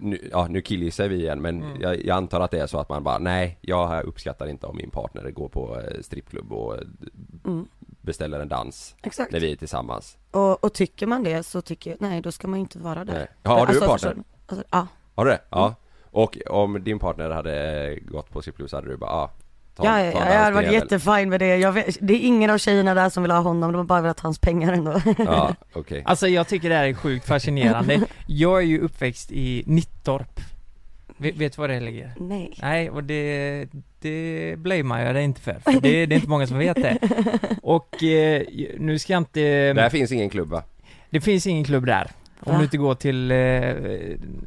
nu, 0.00 0.28
ja 0.32 0.46
nu 0.50 0.60
killgissar 0.62 1.08
vi 1.08 1.16
igen 1.16 1.42
men 1.42 1.62
Mm. 1.62 1.80
jag, 1.80 2.04
jag 2.06 2.16
antar 2.16 2.40
att 2.40 2.50
det 2.50 2.58
är 2.60 2.66
så 2.66 2.78
att 2.78 2.88
man 2.88 3.02
bara 3.04 3.18
nej, 3.18 3.58
jag 3.60 4.04
uppskattar 4.04 4.46
inte 4.46 4.66
om 4.66 4.76
min 4.76 4.90
partner 4.90 5.30
går 5.30 5.48
på 5.48 5.80
eh, 5.80 6.00
strippklubb 6.02 6.52
och 6.52 6.74
eh, 6.74 6.80
Mm, 7.44 7.66
beställer 8.00 8.40
en 8.40 8.48
dans 8.48 8.94
exakt. 9.02 9.32
när 9.32 9.40
vi 9.40 9.52
är 9.52 9.56
tillsammans 9.56 10.16
Och, 10.30 10.64
och 10.64 10.72
tycker 10.72 11.06
man 11.06 11.22
det 11.22 11.42
så 11.42 11.60
tycker 11.62 11.90
jag, 11.90 12.00
nej 12.00 12.20
då 12.20 12.32
ska 12.32 12.48
man 12.48 12.60
inte 12.60 12.78
vara 12.78 13.04
där. 13.04 13.12
Nej. 13.12 13.26
Ja, 13.42 13.50
har 13.50 13.66
du 13.66 13.72
Alltså, 13.72 13.86
partner? 13.86 14.16
Alltså, 14.46 14.64
ja. 14.70 14.86
Har 15.20 15.24
du 15.24 15.30
det? 15.30 15.40
Ja 15.50 15.64
Mm. 15.64 15.74
Och 16.12 16.38
om 16.46 16.84
din 16.84 16.98
partner 16.98 17.30
hade 17.30 17.98
gått 18.00 18.30
på 18.30 18.42
så 18.42 18.76
hade 18.76 18.88
du 18.88 18.96
bara 18.96 19.10
ah, 19.10 19.30
ta, 19.76 19.84
Ja, 19.84 20.04
ja, 20.04 20.12
ta 20.12 20.18
ja, 20.18 20.32
jag 20.32 20.40
hade 20.40 20.54
varit 20.54 20.72
jättefin 20.72 21.28
med 21.28 21.40
det. 21.40 21.56
Jag 21.56 21.72
vet, 21.72 21.96
det 22.00 22.14
är 22.14 22.18
ingen 22.18 22.50
av 22.50 22.58
tjejerna 22.58 22.94
där 22.94 23.08
som 23.10 23.22
vill 23.22 23.32
ha 23.32 23.40
honom, 23.40 23.72
de 23.72 23.78
har 23.78 23.84
bara 23.84 24.00
velat 24.00 24.20
ha 24.20 24.26
hans 24.26 24.38
pengar 24.38 24.72
ändå. 24.72 25.00
Ja, 25.18 25.54
okej 25.72 26.02
Alltså 26.06 26.28
jag 26.28 26.48
tycker 26.48 26.68
det 26.68 26.74
här 26.74 26.86
är 26.86 26.94
sjukt 26.94 27.26
fascinerande. 27.26 28.00
Jag 28.26 28.58
är 28.58 28.66
ju 28.66 28.80
uppväxt 28.80 29.32
i 29.32 29.62
Nittorp. 29.66 30.40
Vet, 31.16 31.36
vet 31.36 31.52
du 31.52 31.60
var 31.60 31.68
det 31.68 31.80
ligger? 31.80 32.12
Nej. 32.16 32.58
Nej, 32.62 32.90
och 32.90 33.04
det, 33.04 33.66
det 34.00 34.54
blamear 34.58 35.00
jag 35.06 35.14
dig 35.14 35.24
inte 35.24 35.40
för, 35.40 35.58
för 35.64 35.72
det, 35.72 36.06
det 36.06 36.14
är 36.14 36.16
inte 36.16 36.28
många 36.28 36.46
som 36.46 36.58
vet 36.58 36.76
det. 36.76 36.98
Och 37.62 38.02
eh, 38.02 38.42
nu 38.78 38.98
ska 38.98 39.12
jag 39.12 39.20
inte... 39.20 39.72
Där 39.72 39.90
finns 39.90 40.12
ingen 40.12 40.30
klubb 40.30 40.48
va? 40.48 40.62
Det 41.10 41.20
finns 41.20 41.46
ingen 41.46 41.64
klubb 41.64 41.86
där. 41.86 42.10
Om 42.42 42.52
Va? 42.52 42.58
du 42.58 42.64
inte 42.64 42.76
går 42.76 42.94
till 42.94 43.30
eh, 43.30 43.74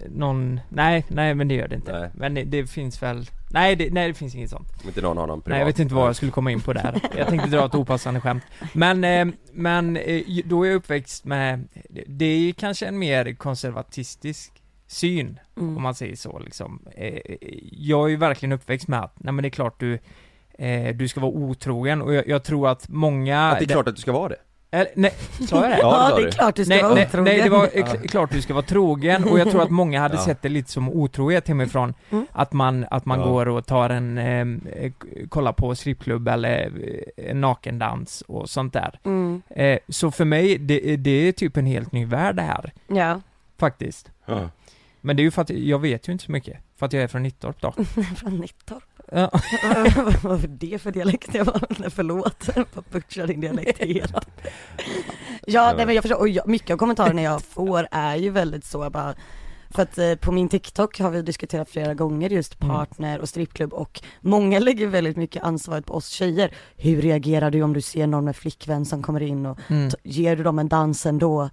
någon, 0.10 0.60
nej, 0.70 1.06
nej 1.08 1.36
men 1.36 1.48
det 1.48 1.56
gör 1.56 1.68
det 1.68 1.76
inte. 1.76 2.00
Nej. 2.00 2.10
Men 2.14 2.34
det, 2.34 2.44
det 2.44 2.68
finns 2.68 3.04
väl, 3.04 3.30
nej 3.50 3.76
det, 3.76 3.94
nej 3.94 4.08
det 4.08 4.14
finns 4.14 4.36
inget 4.36 4.50
sånt. 4.50 4.68
Om 4.82 4.88
inte 4.88 5.02
någon 5.02 5.18
har 5.18 5.28
någon 5.28 5.42
privat 5.42 5.50
Nej 5.50 5.60
jag 5.60 5.66
vet 5.66 5.80
inte 5.80 5.96
vad 5.96 6.08
jag 6.08 6.16
skulle 6.16 6.32
komma 6.32 6.52
in 6.52 6.62
på 6.62 6.74
där. 6.74 7.02
Jag 7.18 7.28
tänkte 7.28 7.50
dra 7.50 7.66
ett 7.66 7.76
opassande 7.76 8.20
skämt. 8.22 8.44
Men, 8.74 9.04
eh, 9.04 9.36
men 9.54 9.98
eh, 9.98 10.22
då 10.46 10.64
är 10.64 10.68
jag 10.70 10.76
uppväxt 10.76 11.26
med, 11.26 11.68
det 12.08 12.26
är 12.26 12.40
ju 12.40 12.54
kanske 12.54 12.86
en 12.86 13.00
mer 13.00 13.34
konservatistisk 13.34 14.52
syn, 14.88 15.40
Mm. 15.58 15.78
om 15.78 15.84
man 15.84 15.96
säger 15.96 16.16
så 16.16 16.40
liksom. 16.40 16.88
Eh, 16.96 17.20
jag 17.72 18.06
är 18.06 18.10
ju 18.10 18.16
verkligen 18.16 18.52
uppväxt 18.54 18.88
med 18.88 19.00
att, 19.00 19.16
nej 19.20 19.34
men 19.34 19.44
det 19.44 19.48
är 19.48 19.50
klart 19.50 19.80
du, 19.80 20.00
eh, 20.58 20.96
du 20.96 21.08
ska 21.08 21.20
vara 21.20 21.32
otrogen 21.32 22.02
och 22.02 22.14
jag, 22.14 22.28
jag 22.28 22.44
tror 22.44 22.70
att 22.70 22.90
många... 22.90 23.50
Att 23.52 23.60
det 23.60 23.66
är 23.66 23.68
klart 23.68 23.88
att 23.88 23.96
du 23.96 24.02
ska 24.02 24.12
vara 24.12 24.30
det? 24.30 24.36
Eller, 24.74 24.88
nej, 24.96 25.12
sa 25.50 25.62
jag 25.70 25.72
det? 25.72 25.78
Ja, 25.82 25.82
det 25.82 25.82
Ja, 25.82 26.10
sa 26.10 26.16
det 26.16 26.22
är 26.22 26.26
du. 26.26 26.32
klart 26.32 26.56
du 26.56 26.66
ska 26.66 26.74
nej, 26.74 26.84
vara 26.84 26.94
nej, 26.94 27.06
otrogen. 27.08 27.24
nej, 27.24 27.42
det 27.44 27.50
var 27.50 27.64
eh, 27.74 27.86
kl- 27.86 28.08
klart 28.08 28.32
du 28.32 28.42
ska 28.42 28.54
vara 28.54 28.66
trogen 28.66 29.24
och 29.24 29.40
jag 29.40 29.52
tror 29.52 29.62
att 29.62 29.70
många 29.70 30.00
hade 30.02 30.16
Ja. 30.18 30.22
sett 30.26 30.42
det 30.42 30.50
lite 30.50 30.72
som 30.72 30.90
otrohet 30.90 31.48
hemifrån. 31.48 31.94
Mm. 32.12 32.26
Att 32.32 32.54
man, 32.54 32.86
att 32.90 33.06
man 33.06 33.20
Ja. 33.20 33.26
går 33.26 33.48
och 33.48 33.66
tar 33.66 33.90
en, 33.90 34.18
eh, 34.18 34.92
kollar 35.30 35.54
på 35.54 35.76
strippklubb 35.76 36.28
eller 36.28 36.72
eh, 37.18 37.30
en 37.32 37.42
nakendans 37.42 38.22
och 38.28 38.50
sånt 38.50 38.74
där. 38.74 39.00
Mm. 39.04 39.42
Eh, 39.50 39.80
så 39.90 40.12
för 40.12 40.26
mig, 40.26 40.58
det, 40.58 40.96
det 40.96 41.12
är 41.28 41.32
typ 41.32 41.58
en 41.58 41.66
helt 41.66 41.92
ny 41.92 42.06
värld 42.06 42.36
det 42.36 42.42
här, 42.42 42.72
Ja, 42.88 43.22
faktiskt. 43.58 44.12
Ja. 44.26 44.50
Men 45.02 45.16
det 45.16 45.22
är 45.22 45.24
ju 45.26 45.32
för 45.32 45.42
att 45.42 45.50
jag 45.50 45.80
vet 45.80 46.08
ju 46.08 46.12
inte 46.12 46.26
så 46.26 46.32
mycket, 46.32 46.58
för 46.78 46.86
att 46.86 46.94
jag 46.94 47.04
är 47.04 47.08
från 47.08 47.24
Nittorp 47.24 47.62
då. 47.62 47.72
från 48.18 48.38
Nittorp. 48.40 48.84
Ja. 49.14 49.30
Vad 49.96 50.22
var 50.24 50.48
det 50.48 50.82
för 50.82 50.92
dialekt? 50.92 51.36
Jag 51.36 51.46
var, 51.46 51.90
förlåt, 51.90 52.50
jag 52.56 52.66
butchar 52.92 53.28
din 53.28 53.42
dialekt 53.42 53.80
helt. 53.84 54.16
Ja, 55.48 55.74
nej 55.78 55.86
men 55.86 55.96
jag 55.96 56.04
förstår, 56.04 56.20
och 56.20 56.30
jag, 56.30 56.48
mycket 56.48 56.72
av 56.74 56.78
kommentarerna 56.78 57.22
jag 57.22 57.42
får 57.50 57.88
är 57.92 58.16
ju 58.16 58.30
väldigt 58.30 58.66
så 58.66 58.90
bara 58.90 59.16
för 59.70 59.82
att 59.84 59.98
eh, 59.98 60.16
på 60.16 60.32
min 60.32 60.50
TikTok 60.50 61.00
har 61.00 61.10
vi 61.12 61.22
diskuterat 61.22 61.70
flera 61.70 61.94
gånger 61.94 62.30
just 62.30 62.62
Mm. 62.64 62.76
partner 62.76 63.20
och 63.20 63.30
strippklubb 63.30 63.74
och 63.74 64.02
många 64.22 64.60
lägger 64.60 64.88
väldigt 64.88 65.18
mycket 65.18 65.44
ansvaret 65.44 65.86
på 65.86 65.94
oss 65.94 66.08
tjejer. 66.10 66.52
Hur 66.78 67.02
reagerar 67.02 67.52
du 67.52 67.62
om 67.62 67.74
du 67.74 67.82
ser 67.82 68.08
någon 68.08 68.26
med 68.26 68.36
flickvän 68.36 68.86
som 68.86 69.02
kommer 69.04 69.22
in 69.22 69.46
och 69.46 69.60
Mm. 69.68 69.90
ger 70.04 70.36
du 70.36 70.44
dem 70.44 70.60
en 70.60 70.68
dans 70.68 71.06
ändå? 71.06 71.50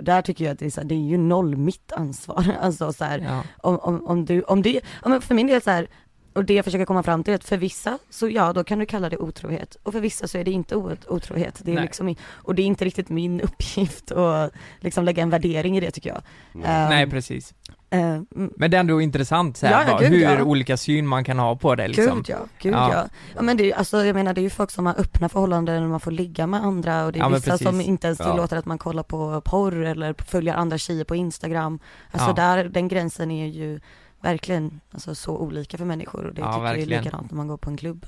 Där 0.00 0.22
tycker 0.22 0.44
jag 0.44 0.52
att 0.52 0.58
det 0.58 0.66
är, 0.66 0.70
så 0.70 0.80
här, 0.80 0.88
det 0.88 0.94
är 0.94 1.08
ju 1.08 1.18
noll 1.18 1.56
mitt 1.56 1.92
ansvar. 1.92 2.46
Alltså 2.60 2.92
så 2.92 3.04
här, 3.04 3.18
Ja. 3.18 3.42
om, 3.62 3.78
om, 3.78 4.06
om 4.06 4.24
du, 4.24 4.42
om 4.42 4.62
det, 4.62 4.80
ja, 5.02 5.08
men 5.08 5.20
för 5.20 5.34
min 5.34 5.46
del 5.46 5.62
så 5.62 5.70
här, 5.70 5.88
och 6.32 6.44
det 6.44 6.54
jag 6.54 6.64
försöker 6.64 6.84
komma 6.84 7.02
fram 7.02 7.24
till 7.24 7.32
är 7.32 7.36
att 7.36 7.44
för 7.44 7.56
vissa, 7.56 7.98
så 8.10 8.28
ja 8.28 8.52
då 8.52 8.64
kan 8.64 8.78
du 8.78 8.86
kalla 8.86 9.08
det 9.08 9.16
otrohet. 9.18 9.76
Och 9.82 9.92
för 9.92 10.00
vissa 10.00 10.28
så 10.28 10.38
är 10.38 10.44
det 10.44 10.50
inte 10.50 10.76
otrohet. 11.08 11.60
Det 11.64 11.70
är 11.70 11.74
Nej. 11.74 11.84
liksom, 11.84 12.14
och 12.32 12.54
det 12.54 12.62
är 12.62 12.66
inte 12.66 12.84
riktigt 12.84 13.08
min 13.08 13.40
uppgift 13.50 14.12
att 14.12 14.52
liksom 14.80 15.04
lägga 15.04 15.22
en 15.22 15.30
värdering 15.30 15.76
i 15.76 15.80
det 15.80 15.90
tycker 15.90 16.10
jag. 16.10 16.22
Nej. 16.52 16.64
Ehm, 16.66 16.88
Nej 16.88 17.10
precis. 17.10 17.54
Mm, 17.90 18.26
Men 18.56 18.70
det 18.70 18.76
är 18.76 18.80
ändå 18.80 19.00
intressant 19.00 19.56
så 19.56 19.66
här, 19.66 19.88
Ja, 19.88 19.98
gud, 19.98 20.08
hur 20.08 20.22
ja. 20.22 20.42
olika 20.42 20.76
syn 20.76 21.06
man 21.06 21.24
kan 21.24 21.38
ha 21.38 21.56
på 21.56 21.74
det 21.74 21.88
liksom. 21.88 22.16
Gud 22.16 22.28
ja, 22.28 22.38
gud 22.58 22.74
Ja. 22.74 22.92
ja. 22.92 23.04
ja. 23.36 23.42
men 23.42 23.56
det 23.56 23.72
är 23.72 23.76
alltså 23.76 24.04
jag 24.04 24.14
menar 24.14 24.34
det 24.34 24.40
är 24.40 24.42
ju 24.42 24.50
folk 24.50 24.70
som 24.70 24.86
har 24.86 25.00
öppna 25.00 25.28
förhållanden 25.28 25.82
och 25.82 25.88
man 25.90 26.00
får 26.00 26.10
ligga 26.10 26.46
med 26.46 26.60
andra 26.64 27.04
och 27.04 27.12
det 27.12 27.18
är 27.20 27.28
vissa 27.30 27.50
precis. 27.50 27.66
som 27.66 27.80
inte 27.80 28.06
ens 28.06 28.20
Ja. 28.20 28.30
tillåter 28.32 28.56
att 28.56 28.66
man 28.66 28.78
kollar 28.78 29.02
på 29.02 29.40
porr 29.40 29.84
eller 29.84 30.14
följer 30.26 30.54
andra 30.54 30.78
tjejer 30.78 31.04
på 31.04 31.16
Instagram. 31.16 31.78
Alltså 32.10 32.28
Ja. 32.28 32.34
där, 32.34 32.64
den 32.64 32.88
gränsen 32.88 33.30
är 33.30 33.46
ju 33.46 33.80
verkligen 34.22 34.80
alltså, 34.90 35.14
så 35.14 35.36
olika 35.36 35.78
för 35.78 35.84
människor 35.84 36.26
och 36.26 36.34
det 36.34 36.40
Ja, 36.40 36.52
tycker 36.52 36.64
jag 36.64 36.72
är 36.72 36.76
verkligen. 36.76 37.02
likadant 37.04 37.30
när 37.30 37.36
man 37.36 37.48
går 37.48 37.56
på 37.56 37.70
en 37.70 37.76
klubb. 37.76 38.06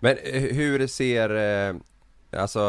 Men 0.00 0.16
eh, 0.24 0.42
hur 0.42 0.86
ser, 0.86 1.30
eh, 1.70 1.74
alltså 2.40 2.60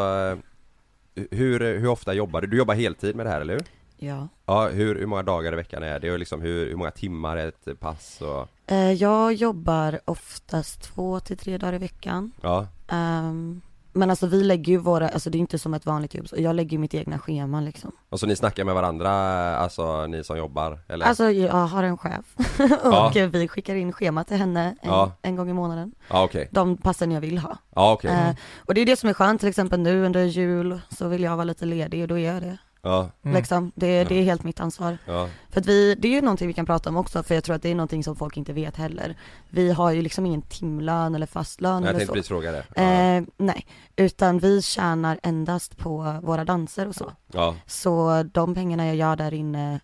hur, 1.30 1.60
hur 1.78 1.86
ofta 1.86 2.12
jobbar 2.14 2.40
du? 2.40 2.46
Du 2.46 2.56
jobbar 2.56 2.74
heltid 2.74 3.16
med 3.16 3.26
det 3.26 3.30
här 3.30 3.40
eller 3.40 3.54
hur? 3.54 3.64
Ja. 3.96 4.28
Ja, 4.46 4.68
hur, 4.68 4.94
hur 4.94 5.06
många 5.06 5.22
dagar 5.22 5.52
i 5.52 5.56
veckan 5.56 5.82
är 5.82 6.00
det 6.00 6.10
och 6.12 6.18
liksom 6.18 6.40
hur, 6.40 6.66
hur 6.68 6.76
många 6.76 6.90
timmar 6.90 7.36
är 7.36 7.48
ett 7.48 7.80
pass 7.80 8.20
och 8.20 8.48
Eh, 8.66 8.92
jag 8.92 9.32
jobbar 9.34 10.00
oftast 10.04 10.82
två 10.82 11.20
till 11.20 11.36
tre 11.36 11.58
dagar 11.58 11.72
i 11.74 11.78
veckan. 11.78 12.32
Ja, 12.40 12.66
Ehm, 12.88 13.60
men 13.94 14.10
alltså 14.10 14.26
vi 14.26 14.44
lägger 14.44 14.72
ju 14.72 14.78
våra, 14.78 15.08
alltså 15.08 15.30
det 15.30 15.38
är 15.38 15.40
inte 15.40 15.58
som 15.58 15.74
ett 15.74 15.86
vanligt 15.86 16.14
jobb, 16.14 16.28
så 16.28 16.36
jag 16.38 16.56
lägger 16.56 16.70
ju 16.72 16.78
mitt 16.78 16.94
egna 16.94 17.18
schema 17.18 17.60
liksom. 17.60 17.92
och 18.08 18.20
så 18.20 18.26
ni 18.26 18.36
snackar 18.36 18.64
med 18.64 18.74
varandra, 18.74 19.10
alltså 19.56 20.06
ni 20.06 20.24
som 20.24 20.36
jobbar 20.38 20.78
eller? 20.88 21.06
Alltså 21.06 21.30
jag 21.30 21.52
har 21.52 21.82
en 21.82 21.98
chef 21.98 22.24
Ja. 22.84 23.06
och 23.06 23.16
vi 23.34 23.48
skickar 23.48 23.74
in 23.74 23.92
schema 23.92 24.24
till 24.24 24.36
henne 24.36 24.64
en, 24.82 24.90
Ja. 24.90 25.12
en 25.22 25.36
gång 25.36 25.50
i 25.50 25.52
månaden. 25.52 25.92
Ja 26.08 26.24
okej, 26.24 26.48
De 26.50 26.76
passen 26.76 27.12
jag 27.12 27.20
vill 27.20 27.38
ha. 27.38 27.56
ja 27.74 27.92
okej, 27.92 28.10
Eh, 28.10 28.34
och 28.58 28.74
det 28.74 28.80
är 28.80 28.86
det 28.86 28.96
som 28.96 29.08
är 29.08 29.14
skönt, 29.14 29.40
till 29.40 29.48
exempel 29.48 29.80
nu 29.80 30.04
under 30.06 30.24
jul 30.24 30.80
så 30.88 31.08
vill 31.08 31.22
jag 31.22 31.36
vara 31.36 31.44
lite 31.44 31.64
ledig 31.64 32.02
och 32.02 32.08
då 32.08 32.18
gör 32.18 32.32
jag 32.34 32.42
det. 32.42 32.58
Ja, 32.84 33.10
Mm. 33.22 33.36
Liksom, 33.36 33.72
det, 33.74 34.04
det 34.04 34.14
är 34.14 34.22
helt 34.22 34.44
mitt 34.44 34.60
ansvar. 34.60 34.98
ja, 35.06 35.28
För 35.50 35.60
att 35.60 35.66
vi, 35.66 35.94
det 35.94 36.08
är 36.08 36.12
ju 36.12 36.20
någonting 36.20 36.48
vi 36.48 36.54
kan 36.54 36.66
prata 36.66 36.88
om 36.90 36.96
också, 36.96 37.22
för 37.22 37.34
jag 37.34 37.44
tror 37.44 37.56
att 37.56 37.62
det 37.62 37.68
är 37.68 37.74
någonting 37.74 38.04
som 38.04 38.16
folk 38.16 38.36
inte 38.36 38.52
vet 38.52 38.76
heller. 38.76 39.16
Vi 39.50 39.70
har 39.72 39.90
ju 39.90 40.02
liksom 40.02 40.26
ingen 40.26 40.42
timlön 40.42 41.14
eller 41.14 41.26
fastlön 41.26 41.72
jag 41.72 41.80
eller 41.82 41.92
tänkte 41.92 42.06
så. 42.06 42.12
precis 42.12 42.28
fråga 42.28 42.52
det 42.52 42.64
ja, 42.76 42.82
Eh, 42.82 43.22
nej, 43.36 43.66
utan 43.96 44.38
vi 44.38 44.62
tjänar 44.62 45.20
endast 45.22 45.76
på 45.76 46.14
våra 46.22 46.44
danser 46.44 46.88
och 46.88 46.94
så. 46.94 47.12
ja, 47.32 47.54
Så 47.66 48.22
de 48.22 48.54
pengarna 48.54 48.86
jag 48.86 48.96
gör 48.96 49.16
där 49.16 49.34
inne 49.34 49.80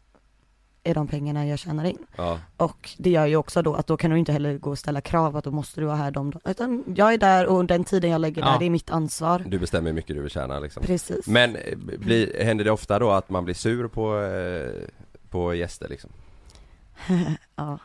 är 0.84 0.94
de 0.94 1.08
pengarna 1.08 1.46
jag 1.46 1.58
tjänar 1.58 1.84
in. 1.84 1.98
ja, 2.16 2.38
Och 2.56 2.90
det 2.98 3.10
gör 3.10 3.26
ju 3.26 3.36
också 3.36 3.62
då 3.62 3.74
att 3.74 3.86
då 3.86 3.96
kan 3.96 4.10
du 4.10 4.18
inte 4.18 4.32
heller 4.32 4.58
gå 4.58 4.70
och 4.70 4.78
ställa 4.78 5.00
krav 5.00 5.36
att 5.36 5.44
då 5.44 5.50
måste 5.50 5.80
du 5.80 5.86
vara 5.86 5.96
här 5.96 6.10
de 6.10 6.32
Utan 6.44 6.84
jag 6.96 7.14
är 7.14 7.18
där 7.18 7.46
och 7.46 7.64
den 7.64 7.84
tiden 7.84 8.10
jag 8.10 8.20
lägger 8.20 8.42
Ja. 8.42 8.48
där, 8.52 8.58
det 8.58 8.64
är 8.64 8.70
mitt 8.70 8.90
ansvar. 8.90 9.42
du 9.46 9.58
bestämmer 9.58 9.90
hur 9.90 9.94
mycket 9.94 10.16
du 10.16 10.22
vill 10.22 10.30
tjäna 10.30 10.58
liksom 10.60 10.82
Precis. 10.82 11.26
Men 11.26 11.56
eh, 11.56 11.76
blir, 11.98 12.44
händer 12.44 12.64
det 12.64 12.70
ofta 12.70 12.98
då 12.98 13.10
att 13.10 13.30
man 13.30 13.44
blir 13.44 13.54
sur 13.54 13.88
på, 13.88 14.20
eh, 14.20 14.88
på 15.30 15.54
gäster 15.54 15.88
liksom? 15.88 16.10
ja. 17.56 17.78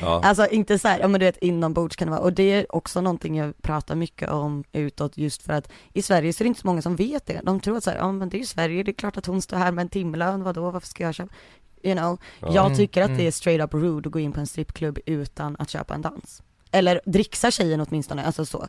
Ja, 0.00 0.20
Alltså 0.24 0.46
inte 0.46 0.78
så 0.78 0.88
här, 0.88 0.98
ja 1.00 1.08
men 1.08 1.20
du 1.20 1.26
vet 1.26 1.36
inombords 1.42 1.96
kan 1.96 2.06
det 2.08 2.10
vara, 2.12 2.20
och 2.20 2.32
det 2.32 2.42
är 2.42 2.76
också 2.76 3.00
någonting 3.00 3.36
jag 3.36 3.62
pratar 3.62 3.94
mycket 3.94 4.30
om 4.30 4.64
utåt 4.72 5.16
just 5.18 5.42
för 5.42 5.52
att 5.52 5.70
i 5.92 6.02
Sverige 6.02 6.32
så 6.32 6.42
är 6.42 6.44
det 6.44 6.48
inte 6.48 6.60
så 6.60 6.66
många 6.66 6.82
som 6.82 6.96
vet 6.96 7.26
det. 7.26 7.40
De 7.44 7.60
tror 7.60 7.76
att 7.76 7.84
så 7.84 7.90
här, 7.90 7.96
ja 7.98 8.12
men 8.12 8.28
det 8.28 8.36
är 8.36 8.38
ju 8.38 8.46
Sverige, 8.46 8.82
det 8.82 8.90
är 8.90 8.92
klart 8.92 9.16
att 9.16 9.26
hon 9.26 9.42
står 9.42 9.56
här 9.56 9.72
med 9.72 9.82
en 9.82 9.88
timlön, 9.88 10.42
vadå, 10.42 10.70
varför 10.70 10.88
ska 10.88 11.04
jag 11.04 11.14
köpa? 11.14 11.34
You 11.82 11.94
know, 11.96 12.18
Ja. 12.40 12.48
jag 12.54 12.66
Mm, 12.66 12.76
tycker 12.76 13.02
att 13.02 13.08
mm. 13.08 13.18
det 13.18 13.26
är 13.26 13.30
straight 13.30 13.64
up 13.64 13.74
rude 13.74 14.06
att 14.08 14.12
gå 14.12 14.18
in 14.18 14.32
på 14.32 14.40
en 14.40 14.46
strippklubb 14.46 14.98
utan 15.06 15.56
att 15.58 15.70
köpa 15.70 15.94
en 15.94 16.02
dans. 16.02 16.42
Eller 16.70 17.00
dricksa 17.04 17.50
tjejen 17.50 17.80
åtminstone, 17.80 18.24
alltså 18.24 18.46
så. 18.46 18.66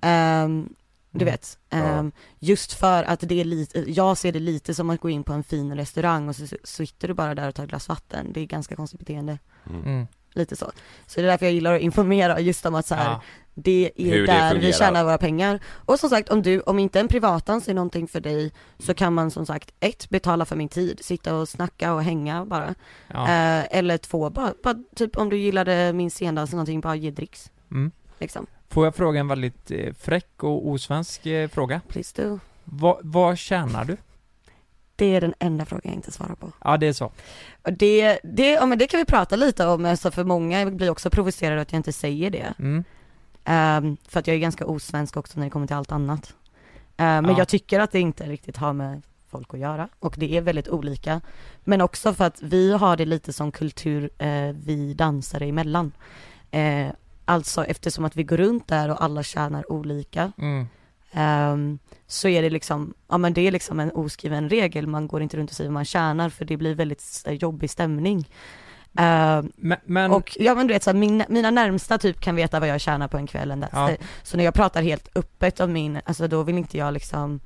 Ehm, 0.00 0.68
du 1.10 1.22
Mm. 1.22 1.32
vet, 1.32 1.58
ehm, 1.70 2.12
just 2.38 2.72
för 2.72 3.02
att 3.02 3.20
det 3.20 3.40
är 3.40 3.44
lite, 3.44 3.84
jag 3.90 4.18
ser 4.18 4.32
det 4.32 4.38
lite 4.40 4.74
som 4.74 4.90
att 4.90 5.00
gå 5.00 5.10
in 5.10 5.24
på 5.24 5.32
en 5.32 5.44
fin 5.44 5.76
restaurang 5.76 6.28
och 6.28 6.36
så, 6.36 6.46
så 6.46 6.86
sitter 6.86 7.08
du 7.08 7.14
bara 7.14 7.34
där 7.34 7.48
och 7.48 7.54
tar 7.54 7.62
ett 7.64 7.68
glas 7.70 7.88
vatten. 7.88 8.32
Det 8.32 8.40
är 8.40 8.44
ganska 8.46 8.76
konstigt 8.76 8.98
beteende 9.00 9.38
Mm. 9.70 10.06
lite 10.32 10.56
så. 10.56 10.72
Så 11.06 11.20
det 11.20 11.26
är 11.26 11.30
därför 11.30 11.46
jag 11.46 11.52
gillar 11.52 11.74
att 11.74 11.80
informera 11.80 12.40
just 12.40 12.66
om 12.66 12.74
att 12.74 12.86
så 12.86 12.94
här, 12.94 13.04
Ja. 13.10 13.22
Det 13.54 13.92
är 13.96 14.10
Hur 14.10 14.26
det 14.26 14.32
där 14.32 14.48
vi 14.54 14.60
fungerar. 14.60 14.72
tjänar 14.78 15.04
våra 15.04 15.18
pengar. 15.18 15.60
Och 15.84 16.00
som 16.00 16.10
sagt, 16.10 16.28
om 16.28 16.42
du, 16.42 16.60
om 16.60 16.78
inte 16.78 17.00
en 17.00 17.08
privatdans 17.08 17.68
är 17.68 17.74
någonting 17.74 18.08
för 18.08 18.20
dig, 18.20 18.52
så 18.78 18.94
kan 18.94 19.14
man 19.14 19.30
som 19.30 19.46
sagt, 19.46 19.74
ett, 19.80 20.10
betala 20.10 20.44
för 20.44 20.56
min 20.56 20.68
tid, 20.68 21.00
sitta 21.04 21.34
och 21.34 21.48
snacka 21.48 21.92
och 21.94 22.02
hänga 22.02 22.44
bara. 22.44 22.74
Ja. 23.08 23.22
Eh, 23.24 23.64
eller 23.78 23.98
två, 23.98 24.30
bara, 24.30 24.54
bara 24.62 24.74
typ 24.96 25.16
om 25.16 25.28
du 25.28 25.36
gillade 25.36 25.92
min 25.92 26.10
scendans 26.10 26.50
eller 26.50 26.56
någonting, 26.56 26.80
bara 26.80 26.96
ge 26.96 27.10
dricks. 27.10 27.50
Mm. 27.70 27.90
Liksom, 28.18 28.46
Får 28.68 28.84
jag 28.84 28.94
fråga 28.94 29.20
en 29.20 29.28
väldigt 29.28 29.70
eh, 29.70 29.92
fräck 30.00 30.42
och 30.42 30.68
osvensk 30.68 31.26
eh, 31.26 31.48
fråga? 31.48 31.80
please 31.88 32.22
do. 32.22 32.38
Va, 32.64 32.98
vad 33.02 33.38
tjänar 33.38 33.84
du? 33.84 33.96
Det 34.96 35.16
är 35.16 35.20
den 35.20 35.34
enda 35.38 35.64
frågan 35.64 35.82
jag 35.84 35.94
inte 35.94 36.12
svarar 36.12 36.34
på. 36.34 36.52
Ja, 36.64 36.76
det 36.76 36.86
är 36.86 36.92
så. 36.92 37.12
Och 37.62 37.72
det, 37.72 38.18
det, 38.22 38.50
ja, 38.50 38.66
men 38.66 38.78
det 38.78 38.86
kan 38.86 38.98
vi 38.98 39.04
prata 39.04 39.36
lite 39.36 39.66
om, 39.66 39.84
alltså 39.84 40.10
för 40.10 40.24
många 40.24 40.66
blir 40.70 40.90
också 40.90 41.10
provocerade 41.10 41.60
att 41.60 41.72
jag 41.72 41.78
inte 41.78 41.92
säger 41.92 42.30
det. 42.30 42.54
Mm. 42.58 42.84
Ehm, 43.44 43.96
för 44.08 44.20
att 44.20 44.26
jag 44.26 44.36
är 44.36 44.40
ganska 44.40 44.66
osvensk 44.66 45.16
också 45.16 45.38
när 45.38 45.46
det 45.46 45.50
kommer 45.50 45.66
till 45.66 45.76
allt 45.76 45.92
annat. 45.92 46.34
Ehm, 46.96 47.24
men 47.24 47.32
Ja. 47.32 47.38
jag 47.38 47.48
tycker 47.48 47.80
att 47.80 47.92
det 47.92 48.00
inte 48.00 48.24
riktigt 48.26 48.56
har 48.56 48.72
med 48.72 49.02
folk 49.30 49.54
att 49.54 49.60
göra 49.60 49.88
och 49.98 50.14
det 50.18 50.36
är 50.36 50.40
väldigt 50.40 50.68
olika. 50.68 51.20
Men 51.64 51.80
också 51.80 52.14
för 52.14 52.24
att 52.24 52.42
vi 52.42 52.72
har 52.72 52.96
det 52.96 53.04
lite 53.04 53.32
som 53.32 53.52
kultur, 53.52 54.10
eh, 54.18 54.52
vi 54.64 54.94
dansare 54.94 55.44
emellan. 55.46 55.92
Eh, 56.50 56.88
alltså 57.24 57.64
eftersom 57.64 58.04
att 58.04 58.16
vi 58.16 58.22
går 58.24 58.36
runt 58.36 58.68
där 58.68 58.88
och 58.90 59.02
alla 59.04 59.22
tjänar 59.22 59.72
olika. 59.72 60.32
Mm. 60.38 60.66
ehm, 61.12 61.78
så 62.06 62.28
är 62.28 62.42
det 62.42 62.50
liksom, 62.50 62.94
ja 63.08 63.18
men 63.18 63.32
det 63.34 63.40
är 63.40 63.50
liksom 63.52 63.80
en 63.80 63.90
oskriven 63.90 64.48
regel, 64.48 64.86
man 64.86 65.08
går 65.08 65.22
inte 65.22 65.36
runt 65.36 65.50
och 65.50 65.56
säger 65.56 65.70
vad 65.70 65.74
man 65.74 65.84
tjänar 65.84 66.28
för 66.30 66.44
det 66.44 66.56
blir 66.56 66.74
väldigt 66.74 67.24
jobbig 67.26 67.70
stämning. 67.70 68.28
Ehm, 68.98 69.52
Men, 69.56 69.78
men 69.84 70.10
och 70.10 70.36
ja 70.40 70.54
men 70.54 70.66
du 70.66 70.72
vet 70.74 70.82
så 70.82 70.90
här, 70.90 70.98
min, 70.98 71.24
mina 71.28 71.50
närmsta 71.50 71.98
typ 71.98 72.20
kan 72.20 72.36
veta 72.36 72.60
vad 72.60 72.68
jag 72.68 72.80
tjänar 72.80 73.08
på 73.08 73.16
en 73.16 73.26
kväll 73.26 73.52
that's 73.52 73.68
Ja. 73.90 74.06
Så 74.22 74.36
när 74.36 74.44
jag 74.44 74.54
pratar 74.54 74.82
helt 74.82 75.08
öppet 75.14 75.60
om 75.60 75.72
min, 75.72 76.00
alltså 76.04 76.28
då 76.28 76.42
vill 76.42 76.58
inte 76.58 76.78
jag 76.78 76.94
liksom 76.94 77.40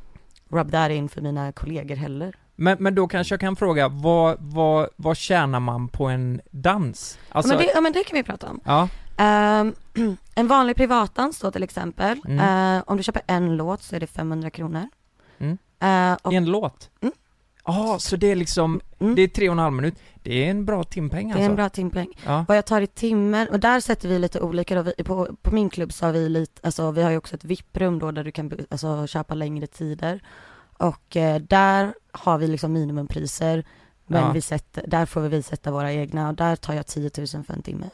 rub 0.51 0.71
that 0.73 0.91
in 0.91 1.09
för 1.09 1.21
mina 1.21 1.53
kollegor 1.53 1.97
heller. 1.97 2.35
Men, 2.57 2.77
men 2.81 2.95
då 2.95 3.09
kanske 3.09 3.33
jag 3.33 3.41
kan 3.41 3.57
fråga, 3.57 3.89
vad, 3.89 4.37
vad, 4.41 4.89
vad 4.97 5.17
tjänar 5.17 5.61
man 5.61 5.89
på 5.89 6.07
en 6.07 6.41
dans? 6.51 7.19
Alltså, 7.29 7.53
ja, 7.53 7.59
men 7.59 7.67
det, 7.67 7.73
ja 7.75 7.81
men 7.81 7.93
det 7.93 8.05
kan 8.05 8.17
vi 8.17 8.23
prata 8.23 8.47
om. 8.51 8.61
ja, 8.65 8.89
Ehm, 9.21 9.75
en 10.35 10.49
vanlig 10.49 10.77
privatdans 10.77 11.41
då 11.41 11.51
till 11.51 11.63
exempel, 11.63 12.21
Mm. 12.27 12.77
eh, 12.77 12.83
om 12.87 12.97
du 12.97 13.03
köper 13.03 13.23
en 13.27 13.57
låt 13.57 13.83
så 13.83 13.97
är 13.97 14.01
det 14.01 14.07
500 14.07 14.51
kronor. 14.51 14.89
Mm. 15.39 15.59
Eh, 15.81 16.19
och, 16.23 16.33
en 16.33 16.45
låt? 16.47 16.91
Mm. 17.01 17.15
Ja, 17.69 17.99
så 17.99 18.17
det 18.17 18.27
är 18.27 18.37
liksom, 18.37 18.81
mm, 18.99 19.15
det 19.15 19.23
är 19.23 19.29
tre 19.29 19.49
och 19.49 19.53
en 19.53 19.59
halv 19.59 19.73
minut. 19.75 19.95
Det 20.23 20.45
är 20.47 20.51
en 20.51 20.65
bra 20.65 20.85
timpeng 20.85 21.29
det 21.29 21.33
alltså. 21.33 21.45
är 21.45 21.51
en 21.51 21.57
bra 21.57 21.69
timpeng. 21.69 22.09
Ja. 22.27 22.45
Vad 22.49 22.57
jag 22.57 22.67
tar 22.67 22.81
i 22.81 22.87
timmen, 22.87 23.49
och 23.49 23.61
där 23.61 23.81
sätter 23.81 24.09
vi 24.09 24.19
lite 24.19 24.41
olika 24.41 24.75
då, 24.75 24.83
vi, 24.83 25.05
på, 25.05 25.29
på 25.43 25.55
min 25.55 25.71
klubb 25.71 25.93
så 25.93 26.07
har 26.07 26.13
vi 26.13 26.29
lite, 26.29 26.61
alltså 26.65 26.91
vi 26.91 27.03
har 27.03 27.11
ju 27.11 27.17
också 27.17 27.35
ett 27.35 27.45
VIP-rum 27.45 27.99
då 27.99 28.11
där 28.11 28.25
du 28.25 28.33
kan 28.33 28.53
alltså, 28.71 29.07
köpa 29.07 29.35
längre 29.35 29.67
tider. 29.67 30.21
Och 30.79 31.17
eh, 31.17 31.41
där 31.41 31.95
har 32.13 32.39
vi 32.39 32.47
liksom 32.47 32.73
minimumpriser, 32.73 33.65
men 34.07 34.23
Ja. 34.23 34.33
vi 34.33 34.41
sätter, 34.41 34.85
där 34.87 35.07
får 35.07 35.21
vi 35.21 35.43
sätta 35.43 35.71
våra 35.71 35.93
egna 35.93 36.29
och 36.29 36.35
där 36.35 36.57
tar 36.57 36.75
jag 36.75 36.87
10 36.87 37.11
000 37.19 37.27
för 37.45 37.53
en 37.55 37.63
timme. 37.63 37.91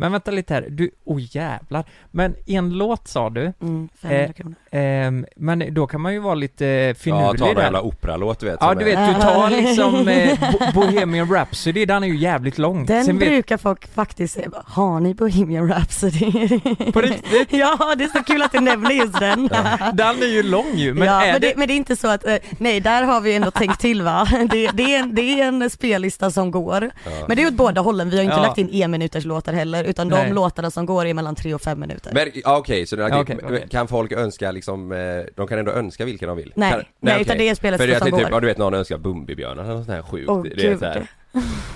Men 0.00 0.12
vänta 0.12 0.30
lite 0.30 0.54
här, 0.54 0.66
du, 0.70 0.90
oj 1.04 1.28
jävlar. 1.32 1.84
Men 2.10 2.34
en 2.46 2.70
låt 2.70 3.08
sa 3.08 3.30
du, 3.30 3.52
Mm, 3.60 3.88
500 4.02 4.24
Eh, 4.24 4.32
kronor. 4.32 4.54
ehm, 4.70 5.26
men 5.36 5.74
då 5.74 5.86
kan 5.86 6.00
man 6.00 6.12
ju 6.12 6.18
vara 6.18 6.34
lite 6.34 6.64
ja 6.64 6.94
finurlig 6.94 7.38
ta 7.40 7.46
någon 7.46 7.56
jävla 7.62 7.80
operalåt 7.82 8.40
du 8.40 8.46
vet 8.46 8.56
Ja 8.60 8.74
du 8.74 8.90
är- 8.90 8.96
vet, 9.06 9.14
du 9.16 9.22
tar 9.22 9.50
liksom 9.50 10.08
eh, 10.08 10.38
Bo- 10.52 10.80
Bohemian 10.80 11.30
Rhapsody, 11.34 11.86
den 11.86 12.02
är 12.02 12.08
ju 12.08 12.16
jävligt 12.16 12.58
lång. 12.58 12.86
Den 12.86 13.04
Sen 13.04 13.18
vet- 13.18 13.28
brukar 13.28 13.56
folk 13.56 13.94
faktiskt 13.94 14.34
säga, 14.34 14.48
har 14.64 15.00
ni 15.00 15.14
Bohemian 15.14 15.68
Rhapsody? 15.68 16.60
På 16.92 17.00
riktigt? 17.00 17.48
ja, 17.52 17.94
det 17.98 18.04
är 18.04 18.18
så 18.18 18.24
kul 18.24 18.42
att 18.42 18.52
du 18.52 18.60
nämner 18.60 18.90
just 18.90 19.20
den. 19.20 19.46
Den 19.94 20.22
är 20.22 20.26
ju 20.32 20.42
lång 20.42 20.74
ju, 20.74 20.94
men 20.94 21.08
ja, 21.08 21.22
är 21.22 21.32
men, 21.32 21.40
det... 21.40 21.48
det, 21.48 21.56
men 21.56 21.68
det 21.68 21.74
är 21.74 21.76
inte 21.76 21.96
så 21.96 22.08
att, 22.08 22.26
eh, 22.26 22.36
nej 22.58 22.80
där 22.80 23.02
har 23.02 23.20
vi 23.20 23.34
ändå 23.34 23.50
tänkt 23.50 23.80
till 23.80 24.02
va. 24.02 24.28
Det, 24.50 24.66
det, 24.74 24.94
är 24.94 24.98
en, 25.00 25.14
det 25.14 25.40
är 25.40 25.48
en 25.48 25.70
spellista 25.70 26.30
som 26.30 26.50
går. 26.50 26.90
Ja. 27.04 27.10
Men 27.28 27.36
det 27.36 27.42
är 27.42 27.46
åt 27.46 27.54
båda 27.54 27.80
hållen, 27.80 28.10
vi 28.10 28.16
har 28.16 28.24
inte 28.24 28.36
Ja. 28.36 28.42
lagt 28.42 28.58
in 28.58 28.68
en 28.82 28.90
minuters 28.90 29.24
låtar 29.24 29.52
heller, 29.52 29.84
utan 29.88 30.08
Nej. 30.08 30.26
de 30.28 30.32
låtarna 30.34 30.70
som 30.70 30.86
går 30.86 31.06
är 31.06 31.14
mellan 31.14 31.34
tre 31.34 31.54
och 31.54 31.60
fem 31.62 31.80
minuter. 31.80 32.10
Men 32.14 32.28
ja, 32.34 32.56
okej, 32.58 32.86
så 32.86 32.96
okej, 32.96 33.08
Ja, 33.10 33.20
okej, 33.48 33.66
kan 33.70 33.88
folk 33.88 34.12
önska 34.12 34.50
liksom, 34.50 34.92
eh, 34.92 34.98
de 35.36 35.46
kan 35.46 35.58
ändå 35.58 35.72
önska 35.72 36.04
vilken 36.04 36.28
de 36.28 36.36
vill? 36.36 36.52
nej, 36.56 36.70
kan, 36.70 36.82
nej, 37.00 37.12
okej. 37.14 37.22
utan 37.22 37.38
det 37.38 37.48
är 37.48 37.50
en 37.50 37.56
För 37.56 37.88
jag 37.88 37.98
som 37.98 38.04
tänkte 38.04 38.10
går. 38.10 38.18
typ, 38.18 38.28
ja 38.30 38.40
du 38.40 38.46
vet 38.46 38.58
någon 38.58 38.74
önskar 38.74 38.98
Bumbibjörnar 38.98 39.64
eller 39.64 39.74
något 39.74 39.84
sånt 39.86 39.96
här 39.96 40.02
sjukt 40.02 40.28
Åh, 40.30 40.42
Det 40.42 40.64
är 40.64 40.68
gud. 40.70 40.78
så 40.78 40.84
här. 40.84 41.06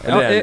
Ja, 0.07 0.23
eh, 0.23 0.39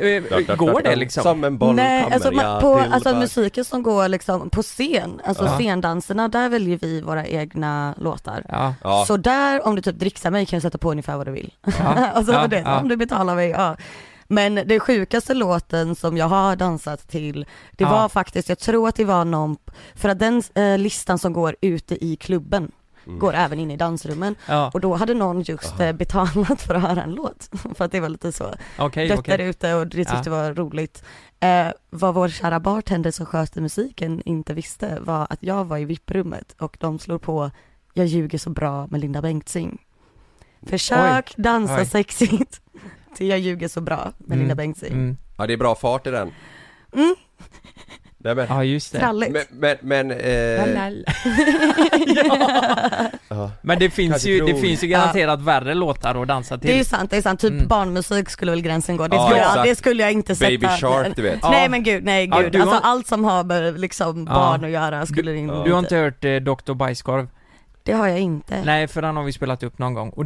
eh, 0.49 0.55
går 0.55 0.81
det 0.83 0.95
liksom? 0.95 1.23
Som 1.23 1.43
en 1.43 1.57
boll 1.57 1.75
Nej, 1.75 2.03
kommer 2.03 2.15
alltså, 2.15 2.31
jag 2.33 2.43
ma- 2.43 2.61
på, 2.61 2.83
till 2.83 2.93
alltså 2.93 3.15
musiken 3.15 3.65
som 3.65 3.83
går 3.83 4.07
liksom 4.07 4.49
på 4.49 4.61
scen, 4.63 5.21
alltså 5.25 5.43
Ja. 5.45 5.57
scendanserna, 5.57 6.27
där 6.27 6.49
väljer 6.49 6.77
vi 6.81 7.01
våra 7.01 7.25
egna 7.25 7.93
låtar. 7.97 8.43
Ja, 8.49 8.73
Ja, 8.83 9.03
Så 9.07 9.17
där, 9.17 9.67
om 9.67 9.75
du 9.75 9.81
typ 9.81 9.95
dricksar 9.99 10.31
mig 10.31 10.45
kan 10.45 10.57
jag 10.57 10.61
sätta 10.61 10.77
på 10.77 10.91
ungefär 10.91 11.17
vad 11.17 11.27
du 11.27 11.31
vill. 11.31 11.53
ja, 11.65 11.71
alltså 12.13 12.33
ja, 12.33 12.47
det, 12.47 12.59
ja. 12.59 12.79
om 12.79 12.87
du 12.87 12.95
betalar 12.97 13.35
mig, 13.35 13.49
ja. 13.49 13.75
Men 14.31 14.55
det 14.55 14.79
sjukaste 14.79 15.33
låten 15.33 15.95
som 15.95 16.17
jag 16.17 16.25
har 16.27 16.55
dansat 16.55 17.07
till, 17.07 17.45
det 17.71 17.83
Ja. 17.83 17.89
var 17.89 18.09
faktiskt, 18.09 18.49
jag 18.49 18.59
tror 18.59 18.87
att 18.87 18.95
det 18.95 19.05
var 19.05 19.25
någon, 19.25 19.57
för 19.95 20.09
att 20.09 20.19
den 20.19 20.43
eh, 20.55 20.77
listan 20.77 21.19
som 21.19 21.33
går 21.33 21.55
ute 21.61 22.05
i 22.05 22.15
klubben, 22.15 22.71
Mm. 23.05 23.19
går 23.19 23.33
även 23.33 23.59
in 23.59 23.71
i 23.71 23.77
dansrummen. 23.77 24.35
Ja, 24.47 24.71
Och 24.73 24.81
då 24.81 24.95
hade 24.95 25.13
någon 25.13 25.41
just 25.41 25.79
eh, 25.79 25.91
betalat 25.91 26.61
för 26.61 26.75
att 26.75 26.81
höra 26.81 27.03
en 27.03 27.11
låt, 27.11 27.49
för 27.75 27.85
att 27.85 27.91
det 27.91 27.99
var 27.99 28.09
lite 28.09 28.31
så 28.31 28.53
okej, 28.79 29.07
dött 29.07 29.19
okej. 29.19 29.37
där 29.37 29.43
ute 29.45 29.73
och 29.73 29.87
det 29.87 29.97
tyckte 30.05 30.21
Ja. 30.29 30.31
var 30.31 30.53
roligt. 30.53 31.03
Eh, 31.39 31.67
vad 31.89 32.13
vår 32.13 32.29
kära 32.29 32.59
bartender 32.59 33.11
som 33.11 33.25
sköter 33.25 33.61
musiken 33.61 34.21
inte 34.25 34.53
visste 34.53 34.99
var 34.99 35.27
att 35.29 35.43
jag 35.43 35.65
var 35.65 35.77
i 35.77 35.85
VIP-rummet 35.85 36.55
och 36.59 36.77
de 36.79 36.99
slår 36.99 37.17
på 37.17 37.51
Jag 37.93 38.05
ljuger 38.05 38.37
så 38.37 38.49
bra 38.49 38.87
med 38.87 39.01
Linda 39.01 39.21
Bengtzing. 39.21 39.81
Försök 40.67 41.33
dansa 41.37 41.79
Oj. 41.79 41.85
sexigt 41.85 42.61
till 43.15 43.27
Jag 43.29 43.39
ljuger 43.39 43.67
så 43.67 43.81
bra 43.81 44.11
med 44.17 44.25
Mm, 44.27 44.39
Linda 44.39 44.55
Bengtzing. 44.55 44.91
Mm. 44.93 45.17
Ja 45.37 45.47
det 45.47 45.53
är 45.53 45.57
bra 45.57 45.75
fart 45.75 46.07
i 46.07 46.11
den 46.11 46.31
Mm. 46.95 47.15
Nej 48.21 48.35
men, 48.35 48.45
Ja, 48.49 48.63
just 48.63 48.91
det. 48.91 48.99
Tralligt. 48.99 49.31
men, 49.31 49.43
men, 49.51 49.77
men 49.81 50.11
eh, 50.11 50.17
ja. 53.29 53.51
Men 53.61 53.79
det 53.79 53.89
finns 53.89 54.11
Kanske 54.13 54.29
ju, 54.29 54.39
det 54.39 54.47
tror- 54.47 54.59
finns 54.61 54.83
ju 54.83 54.87
garanterat 54.87 55.41
värre 55.41 55.73
låtar 55.73 56.21
att 56.21 56.27
dansa 56.27 56.57
till. 56.57 56.67
Det 56.67 56.73
är 56.73 56.77
ju 56.77 56.83
sant, 56.83 57.11
det 57.11 57.17
är 57.17 57.21
sant. 57.21 57.39
Typ 57.39 57.51
Mm. 57.51 57.67
barnmusik 57.67 58.29
skulle 58.29 58.51
väl 58.51 58.61
gränsen 58.61 58.97
gå. 58.97 59.07
Det 59.07 59.15
Ja, 59.15 59.25
skulle, 59.27 59.41
jag, 59.41 59.65
det 59.65 59.75
skulle 59.75 60.03
jag 60.03 60.11
inte 60.11 60.35
sätta. 60.35 60.49
Baby 60.51 60.67
Shark 60.67 61.15
du 61.15 61.21
vet. 61.21 61.43
Nej 61.43 61.69
men 61.69 61.83
gud, 61.83 62.03
nej 62.03 62.27
gud. 62.27 62.51
du 62.51 62.59
har- 62.59 62.67
Alltså 62.67 62.87
allt 62.87 63.07
som 63.07 63.23
har 63.23 63.43
med 63.43 63.79
liksom 63.79 64.27
Ja. 64.29 64.33
barn 64.33 64.63
att 64.65 64.71
göra 64.71 65.05
skulle 65.05 65.31
det 65.31 65.37
inte. 65.37 65.63
Du 65.63 65.71
har 65.71 65.79
inte 65.79 65.95
hört 65.95 66.25
eh, 66.25 66.35
Dr. 66.35 66.73
Bajskorv? 66.73 67.27
Det 67.83 67.91
har 67.93 68.07
jag 68.07 68.19
inte. 68.19 68.61
Nej, 68.65 68.87
för 68.87 69.01
den 69.01 69.17
har 69.17 69.23
vi 69.23 69.33
spelat 69.33 69.63
upp 69.63 69.79
någon 69.79 69.93
gång 69.93 70.09
och 70.09 70.25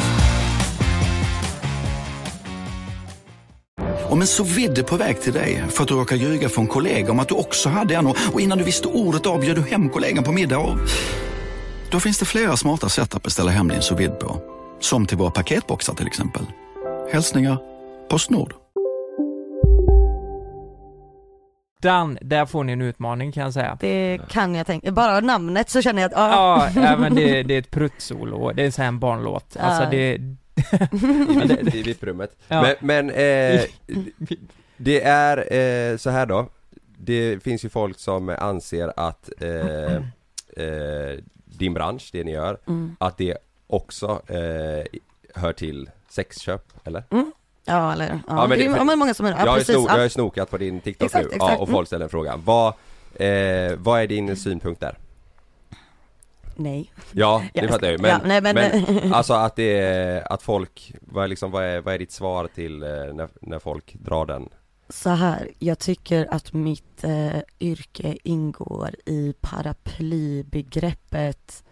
Om 4.11 4.21
en 4.21 4.27
så 4.27 4.43
vidde 4.43 4.83
på 4.83 4.95
väg 4.95 5.21
till 5.21 5.33
dig 5.33 5.63
för 5.69 5.83
att 5.83 5.89
du 5.89 5.95
råkar 5.95 6.15
ljuga 6.15 6.49
från 6.49 6.67
kollega 6.67 7.11
om 7.11 7.19
att 7.19 7.27
du 7.27 7.35
också 7.35 7.69
hade 7.69 7.95
en 7.95 8.07
och 8.07 8.41
innan 8.41 8.57
du 8.57 8.63
visste 8.63 8.87
ordet 8.87 9.25
av 9.25 9.41
du 9.41 9.61
hem 9.61 9.89
kollegan 9.89 10.23
på 10.23 10.31
middag 10.31 10.59
och... 10.59 10.77
Då 11.91 11.99
finns 11.99 12.19
det 12.19 12.25
flera 12.25 12.57
smarta 12.57 12.89
sätt 12.89 13.15
att 13.15 13.23
beställa 13.23 13.51
hem 13.51 13.67
din 13.67 13.81
sous 13.81 14.09
på. 14.19 14.41
Som 14.79 15.05
till 15.05 15.17
våra 15.17 15.31
paketboxar 15.31 15.93
till 15.93 16.07
exempel. 16.07 16.41
Hälsningar 17.11 17.57
Postnord. 18.09 18.53
Dan, 21.81 22.17
där 22.21 22.45
får 22.45 22.63
ni 22.63 22.73
en 22.73 22.81
utmaning 22.81 23.31
kan 23.31 23.43
jag 23.43 23.53
säga. 23.53 23.77
Det 23.79 24.19
kan 24.29 24.55
jag 24.55 24.67
tänka, 24.67 24.91
bara 24.91 25.19
namnet 25.19 25.69
så 25.69 25.81
känner 25.81 26.01
jag 26.01 26.13
att, 26.13 26.17
Ja, 26.17 26.69
ja 26.75 26.97
men 26.97 27.15
det, 27.15 27.43
det 27.47 27.53
är 27.55 27.59
ett 27.59 27.71
pruttsolo, 27.71 28.51
det 28.51 28.61
är 28.61 28.65
en 28.65 28.71
sån 28.71 28.85
här 28.85 28.91
barnlåt. 28.91 29.57
Alltså 29.59 29.89
det... 29.91 30.17
I, 31.73 31.77
i 31.77 31.83
VIP-rummet. 31.83 32.35
Ja. 32.47 32.61
Men, 32.61 32.75
men 32.79 33.09
eh, 33.09 33.61
det 34.77 35.01
är 35.03 35.53
eh, 35.91 35.97
så 35.97 36.09
här 36.09 36.25
då 36.25 36.45
Det 36.97 37.43
finns 37.43 37.65
ju 37.65 37.69
folk 37.69 37.99
som 37.99 38.29
anser 38.29 38.93
att 38.97 39.29
eh, 39.41 39.95
eh, 40.65 41.17
din 41.45 41.73
bransch, 41.73 42.09
det 42.11 42.23
ni 42.23 42.31
gör, 42.31 42.57
Mm. 42.67 42.95
att 42.99 43.17
det 43.17 43.37
också 43.67 44.21
eh, 44.27 44.85
hör 45.35 45.53
till 45.53 45.89
sexköp, 46.09 46.63
eller? 46.83 47.03
Mm. 47.11 47.31
Ja 47.65 47.93
eller, 47.93 48.05
ja, 48.07 48.19
Ja, 48.27 48.35
men 48.47 48.49
det, 48.49 48.55
det- 48.55 48.65
är 48.71 48.77
ja, 48.77 48.83
men 48.83 48.99
många 48.99 49.13
som 49.13 49.25
är, 49.25 49.31
ja, 49.31 49.45
jag, 49.45 49.55
precis. 49.57 49.75
sno, 49.75 49.85
jag 49.87 49.93
har 49.93 49.99
ja. 49.99 50.09
snokat 50.09 50.49
på 50.49 50.57
din 50.57 50.79
TikTok 50.81 51.05
Exakt, 51.05 51.25
nu, 51.29 51.35
exakt. 51.35 51.53
Ja, 51.53 51.57
och 51.57 51.69
folk 51.69 51.87
ställer 51.87 52.03
en 52.05 52.09
fråga. 52.09 52.35
Vad, 52.45 52.67
eh, 53.15 53.71
vad 53.77 54.01
är 54.01 54.07
din 54.07 54.35
synpunkt 54.35 54.81
där? 54.81 54.97
Nej. 56.55 56.91
Ja, 57.11 57.43
det 57.53 57.61
Ja, 57.61 57.67
fattar 57.67 57.87
jag 57.87 57.91
ju, 57.91 57.97
men, 58.01 58.11
ja, 58.11 58.19
nej, 58.25 58.41
men- 58.41 58.55
men 58.55 59.13
alltså 59.13 59.33
att 59.33 59.55
det 59.55 59.77
är, 59.77 60.33
att 60.33 60.41
folk, 60.43 60.93
vad 61.01 61.23
är 61.23 61.27
liksom, 61.27 61.51
vad 61.51 61.63
är, 61.63 61.81
vad 61.81 61.93
är 61.93 61.99
ditt 61.99 62.11
svar 62.11 62.47
till 62.55 62.83
eh, 62.83 62.89
när, 62.89 63.29
när 63.41 63.59
folk 63.59 63.93
drar 63.93 64.25
den? 64.25 64.49
Så 64.89 65.09
här, 65.09 65.49
jag 65.59 65.79
tycker 65.79 66.27
att 66.33 66.53
mitt 66.53 67.03
eh, 67.03 67.39
yrke 67.59 68.17
ingår 68.23 68.89
i 69.05 69.33
paraplybegreppet, 69.41 71.63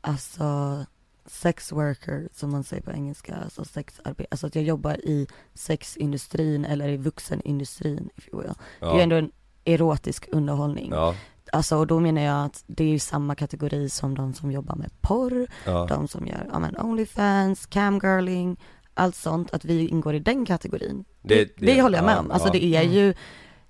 alltså 0.00 0.78
sex 1.26 1.72
worker 1.72 2.28
som 2.32 2.50
man 2.50 2.64
säger 2.64 2.82
på 2.82 2.92
engelska, 2.92 3.34
alltså 3.44 3.64
sexarbete, 3.64 4.28
alltså 4.30 4.46
att 4.46 4.54
jag 4.54 4.64
jobbar 4.64 4.94
i 4.94 5.26
sexindustrin 5.54 6.64
eller 6.64 6.88
i 6.88 6.96
vuxenindustrin, 6.96 8.10
if 8.16 8.28
you 8.28 8.42
will. 8.42 8.52
Det 8.80 8.86
är 8.86 8.90
Ja. 8.90 9.00
ändå 9.00 9.16
en 9.16 9.30
erotisk 9.64 10.28
underhållning. 10.32 10.90
Ja, 10.90 11.14
Alltså 11.54 11.76
och 11.76 11.86
då 11.86 12.00
menar 12.00 12.22
jag 12.22 12.44
att 12.44 12.64
det 12.66 12.84
är 12.84 12.88
ju 12.88 12.98
samma 12.98 13.34
kategori 13.34 13.88
som 13.88 14.14
de 14.14 14.34
som 14.34 14.52
jobbar 14.52 14.74
med 14.76 14.90
porr, 15.00 15.46
ja, 15.66 15.86
de 15.88 16.08
som 16.08 16.26
gör, 16.26 16.46
ja 16.52 16.58
men 16.58 16.76
Onlyfans, 16.80 17.66
camgirling, 17.66 18.56
allt 18.94 19.16
sånt, 19.16 19.52
att 19.54 19.64
vi 19.64 19.88
ingår 19.88 20.14
i 20.14 20.18
den 20.18 20.46
kategorin. 20.46 21.04
Det, 21.22 21.34
Det- 21.34 21.50
det, 21.58 21.66
det- 21.74 21.82
håller 21.82 21.98
jag 21.98 22.04
med 22.04 22.14
ja, 22.14 22.18
om. 22.20 22.30
Alltså 22.30 22.48
ja. 22.48 22.52
det 22.52 22.64
är 22.64 22.82
Mm. 22.82 22.92
ju, 22.94 23.14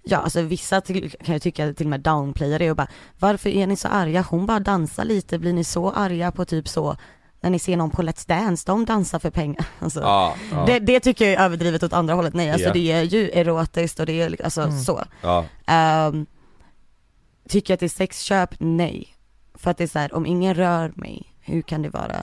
ja 0.02 0.16
alltså 0.18 0.40
vissa 0.42 0.80
till, 0.80 1.10
kan 1.10 1.32
jag 1.32 1.42
tycka 1.42 1.72
till 1.72 1.86
och 1.86 1.90
med 1.90 2.00
downplayar 2.00 2.58
det 2.58 2.70
och 2.70 2.76
bara, 2.76 2.88
varför 3.18 3.50
är 3.50 3.66
ni 3.66 3.76
så 3.76 3.88
arga? 3.88 4.24
Hon 4.30 4.46
bara 4.46 4.60
dansar 4.60 5.04
lite, 5.04 5.38
blir 5.38 5.52
ni 5.52 5.64
så 5.64 5.90
arga 5.90 6.30
på 6.32 6.44
typ 6.44 6.68
så, 6.68 6.96
när 7.40 7.50
ni 7.50 7.58
ser 7.58 7.76
någon 7.76 7.90
på 7.90 8.02
Let's 8.02 8.28
Dance, 8.28 8.64
de 8.66 8.84
dansar 8.84 9.18
för 9.18 9.30
pengar. 9.30 9.66
Alltså, 9.78 10.00
ja, 10.00 10.34
ja, 10.52 10.64
det, 10.66 10.78
det 10.78 11.00
tycker 11.00 11.24
jag 11.24 11.34
är 11.34 11.44
överdrivet 11.44 11.82
åt 11.82 11.92
andra 11.92 12.14
hållet, 12.14 12.34
nej 12.34 12.50
alltså 12.50 12.66
Ja. 12.68 12.72
det 12.72 12.92
är 12.92 13.02
ju 13.02 13.30
erotiskt 13.30 14.00
och 14.00 14.06
det 14.06 14.20
är 14.22 14.44
alltså 14.44 14.60
Mm. 14.62 14.78
så. 14.80 15.02
ja, 15.22 15.44
Ehm, 15.66 16.26
tycker 17.48 17.72
jag 17.72 17.76
att 17.76 17.80
det 17.80 17.86
är 17.86 17.88
sexköp? 17.88 18.54
Nej. 18.58 19.08
För 19.54 19.70
att 19.70 19.78
det 19.78 19.84
är 19.84 19.88
så 19.88 19.98
här, 19.98 20.14
om 20.14 20.26
ingen 20.26 20.54
rör 20.54 20.92
mig, 20.96 21.34
hur 21.40 21.62
kan 21.62 21.82
det 21.82 21.88
vara 21.90 22.22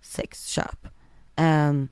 sexköp? 0.00 0.86
Ehm, 1.36 1.88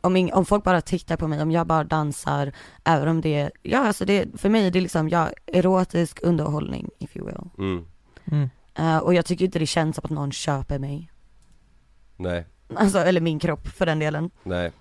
om, 0.00 0.16
ing, 0.16 0.32
om 0.32 0.44
folk 0.46 0.64
bara 0.64 0.80
tittar 0.80 1.16
på 1.16 1.28
mig, 1.28 1.42
om 1.42 1.50
jag 1.50 1.66
bara 1.66 1.84
dansar, 1.84 2.52
även 2.84 3.08
om 3.08 3.20
det 3.20 3.34
är, 3.34 3.50
ja 3.62 3.78
alltså 3.78 4.04
det, 4.04 4.26
för 4.40 4.48
mig 4.48 4.66
är 4.66 4.70
det 4.70 4.80
liksom, 4.80 5.08
ja, 5.08 5.30
erotisk 5.46 6.18
underhållning, 6.22 6.90
if 6.98 7.16
you 7.16 7.26
will. 7.26 7.50
mm, 7.58 7.86
Mm. 8.24 8.50
Eh, 8.74 8.98
och 8.98 9.14
jag 9.14 9.26
tycker 9.26 9.44
inte 9.44 9.58
det 9.58 9.66
känns 9.66 9.96
som 9.96 10.04
att 10.04 10.10
någon 10.10 10.32
köper 10.32 10.78
mig. 10.78 11.10
nej, 12.16 12.46
Alltså, 12.74 12.98
eller 12.98 13.20
min 13.20 13.38
kropp 13.38 13.68
för 13.68 13.86
den 13.86 13.98
delen. 13.98 14.30
nej 14.42 14.72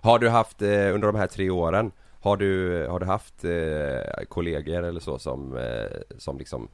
Har 0.00 0.18
du 0.18 0.28
haft, 0.28 0.62
eh, 0.62 0.68
under 0.68 1.00
de 1.06 1.14
här 1.14 1.26
tre 1.26 1.50
åren, 1.50 1.92
har 2.24 2.36
du, 2.36 2.86
har 2.86 3.00
du 3.00 3.06
haft 3.06 3.44
eh, 3.44 4.24
kollegor 4.28 4.82
eller 4.82 5.00
så 5.00 5.18
som, 5.18 5.56
eh, 5.56 6.00
som 6.18 6.38
liksom 6.38 6.68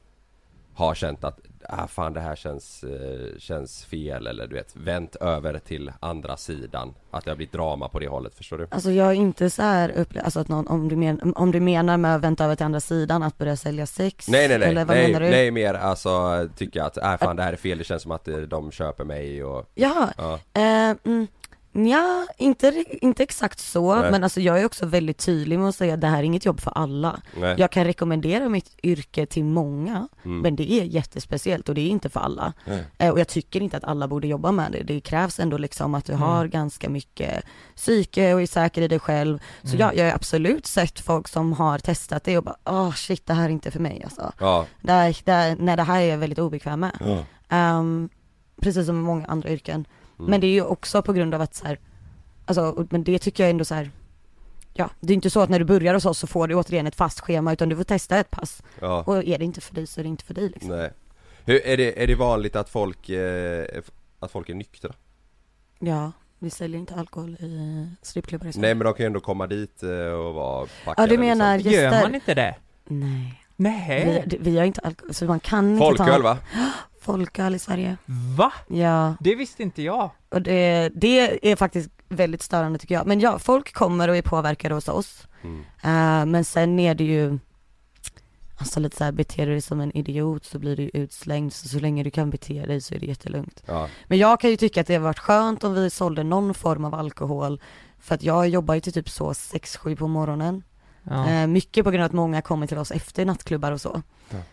har 0.73 0.95
känt 0.95 1.23
att, 1.23 1.39
ah 1.69 1.87
fan 1.87 2.13
det 2.13 2.19
här 2.19 2.35
känns, 2.35 2.83
eh, 2.83 3.37
känns 3.39 3.85
fel 3.85 4.27
eller 4.27 4.47
du 4.47 4.55
vet, 4.55 4.75
vänt 4.75 5.15
över 5.15 5.59
till 5.59 5.91
andra 5.99 6.37
sidan 6.37 6.93
Att 7.11 7.25
det 7.25 7.31
har 7.31 7.35
blivit 7.35 7.53
drama 7.53 7.89
på 7.89 7.99
det 7.99 8.07
hållet, 8.07 8.35
förstår 8.35 8.57
du? 8.57 8.67
Alltså 8.71 8.91
jag 8.91 9.07
är 9.07 9.13
inte 9.13 9.49
så 9.49 9.61
här 9.61 9.89
upplevd, 9.89 10.25
alltså 10.25 10.39
att 10.39 10.47
någon, 10.47 10.67
om 10.67 10.89
du, 10.89 10.95
men, 10.95 11.33
om 11.35 11.51
du 11.51 11.59
menar 11.59 11.97
med 11.97 12.15
att 12.15 12.21
vänta 12.21 12.45
över 12.45 12.55
till 12.55 12.65
andra 12.65 12.79
sidan, 12.79 13.23
att 13.23 13.37
börja 13.37 13.55
sälja 13.55 13.85
sex? 13.85 14.27
Nej 14.27 14.47
nej 14.47 14.59
nej, 14.59 14.69
Eller 14.69 14.85
vad 14.85 14.97
nej, 14.97 15.07
menar 15.07 15.19
du? 15.19 15.29
nej 15.31 15.51
mer 15.51 15.73
alltså 15.73 16.09
tycka 16.55 16.83
att, 16.85 16.97
äh 16.97 17.17
fan 17.17 17.35
det 17.35 17.43
här 17.43 17.53
är 17.53 17.57
fel, 17.57 17.77
det 17.77 17.83
känns 17.83 18.01
som 18.03 18.11
att 18.11 18.27
eh, 18.27 18.37
de 18.37 18.71
köper 18.71 19.03
mig 19.03 19.43
och 19.43 19.69
Jaha, 19.75 20.13
Ja, 20.17 20.39
Eh, 20.53 20.95
mm, 21.03 21.27
ja, 21.73 22.27
inte, 22.37 22.85
inte 23.01 23.23
exakt 23.23 23.59
så, 23.59 23.95
Nej. 23.95 24.11
men 24.11 24.23
alltså 24.23 24.41
jag 24.41 24.59
är 24.61 24.65
också 24.65 24.85
väldigt 24.85 25.17
tydlig 25.17 25.59
med 25.59 25.69
att 25.69 25.75
säga 25.75 25.93
att 25.93 26.01
det 26.01 26.07
här 26.07 26.19
är 26.19 26.23
inget 26.23 26.45
jobb 26.45 26.59
för 26.61 26.71
alla. 26.77 27.21
nej, 27.37 27.55
Jag 27.57 27.71
kan 27.71 27.83
rekommendera 27.85 28.49
mitt 28.49 28.75
yrke 28.83 29.25
till 29.25 29.43
många, 29.43 30.07
mm, 30.25 30.39
men 30.39 30.55
det 30.55 30.71
är 30.71 30.83
jättespeciellt 30.83 31.69
och 31.69 31.75
det 31.75 31.81
är 31.81 31.87
inte 31.89 32.09
för 32.09 32.19
alla. 32.19 32.53
Eh, 32.97 33.09
och 33.09 33.19
jag 33.19 33.27
tycker 33.27 33.61
inte 33.61 33.77
att 33.77 33.83
alla 33.83 34.07
borde 34.07 34.27
jobba 34.27 34.51
med 34.51 34.71
det. 34.71 34.83
Det 34.83 35.01
krävs 35.01 35.39
ändå 35.39 35.57
liksom 35.57 35.95
att 35.95 36.05
du 36.05 36.13
Mm. 36.13 36.21
har 36.27 36.47
ganska 36.47 36.89
mycket 36.89 37.43
psyke 37.75 38.33
och 38.33 38.41
är 38.41 38.45
säker 38.47 38.81
i 38.81 38.87
dig 38.87 38.99
själv. 38.99 39.39
Så 39.63 39.67
Mm. 39.75 39.79
jag, 39.79 39.95
jag 39.95 40.05
har 40.05 40.11
absolut 40.15 40.65
sett 40.65 40.99
folk 40.99 41.27
som 41.27 41.53
har 41.53 41.79
testat 41.79 42.23
det 42.23 42.37
och 42.37 42.43
bara, 42.43 42.57
åh 42.65 42.91
shit 42.93 43.25
det 43.25 43.33
här 43.33 43.45
är 43.45 43.49
inte 43.49 43.71
för 43.71 43.79
mig 43.79 44.01
alltså. 44.03 44.31
Ja, 44.39 44.65
Det 44.81 44.91
här, 44.91 45.17
det 45.25 45.31
här, 45.31 45.55
nej 45.59 45.75
det 45.77 45.83
här 45.83 46.01
är 46.01 46.05
jag 46.05 46.17
väldigt 46.17 46.39
obekväm 46.39 46.79
med. 46.79 46.91
ja, 46.99 47.23
Ehm, 47.49 48.09
precis 48.61 48.85
som 48.85 48.95
många 49.01 49.25
andra 49.25 49.49
yrken. 49.49 49.85
Mm. 50.21 50.31
Men 50.31 50.41
det 50.41 50.47
är 50.47 50.51
ju 50.51 50.63
också 50.63 51.01
på 51.01 51.13
grund 51.13 51.33
av 51.35 51.41
att 51.41 51.55
så 51.55 51.67
här, 51.67 51.79
alltså, 52.45 52.87
men 52.89 53.03
det 53.03 53.19
tycker 53.19 53.43
jag 53.43 53.51
ändå 53.51 53.65
så 53.65 53.75
här. 53.75 53.91
Ja, 54.73 54.89
det 54.99 55.13
är 55.13 55.15
inte 55.15 55.29
så 55.29 55.39
att 55.39 55.49
när 55.49 55.59
du 55.59 55.65
börjar 55.65 55.93
hos 55.93 56.05
oss 56.05 56.19
så 56.19 56.27
får 56.27 56.47
du 56.47 56.55
återigen 56.55 56.87
ett 56.87 56.95
fast 56.95 57.19
schema 57.19 57.53
utan 57.53 57.69
du 57.69 57.75
får 57.75 57.83
testa 57.83 58.17
ett 58.17 58.31
pass. 58.31 58.63
Ja. 58.79 59.03
Och 59.07 59.23
är 59.23 59.37
det 59.37 59.45
inte 59.45 59.61
för 59.61 59.75
dig 59.75 59.87
så 59.87 59.99
är 59.99 60.03
det 60.03 60.09
inte 60.09 60.23
för 60.23 60.33
dig 60.33 60.49
liksom. 60.49 60.69
Nej. 60.69 60.91
Hur, 61.45 61.67
är, 61.67 61.77
det, 61.77 62.03
är 62.03 62.07
det 62.07 62.15
vanligt 62.15 62.55
att 62.55 62.69
folk, 62.69 63.09
eh, 63.09 63.65
att 64.19 64.31
folk 64.31 64.49
är 64.49 64.53
nyktra? 64.53 64.93
Ja, 65.79 66.11
vi 66.39 66.49
säljer 66.49 66.79
inte 66.79 66.95
alkohol 66.95 67.29
i 67.29 67.87
strippklubbar 68.01 68.47
i 68.47 68.53
Sverige. 68.53 68.67
Nej 68.67 68.75
men 68.75 68.85
de 68.85 68.93
kan 68.93 69.03
ju 69.03 69.07
ändå 69.07 69.19
komma 69.19 69.47
dit 69.47 69.83
eh, 69.83 69.89
och 69.89 70.33
vara 70.33 70.61
Ja 70.61 70.67
packade 70.85 71.07
du 71.07 71.17
menar 71.17 71.57
liksom. 71.57 71.73
gäster? 71.73 71.91
Gör 71.91 72.01
man 72.01 72.15
inte 72.15 72.33
det? 72.33 72.55
Nej. 72.85 73.43
Nej. 73.55 74.23
Vi, 74.27 74.37
vi 74.37 74.57
har 74.57 74.65
inte 74.65 74.81
alkohol, 74.81 75.13
så 75.13 75.25
man 75.25 75.39
kan 75.39 75.69
inte 75.71 75.79
Folköl 75.79 76.07
ta 76.07 76.19
va? 76.19 76.37
folköl 77.01 77.55
i 77.55 77.59
Sverige. 77.59 77.97
Va? 78.37 78.53
Ja. 78.67 79.15
Det 79.19 79.35
visste 79.35 79.63
inte 79.63 79.81
jag. 79.81 80.09
Och 80.29 80.41
det, 80.41 80.89
det 80.95 81.51
är 81.51 81.55
faktiskt 81.55 81.89
väldigt 82.09 82.41
störande 82.41 82.79
tycker 82.79 82.95
jag. 82.95 83.07
Men 83.07 83.19
ja, 83.19 83.39
folk 83.39 83.73
kommer 83.73 84.07
och 84.07 84.17
är 84.17 84.21
påverkade 84.21 84.75
hos 84.75 84.87
oss. 84.87 85.27
Mm. 85.43 85.59
Eh, 85.83 86.25
men 86.25 86.45
sen 86.45 86.79
är 86.79 86.95
det 86.95 87.03
ju, 87.03 87.39
alltså 88.57 88.79
lite 88.79 88.97
såhär, 88.97 89.11
beter 89.11 89.45
du 89.45 89.51
dig 89.51 89.61
som 89.61 89.81
en 89.81 89.97
idiot 89.97 90.45
så 90.45 90.59
blir 90.59 90.75
du 90.75 90.83
ju 90.83 90.91
utslängd. 90.93 91.53
Så, 91.53 91.67
så 91.67 91.79
länge 91.79 92.03
du 92.03 92.11
kan 92.11 92.29
bete 92.29 92.65
dig 92.65 92.81
så 92.81 92.95
är 92.95 92.99
det 92.99 93.05
jättelugnt. 93.05 93.63
Ja. 93.65 93.87
Men 94.07 94.17
jag 94.17 94.39
kan 94.39 94.49
ju 94.49 94.57
tycka 94.57 94.81
att 94.81 94.87
det 94.87 94.93
har 94.93 95.01
varit 95.01 95.19
skönt 95.19 95.63
om 95.63 95.73
vi 95.73 95.89
sålde 95.89 96.23
någon 96.23 96.53
form 96.53 96.85
av 96.85 96.95
alkohol. 96.95 97.61
För 97.99 98.15
att 98.15 98.23
jag 98.23 98.49
jobbar 98.49 98.75
ju 98.75 98.81
till 98.81 98.93
typ 98.93 99.09
så 99.09 99.31
6-7 99.31 99.95
på 99.95 100.07
morgonen. 100.07 100.63
Ja. 101.03 101.29
Eh, 101.29 101.47
mycket 101.47 101.83
på 101.83 101.91
grund 101.91 102.03
av 102.03 102.05
att 102.05 102.13
många 102.13 102.41
kommer 102.41 102.67
till 102.67 102.77
oss 102.77 102.91
efter 102.91 103.25
nattklubbar 103.25 103.71
och 103.71 103.81
så. 103.81 104.01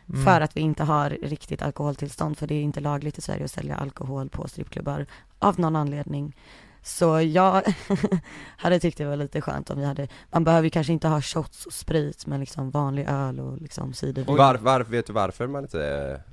Mm. 0.09 0.25
För 0.25 0.41
att 0.41 0.57
vi 0.57 0.61
inte 0.61 0.85
har 0.85 1.11
riktigt 1.11 1.63
alkoholtillstånd, 1.63 2.39
för 2.39 2.47
det 2.47 2.55
är 2.55 2.63
inte 2.63 2.81
lagligt 2.81 3.19
i 3.19 3.21
Sverige 3.21 3.45
att 3.45 3.51
sälja 3.51 3.77
alkohol 3.77 4.29
på 4.29 4.49
strippklubbar 4.49 5.07
av 5.39 5.61
någon 5.61 5.77
anledning. 5.77 6.35
Så 6.83 7.21
jag 7.21 7.63
hade 8.57 8.81
tyckt 8.81 8.99
det 8.99 9.05
var 9.05 9.17
lite 9.17 9.41
skönt 9.41 9.71
om 9.71 9.79
vi 9.79 9.85
hade, 9.85 10.09
man 10.31 10.45
behöver 10.45 10.65
ju 10.65 10.71
kanske 10.71 10.93
inte 10.93 11.09
ha 11.09 11.23
shots 11.23 11.67
och 11.67 11.73
sprit, 11.73 12.27
men 12.27 12.41
liksom 12.41 12.71
vanlig 12.71 13.07
öl 13.09 13.41
och 13.41 13.61
liksom 13.61 13.93
cidervin. 13.93 14.37
Var, 14.37 14.55
var, 14.55 14.81
vet 14.81 15.07
du 15.07 15.13
varför 15.13 15.47
man 15.47 15.65
inte, 15.65 15.81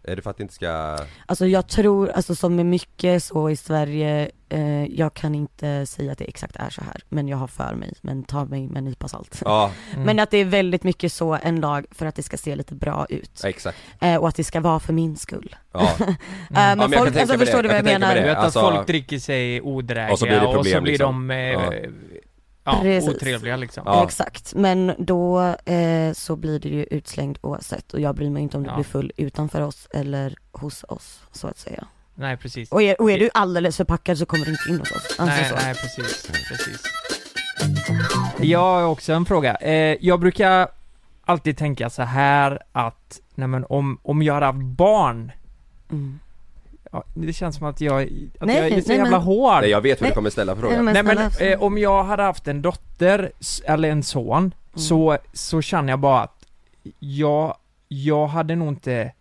är 0.04 0.16
det 0.16 0.22
för 0.22 0.30
att 0.30 0.38
det 0.38 0.44
inte 0.44 0.54
ska 0.56 0.98
Alltså 1.26 1.48
jag 1.48 1.68
tror, 1.68 2.10
alltså 2.10 2.36
som 2.36 2.56
med 2.56 2.66
mycket 2.66 3.24
så 3.24 3.50
i 3.50 3.56
Sverige, 3.56 4.32
eh, 4.50 4.86
jag 4.86 5.14
kan 5.14 5.36
inte 5.36 5.86
säga 5.86 6.12
att 6.12 6.18
det 6.18 6.26
exakt 6.26 6.56
är 6.56 6.70
så 6.70 6.82
här, 6.82 7.02
men 7.10 7.28
jag 7.28 7.38
har 7.38 7.48
för 7.48 7.76
mig, 7.76 7.94
men 8.02 8.24
ta 8.24 8.46
mig 8.46 8.68
med 8.68 8.78
en 8.78 8.84
nypa 8.84 9.08
salt. 9.08 9.42
Ja. 9.46 9.72
Mm. 9.94 10.04
Men 10.06 10.20
att 10.20 10.32
det 10.32 10.38
är 10.38 10.46
väldigt 10.46 10.84
mycket 10.84 11.14
så 11.14 11.38
en 11.44 11.60
lag 11.62 11.86
för 11.92 12.06
att 12.06 12.16
det 12.16 12.24
ska 12.24 12.38
se 12.38 12.56
lite 12.56 12.76
bra 12.76 13.06
ut. 13.10 13.40
Ja, 13.44 13.50
exakt. 13.50 13.78
Eh, 14.02 14.16
och 14.16 14.28
att 14.28 14.36
det 14.36 14.44
ska 14.44 14.60
vara 14.60 14.80
för 14.80 14.94
min 14.94 15.18
skull. 15.18 15.56
Ja. 15.74 15.90
Eh, 16.00 16.16
Ja, 16.50 16.76
men 16.76 16.78
men 16.78 16.92
jag 16.92 16.92
kan 16.92 17.00
folk, 17.06 17.18
alltså 17.18 17.38
förstår 17.38 17.64
du 17.64 17.68
Jag 17.70 17.74
vad 17.74 17.78
jag 17.78 17.84
mig 17.84 17.94
menar? 18.00 18.16
Du 18.16 18.22
vet 18.22 18.38
Alltså- 18.38 18.60
att 18.60 18.76
folk 18.76 18.88
dricker 18.88 19.20
sig 19.20 19.62
odrägliga 19.62 20.12
Och 20.14 20.20
så 20.20 20.26
blir 20.26 20.40
det 20.40 20.54
problem, 20.54 20.84
blir 20.84 20.92
liksom. 20.94 21.28
de 21.28 21.32
eh, 21.32 21.38
Ja. 21.52 21.74
ja. 22.64 22.80
Precis. 22.82 23.10
otrevliga 23.10 23.56
liksom. 23.56 23.84
Ja. 23.86 24.04
Exakt, 24.04 24.54
men 24.56 24.94
då 24.98 25.40
eh, 25.66 26.14
så 26.14 26.36
blir 26.36 26.60
det 26.60 26.70
ju 26.70 26.84
utslängd 26.84 27.38
oavsett 27.42 27.94
och 27.94 28.00
jag 28.00 28.16
bryr 28.16 28.30
mig 28.30 28.44
inte 28.44 28.58
om 28.58 28.64
du 28.64 28.70
Ja. 28.70 28.76
blir 28.76 28.84
full 28.86 29.12
utanför 29.18 29.62
oss 29.62 29.88
eller 29.94 30.36
hos 30.52 30.84
oss, 30.84 31.22
så 31.32 31.48
att 31.48 31.58
säga. 31.58 31.88
Nej 32.16 32.38
precis. 32.38 32.72
Och 32.72 32.82
är, 32.82 33.02
och 33.02 33.12
är 33.12 33.20
du 33.20 33.30
alldeles 33.34 33.78
förpackad 33.78 34.18
så 34.18 34.26
kommer 34.26 34.46
du 34.46 34.52
inte 34.52 34.70
in 34.70 34.80
hos 34.80 34.92
oss. 34.92 35.16
Alltså 35.20 35.26
nej, 35.42 35.50
så. 35.50 35.56
nej 35.56 35.74
precis, 35.76 36.32
precis. 36.50 36.84
Jag 38.42 38.60
har 38.60 38.84
också 38.84 39.14
en 39.14 39.26
fråga. 39.26 39.56
Eh, 39.56 39.98
jag 40.02 40.20
brukar 40.20 40.68
alltid 41.26 41.58
tänka 41.58 41.90
så 41.90 42.02
här 42.04 42.60
att, 42.72 43.20
nej 43.36 43.48
men 43.48 43.66
om, 43.70 43.98
om 44.04 44.22
jag 44.24 44.34
hade 44.34 44.46
haft 44.46 44.60
barn 44.60 45.32
Mm. 45.92 46.20
Ja, 46.92 47.04
det 47.14 47.34
känns 47.34 47.56
som 47.56 47.68
att 47.68 47.82
jag, 47.82 48.02
att 48.04 48.10
Nej, 48.48 48.56
jag 48.56 48.66
är 48.68 48.82
så 48.82 48.88
nej, 48.88 48.98
jävla 48.98 49.12
men- 49.12 49.22
hård. 49.22 49.62
Nej 49.62 49.70
jag 49.70 49.82
vet 49.82 49.98
hur 50.00 50.04
Nej. 50.04 50.12
du 50.12 50.16
kommer 50.16 50.30
ställa 50.30 50.54
Nej, 50.54 50.62
frågan. 50.62 50.86
men 50.86 50.94
Nej 50.94 51.04
men 51.04 51.52
eh, 51.54 51.64
om 51.64 51.78
jag 51.78 52.04
hade 52.04 52.24
haft 52.24 52.48
en 52.48 52.62
dotter, 52.62 53.32
eller 53.66 53.90
en 53.90 54.04
son, 54.04 54.38
Mm. 54.38 54.54
så, 54.88 55.18
så 55.34 55.62
känner 55.62 55.90
jag 55.94 56.00
bara 56.00 56.22
att 56.22 56.46
jag, 57.00 57.58
jag 57.88 58.28
hade 58.28 58.56
nog 58.56 58.68
inte 58.68 59.12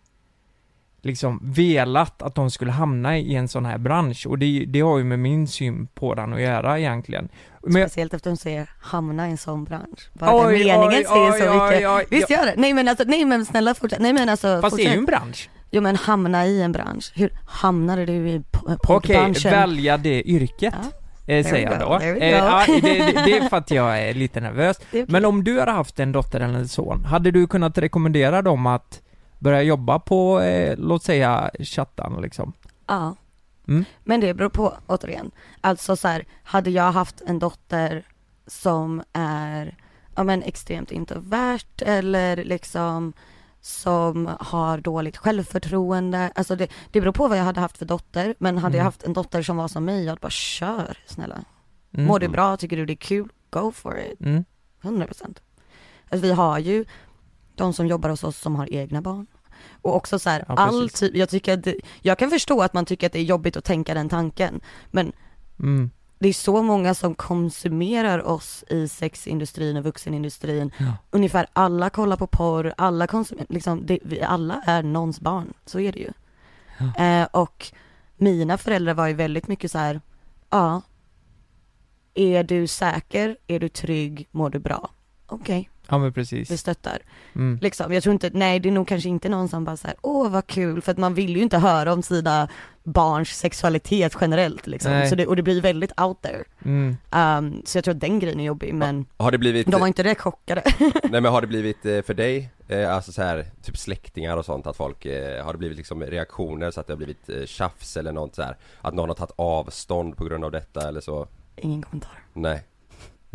liksom 1.05 1.39
velat 1.43 2.21
att 2.21 2.35
de 2.35 2.51
skulle 2.51 2.71
hamna 2.71 3.17
i 3.17 3.35
en 3.35 3.47
sån 3.47 3.65
här 3.65 3.77
bransch 3.77 4.27
och 4.27 4.39
det, 4.39 4.65
det 4.67 4.79
har 4.81 4.97
ju 4.97 5.03
med 5.03 5.19
min 5.19 5.47
syn 5.47 5.87
på 5.95 6.15
den 6.15 6.33
att 6.33 6.41
göra 6.41 6.79
egentligen. 6.79 7.29
Men 7.63 7.71
Speciellt 7.71 8.13
efter 8.13 8.29
att 8.29 8.35
de 8.35 8.37
säger 8.41 8.69
hamna 8.79 9.27
i 9.27 9.31
en 9.31 9.37
sån 9.37 9.63
bransch. 9.63 10.09
Bara 10.13 10.47
Oj, 10.47 10.57
den 10.57 10.67
meningen 10.67 10.87
oj, 10.87 11.05
säger 11.05 11.31
oj, 11.33 11.39
så 11.39 11.65
oj, 11.65 11.71
mycket. 11.73 11.89
oj, 11.89 12.05
Visst 12.09 12.29
gör 12.29 12.45
det? 12.45 12.53
Nej 12.57 12.73
men 12.73 12.87
alltså, 12.87 13.03
nej 13.07 13.25
men 13.25 13.45
snälla 13.45 13.73
fortsätt. 13.73 13.99
Nej 14.01 14.13
men 14.13 14.29
alltså 14.29 14.61
fast 14.61 14.77
det 14.77 14.83
är 14.83 14.85
ju 14.85 14.89
en 14.93 14.99
fortsätt. 15.05 15.19
bransch. 15.21 15.49
Jo 15.71 15.81
men 15.81 15.95
hamna 15.95 16.45
i 16.45 16.61
en 16.61 16.71
bransch. 16.71 17.11
Hur 17.15 17.29
hamnade 17.47 18.05
du 18.05 18.13
i 18.13 18.37
po- 18.51 18.59
Okej, 18.63 18.77
poddbranschen? 18.83 19.51
välja 19.51 19.97
det 19.97 20.23
yrket. 20.29 20.73
Ja. 21.27 21.33
Eh, 21.33 21.45
säger 21.45 21.71
jag 21.71 21.79
då. 21.79 21.99
Eh, 22.05 22.29
ja, 22.29 22.63
det, 22.67 22.81
det, 22.81 23.21
det 23.25 23.37
är 23.37 23.49
för 23.49 23.57
att 23.57 23.71
jag 23.71 23.99
är 24.01 24.13
lite 24.13 24.39
nervös. 24.41 24.79
Okej. 24.89 25.05
Men 25.07 25.25
om 25.25 25.43
du 25.43 25.59
hade 25.59 25.71
haft 25.71 25.99
en 25.99 26.11
dotter 26.11 26.39
eller 26.39 26.53
en 26.59 26.67
son, 26.67 27.05
hade 27.05 27.31
du 27.31 27.47
kunnat 27.47 27.77
rekommendera 27.77 28.41
dem 28.41 28.65
att 28.65 29.01
börja 29.39 29.61
jobba 29.61 29.99
på, 29.99 30.39
eh, 30.41 30.77
låt 30.77 31.03
säga, 31.03 31.51
chattan 31.59 32.21
liksom? 32.21 32.53
Ja. 32.87 33.15
Mm. 33.67 33.85
Men 34.03 34.19
det 34.19 34.33
beror 34.33 34.49
på, 34.49 34.73
återigen. 34.87 35.31
Alltså 35.61 35.95
så 35.95 36.07
här, 36.07 36.25
hade 36.43 36.69
jag 36.69 36.91
haft 36.91 37.21
en 37.21 37.39
dotter 37.39 38.03
som 38.47 39.03
är, 39.13 39.77
ja 40.15 40.23
men 40.23 40.43
extremt 40.43 40.91
introvert 40.91 41.81
eller 41.81 42.35
liksom 42.43 43.13
som 43.61 44.29
har 44.39 44.77
dåligt 44.77 45.17
självförtroende. 45.17 46.31
Alltså 46.35 46.55
det, 46.55 46.67
det 46.91 47.01
beror 47.01 47.11
på 47.13 47.27
vad 47.27 47.37
jag 47.37 47.43
hade 47.43 47.59
haft 47.59 47.77
för 47.77 47.85
dotter. 47.85 48.35
Men 48.39 48.57
hade 48.57 48.77
jag 48.77 48.81
Mm. 48.81 48.85
haft 48.85 49.03
en 49.03 49.13
dotter 49.13 49.41
som 49.41 49.57
var 49.57 49.67
som 49.67 49.85
mig, 49.85 50.03
jag 50.03 50.09
hade 50.09 50.19
bara 50.19 50.29
kör 50.29 50.97
snälla. 51.05 51.43
Mm. 51.93 52.05
Mår 52.07 52.19
du 52.19 52.27
bra, 52.27 52.57
tycker 52.57 52.77
du 52.77 52.85
det 52.85 52.93
är 52.93 52.97
kul, 52.97 53.29
go 53.49 53.71
for 53.71 53.99
it. 53.99 54.21
Mm. 54.21 54.45
100 54.81 55.05
procent. 55.05 55.41
Alltså 56.09 56.27
vi 56.27 56.31
har 56.33 56.59
ju 56.59 56.85
de 57.57 57.73
som 57.73 57.87
jobbar 57.87 58.09
hos 58.09 58.23
oss 58.23 58.37
som 58.37 58.55
har 58.55 58.73
egna 58.73 59.01
barn. 59.01 59.27
Och 59.81 59.95
också 59.95 60.19
så 60.19 60.29
här, 60.29 60.45
Ja, 60.47 60.55
all 60.55 60.89
typ, 60.89 61.15
jag 61.15 61.29
tycker 61.29 61.53
att 61.53 61.63
det, 61.63 61.75
jag 62.01 62.17
kan 62.19 62.29
förstå 62.29 62.61
att 62.61 62.73
man 62.73 62.85
tycker 62.85 63.07
att 63.07 63.13
det 63.13 63.19
är 63.19 63.23
jobbigt 63.23 63.57
att 63.57 63.63
tänka 63.63 63.93
den 63.93 64.09
tanken. 64.09 64.61
Men 64.91 65.11
Mm. 65.59 65.89
det 66.19 66.27
är 66.29 66.33
så 66.33 66.63
många 66.63 66.93
som 66.93 67.15
konsumerar 67.15 68.27
oss 68.27 68.63
i 68.69 68.87
sexindustrin 68.87 69.77
och 69.77 69.83
vuxenindustrin. 69.83 70.71
Ja. 70.77 70.93
Ungefär 71.11 71.47
alla 71.53 71.89
kollar 71.89 72.17
på 72.17 72.27
porr, 72.27 72.73
alla 72.77 73.07
konsumerar, 73.07 73.47
liksom, 73.49 73.85
det, 73.85 73.99
vi 74.03 74.21
alla 74.21 74.61
är 74.65 74.83
någons 74.83 75.19
barn. 75.21 75.53
Så 75.65 75.79
är 75.79 75.91
det 75.91 75.99
ju. 75.99 76.11
Eh, 77.05 77.27
och 77.31 77.71
mina 78.17 78.57
föräldrar 78.57 78.93
var 78.93 79.07
ju 79.07 79.13
väldigt 79.13 79.47
mycket 79.47 79.71
så 79.71 79.77
här, 79.77 80.01
ja, 80.49 80.81
är 82.13 82.43
du 82.43 82.67
säker, 82.67 83.37
är 83.47 83.59
du 83.59 83.69
trygg, 83.69 84.27
mår 84.31 84.49
du 84.49 84.59
bra? 84.59 84.89
Okej, 85.27 85.69
Ja 85.87 85.97
men 85.97 86.07
vi 86.07 86.11
precis. 86.11 86.59
stöttar. 86.59 86.97
Mm. 87.35 87.59
Liksom, 87.61 87.93
jag 87.93 88.03
tror 88.03 88.13
inte, 88.13 88.29
nej 88.33 88.59
det 88.59 88.69
är 88.69 88.73
nog 88.73 88.87
kanske 88.87 89.09
inte 89.09 89.29
någon 89.29 89.49
som 89.49 89.65
bara 89.65 89.77
såhär, 89.77 89.95
åh 90.01 90.29
vad 90.29 90.47
kul, 90.47 90.81
för 90.81 90.91
att 90.91 90.97
man 90.97 91.13
vill 91.13 91.35
ju 91.35 91.41
inte 91.41 91.57
höra 91.57 91.93
om 91.93 92.03
sina 92.03 92.47
barns 92.83 93.29
sexualitet 93.29 94.17
generellt 94.21 94.67
liksom. 94.67 94.91
Nej. 94.91 95.09
Så 95.09 95.15
det, 95.15 95.27
och 95.27 95.35
det 95.35 95.43
blir 95.43 95.61
väldigt 95.61 96.01
out 96.01 96.21
there. 96.21 96.43
Mm. 96.65 96.97
Um, 97.11 97.61
så 97.65 97.77
jag 97.77 97.83
tror 97.83 97.93
att 97.93 98.01
den 98.01 98.19
grejen 98.19 98.39
är 98.39 98.43
jobbig, 98.43 98.73
men 98.73 99.05
Har 99.17 99.31
det 99.31 99.37
blivit, 99.37 99.67
de 99.67 99.79
var 99.79 99.87
inte 99.87 100.03
direkt 100.03 100.21
chockade. 100.21 100.63
nej 101.03 101.21
men 101.21 101.25
har 101.25 101.41
det 101.41 101.47
blivit 101.47 101.85
eh, 101.85 102.01
för 102.01 102.13
dig, 102.13 102.49
eh, 102.67 102.95
alltså 102.95 103.11
så 103.11 103.21
här, 103.21 103.45
typ 103.61 103.77
släktingar 103.77 104.37
och 104.37 104.45
sånt 104.45 104.67
att 104.67 104.77
folk, 104.77 105.05
eh, 105.05 105.45
har 105.45 105.53
det 105.53 105.59
blivit 105.59 105.77
liksom 105.77 106.03
reaktioner 106.03 106.71
så 106.71 106.79
att 106.79 106.87
det 106.87 106.93
har 106.93 106.97
blivit 106.97 107.29
eh, 107.29 107.45
tjafs 107.45 107.97
eller 107.97 108.11
något 108.11 108.35
så 108.35 108.41
här 108.41 108.57
Att 108.81 108.93
någon 108.93 109.09
har 109.09 109.15
tagit 109.15 109.35
avstånd 109.35 110.17
på 110.17 110.25
grund 110.25 110.45
av 110.45 110.51
detta 110.51 110.87
eller 110.87 111.01
så? 111.01 111.27
Ingen 111.55 111.81
kommentar. 111.81 112.23
Nej, 112.33 112.63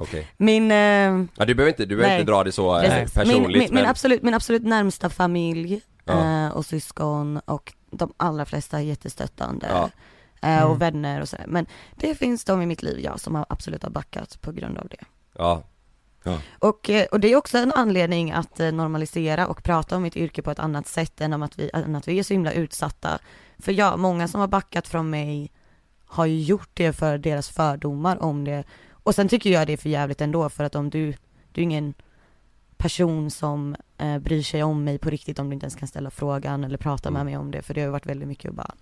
okej 0.01 0.27
Min, 0.37 0.71
eh, 0.71 0.77
Ja 0.77 1.45
du 1.47 1.55
behöver 1.55 1.69
inte, 1.69 1.85
du 1.87 1.97
behöver 1.97 2.09
Nej. 2.15 2.21
inte 2.21 2.33
dra 2.33 2.45
det 2.45 2.53
så 2.53 2.79
eh, 2.79 3.05
personligt 3.09 3.37
min, 3.37 3.49
min, 3.53 3.59
min, 3.59 3.75
men 3.75 3.87
absolut, 3.87 4.23
min 4.23 4.35
absolut 4.35 4.63
närmsta 4.63 5.11
familj 5.11 5.81
Ja. 6.05 6.45
eh, 6.47 6.49
och 6.57 6.67
syskon 6.67 7.41
och 7.45 7.73
de 7.91 8.13
allra 8.17 8.45
flesta 8.45 8.79
är 8.79 8.83
jättestöttande. 8.83 9.67
Ja. 9.71 9.85
Eh, 10.43 10.57
Mm. 10.59 10.71
och 10.71 10.83
vänner 10.83 11.21
och 11.21 11.29
sådär. 11.29 11.45
Men 11.49 11.67
det 11.97 12.15
finns 12.15 12.45
de 12.45 12.63
i 12.63 12.67
mitt 12.67 12.83
liv, 12.83 13.01
ja, 13.05 13.19
som 13.19 13.35
har 13.35 13.47
absolut 13.49 13.83
har 13.83 13.91
backat 13.91 14.41
på 14.41 14.53
grund 14.53 14.79
av 14.79 14.89
det. 14.89 15.05
Ja, 15.39 15.63
Och, 16.59 16.91
eh, 16.91 17.07
och 17.13 17.21
det 17.21 17.33
är 17.33 17.37
också 17.37 17.59
en 17.59 17.73
anledning 17.73 18.33
att 18.33 18.61
eh, 18.61 18.73
normalisera 18.73 19.47
och 19.47 19.63
prata 19.63 19.97
om 19.97 20.03
mitt 20.03 20.17
yrke 20.17 20.43
på 20.43 20.51
ett 20.51 20.59
annat 20.59 20.87
sätt 20.87 21.21
än, 21.21 21.33
om 21.33 21.43
att 21.43 21.59
vi, 21.59 21.71
än 21.75 21.97
att 21.97 22.09
vi 22.09 22.19
är 22.19 22.23
så 22.23 22.35
himla 22.35 22.53
utsatta. 22.53 23.19
För 23.59 23.73
ja, 23.73 23.97
många 23.97 24.29
som 24.29 24.41
har 24.41 24.49
backat 24.49 24.89
från 24.89 25.11
mig 25.11 25.53
har 26.07 26.27
ju 26.27 26.41
gjort 26.41 26.71
det 26.75 26.93
för 26.93 27.19
deras 27.19 27.49
fördomar 27.49 28.23
om 28.23 28.45
det. 28.45 28.65
Och 29.11 29.15
sen 29.15 29.29
tycker 29.29 29.51
jag 29.51 29.67
det 29.67 29.73
är 29.73 29.77
för 29.77 29.89
jävligt 29.89 30.21
ändå 30.21 30.49
för 30.49 30.65
att 30.65 30.75
om 30.75 30.91
du, 30.91 31.15
du 31.53 31.61
är 31.61 31.63
ingen 31.63 31.95
person 32.77 33.31
som 33.31 33.77
eh, 33.99 34.19
bryr 34.19 34.43
sig 34.43 34.63
om 34.63 34.85
mig 34.85 34.99
på 34.99 35.11
riktigt 35.11 35.39
om 35.39 35.49
du 35.51 35.55
inte 35.55 35.65
ens 35.65 35.77
kan 35.77 35.89
ställa 35.89 36.11
frågan 36.11 36.65
eller 36.65 36.79
prata 36.79 37.11
med 37.11 37.21
Mm. 37.21 37.33
mig 37.33 37.39
om 37.41 37.51
det. 37.51 37.63
För 37.63 37.75
det 37.75 37.81
har 37.81 37.87
ju 37.87 37.93
varit 37.93 38.07
väldigt 38.07 38.29
mycket 38.29 38.49
att 38.49 38.55
bara 38.55 38.75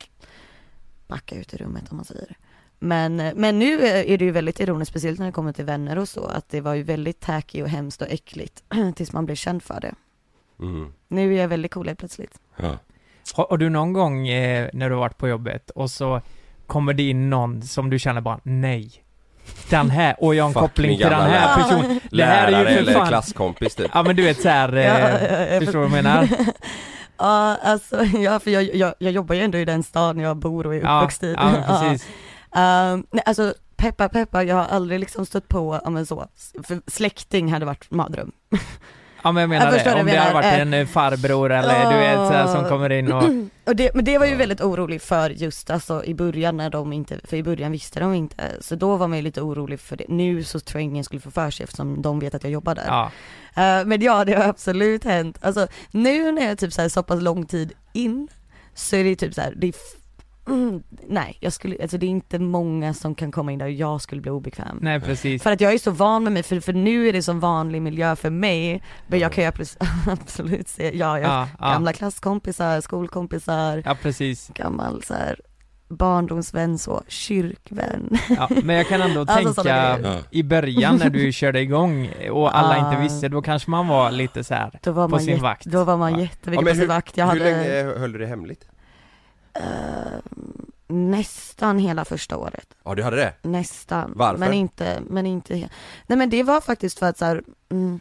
backa 1.07 1.35
ut 1.37 1.55
i 1.55 1.57
rummet 1.57 1.91
om 1.91 1.97
man 1.97 2.05
säger. 2.05 2.37
Men, 2.79 3.21
eh, 3.21 3.33
men 3.37 3.59
nu 3.59 3.75
eh, 3.81 4.13
är 4.13 4.19
det 4.19 4.25
ju 4.25 4.31
väldigt 4.31 4.61
ironiskt, 4.61 4.91
speciellt 4.91 5.19
när 5.19 5.27
det 5.27 5.33
kommer 5.33 5.53
till 5.53 5.65
vänner 5.65 5.99
och 5.99 6.09
så, 6.09 6.25
att 6.25 6.49
det 6.49 6.61
var 6.61 6.75
ju 6.75 6.83
väldigt 6.83 7.21
tacky 7.21 7.63
och 7.63 7.69
hemskt 7.69 8.03
och 8.03 8.09
äckligt 8.11 8.63
tills 8.97 9.13
man 9.13 9.25
blev 9.25 9.37
känd 9.37 9.63
för 9.63 9.81
det. 9.81 9.95
mm. 10.61 10.93
Nu 11.09 11.35
är 11.35 11.41
jag 11.41 11.49
väldigt 11.49 11.73
cool 11.73 11.87
helt 11.87 11.99
plötsligt. 11.99 12.41
ja. 12.57 12.79
Har, 13.35 13.47
har 13.51 13.57
du 13.59 13.69
någon 13.69 13.93
gång 13.93 14.29
eh, 14.29 14.71
när 14.73 14.89
du 14.89 14.95
har 14.95 15.01
varit 15.01 15.19
på 15.19 15.29
jobbet 15.29 15.71
och 15.71 15.91
så 15.91 16.21
kommer 16.67 16.95
det 16.95 17.03
in 17.03 17.31
någon 17.31 17.63
som 17.63 17.91
du 17.91 17.99
känner 17.99 18.21
bara 18.21 18.41
nej 18.43 19.05
den 19.71 19.91
här, 19.91 20.17
och 20.19 20.35
jag 20.35 20.45
har 20.45 20.49
en 20.49 20.55
Fuck, 20.55 20.63
koppling 20.63 20.89
min 20.91 20.99
till 20.99 21.07
den 21.07 21.19
gamla 21.19 21.29
här 21.29 21.57
lärare. 21.57 21.63
personen 21.63 22.01
Det 22.11 22.25
här 22.25 22.47
är 22.47 22.51
Lärare 22.51 22.71
ju 22.71 22.77
för 22.77 22.83
eller 22.83 22.93
fan 22.93 23.09
klasskompis 23.09 23.75
typ. 23.75 23.91
Ja 23.95 24.03
men 24.03 24.17
du 24.17 24.23
vet 24.23 24.43
såhär, 24.43 24.77
eh, 24.77 24.85
Ja, 24.85 24.99
ja, 24.99 25.09
ja, 25.55 25.61
förstår 25.61 25.73
du 25.73 25.79
vad 25.79 25.99
jag 25.99 26.05
menar? 26.05 26.29
Ja, 27.21 27.57
alltså, 27.63 28.05
ja, 28.05 28.39
för 28.41 28.51
jag, 28.51 28.75
jag, 28.75 28.95
jag 28.99 29.13
jobbar 29.13 29.35
ju 29.35 29.41
ändå 29.41 29.59
i 29.59 29.65
den 29.65 29.83
staden 29.83 30.23
jag 30.23 30.37
bor 30.37 30.67
och 30.67 30.75
är 30.75 30.81
Ja, 30.81 30.97
uppvuxen 30.99 31.29
i. 31.29 31.33
ja, 31.37 31.51
men 31.53 31.63
precis. 31.93 32.09
Ehm, 32.55 33.07
nej, 33.11 33.23
alltså, 33.27 33.55
peppa 33.77 34.09
peppa, 34.09 34.43
jag 34.45 34.57
har 34.57 34.65
aldrig 34.65 35.01
liksom 35.01 35.27
stött 35.27 35.49
på, 35.49 35.81
ja 35.85 35.91
men 35.91 36.07
så, 36.07 36.27
för 36.63 36.81
släkting 36.91 37.53
hade 37.53 37.67
varit 37.67 37.91
mardröm. 37.91 38.33
Ja 39.23 39.33
men 39.33 39.41
jag 39.41 39.51
menar 39.51 39.67
Jag 39.67 39.85
det, 39.85 40.01
om 40.01 40.07
det 40.07 40.17
hade 40.17 40.21
menar, 40.21 40.33
varit 40.33 40.45
eh, 40.45 40.61
en 40.61 40.75
eh, 40.75 40.87
farbror 40.87 41.53
eller 41.53 41.91
du 41.91 41.99
vet 41.99 42.17
såhär 42.17 42.47
som 42.47 42.65
kommer 42.65 42.93
in 42.93 43.13
och 43.13 43.23
och 43.65 43.77
det, 43.77 43.95
men 43.95 44.05
det 44.05 44.19
var 44.19 44.27
ju 44.27 44.35
väldigt 44.35 44.61
orolig 44.61 45.03
för 45.03 45.31
just 45.31 45.71
alltså 45.71 46.05
i 46.05 46.15
början 46.15 46.57
när 46.57 46.71
de 46.71 46.93
inte, 46.93 47.21
för 47.25 47.37
i 47.37 47.43
början 47.43 47.73
visste 47.73 48.01
de 48.01 48.15
inte, 48.15 48.45
så 48.61 48.75
då 48.75 48.97
var 48.97 49.09
man 49.09 49.19
ju 49.19 49.23
lite 49.23 49.41
orolig 49.41 49.81
för 49.81 49.97
det. 49.97 50.05
Nu 50.09 50.45
så 50.45 50.61
tror 50.61 50.81
jag 50.81 50.85
ingen 50.85 51.05
skulle 51.05 51.21
få 51.21 51.31
för 51.31 51.51
sig 51.51 51.65
eftersom 51.65 52.03
de 52.03 52.21
vet 52.21 52.35
att 52.35 52.43
jag 52.43 52.53
jobbar 52.53 52.75
där. 52.75 52.85
Ja, 52.87 53.11
Eh, 53.59 53.85
men 53.85 54.03
ja, 54.03 54.25
det 54.25 54.33
har 54.33 54.45
absolut 54.45 55.05
hänt. 55.05 55.39
Alltså 55.41 55.67
nu 55.91 56.33
när 56.33 56.43
jag 56.43 56.51
är 56.51 56.57
typ 56.57 56.73
så, 56.73 56.83
här, 56.83 56.89
så 56.89 57.03
pass 57.03 57.23
lång 57.23 57.47
tid 57.47 57.73
in, 57.93 58.29
så 58.75 58.97
är 58.97 59.05
det 59.05 59.17
typ 59.17 59.35
så 59.35 59.41
här, 59.41 59.55
det 59.57 59.67
är 59.67 59.75
mm, 60.49 60.83
nej, 61.09 61.37
jag 61.41 61.53
skulle, 61.53 61.77
alltså 61.83 61.99
det 61.99 62.07
är 62.07 62.09
inte 62.09 62.39
många 62.39 62.95
som 62.95 63.15
kan 63.15 63.33
komma 63.33 63.53
in 63.53 63.59
där 63.59 63.67
och 63.67 63.73
jag 63.73 64.01
skulle 64.01 64.21
bli 64.21 64.31
obekväm. 64.31 64.79
nej 64.83 65.01
precis 65.01 65.43
För 65.43 65.53
att 65.53 65.61
jag 65.61 65.73
är 65.75 65.79
så 65.79 65.91
van 65.91 66.25
med 66.25 66.33
mig, 66.33 66.43
för, 66.43 66.61
för 66.61 66.73
nu 66.73 67.09
är 67.09 67.13
det 67.13 67.23
som 67.23 67.41
vanlig 67.41 67.83
miljö 67.83 68.17
för 68.17 68.31
mig, 68.31 68.83
men 69.07 69.19
jag 69.19 69.33
kan 69.33 69.45
ju 69.45 69.51
absolut, 70.07 70.69
se, 70.69 70.97
ja, 70.97 71.19
jag, 71.19 71.31
Ja, 71.31 71.49
ja. 71.61 71.69
gamla 71.71 71.93
klasskompisar, 71.93 72.81
skolkompisar, 72.81 73.83
Ja 73.85 73.97
precis 74.03 74.49
gammal 74.55 75.03
så 75.03 75.15
här 75.15 75.41
barndomsvän 75.91 76.79
så, 76.79 77.03
kyrkvän. 77.09 78.19
Ja, 78.29 78.49
men 78.63 78.77
jag 78.77 78.89
kan 78.89 79.01
ändå 79.03 79.21
Alltså, 79.29 79.63
tänka 79.63 79.99
i 80.31 80.43
början 80.43 80.97
när 80.97 81.11
du 81.11 81.33
körde 81.43 81.61
igång 81.61 82.11
och 82.31 82.59
alla 82.59 82.77
Ja. 82.77 82.91
inte 82.91 83.03
visste, 83.03 83.29
då 83.29 83.43
kanske 83.43 83.71
man 83.71 83.89
var 83.89 84.11
lite 84.11 84.45
så 84.45 84.55
här 84.55 84.71
på 85.09 85.19
sin 85.19 85.43
vakt 85.43 85.65
då 85.67 85.85
var 85.85 85.97
man 85.97 86.13
Ja. 86.13 86.21
jättemycket 86.21 86.69
på 86.69 86.75
sin 86.75 86.89
vakt. 86.89 87.17
Jag 87.17 87.27
hur 87.27 87.41
hade 87.41 87.51
länge 87.51 87.99
höll 87.99 88.13
du 88.13 88.19
det 88.19 88.27
hemligt? 88.27 88.69
Eh, 89.59 90.19
nästan 90.89 91.79
hela 91.79 92.05
första 92.05 92.37
året. 92.37 92.75
Ja 92.85 92.95
du 92.95 93.03
hade 93.03 93.17
det? 93.17 93.35
Nästan. 93.43 94.13
Varför? 94.17 94.39
Men 94.39 94.53
inte, 94.53 95.01
men 95.07 95.27
inte 95.27 95.55
he- 95.55 95.69
Nej 96.07 96.19
men 96.19 96.31
det 96.31 96.43
var 96.43 96.61
faktiskt 96.61 96.99
för 96.99 97.07
att 97.07 97.19
så 97.19 97.25
här, 97.25 97.43
mm, 97.69 98.01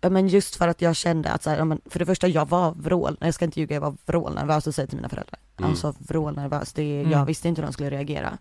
Ja 0.00 0.10
men 0.10 0.28
just 0.28 0.56
för 0.56 0.68
att 0.68 0.82
jag 0.82 0.96
kände 0.96 1.30
att 1.30 1.42
så 1.42 1.50
här, 1.50 1.56
ja, 1.58 1.64
men 1.64 1.80
för 1.86 1.98
det 1.98 2.06
första 2.06 2.28
jag 2.28 2.48
var 2.48 2.72
vrål, 2.72 3.16
nej 3.20 3.28
jag 3.28 3.34
ska 3.34 3.44
inte 3.44 3.60
ljuga, 3.60 3.74
jag 3.76 3.80
var 3.80 3.94
vrålnervös 4.06 4.66
och 4.66 4.74
säga 4.74 4.86
till 4.86 4.96
mina 4.96 5.08
föräldrar. 5.08 5.38
Mm. 5.58 5.70
Alltså 5.70 5.94
vrålnervös, 5.98 6.72
det, 6.72 7.00
Mm. 7.00 7.12
jag 7.12 7.24
visste 7.24 7.48
inte 7.48 7.60
hur 7.60 7.66
de 7.66 7.72
skulle 7.72 7.90
reagera. 7.90 8.38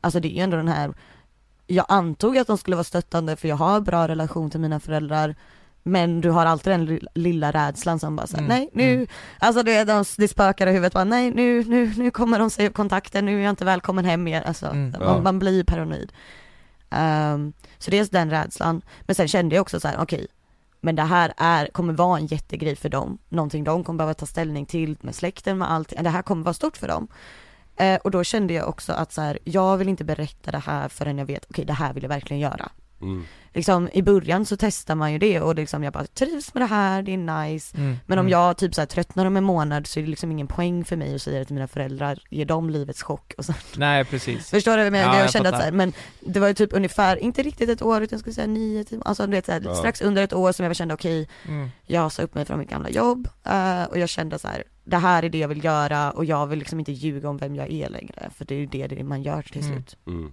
Alltså 0.00 0.20
det 0.20 0.28
är 0.28 0.36
ju 0.36 0.40
ändå 0.40 0.56
den 0.56 0.68
här, 0.68 0.94
jag 1.66 1.86
antog 1.88 2.38
att 2.38 2.46
de 2.46 2.58
skulle 2.58 2.76
vara 2.76 2.84
stöttande 2.84 3.36
för 3.36 3.48
jag 3.48 3.56
har 3.56 3.80
bra 3.80 4.08
relation 4.08 4.50
till 4.50 4.60
mina 4.60 4.80
föräldrar. 4.80 5.34
Men 5.88 6.20
du 6.20 6.30
har 6.30 6.46
alltid 6.46 6.72
den 6.72 6.84
li- 6.84 7.06
lilla 7.14 7.50
rädslan 7.50 7.98
som 7.98 8.16
bara 8.16 8.26
såhär, 8.26 8.44
Mm, 8.44 8.48
nej 8.58 8.70
nu, 8.72 8.94
mm. 8.94 9.06
alltså 9.38 9.62
det, 9.62 9.84
de, 9.84 10.04
det 10.18 10.28
spökar 10.28 10.66
i 10.66 10.70
huvudet 10.70 10.92
bara, 10.92 11.04
nej 11.04 11.30
nu, 11.30 11.64
nu, 11.64 11.92
nu 11.96 12.10
kommer 12.10 12.38
de 12.38 12.50
säga 12.50 12.68
upp 12.68 12.74
kontakten, 12.74 13.24
nu 13.26 13.38
är 13.38 13.42
jag 13.44 13.50
inte 13.50 13.64
välkommen 13.64 14.04
hem 14.04 14.22
mer, 14.22 14.42
alltså 14.42 14.66
Mm, 14.66 14.94
ja. 15.00 15.06
man, 15.06 15.22
man 15.22 15.38
blir 15.38 15.52
ju 15.56 15.64
paranoid. 15.64 16.12
Ehm, 16.90 17.52
så 17.78 17.90
dels 17.90 18.10
den 18.10 18.30
rädslan, 18.30 18.82
men 19.00 19.14
sen 19.14 19.28
kände 19.28 19.54
jag 19.54 19.62
också 19.62 19.80
så 19.80 19.88
här: 19.88 19.96
okej, 20.00 20.26
men 20.80 20.96
det 20.96 21.02
här 21.02 21.32
är, 21.36 21.66
kommer 21.66 21.92
vara 21.92 22.18
en 22.18 22.26
jättegrej 22.26 22.76
för 22.76 22.88
dem, 22.88 23.18
någonting 23.28 23.64
de 23.64 23.84
kommer 23.84 23.98
behöva 23.98 24.14
ta 24.14 24.26
ställning 24.26 24.66
till 24.66 24.96
med 25.00 25.14
släkten, 25.14 25.58
med 25.58 25.70
allt, 25.70 25.92
det 26.00 26.10
här 26.10 26.22
kommer 26.22 26.44
vara 26.44 26.54
stort 26.54 26.76
för 26.76 26.88
dem. 26.88 27.08
Eh, 27.76 27.96
och 28.04 28.10
då 28.10 28.24
kände 28.24 28.54
jag 28.54 28.68
också 28.68 28.92
att 28.92 29.12
så 29.12 29.20
här, 29.20 29.38
jag 29.44 29.76
vill 29.76 29.88
inte 29.88 30.04
berätta 30.04 30.50
det 30.50 30.58
här 30.66 30.88
förrän 30.88 31.18
jag 31.18 31.26
vet, 31.26 31.46
okej 31.50 31.64
det 31.64 31.72
här 31.72 31.92
vill 31.92 32.02
jag 32.02 32.08
verkligen 32.08 32.40
göra. 32.40 32.68
Mm. 33.00 33.24
Liksom 33.52 33.88
i 33.92 34.02
början 34.02 34.46
så 34.46 34.56
testar 34.56 34.94
man 34.94 35.12
ju 35.12 35.18
det 35.18 35.40
och 35.40 35.54
liksom 35.54 35.82
jag 35.84 35.92
bara 35.92 36.04
trivs 36.06 36.54
med 36.54 36.62
det 36.62 36.66
här, 36.66 37.02
det 37.02 37.12
är 37.12 37.44
nice. 37.48 37.76
Mm, 37.76 37.96
Men 38.06 38.18
om 38.18 38.22
mm. 38.26 38.30
jag 38.32 38.56
typ 38.56 38.74
så 38.74 38.80
här 38.80 38.86
tröttnar 38.86 39.26
om 39.26 39.36
en 39.36 39.44
månad 39.44 39.86
så 39.86 40.00
är 40.00 40.04
det 40.04 40.10
liksom 40.10 40.30
ingen 40.32 40.46
poäng 40.46 40.84
för 40.84 40.96
mig 40.96 41.14
att 41.14 41.22
säga 41.22 41.38
det 41.38 41.44
till 41.44 41.54
mina 41.54 41.68
föräldrar, 41.68 42.18
ge 42.30 42.44
dem 42.44 42.70
livets 42.70 43.02
chock 43.02 43.34
och 43.38 43.44
så 43.44 43.54
Nej 43.76 44.04
precis 44.04 44.50
Förstår 44.50 44.72
du 44.72 44.76
vad 44.76 44.86
jag 44.86 44.92
menar? 44.92 45.06
Ja, 45.08 45.14
jag, 45.16 45.24
jag 45.24 45.32
kände 45.32 45.48
att 45.48 45.54
fattar. 45.54 45.66
så 45.66 45.70
här, 45.70 45.76
men 45.76 45.92
det 46.20 46.40
var 46.40 46.48
ju 46.48 46.54
typ 46.54 46.72
ungefär, 46.72 47.16
inte 47.16 47.42
riktigt 47.42 47.68
ett 47.68 47.82
år 47.82 48.02
utan 48.02 48.16
jag 48.16 48.20
skulle 48.20 48.34
säga 48.34 48.46
nio, 48.46 48.84
tio, 48.84 49.00
alltså 49.04 49.26
du 49.26 49.32
vet 49.32 49.46
så 49.46 49.52
här, 49.52 49.62
Ja. 49.64 49.74
strax 49.74 50.00
under 50.02 50.22
ett 50.22 50.32
år 50.32 50.52
som 50.52 50.66
jag 50.66 50.76
kände 50.76 50.94
okej, 50.94 51.28
mm. 51.48 51.68
jag 51.86 52.12
sa 52.12 52.22
upp 52.22 52.34
mig 52.34 52.44
från 52.44 52.58
mitt 52.58 52.70
gamla 52.70 52.90
jobb 52.90 53.28
eh, 53.44 53.84
och 53.84 53.98
jag 53.98 54.08
kände 54.08 54.38
så 54.38 54.48
här, 54.48 54.64
det 54.84 54.96
här 54.96 55.22
är 55.22 55.28
det 55.28 55.38
jag 55.38 55.48
vill 55.48 55.64
göra 55.64 56.10
och 56.10 56.24
jag 56.24 56.46
vill 56.46 56.58
liksom 56.58 56.78
inte 56.78 56.92
ljuga 56.92 57.28
om 57.28 57.36
vem 57.38 57.54
jag 57.56 57.70
är 57.72 57.88
längre, 57.90 58.30
för 58.36 58.44
det 58.44 58.54
är 58.54 58.58
ju 58.58 58.66
det, 58.66 58.86
det 58.86 59.04
man 59.04 59.22
gör 59.22 59.42
till 59.42 59.60
Mm. 59.64 59.72
slut. 59.72 59.96
Mm. 60.06 60.32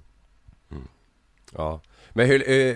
Mm. 0.72 0.88
Ja. 1.52 1.82
Men 2.16 2.28
hur, 2.28 2.50
eh, 2.50 2.76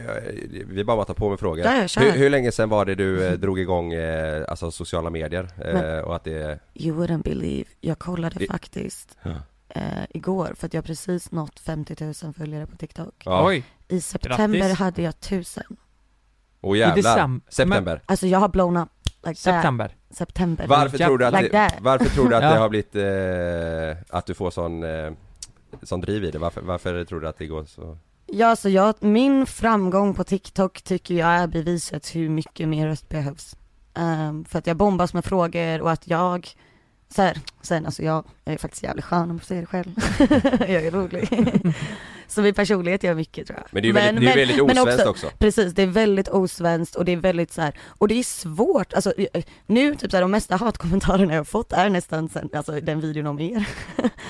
vi 0.67 0.83
bara 0.83 0.97
matar 0.97 1.13
på 1.13 1.29
med 1.29 1.39
frågor. 1.39 1.87
Kör. 1.87 2.01
hur, 2.01 2.11
hur 2.11 2.29
länge 2.29 2.51
sedan 2.51 2.69
var 2.69 2.85
det 2.85 2.95
du 2.95 3.25
eh, 3.27 3.31
drog 3.39 3.59
igång 3.59 3.93
eh, 3.93 4.45
alltså 4.47 4.71
sociala 4.71 5.09
medier? 5.09 5.47
Men- 5.57 6.03
och 6.03 6.15
att 6.15 6.23
det... 6.23 6.59
You 6.73 6.97
wouldn't 7.05 7.23
believe, 7.23 7.69
jag 7.81 7.99
kollade 7.99 8.39
Det- 8.39 8.47
faktiskt 8.47 9.17
Ja. 9.23 9.31
eh, 9.69 9.81
igår 10.09 10.53
för 10.55 10.67
att 10.67 10.73
jag 10.73 10.81
har 10.81 10.85
precis 10.87 11.31
nått 11.31 11.59
50 11.59 11.95
000 12.23 12.33
följare 12.33 12.65
på 12.67 12.77
TikTok. 12.77 13.13
Ja. 13.25 13.47
Oj, 13.47 13.63
I 13.87 14.01
september 14.01 14.59
Grattis. 14.59 14.77
hade 14.79 15.01
jag 15.01 15.09
1000. 15.13 15.63
Åh 16.61 16.75
I 16.77 16.79
jävlar. 16.79 17.39
September. 17.49 18.01
Alltså 18.05 18.27
jag 18.27 18.39
har 18.39 18.49
blown 18.49 18.77
up 18.77 18.89
like 19.05 19.21
that. 19.23 19.37
september 19.37 19.95
September. 20.09 20.67
Varför 20.67 20.97
tror 20.97 21.17
du 21.17 21.25
att, 21.25 21.33
Like 21.41 21.57
det, 21.57 21.71
varför 21.81 22.05
tror 22.09 22.29
du 22.29 22.35
att 22.35 22.43
Ja. 22.43 22.49
det 22.53 22.59
har 22.59 22.69
blivit, 22.69 22.95
eh, 22.95 24.15
att 24.17 24.25
du 24.25 24.33
får 24.33 24.51
sån, 24.51 24.83
eh, 24.83 25.11
sån 25.83 26.01
driv 26.01 26.23
i 26.23 26.31
det? 26.31 26.39
Varför, 26.39 26.61
varför 26.61 27.05
tror 27.05 27.19
du 27.19 27.27
att 27.27 27.37
det 27.37 27.47
går 27.47 27.65
så? 27.65 27.97
Ja, 28.27 28.55
så 28.55 28.69
jag, 28.69 28.95
min 28.99 29.45
framgång 29.45 30.13
på 30.13 30.23
TikTok 30.23 30.81
tycker 30.81 31.15
jag 31.15 31.29
är 31.29 31.47
beviset 31.47 32.15
hur 32.15 32.29
mycket 32.29 32.67
mer 32.67 32.87
röst 32.87 33.09
behövs. 33.09 33.55
Um, 33.93 34.45
för 34.45 34.59
att 34.59 34.67
jag 34.67 34.77
bombas 34.77 35.13
med 35.13 35.25
frågor 35.25 35.81
och 35.81 35.91
att 35.91 36.07
jag, 36.07 36.49
så 37.09 37.21
här, 37.21 37.37
sen 37.61 37.85
alltså 37.85 38.03
jag, 38.03 38.25
jag 38.43 38.53
är 38.53 38.57
faktiskt 38.57 38.83
jävligt 38.83 39.05
skön 39.05 39.31
om 39.31 39.37
jag 39.37 39.45
säger 39.45 39.61
det 39.61 39.67
själv. 39.67 39.93
jag 40.59 40.85
är 40.85 40.91
rolig. 40.91 41.29
så 42.27 42.41
min 42.41 42.53
personlighet 42.53 43.03
gör 43.03 43.13
mycket 43.13 43.47
tror 43.47 43.59
jag. 43.59 43.67
Men 43.71 43.81
det 43.81 43.85
är 43.85 43.89
ju 43.89 43.93
väldigt, 43.93 44.21
det 44.21 44.31
är 44.31 44.35
ju 44.37 44.45
väldigt 44.45 44.67
men 44.67 44.77
osvenskt 44.77 45.07
också. 45.07 45.27
Precis, 45.37 45.73
det 45.73 45.81
är 45.81 45.87
väldigt 45.87 46.27
osvenskt 46.27 46.95
och 46.95 47.05
det 47.05 47.11
är 47.11 47.17
väldigt 47.17 47.53
så 47.53 47.61
här, 47.61 47.73
och 47.87 48.07
det 48.07 48.19
är 48.19 48.23
svårt, 48.23 48.93
alltså 48.93 49.13
eh, 49.17 49.43
nu 49.65 49.95
typ 49.95 50.11
så 50.11 50.17
här, 50.17 50.21
de 50.21 50.31
mesta 50.31 50.55
hatkommentarerna 50.55 51.33
jag 51.33 51.39
har 51.39 51.45
fått 51.45 51.73
är 51.73 51.89
nästan 51.89 52.29
sen, 52.29 52.49
alltså 52.53 52.71
den 52.71 52.99
videon 52.99 53.27
om 53.27 53.39
er. 53.39 53.67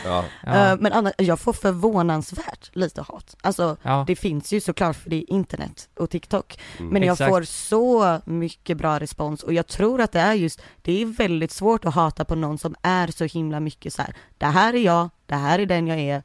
Ja. 0.05 0.23
ja. 0.45 0.71
Eh, 0.71 0.77
men 0.79 0.93
annars, 0.93 1.13
jag 1.17 1.39
får 1.39 1.53
förvånansvärt 1.53 2.69
lite 2.75 3.01
hat. 3.01 3.35
Alltså 3.41 3.77
ja. 3.83 4.03
det 4.07 4.15
finns 4.15 4.53
ju 4.53 4.59
såklart 4.59 4.95
för 4.95 5.09
det 5.09 5.15
är 5.15 5.31
internet 5.31 5.89
och 5.95 6.09
TikTok. 6.09 6.59
Mm. 6.77 6.93
Men 6.93 7.03
jag 7.03 7.13
Exakt. 7.13 7.29
får 7.29 7.43
så 7.43 8.21
mycket 8.25 8.77
bra 8.77 8.99
respons 8.99 9.43
och 9.43 9.53
jag 9.53 9.67
tror 9.67 10.01
att 10.01 10.11
det 10.11 10.19
är 10.19 10.33
just, 10.33 10.61
det 10.81 11.01
är 11.01 11.05
väldigt 11.05 11.51
svårt 11.51 11.85
att 11.85 11.93
hata 11.93 12.25
på 12.25 12.35
någon 12.35 12.57
som 12.57 12.75
är 12.81 13.07
så 13.07 13.25
himla 13.25 13.59
mycket 13.59 13.93
så 13.93 14.01
här. 14.01 14.15
det 14.37 14.45
här 14.45 14.73
är 14.73 14.81
jag, 14.81 15.09
det 15.25 15.35
här 15.35 15.59
är 15.59 15.65
den 15.65 15.87
jag 15.87 15.99
är, 15.99 16.23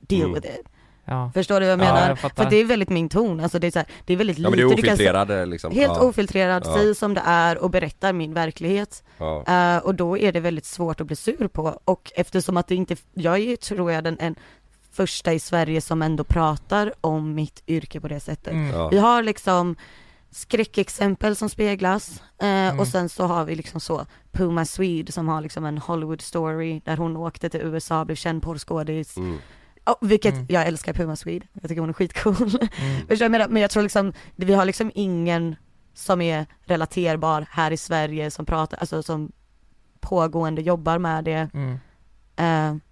deal 0.00 0.22
Mm. 0.22 0.34
with 0.34 0.46
it. 0.46 0.66
ja. 1.04 1.30
Förstår 1.34 1.60
du 1.60 1.66
vad 1.66 1.72
jag 1.72 1.80
Ja, 1.86 1.92
menar? 1.94 2.08
jag 2.08 2.18
fattar. 2.18 2.42
För 2.44 2.50
det 2.50 2.56
är 2.56 2.64
väldigt 2.64 2.88
min 2.88 3.08
ton, 3.08 3.40
alltså 3.40 3.58
det 3.58 3.66
är 3.66 3.70
så 3.70 3.78
här, 3.78 3.88
det 4.04 4.12
är 4.12 4.16
väldigt 4.16 4.38
Ja 4.38 4.48
lite 4.48 4.50
men 4.50 4.68
du 4.68 4.72
är 4.74 4.76
du 4.76 4.82
kan 4.82 4.92
ofiltrerad 4.94 5.48
liksom. 5.48 5.72
Helt 5.72 5.92
ja. 5.96 6.00
ofiltrerad, 6.02 6.62
Ja. 6.66 6.74
säger 6.74 6.94
som 6.94 7.14
det 7.14 7.22
är 7.24 7.58
och 7.58 7.70
berättar 7.70 8.12
min 8.12 8.34
verklighet. 8.34 9.02
Ja. 9.18 9.44
Eh, 9.48 9.78
och 9.84 9.94
då 9.94 10.18
är 10.18 10.32
det 10.32 10.40
väldigt 10.40 10.64
svårt 10.66 11.00
att 11.00 11.06
bli 11.06 11.16
sur 11.16 11.48
på 11.48 11.80
och 11.84 12.12
eftersom 12.16 12.56
att 12.56 12.66
det 12.66 12.74
inte, 12.74 12.96
jag 13.14 13.38
är 13.38 13.56
tror 13.56 13.92
jag 13.92 14.04
den 14.04 14.16
en 14.20 14.34
första 14.92 15.32
i 15.32 15.40
Sverige 15.40 15.80
som 15.80 16.02
ändå 16.02 16.24
pratar 16.24 16.92
om 17.00 17.34
mitt 17.34 17.62
yrke 17.66 18.00
på 18.00 18.08
det 18.08 18.20
sättet. 18.20 18.52
Mm. 18.52 18.70
Ja. 18.74 18.88
Vi 18.88 18.98
har 18.98 19.22
liksom 19.22 19.76
skräckexempel 20.30 21.36
som 21.36 21.48
speglas 21.48 22.22
eh, 22.38 22.46
Mm. 22.48 22.80
och 22.80 22.86
sen 22.88 23.08
så 23.08 23.24
har 23.26 23.44
vi 23.44 23.54
liksom 23.54 23.80
så 23.80 24.06
Puma 24.32 24.64
Swede 24.64 25.12
som 25.12 25.28
har 25.28 25.40
liksom 25.40 25.64
en 25.64 25.78
Hollywood 25.78 26.20
story 26.22 26.80
där 26.84 26.96
hon 26.96 27.16
åkte 27.16 27.48
till 27.48 27.60
USA, 27.60 28.04
blev 28.04 28.16
känd 28.16 28.42
porrskådis. 28.42 29.16
Mm. 29.16 29.38
Oh, 29.88 30.08
vilket, 30.08 30.34
Mm. 30.34 30.46
jag 30.48 30.66
älskar 30.66 30.92
Puma 30.92 31.16
Swede, 31.16 31.46
jag 31.52 31.68
tycker 31.68 31.80
hon 31.80 31.88
är 31.88 31.92
skitcool. 31.92 32.36
Mm. 32.80 33.06
Jag 33.08 33.30
menar? 33.30 33.48
Men 33.48 33.62
jag 33.62 33.70
tror 33.70 33.82
liksom, 33.82 34.12
vi 34.36 34.54
har 34.54 34.64
liksom 34.64 34.90
ingen 34.94 35.56
som 35.94 36.20
är 36.20 36.46
relaterbar 36.64 37.46
här 37.50 37.70
i 37.70 37.76
Sverige 37.76 38.30
som 38.30 38.46
pratar, 38.46 38.78
alltså 38.78 39.02
som 39.02 39.32
pågående 40.00 40.62
jobbar 40.62 40.98
med 40.98 41.24
det. 41.24 41.50
Mm. 41.54 41.78
Eh, 42.36 42.82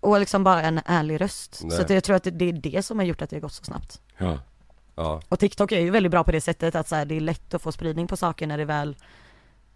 och 0.00 0.20
liksom 0.20 0.44
bara 0.44 0.62
en 0.62 0.80
ärlig 0.86 1.20
röst. 1.20 1.60
Nej. 1.64 1.86
Så 1.86 1.92
jag 1.92 2.04
tror 2.04 2.16
att 2.16 2.24
det, 2.24 2.30
det 2.30 2.48
är 2.48 2.52
det 2.52 2.82
som 2.82 2.98
har 2.98 3.06
gjort 3.06 3.22
att 3.22 3.30
det 3.30 3.36
har 3.36 3.40
gått 3.40 3.52
så 3.52 3.64
snabbt. 3.64 4.00
Ja. 4.18 4.38
Ja. 4.94 5.22
Och 5.28 5.38
TikTok 5.38 5.72
är 5.72 5.80
ju 5.80 5.90
väldigt 5.90 6.10
bra 6.12 6.24
på 6.24 6.32
det 6.32 6.40
sättet 6.40 6.74
att 6.74 6.88
så 6.88 6.94
här, 6.96 7.04
det 7.04 7.14
är 7.16 7.20
lätt 7.20 7.54
att 7.54 7.62
få 7.62 7.72
spridning 7.72 8.06
på 8.06 8.16
saker 8.16 8.46
när 8.46 8.58
det 8.58 8.64
väl 8.64 8.96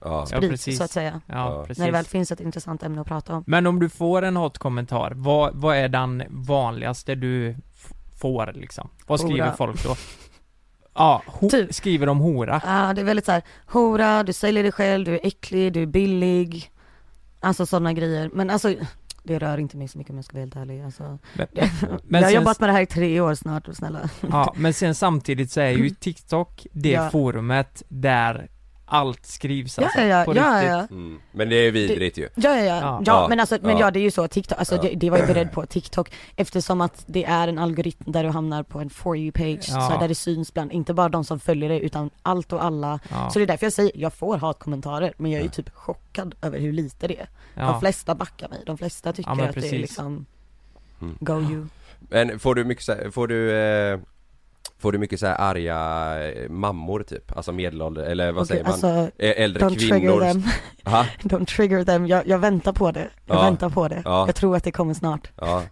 Ja. 0.05 0.27
Ja, 0.31 0.41
precis. 0.41 0.79
så 0.79 0.85
att 0.85 0.91
säga. 0.91 1.21
Ja, 1.27 1.67
När 1.77 1.87
det 1.87 1.93
väl 1.93 2.05
finns 2.05 2.33
ett 2.33 2.41
intressant 2.41 2.83
ämne 2.83 3.01
att 3.01 3.07
prata 3.07 3.35
om. 3.35 3.45
Men 3.47 3.67
om 3.67 3.81
du 3.81 3.89
får 3.89 4.23
en 4.23 4.37
hatkommentar, 4.37 5.13
vad, 5.17 5.55
vad 5.55 5.77
är 5.77 5.89
den 5.89 6.23
vanligaste 6.31 7.15
du 7.15 7.57
får 8.21 8.53
liksom? 8.55 8.89
Vad 9.07 9.21
skriver 9.21 9.45
Hora. 9.45 9.57
folk 9.57 9.85
då? 9.85 9.97
Ja, 10.95 11.23
ho- 11.27 11.73
skriver 11.73 12.09
om 12.09 12.19
hora. 12.19 12.61
Ja, 12.67 12.93
det 12.95 13.01
är 13.01 13.05
väldigt 13.05 13.27
så 13.27 13.33
här, 13.33 13.43
hora, 13.67 14.23
du 14.23 14.33
säljer 14.33 14.63
dig 14.63 14.73
själv, 14.73 15.05
du 15.05 15.15
är 15.15 15.21
äcklig, 15.27 15.73
du 15.73 15.83
är 15.83 15.87
billig. 15.87 16.71
Alltså 17.41 17.67
sådana 17.67 17.93
grejer. 17.93 18.31
Men 18.33 18.51
alltså, 18.51 18.75
det 19.23 19.39
rör 19.39 19.59
inte 19.59 19.77
mig 19.77 19.89
så 19.89 19.99
mycket 19.99 20.11
om 20.11 20.17
jag 20.17 20.25
ska 20.25 20.33
vara 20.35 20.43
helt 20.43 20.57
ärlig. 20.57 20.83
Alltså, 20.83 21.19
Men- 21.35 21.47
det, 21.55 21.71
men 22.05 22.21
jag 22.21 22.23
har 22.23 22.23
sen- 22.31 22.35
jobbat 22.35 22.61
med 22.61 22.69
det 22.69 22.73
här 22.73 22.81
i 22.83 22.87
tre 22.87 23.21
år 23.21 23.35
snart, 23.35 23.69
snälla. 23.73 24.11
Ja, 24.31 24.55
men 24.57 24.75
sen 24.75 24.95
samtidigt 24.95 25.51
så 25.51 25.61
är 25.61 25.71
ju 25.71 25.91
TikTok 26.01 26.67
det 26.73 26.91
Ja. 26.91 27.11
forumet 27.11 27.83
där 27.89 28.49
allt 28.95 29.26
skrivs 29.26 29.78
Ja, 29.78 29.84
alltså, 29.84 30.01
ja, 30.01 30.07
ja, 30.07 30.24
på 30.24 30.36
ja, 30.36 30.55
riktigt. 30.55 30.70
ja. 30.70 30.78
Mm. 30.90 31.20
Men 31.32 31.49
det 31.49 31.57
är 31.57 31.70
vidrigt 31.70 32.18
ju. 32.18 32.28
Ja, 32.34 32.57
ja, 32.57 32.62
ja. 32.64 33.03
ja. 33.07 33.26
men 33.28 33.40
alltså, 33.40 33.59
men 33.62 33.78
ja. 33.78 33.90
det 33.90 33.99
är 33.99 34.03
ju 34.03 34.11
så, 34.11 34.28
TikTok, 34.28 34.59
alltså 34.59 34.74
Ja. 34.76 34.82
det, 34.82 34.95
det 34.95 35.11
var 35.11 35.18
jag 35.18 35.26
beredd 35.26 35.53
på, 35.53 35.66
TikTok, 35.66 36.12
eftersom 36.36 36.80
att 36.80 37.05
det 37.07 37.24
är 37.24 37.49
en 37.49 37.59
algoritm 37.59 38.12
där 38.12 38.24
du 38.24 38.30
hamnar 38.30 38.62
på 38.62 38.80
en 38.80 38.90
for 38.90 39.16
you 39.16 39.32
page, 39.32 39.66
Ja. 39.68 39.90
så 39.90 39.99
där 40.01 40.09
det 40.09 40.14
syns 40.14 40.55
bland, 40.55 40.72
inte 40.72 40.95
bara 40.95 41.09
de 41.09 41.24
som 41.24 41.40
följer 41.40 41.68
dig 41.68 41.80
utan 41.84 42.11
allt 42.22 42.53
och 42.53 42.64
alla. 42.64 42.99
Ja. 43.11 43.30
Så 43.30 43.38
det 43.38 43.45
är 43.45 43.47
därför 43.47 43.66
jag 43.66 43.72
säger, 43.72 43.92
jag 43.95 44.12
får 44.12 44.36
hatkommentarer, 44.38 45.12
men 45.16 45.30
jag 45.30 45.38
är 45.38 45.42
ju 45.42 45.49
Ja. 45.49 45.53
typ 45.53 45.70
chockad 45.74 46.34
över 46.42 46.59
hur 46.59 46.72
lite 46.72 47.09
det 47.09 47.20
är. 47.20 47.28
Ja. 47.55 47.62
De 47.66 47.80
flesta 47.80 48.14
backar 48.14 48.49
mig, 48.49 48.62
de 48.66 48.78
flesta 48.78 49.12
tycker 49.12 49.30
Ja, 49.38 49.45
att 49.49 49.55
det 49.55 49.68
är 49.72 49.78
liksom, 49.78 50.26
Mm. 51.01 51.16
go 51.20 51.40
you. 51.40 51.66
Men 51.99 52.38
får 52.38 52.55
du 52.55 52.64
mycket 52.64 53.14
får 53.14 53.26
du 53.28 53.53
eh, 53.57 53.99
Får 54.79 54.93
du 54.93 54.99
mycket 54.99 55.21
så 55.21 55.27
här 55.27 55.37
arga 55.41 55.79
eh, 56.33 56.49
mammor 56.51 57.03
typ? 57.03 57.37
Alltså 57.37 57.53
medelålder, 57.53 58.03
eller 58.03 58.33
vad 58.33 58.43
Okej, 58.43 58.47
säger 58.49 58.62
man? 58.65 58.73
alltså, 58.73 58.87
Eh, 59.19 59.43
Äldre 59.43 59.62
don't 59.69 59.79
kvinnor 59.79 59.91
trigger 60.21 60.33
them. 60.33 60.43
Aha. 60.85 61.07
Don't 61.23 61.45
trigger 61.47 61.85
them, 61.85 62.07
jag, 62.07 62.27
jag 62.27 62.39
väntar 62.39 62.73
på 62.73 62.91
det. 62.91 63.09
Jag 63.27 63.37
Ja. 63.37 63.43
väntar 63.43 63.69
på 63.71 63.89
det. 63.89 64.03
Ja. 64.05 64.27
Jag 64.27 64.35
tror 64.35 64.57
att 64.57 64.65
det 64.65 64.73
kommer 64.73 64.95
snart. 64.95 65.29
Ja 65.37 65.62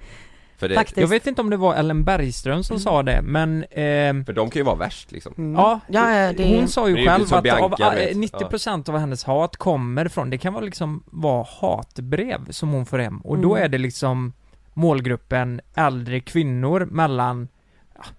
för 0.57 0.69
det, 0.69 0.75
Faktiskt. 0.75 0.97
Jag 0.99 1.09
vet 1.09 1.27
inte 1.27 1.41
om 1.41 1.51
det 1.51 1.57
var 1.57 1.75
Ellen 1.75 2.05
Bergström 2.05 2.63
som 2.65 2.79
sa 2.81 3.03
det, 3.03 3.21
men 3.23 3.65
ehm, 3.71 4.25
För 4.25 4.33
de 4.33 4.51
kan 4.51 4.61
ju 4.61 4.65
vara 4.65 4.77
värst 4.77 5.13
liksom 5.13 5.35
Mm. 5.39 5.55
Ja, 5.55 5.81
Ja, 5.89 6.15
ja, 6.17 6.33
det- 6.33 6.57
hon 6.59 6.69
sa 6.69 6.89
ju 6.89 6.97
själv 7.07 7.25
att 7.25 7.33
av, 7.33 7.43
Bianca, 7.43 7.87
eh, 7.87 7.95
vet. 7.95 8.17
90% 8.17 8.89
av 8.89 8.99
hennes 8.99 9.25
hat 9.25 9.57
kommer 9.57 10.09
från, 10.09 10.31
det 10.31 10.39
kan 10.39 10.53
vara 10.53 10.65
liksom 10.65 11.03
vara 11.07 11.47
hatbrev 11.61 12.51
som 12.51 12.69
hon 12.73 12.87
får 12.87 12.99
hem 12.99 13.19
och 13.21 13.39
då 13.39 13.51
Mm. 13.55 13.65
är 13.65 13.69
det 13.69 13.79
liksom 13.79 14.33
målgruppen 14.75 15.61
äldre 15.75 16.21
kvinnor 16.21 16.89
mellan, 16.91 17.49
ja, 17.53 17.62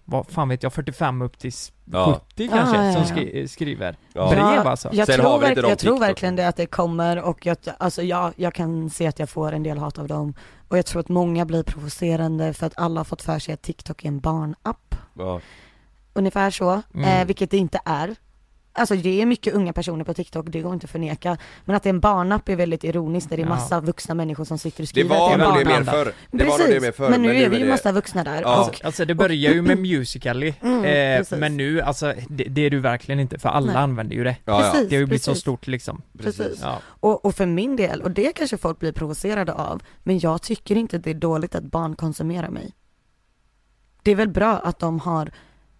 vad 0.05 0.27
fan 0.27 0.49
vet 0.49 0.63
jag, 0.63 0.73
45 0.73 1.21
upp 1.21 1.37
till 1.39 1.47
s- 1.47 1.71
Ja. 1.85 2.21
70 2.35 2.47
kanske, 2.47 2.75
Ja, 2.77 2.85
ja, 2.85 2.93
som 2.93 3.05
skri- 3.17 3.47
skriver 3.47 3.95
Ja. 4.13 4.29
brev 4.31 4.67
alltså. 4.67 4.89
Jag, 4.93 5.07
Sen 5.07 5.15
tror, 5.19 5.29
har 5.29 5.39
vi 5.39 5.47
inte 5.49 5.61
verk- 5.61 5.69
jag 5.69 5.79
tror 5.79 5.99
verkligen 5.99 6.35
det 6.35 6.47
att 6.47 6.55
det 6.55 6.65
kommer 6.65 7.21
och 7.21 7.45
jag, 7.45 7.57
alltså 7.77 8.01
jag, 8.03 8.33
jag 8.35 8.53
kan 8.53 8.89
se 8.89 9.07
att 9.07 9.19
jag 9.19 9.29
får 9.29 9.51
en 9.51 9.63
del 9.63 9.77
hat 9.77 9.99
av 9.99 10.07
dem. 10.07 10.33
Och 10.67 10.77
jag 10.77 10.85
tror 10.85 10.99
att 10.99 11.09
många 11.09 11.45
blir 11.45 11.63
provocerande 11.63 12.53
för 12.53 12.65
att 12.67 12.73
alla 12.77 12.99
har 12.99 13.05
fått 13.05 13.21
för 13.21 13.39
sig 13.39 13.53
att 13.53 13.61
TikTok 13.61 14.03
är 14.03 14.07
en 14.07 14.19
barnapp. 14.19 14.95
ja. 15.17 15.41
Ungefär 16.15 16.51
så, 16.51 16.81
Mm. 16.93 17.21
eh, 17.21 17.25
vilket 17.27 17.51
det 17.51 17.57
inte 17.57 17.79
är. 17.85 18.15
Alltså 18.75 18.95
det 18.95 19.21
är 19.21 19.25
mycket 19.25 19.53
unga 19.53 19.73
personer 19.73 20.03
på 20.05 20.13
TikTok, 20.13 20.45
det 20.49 20.61
går 20.61 20.73
inte 20.73 20.83
att 20.85 20.89
förneka. 20.91 21.37
Men 21.65 21.75
att 21.75 21.83
det 21.83 21.89
är 21.89 21.93
en 21.93 21.99
barnapp 21.99 22.49
är 22.49 22.55
väldigt 22.55 22.83
ironiskt, 22.83 23.29
där 23.29 23.37
det 23.37 23.43
är 23.43 23.47
massa 23.47 23.79
vuxna 23.79 24.15
människor 24.15 24.45
som 24.45 24.57
sitter 24.57 24.77
och 24.77 24.81
Det 24.81 24.87
skriver 24.87 25.09
var 25.09 25.31
att 25.33 25.39
det 25.39 25.45
är 25.45 25.49
en 25.49 25.57
det 25.57 25.65
mer 25.65 25.71
barnapp. 25.73 25.95
förr 25.95 26.13
Det 26.31 26.43
var 26.45 26.57
det 26.67 26.81
mer 26.81 26.91
förr 26.91 27.09
men 27.09 27.21
nu 27.21 27.29
är 27.35 27.49
vi 27.49 27.57
ju 27.57 27.63
det- 27.63 27.69
massa 27.69 27.91
vuxna 27.91 28.23
där. 28.23 28.41
Ja. 28.41 28.65
Och, 28.67 28.85
Alltså 28.85 29.05
det 29.05 29.15
börjar 29.15 29.53
ju 29.53 29.61
med 29.61 29.77
Musical.ly, 29.77 30.53
Mm, 30.61 30.85
eh, 31.21 31.39
men 31.39 31.57
nu, 31.57 31.81
alltså 31.81 32.13
det, 32.29 32.43
det 32.43 32.61
är 32.61 32.69
du 32.69 32.79
verkligen 32.79 33.19
inte, 33.19 33.39
för 33.39 33.49
alla 33.49 33.73
Nej. 33.73 33.81
använder 33.81 34.15
ju 34.15 34.23
det. 34.23 34.35
Ja, 34.45 34.65
ja. 34.65 34.71
Precis. 34.71 34.89
Det 34.89 34.95
har 34.95 34.99
ju 34.99 35.05
blivit 35.05 35.23
så 35.23 35.31
precis. 35.31 35.41
stort 35.41 35.67
liksom. 35.67 36.01
Precis. 36.19 36.59
Ja. 36.61 36.79
Och, 36.85 37.25
och 37.25 37.35
för 37.35 37.45
min 37.45 37.75
del, 37.75 38.01
och 38.01 38.11
det 38.11 38.33
kanske 38.35 38.57
folk 38.57 38.79
blir 38.79 38.91
provocerade 38.91 39.53
av, 39.53 39.81
men 40.03 40.19
jag 40.19 40.41
tycker 40.41 40.75
inte 40.75 40.97
att 40.97 41.03
det 41.03 41.09
är 41.09 41.13
dåligt 41.13 41.55
att 41.55 41.63
barn 41.63 41.95
konsumerar 41.95 42.49
mig. 42.49 42.73
Det 44.03 44.11
är 44.11 44.15
väl 44.15 44.29
bra 44.29 44.59
att 44.59 44.79
de 44.79 44.99
har, 44.99 45.31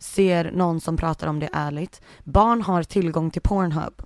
ser 0.04 0.51
någon 0.51 0.82
som 0.82 0.97
pratar 0.97 1.28
om 1.28 1.39
det 1.39 1.49
ärligt. 1.54 2.01
Barn 2.24 2.62
har 2.62 2.84
tillgång 2.84 3.32
till 3.32 3.41
Pornhub. 3.41 4.01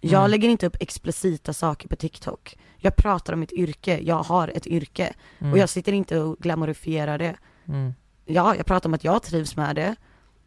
Jag 0.00 0.18
Mm. 0.20 0.30
lägger 0.30 0.48
inte 0.48 0.66
upp 0.66 0.76
explicita 0.80 1.52
saker 1.52 1.88
på 1.88 1.96
TikTok. 1.96 2.58
Jag 2.76 2.96
pratar 2.96 3.32
om 3.32 3.40
mitt 3.40 3.52
yrke, 3.52 3.98
jag 4.02 4.22
har 4.22 4.48
ett 4.48 4.66
yrke. 4.66 5.14
Mm. 5.38 5.52
Och 5.52 5.58
jag 5.58 5.68
sitter 5.68 5.92
inte 5.92 6.20
och 6.20 6.38
glamorifierar 6.38 7.18
det. 7.18 7.36
Mm. 7.68 7.94
Ja, 8.24 8.56
jag 8.56 8.66
pratar 8.66 8.88
om 8.88 8.94
att 8.94 9.04
jag 9.04 9.22
trivs 9.22 9.56
med 9.56 9.76
det. 9.76 9.94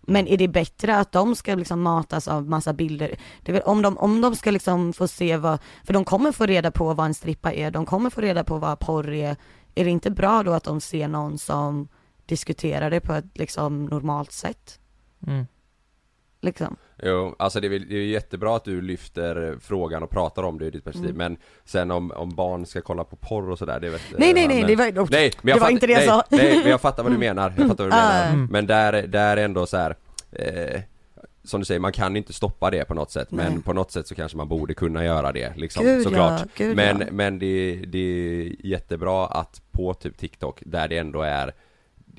Men 0.02 0.28
är 0.28 0.38
det 0.38 0.48
bättre 0.48 0.98
att 0.98 1.12
de 1.12 1.36
ska 1.36 1.56
liksom 1.56 1.82
matas 1.82 2.28
av 2.28 2.50
massa 2.50 2.74
bilder? 2.74 3.16
Väl, 3.46 3.62
om, 3.62 3.82
de, 3.82 3.98
om 3.98 4.22
de 4.22 4.36
ska 4.36 4.52
liksom 4.52 4.94
få 4.94 5.08
se 5.08 5.38
vad, 5.38 5.60
för 5.84 5.94
de 5.94 6.06
kommer 6.06 6.32
få 6.32 6.46
reda 6.46 6.72
på 6.72 6.94
vad 6.94 7.06
en 7.06 7.14
strippa 7.14 7.54
är, 7.54 7.72
de 7.72 7.86
kommer 7.86 8.10
få 8.10 8.22
reda 8.22 8.44
på 8.44 8.58
vad 8.58 8.80
porr 8.80 9.10
är. 9.14 9.36
Är 9.76 9.84
det 9.86 9.92
inte 9.92 10.12
bra 10.12 10.44
då 10.44 10.52
att 10.52 10.64
de 10.64 10.82
ser 10.82 11.08
någon 11.08 11.38
som 11.38 11.88
diskuterar 12.30 12.90
det 12.90 13.00
på 13.00 13.14
ett 13.14 13.26
liksom 13.34 13.86
normalt 13.86 14.32
sätt? 14.32 14.80
Mm. 15.28 15.48
Liksom. 16.42 16.76
Jo, 17.04 17.36
alltså 17.40 17.60
det 17.60 17.68
är, 17.68 17.70
väl- 17.70 17.90
det 17.90 17.96
är 17.96 18.06
jättebra 18.08 18.56
att 18.56 18.64
du 18.64 18.82
lyfter 18.82 19.58
frågan 19.62 20.04
och 20.04 20.10
pratar 20.10 20.44
om 20.44 20.60
det 20.60 20.66
i 20.66 20.72
ditt 20.72 20.84
perspektiv 20.84 21.16
Mm. 21.16 21.18
Men 21.34 21.38
sen 21.66 21.92
om, 21.92 22.12
om 22.12 22.30
barn 22.30 22.66
ska 22.66 22.82
kolla 22.82 23.04
på 23.04 23.16
porr 23.16 23.50
och 23.50 23.58
sådär, 23.60 23.80
det 23.80 23.90
vet 23.90 24.02
Nej, 24.18 24.34
nej, 24.34 24.48
nej, 24.48 24.58
men- 24.58 24.68
det 24.68 24.76
var- 24.76 25.12
Nej, 25.12 25.32
men 25.42 25.50
jag 25.50 25.58
det 25.58 25.60
var 25.60 25.60
fatt- 25.60 25.72
inte 25.72 25.88
det 25.88 25.94
jag 25.94 26.00
nej, 26.00 26.08
sa. 26.08 26.24
Nej, 26.30 26.60
men 26.62 26.70
jag 26.72 26.82
fattar 26.82 27.04
vad 27.04 27.12
du 27.12 27.18
menar, 27.18 27.54
jag 27.58 27.68
fattar 27.68 27.84
vad 27.84 27.94
du 27.94 27.98
Mm. 27.98 28.10
menar 28.10 28.34
Mm. 28.34 28.46
Men 28.52 28.68
där, 28.68 29.08
där 29.08 29.38
är 29.38 29.46
ändå 29.46 29.66
så 29.66 29.78
här. 29.78 29.96
Eh, 30.32 30.82
som 31.44 31.60
du 31.62 31.66
säger, 31.66 31.80
man 31.80 31.92
kan 31.92 32.16
inte 32.16 32.34
stoppa 32.34 32.70
det 32.72 32.86
på 32.86 32.94
något 32.94 33.12
sätt 33.12 33.32
men 33.32 33.54
Nej. 33.54 33.62
på 33.64 33.74
något 33.74 33.92
sätt 33.92 34.08
så 34.08 34.16
kanske 34.16 34.38
man 34.38 34.48
borde 34.48 34.74
kunna 34.74 35.06
göra 35.06 35.32
det 35.32 35.54
liksom, 35.58 35.86
Gud, 35.86 36.04
såklart 36.04 36.40
ja, 36.42 36.46
gud, 36.56 36.76
Men, 36.76 37.00
ja. 37.00 37.06
men 37.12 37.40
det, 37.40 37.76
det 37.88 37.98
är 38.00 38.66
jättebra 38.66 39.28
att 39.28 39.62
på 39.72 39.94
typ 39.94 40.18
TikTok, 40.18 40.62
där 40.66 40.88
det 40.88 40.98
ändå 40.98 41.22
är 41.22 41.52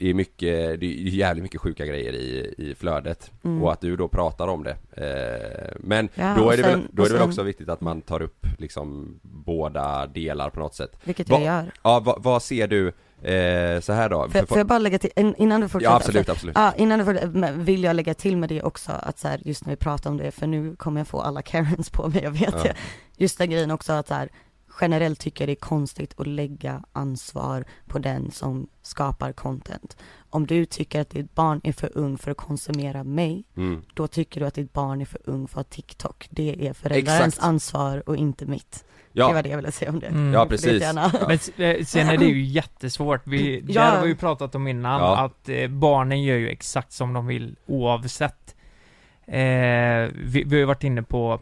det 0.00 0.10
är 0.10 0.14
mycket, 0.14 0.80
det 0.80 0.86
är 0.86 1.08
jävligt 1.08 1.42
mycket 1.42 1.60
sjuka 1.60 1.86
grejer 1.86 2.12
i, 2.12 2.54
i 2.58 2.74
flödet 2.74 3.30
Mm. 3.44 3.62
och 3.62 3.72
att 3.72 3.80
du 3.80 3.96
då 3.96 4.08
pratar 4.08 4.48
om 4.48 4.64
det 4.64 4.76
eh, 4.96 5.76
Men 5.80 6.08
Ja, 6.14 6.34
då 6.38 6.50
är 6.50 6.56
det 6.56 6.62
väl, 6.62 6.72
sen- 6.72 6.88
då 6.92 7.04
är 7.04 7.08
det 7.08 7.14
väl 7.14 7.22
också 7.22 7.42
viktigt 7.42 7.68
att 7.68 7.80
man 7.80 8.02
tar 8.02 8.22
upp 8.22 8.46
liksom 8.58 9.18
båda 9.22 10.06
delar 10.06 10.50
på 10.50 10.60
något 10.60 10.74
sätt 10.74 10.92
Vilket 11.04 11.28
Va- 11.28 11.36
jag 11.40 11.44
gör. 11.44 11.72
Ja, 11.82 12.16
vad, 12.18 12.42
ser 12.42 12.68
du 12.68 12.88
eh, 13.22 13.80
så 13.80 13.92
här 13.92 14.08
då? 14.08 14.28
Får, 14.28 14.46
får 14.46 14.58
jag 14.58 14.66
bara 14.66 14.78
lägga 14.78 14.98
till, 14.98 15.10
in- 15.16 15.34
innan 15.38 15.60
du 15.60 15.68
fortsätter? 15.68 15.92
Ja, 15.92 15.96
absolut, 15.96 16.26
för- 16.26 16.32
absolut. 16.32 16.56
Ja, 16.58 16.72
innan 16.76 16.98
du 16.98 17.04
fortsätter, 17.04 17.52
vill 17.52 17.84
jag 17.84 17.96
lägga 17.96 18.14
till 18.14 18.36
med 18.36 18.48
det 18.48 18.62
också, 18.62 18.92
att 18.92 19.18
så 19.18 19.28
här, 19.28 19.40
just 19.44 19.66
när 19.66 19.72
vi 19.72 19.76
pratar 19.76 20.10
om 20.10 20.16
det, 20.16 20.30
för 20.30 20.46
nu 20.46 20.76
kommer 20.76 21.00
jag 21.00 21.08
få 21.08 21.20
alla 21.20 21.42
Karens 21.42 21.90
på 21.90 22.08
mig, 22.08 22.22
jag 22.22 22.30
vet 22.30 22.40
Ja. 22.56 22.62
det. 22.62 22.74
Just 23.16 23.38
den 23.38 23.50
grejen 23.50 23.70
också 23.70 23.92
att 23.92 24.08
så 24.08 24.14
här, 24.14 24.28
generellt 24.80 25.18
tycker 25.20 25.42
jag 25.44 25.48
det 25.48 25.52
är 25.52 25.66
konstigt 25.68 26.14
att 26.20 26.26
lägga 26.26 26.82
ansvar 26.92 27.64
på 27.86 27.98
den 27.98 28.30
som 28.30 28.68
skapar 28.82 29.32
content. 29.32 29.96
Om 30.30 30.46
du 30.46 30.64
tycker 30.64 31.00
att 31.00 31.10
ditt 31.10 31.34
barn 31.34 31.60
är 31.64 31.72
för 31.72 31.90
ung 31.94 32.18
för 32.18 32.30
att 32.30 32.36
konsumera 32.36 33.04
mig, 33.04 33.44
Mm. 33.56 33.82
då 33.94 34.06
tycker 34.06 34.40
du 34.40 34.46
att 34.46 34.54
ditt 34.54 34.72
barn 34.72 35.00
är 35.00 35.04
för 35.04 35.20
ung 35.24 35.48
för 35.48 35.62
TikTok. 35.62 36.26
Det 36.30 36.66
är 36.68 36.72
föräldrarnas 36.72 37.26
Exakt. 37.26 37.46
ansvar 37.46 38.02
och 38.08 38.16
inte 38.16 38.46
mitt. 38.46 38.84
Ja. 39.12 39.28
Det 39.28 39.34
var 39.34 39.42
det 39.42 39.48
jag 39.48 39.56
ville 39.56 39.72
säga 39.72 39.90
om 39.90 40.00
det. 40.00 40.06
Mm. 40.06 40.32
Ja, 40.32 40.46
precis. 40.46 40.82
Ja. 40.82 41.10
Men 41.28 41.38
eh, 41.76 41.84
sen 41.84 42.08
är 42.08 42.16
det 42.18 42.24
ju 42.24 42.42
jättesvårt, 42.44 43.26
vi, 43.26 43.60
Ja. 43.68 43.72
det 43.74 43.80
här 43.80 43.96
har 43.96 44.02
vi 44.02 44.08
ju 44.08 44.16
pratat 44.16 44.54
om 44.54 44.66
innan, 44.68 45.00
Ja. 45.00 45.18
att 45.24 45.48
eh, 45.48 45.68
barnen 45.68 46.22
gör 46.22 46.36
ju 46.36 46.48
exakt 46.48 46.92
som 46.92 47.12
de 47.12 47.26
vill 47.26 47.56
oavsett. 47.66 48.54
Eh, 49.26 49.36
vi, 50.14 50.42
vi 50.46 50.50
har 50.50 50.56
ju 50.56 50.64
varit 50.64 50.84
inne 50.84 51.02
på, 51.02 51.40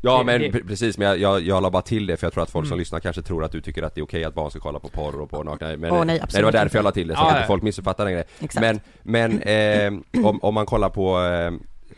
ja, 0.00 0.18
det- 0.18 0.24
men 0.24 0.40
det- 0.40 0.50
pre- 0.50 0.66
precis, 0.66 0.98
men 0.98 1.06
jag, 1.08 1.18
jag, 1.18 1.40
jag 1.42 1.62
la 1.62 1.70
bara 1.70 1.82
till 1.82 2.06
det 2.06 2.16
för 2.16 2.26
jag 2.26 2.32
tror 2.32 2.42
att 2.42 2.50
folk 2.50 2.66
som 2.66 2.72
Mm. 2.72 2.78
lyssnar 2.78 3.00
kanske 3.00 3.22
tror 3.22 3.44
att 3.44 3.52
du 3.52 3.60
tycker 3.60 3.82
att 3.82 3.94
det 3.94 4.00
är 4.00 4.02
okej 4.04 4.24
att 4.24 4.34
barn 4.34 4.50
ska 4.50 4.60
kolla 4.60 4.78
på 4.78 4.88
porr 4.88 5.20
och 5.20 5.30
på 5.30 5.42
nakna 5.42 5.76
men, 5.76 5.92
Åh, 5.92 6.04
nej, 6.04 6.18
det 6.18 6.24
absolut 6.24 6.44
var 6.44 6.52
därför 6.52 6.64
inte. 6.66 6.76
jag 6.78 6.84
la 6.84 6.90
till 6.92 7.08
det 7.08 7.14
så 7.14 7.20
att 7.20 7.34
inte 7.36 7.46
folk 7.46 7.62
missuppfattar 7.62 8.04
den 8.04 8.12
grejen. 8.12 8.28
Men, 8.60 8.80
men 9.02 9.42
eh, 9.42 10.24
om, 10.26 10.38
om 10.42 10.54
man 10.54 10.66
kollar 10.66 10.88
på 10.90 11.18
eh, 11.20 11.46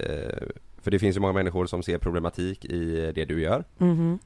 eh, 0.06 0.48
För 0.82 0.90
det 0.90 0.98
finns 0.98 1.16
ju 1.16 1.20
många 1.20 1.32
människor 1.32 1.66
som 1.66 1.82
ser 1.82 1.98
problematik 1.98 2.64
i 2.64 3.12
det 3.14 3.24
du 3.24 3.40
gör 3.42 3.64
Mhm. 3.78 4.18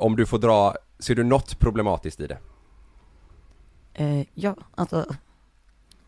Om 0.00 0.16
du 0.16 0.26
får 0.26 0.38
dra, 0.38 0.74
ser 0.98 1.14
du 1.14 1.22
något 1.24 1.58
problematiskt 1.58 2.20
i 2.20 2.26
det? 2.26 2.38
Eh, 3.94 4.26
ja, 4.34 4.56
alltså 4.74 5.06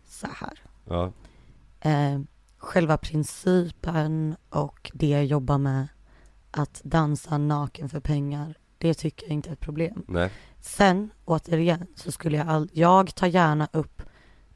så 0.08 0.26
här. 0.40 0.58
Ja, 0.88 1.12
Eh, 1.80 2.20
själva 2.58 2.96
principen 2.96 4.36
och 4.50 4.90
det 4.94 5.08
jag 5.08 5.24
jobbar 5.24 5.58
med, 5.58 5.88
att 6.54 6.80
dansa 6.84 7.38
naken 7.38 7.88
för 7.88 8.00
pengar, 8.00 8.54
det 8.78 8.94
tycker 8.94 9.26
jag 9.26 9.32
inte 9.32 9.48
är 9.48 9.52
ett 9.52 9.60
problem. 9.60 10.04
nej, 10.08 10.30
Sen, 10.60 11.10
återigen, 11.24 11.86
så 11.94 12.12
skulle 12.12 12.36
jag 12.36 12.48
all, 12.48 12.68
jag 12.72 13.14
tar 13.14 13.26
gärna 13.26 13.68
upp 13.72 14.02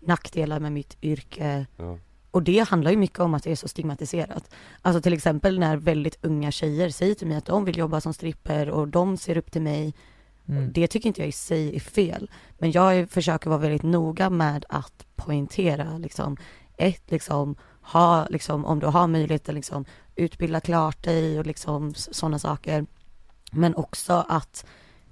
nackdelar 0.00 0.60
med 0.60 0.72
mitt 0.72 0.96
yrke 1.02 1.66
ja, 1.76 1.98
och 2.30 2.42
det 2.42 2.68
handlar 2.68 2.90
ju 2.90 2.96
mycket 2.96 3.18
om 3.18 3.34
att 3.34 3.42
det 3.42 3.50
är 3.50 3.56
så 3.56 3.68
stigmatiserat. 3.68 4.54
Alltså 4.82 5.02
till 5.02 5.12
exempel 5.12 5.58
när 5.58 5.76
väldigt 5.76 6.24
unga 6.24 6.50
tjejer 6.50 6.90
säger 6.90 7.14
till 7.14 7.26
mig 7.26 7.36
att 7.36 7.44
de 7.44 7.64
vill 7.64 7.78
jobba 7.78 8.00
som 8.00 8.14
stripper 8.14 8.70
och 8.70 8.88
de 8.88 9.16
ser 9.16 9.36
upp 9.36 9.52
till 9.52 9.62
mig. 9.62 9.94
Mm. 10.48 10.72
Det 10.72 10.86
tycker 10.86 11.06
inte 11.06 11.20
jag 11.20 11.28
i 11.28 11.32
sig 11.32 11.76
är 11.76 11.80
fel. 11.80 12.30
Men 12.58 12.72
jag 12.72 13.10
försöker 13.10 13.50
vara 13.50 13.60
väldigt 13.60 13.82
noga 13.82 14.30
med 14.30 14.64
att 14.68 15.06
poängtera 15.16 15.98
liksom, 15.98 16.36
ett 16.76 17.10
liksom, 17.10 17.56
ha 17.82 18.26
liksom, 18.30 18.64
om 18.64 18.78
du 18.78 18.86
har 18.86 19.06
möjlighet 19.06 19.48
att 19.48 19.54
liksom 19.54 19.84
utbilda 20.18 20.60
klart 20.60 21.02
dig 21.02 21.38
och 21.38 21.46
liksom 21.46 21.94
sådana 21.94 22.38
saker. 22.38 22.86
Men 23.52 23.74
också 23.74 24.24
att 24.28 24.64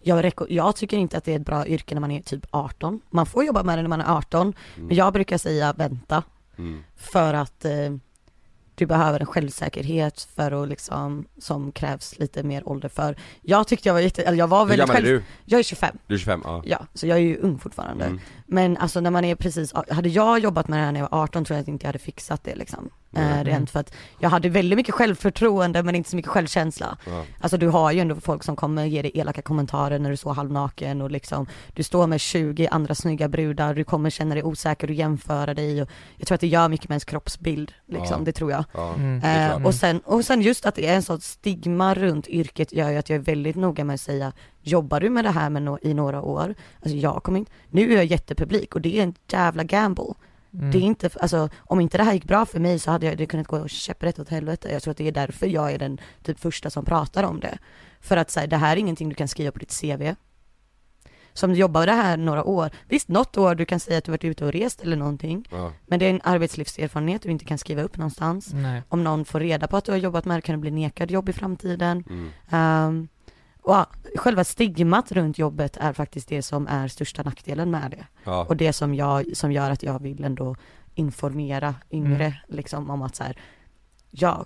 jag, 0.03 0.33
jag 0.49 0.77
tycker 0.77 0.97
inte 0.97 1.19
att 1.19 1.25
det 1.25 1.33
är 1.33 1.37
ett 1.41 1.47
bra 1.47 1.67
yrke 1.67 1.95
när 1.95 2.01
man 2.01 2.11
är 2.11 2.23
typ 2.23 2.47
18. 2.51 3.01
Man 3.11 3.27
får 3.27 3.45
jobba 3.45 3.63
med 3.63 3.79
det 3.79 3.83
när 3.83 3.89
man 3.89 4.01
är 4.01 4.17
18, 4.17 4.41
Mm. 4.77 4.87
men 4.87 4.97
jag 4.97 5.13
brukar 5.13 5.39
säga 5.39 5.73
vänta. 5.73 6.23
mm, 6.59 6.83
För 6.97 7.35
att 7.35 7.65
eh, 7.65 7.73
du 8.77 8.87
behöver 8.87 9.21
en 9.21 9.27
självsäkerhet 9.27 10.29
för 10.37 10.63
att 10.63 10.69
liksom, 10.69 11.27
som 11.39 11.73
krävs 11.73 12.19
lite 12.19 12.43
mer 12.43 12.69
ålder 12.69 12.89
för. 12.89 13.17
Jag 13.43 13.69
tyckte 13.69 13.89
jag 13.89 13.95
var 13.95 14.01
jätte, 14.01 14.23
eller 14.23 14.39
jag 14.39 14.49
var 14.49 14.61
Hur 14.61 14.67
väldigt 14.67 14.87
gammal 14.87 15.03
är 15.03 15.07
själv... 15.07 15.19
du? 15.19 15.25
Jag 15.45 15.59
är 15.59 15.63
25. 15.63 15.97
Du 16.07 16.15
är 16.15 16.19
25, 16.19 16.41
ja. 16.45 16.63
Ja, 16.67 16.87
så 16.95 17.07
jag 17.07 17.19
är 17.19 17.23
ju 17.23 17.39
ung 17.39 17.59
fortfarande. 17.59 18.05
Mm. 18.05 18.21
Men 18.47 18.77
alltså 18.77 19.01
när 19.01 19.11
man 19.11 19.25
är 19.25 19.35
precis, 19.35 19.73
hade 19.91 20.09
jag 20.09 20.39
jobbat 20.39 20.69
med 20.69 20.79
det 20.79 20.85
här 20.85 20.93
när 20.93 21.01
jag 21.01 21.09
var 21.11 21.23
18 21.23 21.45
tror 21.45 21.57
jag 21.57 21.63
att 21.63 21.69
inte 21.69 21.85
jag 21.85 21.89
hade 21.89 21.99
fixat 21.99 22.45
det 22.45 22.55
liksom. 22.55 22.91
Mm. 23.15 23.33
Eh, 23.33 23.45
rent 23.45 23.71
för 23.71 23.81
att 23.81 23.95
jag 24.19 24.31
hade 24.31 24.49
väldigt 24.49 24.77
mycket 24.77 24.95
självförtroende 24.95 25.83
men 25.83 25.95
inte 25.95 26.11
så 26.11 26.17
mycket 26.17 26.31
självkänsla. 26.31 26.99
Ja. 27.07 27.25
Alltså 27.41 27.57
du 27.57 27.69
har 27.69 27.93
ju 27.93 28.01
ändå 28.01 28.15
folk 28.15 28.45
som 28.45 28.57
kommer 28.57 28.85
ge 28.85 29.03
dig 29.03 29.11
elaka 29.15 29.43
kommentarer 29.43 29.99
när 29.99 30.11
du 30.11 30.17
står 30.17 30.35
halvnaken 30.35 31.03
och 31.03 31.11
liksom 31.11 31.47
Du 31.75 31.83
står 31.83 32.07
med 32.07 32.21
20 32.21 32.69
andra 32.69 32.95
snygga 32.95 33.29
brudar, 33.29 33.75
du 33.75 33.85
kommer 33.85 34.11
känna 34.11 34.35
dig 34.35 34.45
osäker 34.45 34.89
och 34.89 34.95
jämföra 34.95 35.55
dig 35.55 35.83
och 35.83 35.89
Jag 36.17 36.27
tror 36.27 36.35
att 36.35 36.41
det 36.41 36.47
gör 36.47 36.69
mycket 36.69 36.89
med 36.89 36.95
ens 36.95 37.05
kroppsbild 37.05 37.73
liksom, 37.87 38.17
Ja. 38.19 38.25
det 38.25 38.33
tror 38.33 38.51
jag. 38.51 38.65
Ja, 38.73 38.95
Mm. 38.95 39.23
Eh, 39.61 39.67
och, 39.67 39.75
sen, 39.75 40.01
och 40.01 40.25
sen 40.25 40.43
just 40.43 40.67
att 40.67 40.75
det 40.75 40.87
är 40.87 40.95
en 40.97 41.03
sorts 41.03 41.27
stigma 41.27 41.95
runt 41.95 42.29
yrket 42.29 42.73
gör 42.73 42.91
ju 42.91 42.97
att 42.97 43.11
jag 43.11 43.17
är 43.17 43.21
väldigt 43.23 43.57
noga 43.57 43.85
med 43.85 43.95
att 43.95 44.01
säga 44.01 44.33
Jobbar 44.63 45.01
du 45.01 45.11
med 45.11 45.25
det 45.25 45.31
här 45.31 45.51
med 45.51 45.63
no- 45.63 45.79
i 45.83 45.95
några 45.95 46.23
år? 46.23 46.55
Alltså 46.83 46.97
jag 46.97 47.23
kommer 47.23 47.39
inte, 47.39 47.53
nu 47.71 47.93
är 47.93 47.97
jag 47.97 48.05
jättepublik 48.05 48.75
och 48.75 48.81
det 48.81 48.99
är 48.99 49.03
en 49.03 49.15
jävla 49.33 49.65
gamble. 49.65 50.15
Mm. 50.55 50.71
Det 50.71 50.79
är 50.79 50.83
inte, 50.83 51.11
alltså 51.21 51.49
om 51.59 51.81
inte 51.81 51.99
det 51.99 52.05
här 52.05 52.13
gick 52.13 52.25
bra 52.25 52.47
för 52.47 52.61
mig 52.61 52.79
så 52.79 52.91
hade 52.91 53.07
jag 53.07 53.19
det 53.19 53.27
kunnat 53.27 53.47
gå 53.47 53.69
käpprätt 53.69 54.19
åt 54.19 54.29
helvete. 54.29 54.69
Jag 54.73 54.83
tror 54.83 54.91
att 54.91 54.97
det 54.97 55.09
är 55.09 55.13
därför 55.13 55.47
jag 55.47 55.73
är 55.73 55.79
den 55.79 55.99
typ 56.23 56.41
första 56.41 56.71
som 56.71 56.85
pratar 56.85 57.23
om 57.23 57.41
det. 57.41 57.59
För 58.01 58.17
att 58.17 58.31
säga, 58.31 58.47
det 58.47 58.57
här 58.57 58.73
är 58.77 58.81
ingenting 58.81 59.09
du 59.09 59.15
kan 59.15 59.29
skriva 59.29 59.53
på 59.53 59.59
ditt 59.59 59.81
CV. 59.81 60.15
Som 61.37 61.51
du 61.51 61.57
jobbar 61.57 61.81
med 61.81 61.89
det 61.89 61.93
här 61.93 62.17
några 62.17 62.45
år, 62.45 62.71
visst 62.89 63.09
något 63.09 63.37
år 63.37 63.55
du 63.55 63.65
kan 63.65 63.81
säga 63.81 63.99
att 63.99 64.05
du 64.05 64.11
varit 64.11 64.25
ute 64.25 64.45
och 64.45 64.53
rest 64.53 64.81
eller 64.83 64.97
någonting. 64.97 65.45
Ja. 65.51 65.73
Men 65.87 65.99
det 65.99 66.07
är 66.07 66.11
en 66.11 66.21
arbetslivserfarenhet 66.25 67.23
du 67.23 67.31
inte 67.31 67.45
kan 67.45 67.59
skriva 67.59 67.83
upp 67.83 67.97
någonstans. 67.97 68.53
Nej. 68.53 68.83
Om 68.89 69.05
någon 69.05 69.25
får 69.25 69.41
reda 69.41 69.67
på 69.67 69.77
att 69.77 69.85
du 69.85 69.93
har 69.93 69.99
jobbat 69.99 70.25
med 70.25 70.37
det 70.37 70.43
kan 70.43 70.55
du 70.55 70.61
bli 70.61 70.71
nekad 70.71 71.11
jobb 71.11 71.29
i 71.29 71.33
framtiden. 71.33 72.05
Mm. 72.11 72.31
Ehm, 72.51 73.09
och 73.63 73.87
själva 74.17 74.45
stigmat 74.45 75.13
runt 75.13 75.39
jobbet 75.39 75.77
är 75.77 75.93
faktiskt 75.93 76.29
det 76.29 76.43
som 76.43 76.67
är 76.67 76.89
största 76.89 77.23
nackdelen 77.23 77.71
med 77.71 77.91
det. 77.91 78.07
Ja. 78.25 78.45
Och 78.49 78.57
det 78.57 78.73
som, 78.73 78.95
jag, 78.95 79.37
som 79.37 79.53
gör 79.53 79.71
att 79.71 79.83
jag 79.83 80.03
vill 80.03 80.25
ändå 80.25 80.57
informera 80.95 81.75
yngre 81.91 82.25
Mm. 82.25 82.33
liksom 82.49 82.91
om 82.91 83.03
att 83.03 83.17
så 83.17 83.25
här, 83.25 83.37
ja, 84.11 84.45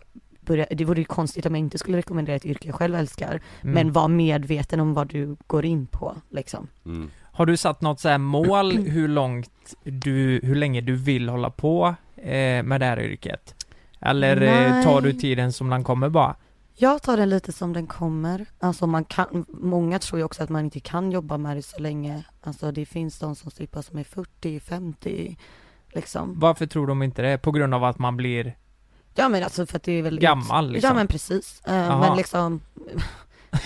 börja, 0.51 0.67
det 0.71 0.85
vore 0.85 0.99
ju 0.99 1.05
konstigt 1.05 1.47
om 1.47 1.55
jag 1.55 1.59
inte 1.59 1.79
skulle 1.79 1.99
rekommendera 1.99 2.37
ett 2.37 2.47
yrke 2.47 2.69
jag 2.69 2.75
själv 2.75 2.95
älskar. 2.95 3.41
Mm. 3.61 3.75
Men 3.75 3.93
var 3.93 4.09
medveten 4.09 4.81
om 4.81 4.95
vad 4.95 5.09
du 5.09 5.37
går 5.47 5.65
in 5.65 5.87
på 5.87 6.17
liksom. 6.31 6.69
Mm. 6.87 7.11
Har 7.33 7.47
du 7.47 7.57
satt 7.57 7.81
något 7.81 8.01
så 8.01 8.09
här 8.09 8.19
mål 8.19 8.73
hur 8.87 9.09
långt 9.09 9.75
du, 9.85 10.41
hur 10.43 10.55
länge 10.55 10.81
du 10.81 10.97
vill 10.97 11.29
hålla 11.29 11.51
på 11.51 11.95
eh, 12.17 12.63
med 12.63 12.81
det 12.81 12.87
här 12.87 13.01
yrket? 13.01 13.67
Eller 14.01 14.37
eh, 14.43 14.73
Nej. 14.73 14.85
tar 14.85 15.01
du 15.01 15.13
tiden 15.13 15.53
som 15.53 15.71
den 15.71 15.85
kommer 15.85 16.09
bara? 16.09 16.37
Jag 16.75 17.03
tar 17.03 17.17
det 17.17 17.27
lite 17.27 17.53
som 17.53 17.73
den 17.73 17.87
kommer. 17.87 18.47
Alltså 18.59 18.87
man 18.87 19.05
kan, 19.05 19.45
många 19.49 19.99
tror 19.99 20.19
ju 20.19 20.25
också 20.25 20.43
att 20.43 20.49
man 20.49 20.65
inte 20.65 20.81
kan 20.81 21.13
jobba 21.13 21.39
med 21.39 21.57
det 21.57 21.63
så 21.63 21.79
länge. 21.79 22.25
Alltså 22.41 22.73
det 22.73 22.87
finns 22.87 23.19
de 23.19 23.35
som 23.35 23.51
strippar 23.51 23.83
som 23.83 23.99
är 23.99 24.05
40, 24.05 24.61
50 24.61 25.37
liksom. 25.89 26.41
Varför 26.41 26.67
tror 26.67 26.87
de 26.87 27.03
inte 27.03 27.23
det? 27.23 27.39
På 27.39 27.51
grund 27.51 27.75
av 27.75 27.85
att 27.85 27.99
man 27.99 28.17
blir 28.17 28.57
Ja 29.15 29.29
men 29.29 29.43
alltså 29.43 29.67
för 29.67 29.77
att 29.77 29.83
det 29.83 29.93
är 29.93 30.03
väl 30.03 30.21
Gammal, 30.21 30.73
liksom. 30.73 30.89
Ja 30.89 30.95
men 30.95 31.07
precis. 31.07 31.63
Jaha. 31.65 32.01
men 32.01 32.17
liksom 32.17 32.61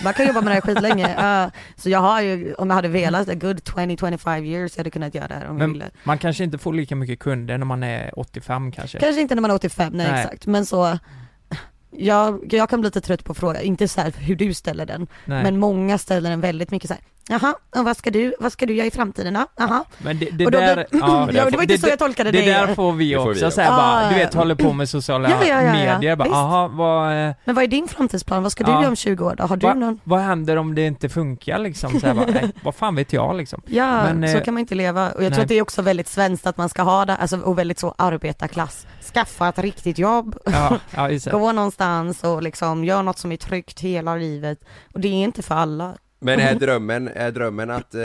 man 0.03 0.13
kan 0.13 0.27
jobba 0.27 0.41
med 0.41 0.51
det 0.51 0.53
här 0.53 0.61
skitlänge. 0.61 1.45
Uh, 1.45 1.51
så 1.75 1.89
jag 1.89 1.99
har 1.99 2.21
ju, 2.21 2.53
om 2.53 2.67
jag 2.69 2.75
hade 2.75 2.87
velat, 2.87 3.29
a 3.29 3.33
good 3.35 3.59
20-25 3.59 4.43
years, 4.43 4.71
jag 4.75 4.79
hade 4.79 4.89
kunnat 4.89 5.15
göra 5.15 5.27
det 5.27 5.33
här 5.33 5.41
om 5.41 5.47
jag 5.47 5.57
Men 5.57 5.73
ville. 5.73 5.89
man 6.03 6.17
kanske 6.17 6.43
inte 6.43 6.57
får 6.57 6.73
lika 6.73 6.95
mycket 6.95 7.19
kunder 7.19 7.57
när 7.57 7.65
man 7.65 7.83
är 7.83 8.19
85 8.19 8.71
kanske? 8.71 8.99
Kanske 8.99 9.21
inte 9.21 9.35
när 9.35 9.41
man 9.41 9.51
är 9.51 9.55
85, 9.55 9.93
nej, 9.93 10.11
Nej. 10.11 10.23
exakt. 10.23 10.45
Men 10.45 10.65
så, 10.65 10.99
jag, 11.91 12.53
jag 12.53 12.69
kan 12.69 12.81
bli 12.81 12.87
lite 12.87 13.01
trött 13.01 13.23
på 13.23 13.33
frågan, 13.33 13.61
inte 13.61 13.87
så 13.87 14.01
här 14.01 14.13
hur 14.17 14.35
du 14.35 14.53
ställer 14.53 14.85
den, 14.85 15.07
Nej. 15.25 15.43
men 15.43 15.59
många 15.59 15.97
ställer 15.97 16.29
den 16.29 16.41
väldigt 16.41 16.71
mycket 16.71 16.87
så 16.87 16.93
här. 16.93 17.03
Jaha, 17.29 17.55
och 17.75 17.85
vad 17.85 17.97
ska 17.97 18.09
du, 18.11 18.35
vad 18.39 18.51
ska 18.51 18.65
du 18.65 18.73
göra 18.73 18.87
i 18.87 18.91
framtiden 18.91 19.33
då? 19.33 19.45
Jaha. 19.55 19.83
Men 19.97 20.19
det, 20.19 20.29
det 20.31 20.45
Och 20.45 20.51
då 20.51 20.59
där, 20.59 20.75
blir- 20.75 21.01
ja, 21.01 21.25
det 21.51 21.55
var 21.57 21.61
inte 21.61 21.77
så 21.77 21.87
jag 21.87 21.99
tolkade 21.99 22.31
det. 22.31 22.39
det. 22.41 22.45
Där 22.45 22.75
får 22.75 22.91
vi 22.93 23.15
också 23.17 23.29
vi 23.29 23.39
säga 23.39 23.47
också. 23.49 23.61
bara, 23.81 24.09
du 24.09 24.15
vet 24.15 24.33
ja. 24.33 24.39
håller 24.39 24.55
på 24.55 24.73
med 24.73 24.89
sociala 24.89 25.29
Ja, 25.29 25.35
ja, 25.41 25.61
ja, 25.61 25.63
ja. 25.63 25.71
medier 25.73 26.15
bara, 26.15 26.29
aha, 26.29 26.67
vad, 26.67 27.27
eh, 27.27 27.33
Men 27.45 27.55
vad 27.55 27.63
är 27.63 27.67
din 27.67 27.87
framtidsplan? 27.87 28.43
Vad 28.43 28.51
ska 28.51 28.63
du 28.63 28.71
Ja. 28.71 28.79
göra 28.79 28.89
om 28.89 28.95
20 28.95 29.25
år 29.25 29.35
då? 29.37 29.43
Har 29.43 29.57
du 29.57 29.67
va, 29.67 29.73
någon? 29.73 29.99
vad 30.03 30.19
händer 30.19 30.55
om 30.57 30.75
det 30.75 30.85
inte 30.85 31.09
funkar 31.09 31.59
liksom? 31.59 31.99
Så 31.99 32.07
här, 32.07 32.13
bara, 32.13 32.25
nej, 32.25 32.51
vad 32.63 32.75
fan 32.75 32.95
vet 32.95 33.13
jag 33.13 33.35
liksom? 33.35 33.61
Ja, 33.65 34.03
Men, 34.13 34.31
så 34.31 34.37
eh, 34.37 34.43
kan 34.43 34.53
man 34.53 34.61
inte 34.61 34.75
leva. 34.75 35.11
Och 35.11 35.23
jag 35.23 35.29
nej. 35.29 35.31
tror 35.31 35.41
att 35.43 35.47
det 35.49 35.55
är 35.57 35.61
också 35.61 35.81
väldigt 35.81 36.07
svenskt 36.07 36.47
att 36.47 36.57
man 36.57 36.69
ska 36.69 36.81
ha 36.81 37.05
det, 37.05 37.15
alltså, 37.15 37.37
och 37.37 37.57
väldigt 37.59 37.79
så 37.79 37.95
arbetarklass. 37.97 38.87
Skaffa 39.13 39.49
ett 39.49 39.59
riktigt 39.59 39.97
jobb, 39.97 40.35
Ja, 40.45 40.77
ja 40.95 41.09
gå 41.31 41.51
någonstans 41.51 42.23
och 42.23 42.43
liksom 42.43 42.83
gör 42.85 43.03
något 43.03 43.17
som 43.17 43.31
är 43.31 43.37
tryggt 43.37 43.79
hela 43.79 44.15
livet. 44.15 44.59
Och 44.93 44.99
det 44.99 45.07
är 45.07 45.23
inte 45.23 45.41
för 45.41 45.55
alla. 45.55 45.93
Men 46.25 46.39
är 46.39 46.55
drömmen, 46.55 47.07
är 47.15 47.31
drömmen 47.31 47.69
att, 47.69 47.95
eh, 47.95 48.01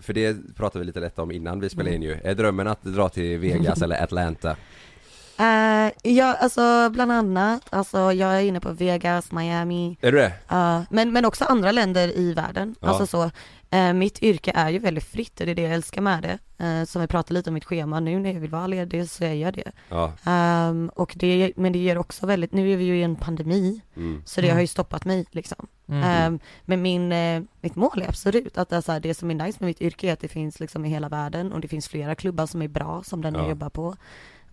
för 0.00 0.12
det 0.12 0.56
pratade 0.56 0.78
vi 0.78 0.86
lite 0.86 1.00
lätt 1.00 1.18
om 1.18 1.30
innan 1.30 1.60
vi 1.60 1.70
spelade 1.70 1.94
in 1.94 2.02
ju, 2.02 2.18
är 2.24 2.34
drömmen 2.34 2.68
att 2.68 2.82
dra 2.82 3.08
till 3.08 3.38
Vegas 3.38 3.82
eller 3.82 4.02
Atlanta? 4.02 4.50
Uh, 4.50 5.92
ja, 6.02 6.36
alltså 6.40 6.90
bland 6.90 7.12
annat, 7.12 7.62
alltså 7.70 8.12
jag 8.12 8.36
är 8.36 8.40
inne 8.40 8.60
på 8.60 8.72
Vegas, 8.72 9.32
Miami, 9.32 9.96
Är 10.00 10.12
du 10.12 10.18
det? 10.18 10.32
Ja, 10.48 10.84
men, 10.90 11.12
men 11.12 11.24
också 11.24 11.44
andra 11.44 11.72
länder 11.72 12.18
i 12.18 12.34
världen. 12.34 12.74
Ja. 12.80 12.88
Alltså 12.88 13.06
så, 13.06 13.30
eh, 13.72 13.92
mitt 13.92 14.22
yrke 14.22 14.52
är 14.54 14.70
ju 14.70 14.78
väldigt 14.78 15.04
fritt 15.04 15.40
och 15.40 15.46
det 15.46 15.52
är 15.52 15.54
det 15.54 15.62
jag 15.62 15.72
älskar 15.74 16.02
med 16.02 16.22
det. 16.22 16.64
Eh, 16.64 16.84
som 16.84 17.00
vi 17.02 17.08
pratade 17.08 17.34
lite 17.34 17.50
om 17.50 17.54
mitt 17.54 17.64
schema, 17.64 18.00
nu 18.00 18.18
när 18.20 18.32
jag 18.32 18.40
vill 18.40 18.50
vara 18.50 18.66
ledig 18.66 19.10
så 19.10 19.24
är 19.24 19.34
jag 19.34 19.54
det. 19.54 19.72
Ja. 19.88 20.12
Ehm, 20.26 20.90
och 20.94 21.12
det, 21.16 21.52
men 21.56 21.72
det 21.72 21.78
ger 21.78 21.98
också 21.98 22.26
väldigt, 22.26 22.52
nu 22.52 22.72
är 22.72 22.76
vi 22.76 22.84
ju 22.84 22.96
i 22.98 23.02
en 23.02 23.16
pandemi, 23.16 23.80
Mm. 23.96 24.22
så 24.26 24.40
det 24.40 24.46
Mm. 24.46 24.56
har 24.56 24.60
ju 24.60 24.66
stoppat 24.66 25.04
mig 25.04 25.26
liksom. 25.30 25.66
Mm. 25.88 26.02
Ehm, 26.04 26.38
men 26.64 26.82
min, 26.82 27.12
eh, 27.12 27.42
mitt 27.60 27.76
mål 27.76 28.02
är 28.02 28.08
absolut 28.08 28.58
att 28.58 28.68
det, 28.68 28.76
är 28.76 28.80
så 28.80 28.92
här, 28.92 29.00
det 29.00 29.14
som 29.14 29.30
är 29.30 29.34
nice 29.34 29.56
med 29.60 29.66
mitt 29.66 29.80
yrke 29.80 30.08
är 30.08 30.12
att 30.12 30.20
det 30.20 30.28
finns 30.28 30.60
liksom 30.60 30.84
i 30.84 30.88
hela 30.88 31.08
världen 31.08 31.52
och 31.52 31.60
det 31.60 31.68
finns 31.68 31.88
flera 31.88 32.14
klubbar 32.14 32.46
som 32.46 32.62
är 32.62 32.68
bra 32.68 33.02
som 33.02 33.22
den 33.22 33.34
Ja. 33.34 33.40
jag 33.40 33.48
jobbar 33.48 33.68
på. 33.70 33.96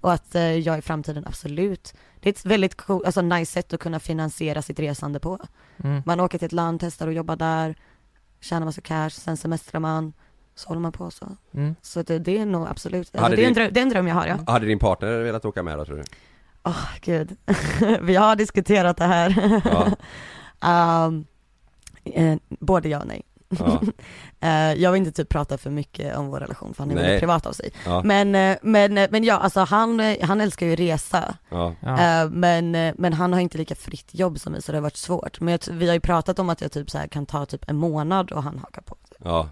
Och 0.01 0.13
att 0.13 0.35
eh, 0.35 0.41
jag 0.57 0.77
i 0.79 0.81
framtiden 0.81 1.23
absolut, 1.27 1.93
det 2.19 2.29
är 2.29 2.33
ett 2.33 2.45
väldigt 2.45 2.75
cool, 2.75 3.05
alltså 3.05 3.21
nice 3.21 3.51
sätt 3.51 3.73
att 3.73 3.79
kunna 3.79 3.99
finansiera 3.99 4.61
sitt 4.61 4.79
resande 4.79 5.19
på. 5.19 5.39
Mm. 5.83 6.01
Man 6.05 6.19
åker 6.19 6.37
till 6.37 6.45
ett 6.45 6.51
land, 6.51 6.79
testar 6.79 7.07
att 7.07 7.13
jobba 7.13 7.35
där, 7.35 7.75
tjänar 8.39 8.65
massa 8.65 8.81
cash, 8.81 9.09
sen 9.09 9.37
semestrar 9.37 9.79
man, 9.79 10.13
så 10.55 10.67
håller 10.67 10.81
man 10.81 10.91
på 10.91 11.11
så. 11.11 11.37
Mm. 11.53 11.75
Så 11.81 12.01
det, 12.01 12.19
det 12.19 12.37
är 12.37 12.45
nog 12.45 12.67
absolut, 12.67 13.15
alltså, 13.15 13.35
det, 13.35 13.43
är 13.43 13.47
en 13.47 13.53
dröm, 13.53 13.69
det 13.73 13.79
är 13.79 13.81
en 13.81 13.89
dröm 13.89 14.07
jag 14.07 14.15
har 14.15 14.27
ja. 14.27 14.37
Hade 14.47 14.65
din 14.65 14.79
partner 14.79 15.19
velat 15.19 15.45
åka 15.45 15.63
med 15.63 15.77
då 15.77 15.85
tror 15.85 15.97
du? 15.97 16.03
Åh 16.63 16.89
gud, 17.01 17.37
vi 18.01 18.15
har 18.15 18.35
diskuterat 18.35 18.97
det 18.97 19.05
här. 19.05 19.29
um, 21.05 21.25
eh, 22.03 22.37
både 22.47 22.89
ja 22.89 22.99
och 22.99 23.07
nej. 23.07 23.21
Ja. 23.49 23.81
Eh, 24.41 24.73
jag 24.73 24.91
vill 24.91 24.99
inte 24.99 25.11
typ 25.11 25.29
prata 25.29 25.57
för 25.57 25.69
mycket 25.69 26.17
om 26.17 26.27
vår 26.27 26.39
relation 26.39 26.73
för 26.73 26.83
han 26.83 26.91
är 26.91 26.95
Nej. 26.95 27.03
väldigt 27.03 27.19
privat 27.19 27.45
av 27.45 27.51
sig. 27.51 27.71
Ja. 27.85 28.01
Men, 28.03 28.35
eh, 28.35 28.57
men, 28.61 28.97
eh, 28.97 29.07
men 29.11 29.23
ja, 29.23 29.37
alltså 29.37 29.59
han, 29.59 30.15
han 30.21 30.41
älskar 30.41 30.67
ju 30.67 30.75
resa. 30.75 31.35
Ja. 31.49 31.73
Ja. 31.79 32.27
Men, 32.29 32.71
men 32.97 33.13
han 33.13 33.33
har 33.33 33.39
inte 33.39 33.57
lika 33.57 33.75
fritt 33.75 34.09
jobb 34.11 34.39
som 34.39 34.51
mig 34.51 34.61
så 34.61 34.71
det 34.71 34.77
har 34.77 34.83
varit 34.83 34.97
svårt. 34.97 35.39
Men 35.39 35.51
jag, 35.51 35.73
vi 35.73 35.87
har 35.87 35.93
ju 35.93 35.99
pratat 35.99 36.39
om 36.39 36.49
att 36.49 36.61
jag 36.61 36.71
typ 36.71 36.89
så 36.89 36.97
här 36.97 37.07
kan 37.07 37.25
ta 37.25 37.45
typ 37.45 37.69
en 37.69 37.75
månad 37.75 38.31
och 38.31 38.43
han 38.43 38.59
hakar 38.59 38.81
på. 38.81 38.95
Ja. 39.17 39.49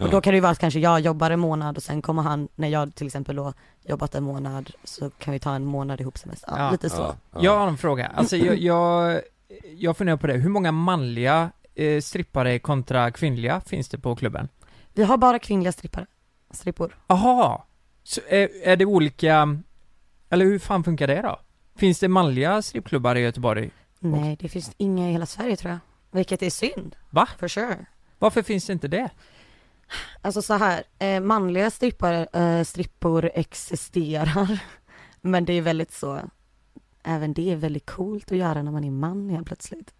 Och 0.00 0.10
då 0.10 0.20
kan 0.20 0.30
det 0.30 0.34
ju 0.36 0.40
vara 0.40 0.52
att 0.52 0.58
kanske 0.58 0.80
jag 0.80 1.00
jobbar 1.00 1.30
en 1.30 1.40
månad 1.40 1.76
och 1.76 1.82
sen 1.82 2.02
kommer 2.02 2.22
han, 2.22 2.48
när 2.54 2.68
jag 2.68 2.94
till 2.94 3.06
exempel 3.06 3.36
då 3.36 3.52
jobbat 3.84 4.14
en 4.14 4.24
månad, 4.24 4.70
så 4.84 5.10
kan 5.10 5.32
vi 5.32 5.38
ta 5.38 5.54
en 5.54 5.64
månad 5.64 6.00
ihop 6.00 6.18
semester. 6.18 6.48
Ja, 6.50 6.58
Ja. 6.64 6.70
lite 6.70 6.90
så. 6.90 6.96
Ja. 7.02 7.14
Ja. 7.32 7.38
Jag 7.42 7.58
har 7.58 7.66
en 7.68 7.76
fråga, 7.78 8.06
alltså 8.14 8.36
jag, 8.36 8.58
jag, 8.58 9.20
jag 9.76 9.96
funderar 9.96 10.16
på 10.16 10.26
det, 10.26 10.34
hur 10.34 10.50
många 10.50 10.72
manliga 10.72 11.50
eh, 11.74 12.00
strippare 12.00 12.58
kontra 12.58 13.10
kvinnliga 13.10 13.60
finns 13.60 13.88
det 13.88 13.98
på 13.98 14.16
klubben? 14.16 14.48
Vi 14.94 15.02
har 15.02 15.16
bara 15.16 15.38
kvinnliga 15.38 15.72
strippare, 15.72 16.06
strippor. 16.50 16.98
Aha! 17.06 17.66
Så 18.02 18.20
är, 18.28 18.48
är 18.62 18.76
det 18.76 18.84
olika, 18.84 19.58
eller 20.28 20.44
hur 20.44 20.58
fan 20.58 20.84
funkar 20.84 21.06
det 21.06 21.22
då? 21.22 21.40
Finns 21.76 22.00
det 22.00 22.08
manliga 22.08 22.62
strippklubbar 22.62 23.16
i 23.16 23.20
Göteborg? 23.20 23.70
Nej, 23.98 24.36
det 24.40 24.48
finns 24.48 24.72
inga 24.76 25.08
i 25.08 25.12
hela 25.12 25.26
Sverige 25.26 25.56
tror 25.56 25.70
jag. 25.70 25.78
Vilket 26.10 26.42
är 26.42 26.50
synd. 26.50 26.96
Va? 27.10 27.28
For 27.38 27.48
sure. 27.48 27.86
Varför 28.18 28.42
finns 28.42 28.66
det 28.66 28.72
inte 28.72 28.88
det? 28.88 29.10
Alltså 30.22 30.42
så 30.42 30.54
här, 30.54 30.82
eh, 30.98 31.20
manliga 31.20 31.70
strippar, 31.70 32.36
eh, 32.36 32.64
strippor 32.64 33.30
existerar. 33.34 34.58
Men 35.20 35.44
det 35.44 35.52
är 35.52 35.62
väldigt 35.62 35.92
så, 35.92 36.20
även 37.02 37.32
det 37.32 37.52
är 37.52 37.56
väldigt 37.56 37.86
coolt 37.86 38.32
att 38.32 38.38
göra 38.38 38.62
när 38.62 38.72
man 38.72 38.84
är 38.84 38.90
man 38.90 39.30
helt 39.30 39.46
plötsligt. 39.46 39.94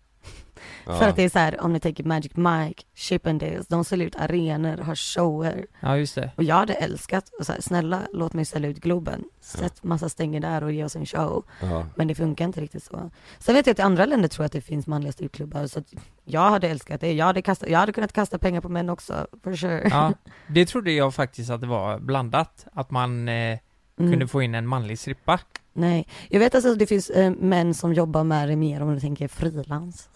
Ja. 0.87 0.99
För 0.99 1.09
att 1.09 1.17
det 1.17 1.23
är 1.23 1.29
så 1.29 1.39
här, 1.39 1.61
om 1.61 1.73
ni 1.73 1.81
tänker 1.81 2.05
Magic 2.05 2.33
Mike, 2.37 2.83
Chippendales, 2.95 3.67
de 3.67 3.85
säljer 3.85 4.07
ut 4.07 4.17
arenor, 4.17 4.77
har 4.77 4.95
shower. 4.95 5.67
Ja 5.81 5.97
just 5.97 6.15
det. 6.15 6.31
Och 6.37 6.43
jag 6.43 6.55
hade 6.55 6.75
älskat, 6.75 7.25
och 7.39 7.47
så 7.47 7.53
här, 7.53 7.61
snälla 7.61 8.03
låt 8.13 8.33
mig 8.33 8.45
sälja 8.45 8.71
ut 8.71 8.79
Globen. 8.79 9.25
Sätt 9.41 9.85
massa 9.85 10.09
stänger 10.09 10.41
där 10.41 10.65
och 10.65 10.73
ge 10.73 10.85
oss 10.85 10.97
en 10.97 11.07
show. 11.07 11.45
Ja. 11.61 11.87
Men 11.95 12.09
det 12.09 12.15
funkar 12.15 12.45
inte 12.45 12.61
riktigt 12.61 12.83
så. 12.83 13.11
Sen 13.39 13.55
vet 13.55 13.67
jag 13.67 13.75
att 13.75 13.79
i 13.79 13.83
andra 13.83 14.07
länder 14.07 14.29
tror 14.29 14.43
jag 14.43 14.47
att 14.47 14.53
det 14.53 14.61
finns 14.61 14.87
manliga 14.87 15.13
strippklubbar, 15.13 15.67
så 15.67 15.79
att 15.79 15.95
jag 16.25 16.51
hade 16.51 16.69
älskat 16.69 17.01
det. 17.01 17.13
Jag 17.13 17.27
hade, 17.27 17.43
kastat, 17.43 17.69
jag 17.69 17.79
hade 17.79 17.93
kunnat 17.93 18.13
kasta 18.13 18.39
pengar 18.39 18.61
på 18.61 18.69
män 18.69 18.91
också, 18.91 19.27
for 19.45 19.57
sure. 19.57 19.89
Ja, 19.91 20.13
det 20.47 20.67
trodde 20.67 20.93
jag 20.93 21.15
faktiskt 21.15 21.51
att 21.51 21.61
det 21.61 21.67
var 21.67 21.99
blandat, 21.99 22.67
att 22.73 22.91
man, 22.91 23.29
eh, 23.29 23.59
Mm. 24.03 24.13
kunde 24.13 24.29
få 24.29 24.43
in 24.43 24.55
en 24.55 24.67
manlig 24.67 24.99
strippa. 24.99 25.41
Nej, 25.75 26.09
jag 26.29 26.41
vet 26.41 26.55
alltså 26.55 26.73
att 26.73 26.79
det 26.79 26.87
finns 26.87 27.11
eh, 27.11 27.31
män 27.31 27.75
som 27.75 27.95
jobbar 27.95 28.25
med 28.25 28.49
det 28.49 28.57
mer 28.57 28.83
om 28.83 28.95
du 28.95 29.01
tänker 29.01 29.29
frilans. 29.29 30.09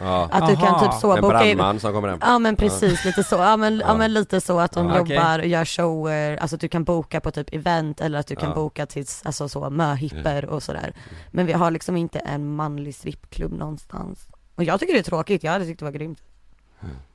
Ja. 0.00 0.28
Att 0.32 0.48
du 0.48 0.56
kan 0.56 0.66
Aha. 0.66 0.92
typ 0.92 1.00
så 1.00 1.16
En 1.16 1.20
brandman 1.20 1.80
som 1.80 1.92
kommer 1.92 2.08
hem. 2.08 2.18
Ja 2.20 2.38
men 2.38 2.56
precis, 2.56 3.04
lite 3.04 3.24
så, 3.24 3.36
ja 3.36 3.56
men, 3.56 3.78
ja. 3.78 3.84
Ja. 3.86 3.96
men 3.96 4.12
lite 4.12 4.40
så 4.40 4.60
att 4.60 4.72
de 4.72 4.88
Ja, 4.88 4.98
jobbar 4.98 5.38
och 5.38 5.46
gör 5.46 5.64
shower, 5.64 6.36
alltså 6.36 6.54
att 6.54 6.60
du 6.60 6.68
kan 6.68 6.84
boka 6.84 7.20
på 7.20 7.30
typ 7.30 7.54
event 7.54 8.00
eller 8.00 8.18
att 8.18 8.26
du 8.26 8.36
kan 8.36 8.54
boka 8.54 8.86
till, 8.86 9.06
alltså 9.22 9.48
så 9.48 9.70
möhipper 9.70 10.44
och 10.44 10.62
sådär. 10.62 10.94
Men 11.30 11.46
vi 11.46 11.52
har 11.52 11.70
liksom 11.70 11.96
inte 11.96 12.18
en 12.18 12.54
manlig 12.54 12.94
strippklubb 12.94 13.52
någonstans. 13.52 14.28
Och 14.54 14.64
jag 14.64 14.80
tycker 14.80 14.92
det 14.92 14.98
är 14.98 15.02
tråkigt, 15.02 15.42
jag 15.42 15.52
hade 15.52 15.66
tyckt 15.66 15.78
det 15.78 15.84
var 15.84 15.92
grymt. 15.92 16.22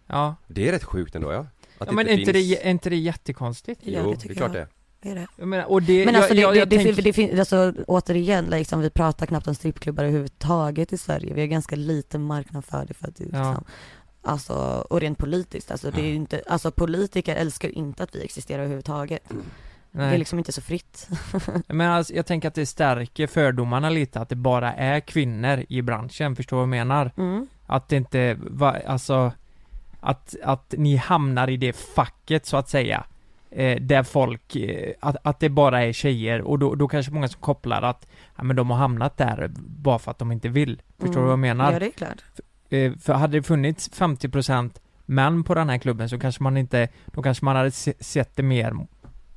Ja. 0.07 0.35
Det 0.47 0.67
är 0.67 0.71
rätt 0.71 0.83
sjukt 0.83 1.15
ändå 1.15 1.31
ja. 1.31 1.45
Att 1.77 1.87
ja 1.87 1.93
men 1.93 2.07
är 2.07 2.17
inte, 2.17 2.31
det, 2.31 2.39
är 2.39 2.69
inte 2.69 2.89
det 2.89 2.95
jättekonstigt? 2.95 3.81
Jo, 3.83 4.11
det 4.11 4.27
det, 4.27 4.33
är 4.33 4.35
klart 4.35 4.53
jag. 4.53 4.67
det. 4.67 4.76
Är 5.11 5.15
det. 5.15 5.27
Jag 5.35 5.47
menar, 5.47 5.65
och 5.65 5.81
det, 5.81 6.05
Men 6.05 6.15
alltså 6.15 6.33
jag, 6.33 6.53
det, 6.53 6.59
jag 6.59 6.69
det, 6.69 6.79
fin- 6.79 6.95
det 7.03 7.13
finns, 7.13 7.39
alltså 7.39 7.73
återigen 7.87 8.45
liksom, 8.45 8.79
vi 8.81 8.89
pratar 8.89 9.25
knappt 9.25 9.47
om 9.47 9.55
strippklubbar 9.55 10.03
överhuvudtaget 10.03 10.93
i 10.93 10.97
Sverige. 10.97 11.33
Vi 11.33 11.41
har 11.41 11.47
ganska 11.47 11.75
liten 11.75 12.21
marknad 12.23 12.65
för 12.65 12.85
det 12.85 12.93
för 12.93 13.07
att 13.07 13.15
det 13.15 13.23
Ja. 13.23 13.37
liksom, 13.49 13.63
alltså, 14.21 14.53
och 14.89 14.99
rent 15.01 15.17
politiskt, 15.17 15.71
alltså 15.71 15.91
det 15.91 16.01
är 16.01 16.05
ju 16.05 16.15
inte, 16.15 16.41
alltså 16.47 16.71
politiker 16.71 17.35
älskar 17.35 17.69
inte 17.69 18.03
att 18.03 18.15
vi 18.15 18.23
existerar 18.23 18.59
överhuvudtaget. 18.59 19.23
Det 19.91 20.03
är 20.03 20.09
Nej. 20.09 20.17
liksom 20.17 20.39
inte 20.39 20.51
så 20.51 20.61
fritt. 20.61 21.07
Men 21.67 21.91
alltså, 21.91 22.13
jag 22.13 22.25
tänker 22.25 22.47
att 22.47 22.55
det 22.55 22.65
stärker 22.65 23.27
fördomarna 23.27 23.89
lite 23.89 24.19
att 24.19 24.29
det 24.29 24.35
bara 24.35 24.73
är 24.73 24.99
kvinnor 24.99 25.65
i 25.69 25.81
branschen, 25.81 26.35
förstår 26.35 26.57
du 26.57 26.59
vad 26.59 26.63
jag 26.63 26.87
menar? 26.87 27.11
Mm. 27.17 27.47
Att 27.65 27.89
det 27.89 27.95
inte, 27.95 28.37
va, 28.39 28.75
alltså 28.87 29.31
att, 29.99 30.35
att 30.43 30.73
ni 30.77 30.95
hamnar 30.95 31.49
i 31.49 31.57
det 31.57 31.73
facket 31.73 32.45
så 32.45 32.57
att 32.57 32.69
säga 32.69 33.03
eh, 33.51 33.81
Där 33.81 34.03
folk, 34.03 34.55
eh, 34.55 34.93
att, 34.99 35.15
att 35.23 35.39
det 35.39 35.49
bara 35.49 35.83
är 35.83 35.93
tjejer 35.93 36.41
och 36.41 36.59
då, 36.59 36.75
då 36.75 36.87
kanske 36.87 37.11
många 37.11 37.27
som 37.27 37.41
kopplar 37.41 37.81
att 37.81 38.07
Ja 38.35 38.43
men 38.43 38.55
de 38.55 38.69
har 38.69 38.77
hamnat 38.77 39.17
där 39.17 39.51
bara 39.57 39.99
för 39.99 40.11
att 40.11 40.17
de 40.19 40.31
inte 40.31 40.49
vill 40.49 40.81
Förstår 40.99 41.15
du 41.15 41.21
vad 41.21 41.31
jag 41.31 41.39
menar? 41.39 41.71
Ja 41.73 41.79
det 41.79 41.85
är 41.85 41.91
klart. 41.91 42.23
Eh, 42.69 42.93
För 42.93 43.13
hade 43.13 43.37
det 43.37 43.43
funnits 43.43 43.89
50% 43.91 44.71
män 45.05 45.43
på 45.43 45.53
den 45.55 45.69
här 45.69 45.77
klubben 45.77 46.09
så 46.09 46.19
kanske 46.19 46.43
man 46.43 46.57
inte, 46.57 46.87
då 47.05 47.21
kanske 47.21 47.45
man 47.45 47.55
hade 47.55 47.71
se- 47.71 47.93
sett 47.99 48.35
det 48.35 48.43
mer 48.43 48.73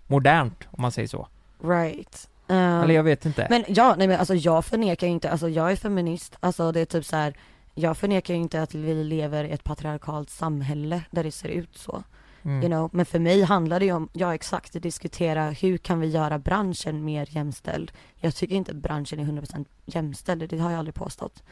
modernt 0.06 0.68
om 0.70 0.82
man 0.82 0.92
säger 0.92 1.08
så 1.08 1.28
Right. 1.64 2.28
Um, 2.46 2.56
Eller 2.56 2.94
jag 2.94 3.02
vet 3.02 3.26
inte 3.26 3.46
Men 3.50 3.64
ja, 3.68 3.94
nej 3.98 4.08
men 4.08 4.18
alltså 4.18 4.34
jag 4.34 4.64
förnekar 4.64 5.06
ju 5.06 5.12
inte, 5.12 5.30
alltså 5.30 5.48
jag 5.48 5.72
är 5.72 5.76
feminist, 5.76 6.36
alltså 6.40 6.72
det 6.72 6.80
är 6.80 6.84
typ 6.84 7.04
så 7.04 7.16
här. 7.16 7.34
Jag 7.74 7.96
förnekar 7.96 8.34
ju 8.34 8.40
inte 8.40 8.62
att 8.62 8.74
vi 8.74 9.04
lever 9.04 9.44
i 9.44 9.50
ett 9.50 9.64
patriarkalt 9.64 10.30
samhälle 10.30 11.02
där 11.10 11.24
det 11.24 11.32
ser 11.32 11.48
ut 11.48 11.76
så. 11.78 12.02
Mm. 12.42 12.62
You 12.62 12.68
know? 12.68 12.90
Men 12.92 13.06
för 13.06 13.18
mig 13.18 13.42
handlar 13.42 13.80
det 13.80 13.86
ju 13.86 13.92
om, 13.92 14.08
ja 14.12 14.34
exakt, 14.34 14.76
att 14.76 14.82
diskutera 14.82 15.50
hur 15.50 15.78
kan 15.78 16.00
vi 16.00 16.06
göra 16.06 16.38
branschen 16.38 17.04
mer 17.04 17.28
jämställd. 17.30 17.92
Jag 18.16 18.34
tycker 18.34 18.54
inte 18.54 18.70
att 18.70 18.76
branschen 18.76 19.20
är 19.20 19.24
100% 19.24 19.66
jämställd, 19.86 20.48
det 20.48 20.58
har 20.58 20.70
jag 20.70 20.78
aldrig 20.78 20.94
påstått. 20.94 21.42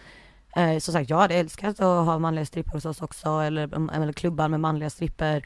Eh, 0.57 0.79
som 0.79 0.93
sagt, 0.93 1.11
jag 1.11 1.17
hade 1.17 1.35
älskat 1.35 1.81
att 1.81 2.07
ha 2.07 2.19
manliga 2.19 2.47
strippor 2.47 2.73
hos 2.73 2.85
oss 2.85 3.03
också, 3.03 3.29
eller, 3.29 3.65
mm, 3.65 3.89
eller 3.89 4.13
klubbar 4.13 4.49
med 4.49 4.61
manliga 4.61 4.91
strippor. 4.91 5.43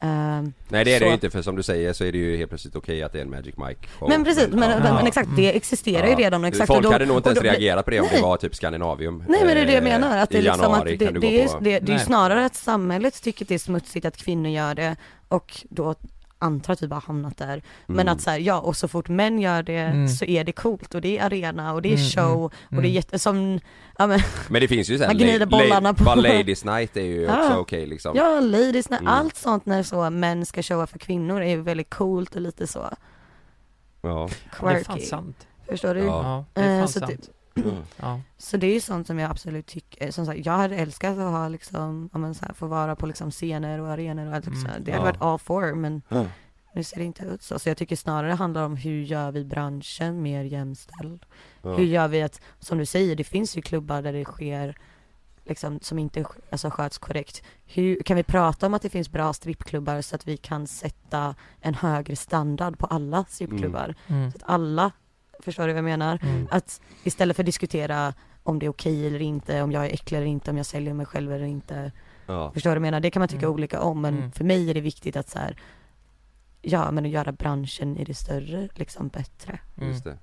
Ehm, 0.00 0.52
Nej 0.68 0.84
det 0.84 0.90
är 0.94 0.94
det 0.94 0.98
så- 0.98 1.04
ju 1.08 1.12
inte 1.12 1.30
för 1.30 1.42
som 1.42 1.56
du 1.56 1.62
säger 1.62 1.92
så 1.92 2.04
är 2.04 2.12
det 2.12 2.18
ju 2.18 2.36
helt 2.36 2.50
plötsligt 2.50 2.76
okej 2.76 3.02
att 3.02 3.12
det 3.12 3.18
är 3.18 3.22
en 3.22 3.30
Magic 3.30 3.54
Mike 3.56 3.88
show. 3.98 4.08
Men 4.08 4.24
precis, 4.24 4.48
men, 4.48 4.70
ja. 4.70 4.78
men, 4.82 4.94
men 4.94 5.06
exakt, 5.06 5.28
det 5.36 5.56
existerar 5.56 6.06
ju 6.06 6.14
redan 6.14 6.44
exakt. 6.44 6.66
Folk 6.66 6.82
då- 6.82 6.92
hade 6.92 7.06
nog 7.06 7.16
inte 7.16 7.28
ens 7.28 7.38
då- 7.40 7.44
reagerat 7.44 7.84
på 7.84 7.90
det 7.90 8.00
om 8.00 8.06
Nej. 8.10 8.16
det 8.16 8.22
var 8.22 8.36
typ 8.36 8.54
Skandinavium 8.54 9.24
Nej 9.28 9.40
men 9.44 9.54
det 9.54 9.60
är 9.62 9.66
det 9.66 9.72
jag 9.72 9.82
eh, 9.86 9.90
menar, 10.00 10.16
att 10.18 10.30
det 10.30 10.38
är 10.38 10.42
liksom 10.42 10.72
att 10.72 10.84
det, 10.84 10.96
det, 10.96 11.06
är, 11.42 11.48
på 11.48 11.58
det, 11.60 11.78
det 11.80 11.92
är 11.92 11.98
ju 11.98 12.04
snarare 12.04 12.44
att 12.44 12.54
samhället 12.54 13.22
tycker 13.22 13.44
det 13.44 13.54
är 13.54 13.58
smutsigt 13.58 14.06
att 14.06 14.16
kvinnor 14.16 14.50
gör 14.50 14.74
det 14.74 14.96
och 15.28 15.60
då 15.70 15.94
antar 16.38 16.72
att 16.72 16.82
vi 16.82 16.88
bara 16.88 17.00
hamnat 17.06 17.36
där. 17.38 17.62
Men 17.86 18.00
Mm. 18.00 18.12
att 18.14 18.20
så 18.20 18.30
här, 18.30 18.38
ja 18.38 18.60
och 18.60 18.76
så 18.76 18.88
fort 18.88 19.08
män 19.08 19.38
gör 19.38 19.62
det 19.62 19.76
Mm. 19.76 20.08
så 20.08 20.24
är 20.24 20.44
det 20.44 20.52
coolt 20.52 20.94
och 20.94 21.00
det 21.00 21.18
är 21.18 21.24
arena 21.26 21.72
och 21.72 21.82
det 21.82 21.88
är 21.88 21.96
Mm, 21.96 22.04
show 22.10 22.34
mm, 22.34 22.44
och 22.44 22.52
det 22.70 22.76
är 22.76 22.78
mm. 22.78 22.90
jätte, 22.92 23.18
som, 23.18 23.60
ja 23.98 24.06
men, 24.06 24.20
Men 24.48 24.60
det 24.60 24.68
finns 24.68 24.88
ju 24.90 24.98
såhär, 24.98 25.10
Man 25.10 25.18
gnider 25.18 25.46
bollarna 25.46 25.94
på- 25.94 26.04
bara 26.04 26.14
Ladies 26.14 26.64
Night 26.64 26.96
är 26.96 27.02
ju 27.02 27.24
också 27.28 27.36
Ja. 27.40 27.56
okej 27.58 27.86
liksom 27.86 28.16
ja 28.16 28.40
ladies, 28.40 28.90
Mm. 28.90 29.06
allt 29.06 29.36
sånt 29.36 29.66
när 29.66 29.82
så 29.82 30.10
män 30.10 30.46
ska 30.46 30.62
showa 30.62 30.86
för 30.86 30.98
kvinnor 30.98 31.40
är 31.42 31.48
ju 31.50 31.60
väldigt 31.62 31.90
coolt 31.90 32.34
och 32.34 32.40
lite 32.40 32.66
så 32.66 32.88
Ja, 34.02 34.28
Det 34.60 34.66
är 34.66 34.84
fan 34.84 34.94
quirky. 34.96 35.06
sant 35.06 35.46
Förstår 35.68 35.94
du? 35.94 36.00
Ja. 36.00 36.44
Det 36.52 36.60
är 36.60 36.74
Eh, 36.74 36.78
fan 36.80 36.88
sant 36.88 37.30
Ja, 37.96 38.20
Så 38.38 38.56
det 38.56 38.66
är 38.66 38.74
ju 38.74 38.80
sånt 38.80 39.06
som 39.06 39.18
jag 39.18 39.30
absolut 39.30 39.66
tycker, 39.66 40.10
som 40.10 40.26
sagt, 40.26 40.46
jag 40.46 40.52
hade 40.52 40.76
älskat 40.76 41.18
att 41.18 41.30
ha 41.32 41.48
liksom, 41.48 42.10
ja 42.12 42.18
men 42.18 42.34
så 42.34 42.44
här, 42.44 42.54
få 42.54 42.66
vara 42.66 42.96
på 42.96 43.06
liksom 43.06 43.30
scener 43.30 43.80
och 43.80 43.88
arenor 43.88 44.26
och 44.26 44.34
allt 44.34 44.46
Mm, 44.46 44.60
så 44.60 44.68
här. 44.68 44.78
Det 44.80 44.92
hade 44.92 45.04
varit 45.04 45.22
all 45.22 45.38
for, 45.38 45.74
men 45.74 46.02
nu 46.74 46.84
ser 46.84 46.96
det 46.96 47.04
inte 47.04 47.24
ut 47.24 47.42
så. 47.42 47.58
Så 47.58 47.68
jag 47.68 47.76
tycker 47.76 47.96
snarare 47.96 48.28
det 48.28 48.34
handlar 48.34 48.64
om 48.64 48.76
hur 48.76 49.02
gör 49.02 49.32
vi 49.32 49.44
branschen 49.44 50.22
mer 50.22 50.44
jämställd? 50.44 51.26
Ja. 51.62 51.74
Hur 51.74 51.84
gör 51.84 52.08
vi 52.08 52.22
att, 52.22 52.40
som 52.58 52.78
du 52.78 52.86
säger, 52.86 53.16
det 53.16 53.24
finns 53.24 53.56
ju 53.56 53.62
klubbar 53.62 54.02
där 54.02 54.12
det 54.12 54.24
sker 54.24 54.76
liksom 55.44 55.80
som 55.82 55.98
inte 55.98 56.24
alltså, 56.50 56.70
sköts 56.70 56.98
korrekt. 56.98 57.42
Hur 57.64 58.02
kan 58.02 58.16
vi 58.16 58.22
prata 58.22 58.66
om 58.66 58.74
att 58.74 58.82
det 58.82 58.90
finns 58.90 59.10
bra 59.10 59.32
strippklubbar 59.32 60.00
så 60.02 60.14
att 60.16 60.28
vi 60.28 60.36
kan 60.36 60.66
sätta 60.66 61.34
en 61.60 61.74
högre 61.74 62.16
standard 62.16 62.78
på 62.78 62.86
alla 62.86 63.24
strippklubbar? 63.28 63.94
mm. 64.06 64.30
Så 64.30 64.36
att 64.36 64.42
alla, 64.46 64.90
förstår 65.40 65.66
du 65.66 65.72
vad 65.72 65.78
jag 65.78 65.84
menar? 65.84 66.18
Mm. 66.22 66.48
Att 66.50 66.80
istället 67.04 67.36
för 67.36 67.42
att 67.42 67.46
diskutera 67.46 68.14
om 68.42 68.58
det 68.58 68.66
är 68.66 68.70
okej 68.70 69.06
eller 69.06 69.22
inte, 69.22 69.62
om 69.62 69.72
jag 69.72 69.86
är 69.86 69.90
äcklig 69.94 70.18
eller 70.18 70.26
inte, 70.26 70.50
om 70.50 70.56
jag 70.56 70.66
säljer 70.66 70.94
mig 70.94 71.06
själv 71.06 71.32
eller 71.32 71.44
inte. 71.46 71.92
ja. 72.26 72.50
Förstår 72.52 72.70
du 72.70 72.72
vad 72.72 72.76
jag 72.76 72.82
menar? 72.82 73.00
Det 73.00 73.10
kan 73.10 73.20
man 73.20 73.28
tycka 73.28 73.46
Mm. 73.46 73.54
olika 73.54 73.80
om, 73.80 74.00
men 74.00 74.18
Mm. 74.18 74.32
för 74.32 74.44
mig 74.44 74.70
är 74.70 74.74
det 74.74 74.80
viktigt 74.80 75.16
att 75.16 75.28
så 75.28 75.38
här, 75.38 75.56
ja 76.62 76.90
men 76.90 77.04
att 77.04 77.10
göra 77.10 77.32
branschen 77.32 77.96
i 77.96 78.04
det 78.04 78.14
större 78.14 78.68
liksom 78.74 79.08
bättre. 79.08 79.58
Mm. 79.76 79.88
just 79.88 80.04
det 80.04 80.18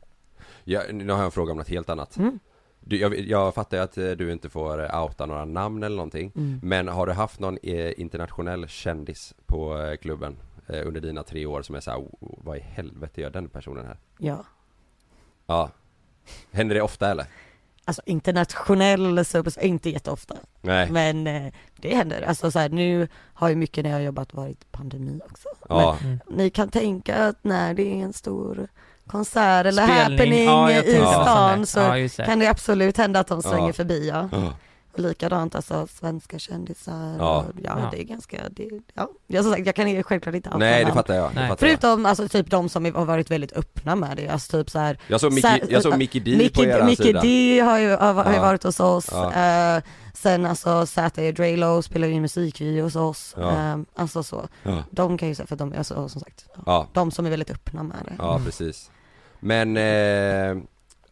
ja, 0.63 0.81
Nu 0.91 1.11
har 1.11 1.19
jag 1.19 1.25
en 1.25 1.31
fråga 1.31 1.51
om 1.51 1.57
något 1.57 1.69
helt 1.69 1.89
annat 1.89 2.17
Mm. 2.17 2.39
du, 2.79 2.97
jag, 2.97 3.19
jag 3.19 3.53
fattar 3.55 3.77
ju 3.77 3.83
att 3.83 3.97
eh, 3.97 4.09
du 4.11 4.31
inte 4.31 4.49
får 4.49 4.83
eh, 4.95 5.03
outa 5.03 5.25
några 5.25 5.45
namn 5.45 5.83
eller 5.83 5.95
någonting 5.95 6.31
Mm. 6.35 6.59
Men 6.63 6.87
har 6.87 7.07
du 7.07 7.13
haft 7.13 7.39
någon 7.39 7.57
eh, 7.63 7.99
internationell 7.99 8.67
kändis 8.67 9.33
på 9.45 9.95
klubben 10.01 10.35
under 10.67 11.01
dina 11.01 11.23
tre 11.23 11.45
år 11.45 11.61
som 11.61 11.75
är 11.75 11.79
såhär, 11.79 11.97
"Oh, 11.99 12.39
vad 12.43 12.57
i 12.57 12.59
helvete 12.59 13.21
gör 13.21 13.29
den 13.29 13.49
personen 13.49 13.85
här? 13.85 13.97
Ja. 14.17 14.45
Ja 15.51 15.69
Händer 16.51 16.75
det 16.75 16.81
ofta 16.81 17.11
eller? 17.11 17.25
Alltså 17.85 18.01
internationell 18.05 19.25
super, 19.25 19.63
inte 19.63 19.89
jätteofta. 19.89 20.35
Nej 20.61 20.89
Men 20.91 21.27
eh, 21.27 21.53
det 21.75 21.95
händer. 21.95 22.21
Alltså 22.21 22.51
så 22.51 22.59
här, 22.59 22.69
nu 22.69 23.07
har 23.33 23.49
ju 23.49 23.55
mycket 23.55 23.83
när 23.83 23.91
jag 23.91 23.97
har 23.97 24.03
jobbat 24.03 24.33
varit 24.33 24.71
pandemi 24.71 25.19
också. 25.31 25.47
Ja, 25.69 25.97
Mm. 26.01 26.19
Men 26.27 26.37
ni 26.37 26.49
kan 26.49 26.69
tänka 26.69 27.15
att 27.27 27.43
när 27.43 27.73
det 27.73 27.83
är 27.83 28.03
en 28.03 28.13
stor 28.13 28.67
konsert 29.07 29.65
eller 29.65 29.83
Spelning, 29.87 30.17
happening 30.17 30.45
ja, 30.45 30.71
i 30.71 30.95
stan 30.97 31.65
så 31.65 31.79
Ja, 31.79 32.25
kan 32.25 32.39
det 32.39 32.47
absolut 32.47 32.97
hända 32.97 33.19
att 33.19 33.27
de 33.27 33.41
svänger 33.41 33.67
Ja. 33.67 33.73
förbi 33.73 34.07
ja. 34.09 34.29
Och 34.93 34.99
likadant 34.99 35.55
alltså 35.55 35.87
svenska 35.87 36.39
kändisar 36.39 37.15
Ja. 37.19 37.37
och, 37.37 37.45
ja, 37.63 37.79
Ja. 37.79 37.87
det 37.91 38.01
är 38.01 38.03
ganska, 38.03 38.37
det, 38.51 38.69
ja. 38.93 39.09
Jag, 39.27 39.43
som 39.43 39.53
sagt, 39.53 39.65
jag 39.65 39.75
kan 39.75 39.89
ju 39.89 40.03
självklart 40.03 40.35
inte 40.35 40.49
outa 40.49 40.57
Nej 40.57 40.85
det 40.85 40.91
fattar 40.93 41.13
jag, 41.13 41.23
det 41.29 41.33
fattar 41.35 41.49
jag 41.49 41.59
Förutom 41.59 42.05
alltså 42.05 42.27
typ 42.27 42.49
de 42.49 42.69
som 42.69 42.85
har 42.95 43.05
varit 43.05 43.31
väldigt 43.31 43.53
öppna 43.53 43.95
med 43.95 44.17
det, 44.17 44.27
alltså 44.27 44.57
typ 44.57 44.69
så 44.69 44.79
här 44.79 44.97
Jag 45.07 45.19
såg 45.21 45.31
Så 45.31 45.35
Mickey, 45.35 45.73
jag 45.73 45.83
såg 45.83 45.97
Mickey 45.97 46.19
D 46.19 46.31
på 46.31 46.37
Mickey, 46.37 46.63
eran 46.63 46.85
Mickey 46.85 47.03
sida 47.03 47.21
D 47.21 47.59
har 47.59 47.79
ju, 47.79 47.89
har, 47.95 48.13
har 48.13 48.33
ju 48.33 48.39
varit 48.39 48.63
hos 48.63 48.79
oss, 48.79 49.09
Ja. 49.11 49.75
eh, 49.77 49.83
sen 50.13 50.45
alltså 50.45 50.85
Z.A. 50.85 51.31
Drelo 51.31 51.81
spelar 51.81 52.07
ju 52.07 52.13
in 52.13 52.21
musikvideo 52.21 52.83
hos 52.83 52.95
oss, 52.95 53.35
Ja. 53.37 53.51
eh, 53.51 53.77
alltså 53.95 54.23
så. 54.23 54.47
Ja, 54.63 54.83
De 54.91 55.17
kan 55.17 55.27
ju 55.27 55.35
säga, 55.35 55.47
för 55.47 55.55
de, 55.55 55.73
alltså, 55.77 56.09
som 56.09 56.21
sagt, 56.21 56.45
de 56.93 57.11
som 57.11 57.25
är 57.25 57.29
väldigt 57.29 57.51
öppna 57.51 57.83
med 57.83 57.97
det. 58.05 58.13
ja 58.17 58.41
precis 58.45 58.91
Men, 59.39 59.77
eh, 59.77 60.63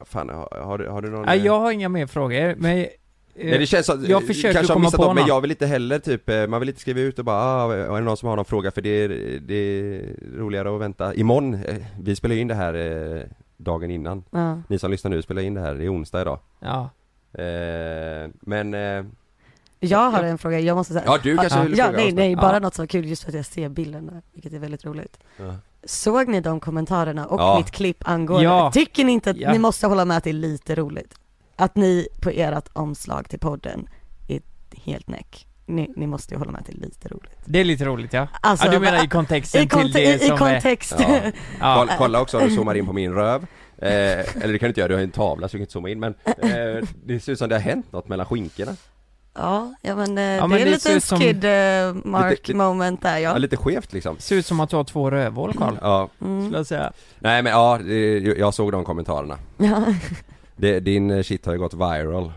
fan 0.06 0.30
har, 0.30 0.62
har, 0.66 0.78
du, 0.78 0.90
har 0.90 1.02
du 1.02 1.10
någon? 1.10 1.26
Nej, 1.26 1.40
eh, 1.40 1.46
jag 1.46 1.60
har 1.60 1.72
inga 1.72 1.90
mer 1.90 2.08
frågor, 2.08 2.56
men 2.58 2.88
Nej 3.44 3.58
det 3.58 3.66
känns 3.66 3.86
som, 3.86 4.06
jag 4.06 4.28
försöker 4.28 4.54
kanske 4.54 4.74
har 4.74 4.76
komma 4.76 4.86
missat 4.88 5.00
på 5.00 5.06
något, 5.06 5.16
men 5.16 5.28
jag 5.28 5.42
vill 5.42 5.52
inte 5.52 5.66
heller 5.66 6.00
typ, 6.00 6.30
eh, 6.30 6.48
man 6.48 6.60
vill 6.60 6.70
inte 6.70 6.82
skriva 6.82 7.00
ut 7.00 7.20
och 7.20 7.26
bara 7.26 7.38
ah, 7.38 7.74
är 7.74 7.94
det 7.94 8.02
någon 8.02 8.18
som 8.18 8.30
har 8.30 8.36
någon 8.36 8.46
fråga? 8.46 8.72
För 8.72 8.82
det 8.82 8.90
är, 8.90 9.10
det 9.40 9.54
är 9.56 10.02
roligare 10.38 10.76
att 10.76 10.82
vänta 10.82 11.14
Imorgon, 11.14 11.54
eh, 11.54 11.76
vi 12.02 12.16
spelar 12.16 12.36
in 12.36 12.48
det 12.48 12.56
här 12.56 12.74
eh, 12.74 13.24
dagen 13.58 13.92
innan 13.92 14.24
Ja. 14.32 14.62
Ni 14.68 14.80
som 14.80 14.92
lyssnar 14.92 15.12
nu 15.12 15.22
spelar 15.22 15.42
in 15.42 15.54
det 15.54 15.62
här, 15.62 15.76
det 15.76 15.86
är 15.86 15.94
onsdag 15.94 16.22
idag 16.22 16.40
Ja, 16.60 16.90
eh, 17.44 18.30
Men, 18.42 18.74
eh, 18.74 19.06
Jag 19.80 20.12
har 20.12 20.24
en 20.24 20.38
fråga, 20.38 20.60
jag 20.60 20.78
måste 20.78 20.94
säga 20.94 21.06
ja 21.06 21.18
du 21.24 21.38
kanske 21.38 21.60
ja, 21.60 21.64
vill 21.64 21.78
ja, 21.78 21.86
fråga 21.86 21.98
nej, 21.98 22.12
nej, 22.12 22.36
bara 22.36 22.54
Ja. 22.54 22.60
något 22.60 22.76
som 22.76 22.84
var 22.84 22.88
kul 22.88 23.06
just 23.06 23.24
för 23.24 23.30
att 23.32 23.36
jag 23.36 23.46
ser 23.46 23.70
bilderna, 23.70 24.22
vilket 24.34 24.54
är 24.54 24.60
väldigt 24.60 24.86
roligt. 24.86 25.20
Ja. 25.38 25.56
Såg 25.84 26.28
ni 26.28 26.42
de 26.42 26.60
kommentarerna 26.60 27.26
och 27.26 27.58
mitt 27.58 27.72
klipp 27.72 27.98
angående, 28.08 28.72
tycker 28.74 29.06
ni 29.06 29.12
inte 29.12 29.30
att 29.30 29.38
ni 29.38 29.60
måste 29.60 29.88
hålla 29.88 30.06
med 30.06 30.18
att 30.18 30.24
det 30.24 30.30
är 30.30 30.34
lite 30.34 30.76
roligt? 30.76 31.16
Att 31.60 31.76
ni 31.76 32.08
på 32.22 32.30
ert 32.30 32.68
omslag 32.74 33.30
till 33.30 33.40
podden 33.40 33.88
är 34.28 34.42
helt 34.86 35.08
näck. 35.08 35.46
Ni, 35.66 35.94
ni 35.96 36.08
måste 36.08 36.34
ju 36.34 36.38
hålla 36.40 36.52
med 36.52 36.60
att 36.62 36.66
det 36.68 36.74
är 36.74 36.78
lite 36.78 37.08
roligt. 37.08 37.32
det 37.46 37.60
är 37.60 37.64
lite 37.64 37.86
roligt 37.86 38.14
ja. 38.14 38.28
Alltså, 38.42 38.66
ja 38.66 38.72
du 38.72 38.80
menar 38.80 39.04
i 39.04 39.08
kontexten 39.08 39.62
I, 39.64 39.68
konte- 39.68 39.84
till 39.84 39.92
det 39.94 40.02
i, 40.04 40.14
i 40.16 40.28
som 40.28 40.38
kontext. 40.38 40.96
Ja. 41.00 41.06
är, 41.16 41.32
Kolla, 41.60 41.92
ja, 41.92 41.96
kolla 41.98 42.22
också 42.22 42.38
om 42.40 42.48
du 42.50 42.56
zoomar 42.56 42.76
in 42.76 42.86
på 42.86 42.94
min 42.94 43.14
röv 43.14 43.42
eh, 43.78 43.90
Eller 43.90 44.48
det 44.54 44.60
kan 44.60 44.68
du 44.68 44.68
inte 44.68 44.80
göra, 44.80 44.88
du 44.88 44.96
har 44.96 45.02
en 45.02 45.12
tavla 45.12 45.48
så 45.48 45.52
du 45.52 45.58
kan 45.58 45.62
inte 45.62 45.74
zooma 45.74 45.90
in 45.90 46.00
men 46.00 46.14
eh, 46.26 46.88
Det 47.06 47.20
ser 47.20 47.32
ut 47.32 47.38
som 47.40 47.50
det 47.50 47.56
har 47.56 47.62
hänt 47.62 47.92
något 47.92 48.08
mellan 48.08 48.26
skinkorna 48.26 48.72
Ja, 49.34 49.74
ja 49.82 49.96
men, 49.96 50.18
eh, 50.18 50.24
Ja, 50.24 50.42
det 50.42 50.48
men 50.48 50.58
är 50.62 50.66
det 50.66 50.72
lite 50.72 50.92
ut 50.94 51.04
som- 51.04 51.20
skid 51.20 51.44
eh, 51.46 51.94
mark 52.06 52.48
Lite- 52.48 52.54
moment 52.58 53.02
där 53.02 53.18
Ja, 53.18 53.30
ja. 53.32 53.38
lite 53.38 53.58
skevt 53.58 53.94
liksom 53.94 54.16
Ser 54.20 54.36
ut 54.36 54.46
som 54.46 54.60
att 54.60 54.70
du 54.70 54.76
har 54.76 54.84
två 54.84 55.10
rövhål 55.12 55.54
Karl. 55.58 55.78
Ja, 55.82 56.10
Mm. 56.22 56.42
Skulle 56.42 56.58
jag 56.58 56.66
säga. 56.68 56.92
nej 57.20 57.42
men 57.44 57.52
ja, 57.52 57.80
det, 57.86 58.20
jag 58.20 58.54
såg 58.54 58.72
de 58.72 58.84
kommentarerna 58.84 59.38
Ja. 59.58 59.84
det, 60.60 60.80
Din 60.80 61.12
eh, 61.12 61.24
shit 61.24 61.46
har 61.46 61.54
ju 61.54 61.60
gått 61.60 61.74
viral 61.74 62.32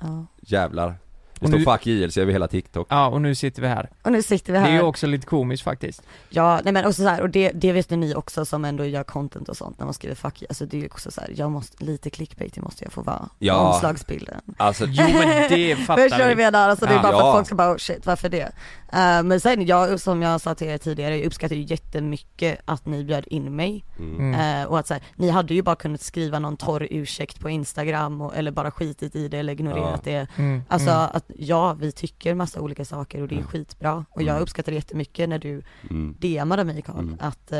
ja. 0.00 0.26
Jävlar 0.40 0.86
Det 0.88 1.44
Och 1.44 1.48
står 1.48 1.58
nu- 1.58 1.64
'fuck 1.64 1.86
JLC' 1.86 2.20
över 2.20 2.32
hela 2.32 2.48
TikTok 2.48 2.86
Ja, 2.90 3.06
och 3.06 3.20
nu 3.20 3.34
sitter 3.34 3.62
vi 3.62 3.68
här. 3.68 3.90
Och 4.02 4.12
nu 4.12 4.22
sitter 4.22 4.52
vi 4.52 4.58
Det 4.58 4.64
här. 4.64 4.70
är 4.70 4.74
ju 4.74 4.82
också 4.82 5.06
lite 5.06 5.26
komiskt 5.26 5.62
faktiskt. 5.64 6.02
Ja, 6.28 6.60
nej 6.64 6.72
men 6.72 6.84
också 6.86 7.02
så 7.02 7.08
här, 7.08 7.20
och 7.20 7.30
det, 7.30 7.50
det 7.54 7.72
vet 7.72 7.92
ju 7.92 7.96
ni 7.96 8.14
också 8.14 8.44
som 8.44 8.64
ändå 8.64 8.84
gör 8.84 9.02
content 9.02 9.48
och 9.48 9.56
sånt 9.56 9.78
när 9.78 9.84
man 9.86 9.94
skriver 9.94 10.14
fuck, 10.14 10.42
alltså 10.48 10.66
det 10.66 10.76
är 10.76 10.80
ju 10.80 10.86
också 10.86 11.10
så 11.10 11.20
här, 11.20 11.32
jag 11.36 11.50
måste, 11.50 11.84
lite 11.84 12.10
clickbait 12.10 12.56
måste 12.56 12.84
jag 12.84 12.92
få 12.92 13.02
vara. 13.02 13.28
Ja. 13.38 13.54
Omslagsbilden. 13.74 14.40
Alltså, 14.56 14.84
Jo 14.88 15.04
men 15.18 15.48
det 15.48 15.76
fattar 15.86 16.02
Förstår 16.02 16.16
du 16.18 16.22
vad 16.22 16.30
jag 16.30 16.36
menar? 16.38 16.68
Alltså 16.68 16.86
det 16.86 16.92
är 16.92 16.96
Ja. 16.96 17.02
bara 17.02 17.12
för 17.12 17.18
Ja. 17.18 17.28
att 17.30 17.34
folk 17.36 17.46
ska 17.46 17.54
bara 17.54 17.72
oh 17.72 17.76
shit, 17.76 18.06
varför 18.06 18.28
det? 18.28 18.52
Eh, 18.92 19.22
men 19.22 19.40
sen, 19.40 19.66
jag, 19.66 20.00
som 20.00 20.22
jag 20.22 20.40
sa 20.40 20.54
till 20.54 20.66
er 20.68 20.78
tidigare, 20.78 21.16
jag 21.16 21.26
uppskattar 21.26 21.56
ju 21.56 21.62
jättemycket 21.62 22.58
att 22.64 22.86
ni 22.86 23.04
bjöd 23.04 23.24
in 23.26 23.56
mig. 23.56 23.84
mm. 23.98 24.34
Eh, 24.62 24.66
och 24.68 24.78
att 24.78 24.86
så 24.86 24.94
här, 24.94 25.02
ni 25.16 25.28
hade 25.30 25.54
ju 25.54 25.62
bara 25.62 25.76
kunnat 25.76 26.00
skriva 26.00 26.38
någon 26.38 26.56
torr 26.56 26.86
ursäkt 26.90 27.40
på 27.40 27.50
Instagram 27.50 28.20
och, 28.20 28.36
eller 28.36 28.50
bara 28.50 28.70
skitit 28.70 29.16
i 29.16 29.28
det 29.28 29.38
eller 29.38 29.52
ignorerat 29.52 30.04
det. 30.04 30.26
Mm, 30.36 30.62
Alltså 30.68 30.90
mm. 30.90 31.08
att 31.12 31.24
ja, 31.36 31.72
vi 31.72 31.92
tycker 31.92 32.34
massa 32.34 32.60
olika 32.60 32.84
saker 32.84 33.22
och 33.22 33.28
det 33.28 33.38
är 33.38 33.42
skitbra. 33.42 34.04
Och 34.10 34.22
jag 34.22 34.28
Mm. 34.30 34.42
uppskattar 34.42 34.72
jättemycket 34.72 35.28
när 35.28 35.38
du 35.38 35.62
mm. 35.90 36.16
DMade 36.18 36.64
mig 36.64 36.82
Karl, 36.82 36.98
Mm. 36.98 37.16
att 37.20 37.52
eh, 37.52 37.58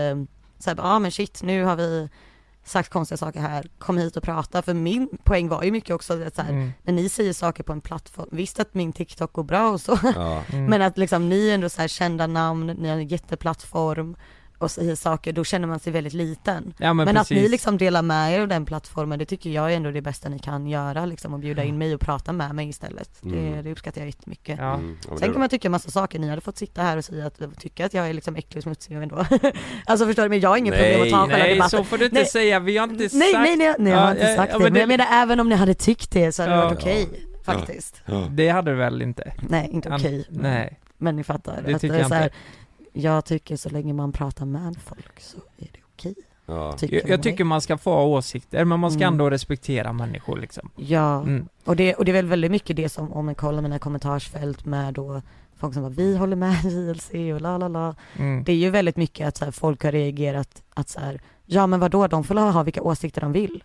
såhär, 0.59 0.77
ja 0.77 0.83
ah, 0.83 0.99
men 0.99 1.11
shit 1.11 1.43
nu 1.43 1.65
har 1.65 1.77
vi 1.77 2.09
sagt 2.65 2.91
konstiga 2.91 3.17
saker 3.17 3.41
här, 3.41 3.67
kom 3.79 3.99
hit 3.99 4.17
och 4.17 4.23
prata. 4.23 4.63
För 4.63 4.75
min 4.75 5.09
poäng 5.25 5.49
var 5.49 5.63
ju 5.63 5.71
mycket 5.71 5.95
också 5.95 6.23
att 6.27 6.35
så 6.35 6.43
här, 6.43 6.51
Mm. 6.51 6.73
när 6.83 6.93
ni 6.93 7.09
säger 7.09 7.33
saker 7.33 7.63
på 7.63 7.73
en 7.73 7.81
plattform, 7.81 8.29
visst 8.33 8.61
att 8.61 8.75
min 8.75 8.93
TikTok 8.93 9.33
går 9.33 9.43
bra 9.45 9.71
och 9.71 9.81
så, 9.81 9.99
Ja, 10.15 10.43
Mm. 10.53 10.65
men 10.71 10.83
att 10.83 10.99
liksom 10.99 11.29
ni 11.29 11.49
är 11.49 11.55
ändå 11.55 11.69
så 11.69 11.81
här 11.81 11.89
kända 11.89 12.27
namn, 12.27 12.67
ni 12.67 12.89
har 12.89 12.97
en 12.97 13.09
jätteplattform 13.09 14.17
och 14.61 14.71
säger 14.71 14.95
saker, 14.95 15.33
då 15.33 15.45
känner 15.45 15.69
man 15.69 15.81
sig 15.81 15.93
väldigt 15.93 16.13
liten. 16.13 16.75
Ja 16.79 16.93
men, 16.95 17.05
Men, 17.05 17.17
att 17.17 17.31
ni 17.31 17.49
liksom 17.49 17.79
delar 17.79 18.03
med 18.03 18.35
er 18.35 18.41
av 18.41 18.49
den 18.49 18.65
plattformen, 18.65 19.19
det 19.19 19.25
tycker 19.27 19.51
jag 19.51 19.73
är 19.73 19.77
ändå 19.77 19.91
det 19.91 20.03
bästa 20.03 20.29
ni 20.29 20.39
kan 20.39 20.67
göra 20.67 21.07
liksom, 21.07 21.35
och 21.35 21.41
bjuda 21.41 21.65
in 21.65 21.79
mig 21.79 21.95
och 21.95 22.01
prata 22.01 22.33
med 22.33 22.55
mig 22.55 22.69
istället. 22.69 23.11
Det, 23.21 23.39
Mm. 23.39 23.65
det 23.65 23.73
uppskattar 23.73 24.01
jag 24.01 24.07
jättemycket. 24.09 24.59
Ja. 24.59 24.75
mm. 24.75 24.99
det 25.13 25.19
Sen 25.19 25.31
kan 25.33 25.41
man 25.41 25.49
tycka 25.49 25.71
massa 25.71 25.91
saker, 25.91 26.19
ni 26.19 26.29
hade 26.29 26.41
fått 26.41 26.59
sitta 26.59 26.83
här 26.83 26.97
och 26.97 27.05
säga 27.05 27.27
att, 27.27 27.41
tycka 27.61 27.87
att 27.87 27.95
jag 27.95 28.09
är 28.09 28.13
liksom 28.13 28.37
äcklig 28.37 28.57
och 28.57 28.63
smutsig 28.63 28.95
ändå. 28.95 29.17
alltså 29.87 30.07
förstår 30.07 30.23
du, 30.23 30.29
men 30.29 30.41
jag 30.41 30.49
har 30.51 30.57
ingen 30.57 30.75
problem 30.75 31.03
att 31.03 31.11
ta 31.11 31.21
själva 31.21 31.37
Nej 31.39 31.55
debatten. 31.55 31.79
så 31.79 31.85
får 31.85 31.99
du 31.99 32.05
inte 32.05 32.17
Nej. 32.17 32.27
säga, 32.27 32.61
vi 32.61 32.77
har 32.79 32.89
inte 32.89 33.09
sagt 33.09 33.15
Nej, 33.15 33.33
nej, 33.33 33.57
nej, 33.57 33.75
nej 33.79 33.93
jag 33.93 33.99
har 34.01 34.11
inte 34.11 34.27
Ja, 34.31 34.37
sagt 34.37 34.53
ja, 34.53 34.59
det. 34.59 34.65
men 34.65 34.73
Men 34.73 34.81
jag 34.81 34.89
menar 34.89 35.07
även 35.23 35.41
om 35.41 35.49
ni 35.49 35.55
hade 35.55 35.75
tyckt 35.75 36.11
det 36.11 36.33
så 36.33 36.43
hade 36.43 36.55
det 36.55 36.61
varit 36.65 36.79
okej, 36.79 37.09
faktiskt. 37.45 38.03
Ja. 38.07 38.27
Det 38.31 38.49
hade 38.49 38.71
du 38.71 38.77
väl 38.77 39.03
inte? 39.03 39.33
Nej, 39.49 39.69
inte 39.73 39.89
okej. 39.95 40.27
Nej, 40.31 40.79
Men 40.99 41.17
ni 41.17 41.25
fattar. 41.25 41.63
det 41.67 41.75
att 41.75 41.81
tycker 41.81 41.95
är 41.95 41.99
jag 41.99 42.09
så 42.09 42.15
här, 42.15 42.25
inte. 42.25 42.37
Jag 42.93 43.25
tycker 43.25 43.57
så 43.57 43.69
länge 43.69 43.93
man 43.93 44.13
pratar 44.13 44.47
med 44.47 44.77
folk 44.85 45.21
så 45.21 45.37
är 45.59 45.69
det 45.73 45.79
okej. 45.95 46.15
Ja. 46.47 46.73
Tycker 46.73 46.97
Jag, 46.97 47.09
jag 47.09 47.23
tycker 47.23 47.45
man 47.45 47.61
ska 47.61 47.79
få 47.79 47.91
ha 47.95 48.05
åsikter, 48.05 48.65
men 48.65 48.81
man 48.81 48.91
ska 48.91 49.01
Mm. 49.03 49.15
ändå 49.15 49.31
respektera 49.31 49.93
människor 49.93 50.39
liksom. 50.39 50.71
Ja, 50.77 51.21
Mm. 51.23 51.49
och 51.65 51.77
det, 51.77 51.95
och 51.95 52.05
det 52.05 52.11
är 52.11 52.15
väl 52.15 52.27
väldigt 52.27 52.51
mycket 52.51 52.77
det 52.77 52.89
som, 52.89 53.13
om 53.13 53.25
man 53.27 53.35
kollar 53.35 53.63
mina 53.63 53.79
kommentarsfält 53.79 54.65
med 54.65 54.95
då 54.95 55.23
folk 55.57 55.75
som 55.75 55.83
bara 55.83 55.89
vi 55.93 56.17
håller 56.17 56.37
med 56.37 56.55
JLC 56.65 57.11
och 57.35 57.41
la 57.41 57.59
la 57.59 57.69
la. 57.69 57.95
Mm. 58.19 58.45
Det 58.45 58.53
är 58.53 58.57
ju 58.57 58.71
väldigt 58.71 58.97
mycket 58.97 59.29
att 59.29 59.37
så 59.37 59.45
här, 59.45 59.53
folk 59.53 59.83
har 59.85 59.93
reagerat 59.93 60.63
att 60.75 60.89
så 60.89 61.01
här, 61.01 61.21
ja 61.47 61.67
men 61.67 61.81
vadå, 61.81 62.07
de 62.07 62.25
får 62.25 62.35
ha 62.35 62.63
vilka 62.63 62.83
åsikter 62.83 63.21
de 63.21 63.33
vill. 63.33 63.65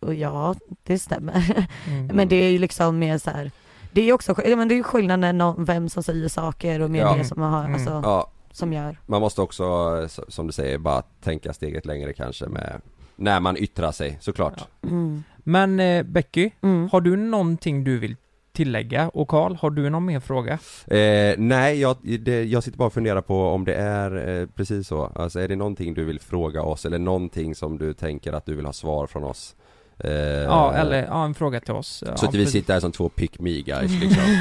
Och 0.00 0.14
ja, 0.14 0.54
det 0.82 0.98
stämmer. 0.98 1.66
Mm. 1.86 2.06
men 2.16 2.28
det 2.28 2.36
är 2.36 2.50
ju 2.50 2.58
liksom 2.58 2.98
mer 2.98 3.18
så 3.18 3.30
här, 3.30 3.50
det 3.92 4.00
är 4.00 4.04
ju 4.04 4.12
också, 4.12 4.34
ja, 4.46 4.56
men 4.56 4.68
det 4.68 4.74
är 4.74 4.76
ju 4.76 4.82
skillnad 4.82 5.20
när 5.20 5.32
någon, 5.32 5.64
vem 5.64 5.88
som 5.88 6.02
säger 6.02 6.28
saker 6.28 6.80
och 6.80 6.90
mer 6.90 7.00
Ja. 7.00 7.14
det 7.16 7.24
som 7.24 7.42
har, 7.42 7.60
Mm. 7.60 7.74
alltså, 7.74 7.90
Ja, 8.04 8.30
som 8.54 8.72
gör. 8.72 8.98
man 9.06 9.20
måste 9.20 9.40
också, 9.42 9.64
s- 10.04 10.20
som 10.28 10.46
du 10.46 10.52
säger, 10.52 10.78
bara 10.78 11.02
tänka 11.02 11.52
steget 11.52 11.86
längre 11.86 12.12
kanske 12.12 12.46
med 12.46 12.80
När 13.16 13.40
man 13.40 13.56
yttrar 13.56 13.92
sig, 13.92 14.18
såklart 14.20 14.68
Mm. 14.82 15.22
Men 15.38 15.80
eh, 15.80 16.02
Becky, 16.02 16.50
Mm. 16.62 16.88
har 16.92 17.00
du 17.00 17.16
någonting 17.16 17.84
du 17.84 17.98
vill 17.98 18.16
tillägga? 18.52 19.08
Och 19.08 19.28
Karl, 19.28 19.54
har 19.54 19.70
du 19.70 19.90
någon 19.90 20.04
mer 20.04 20.20
fråga? 20.20 20.52
eh, 20.86 21.34
Nej, 21.38 21.80
jag, 21.80 21.96
det, 22.20 22.44
jag 22.44 22.62
sitter 22.62 22.78
bara 22.78 22.86
och 22.86 22.92
funderar 22.92 23.20
på 23.20 23.48
om 23.48 23.64
det 23.64 23.74
är 23.74 24.40
eh, 24.40 24.46
precis 24.46 24.88
så 24.88 25.04
Alltså 25.14 25.40
är 25.40 25.48
det 25.48 25.56
någonting 25.56 25.94
du 25.94 26.04
vill 26.04 26.20
fråga 26.20 26.62
oss 26.62 26.84
eller 26.86 26.98
någonting 26.98 27.54
som 27.54 27.78
du 27.78 27.92
tänker 27.94 28.32
att 28.32 28.46
du 28.46 28.54
vill 28.54 28.66
ha 28.66 28.72
svar 28.72 29.06
från 29.06 29.24
oss? 29.24 29.56
Eh, 29.98 30.12
Ja, 30.42 30.72
eller 30.74 31.02
ja, 31.04 31.24
en 31.24 31.34
fråga 31.34 31.60
till 31.60 31.74
oss. 31.74 32.02
Ja, 32.06 32.16
Så 32.16 32.26
att 32.26 32.34
vi 32.34 32.46
sitter 32.46 32.72
här 32.72 32.80
som 32.80 32.92
två 32.92 33.08
pick 33.08 33.38
me 33.40 33.50
guys 33.60 33.90
liksom 33.90 34.22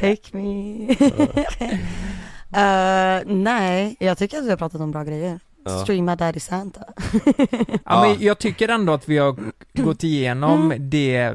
Pick 0.00 0.32
me. 0.32 0.88
Eh, 2.54 3.20
nej, 3.26 3.96
jag 4.00 4.18
tycker 4.18 4.38
att 4.38 4.44
vi 4.44 4.50
har 4.50 4.56
pratat 4.56 4.80
om 4.80 4.90
bra 4.90 5.04
grejer. 5.04 5.40
Ja. 5.64 5.82
Streama 5.82 6.16
Daddy 6.16 6.40
Santa. 6.40 6.80
Ja, 7.84 8.02
men 8.02 8.16
jag 8.26 8.38
tycker 8.38 8.68
ändå 8.68 8.92
att 8.92 9.08
vi 9.08 9.18
har 9.18 9.36
gått 9.72 10.04
igenom 10.04 10.64
Mm. 10.72 10.90
det, 10.90 11.34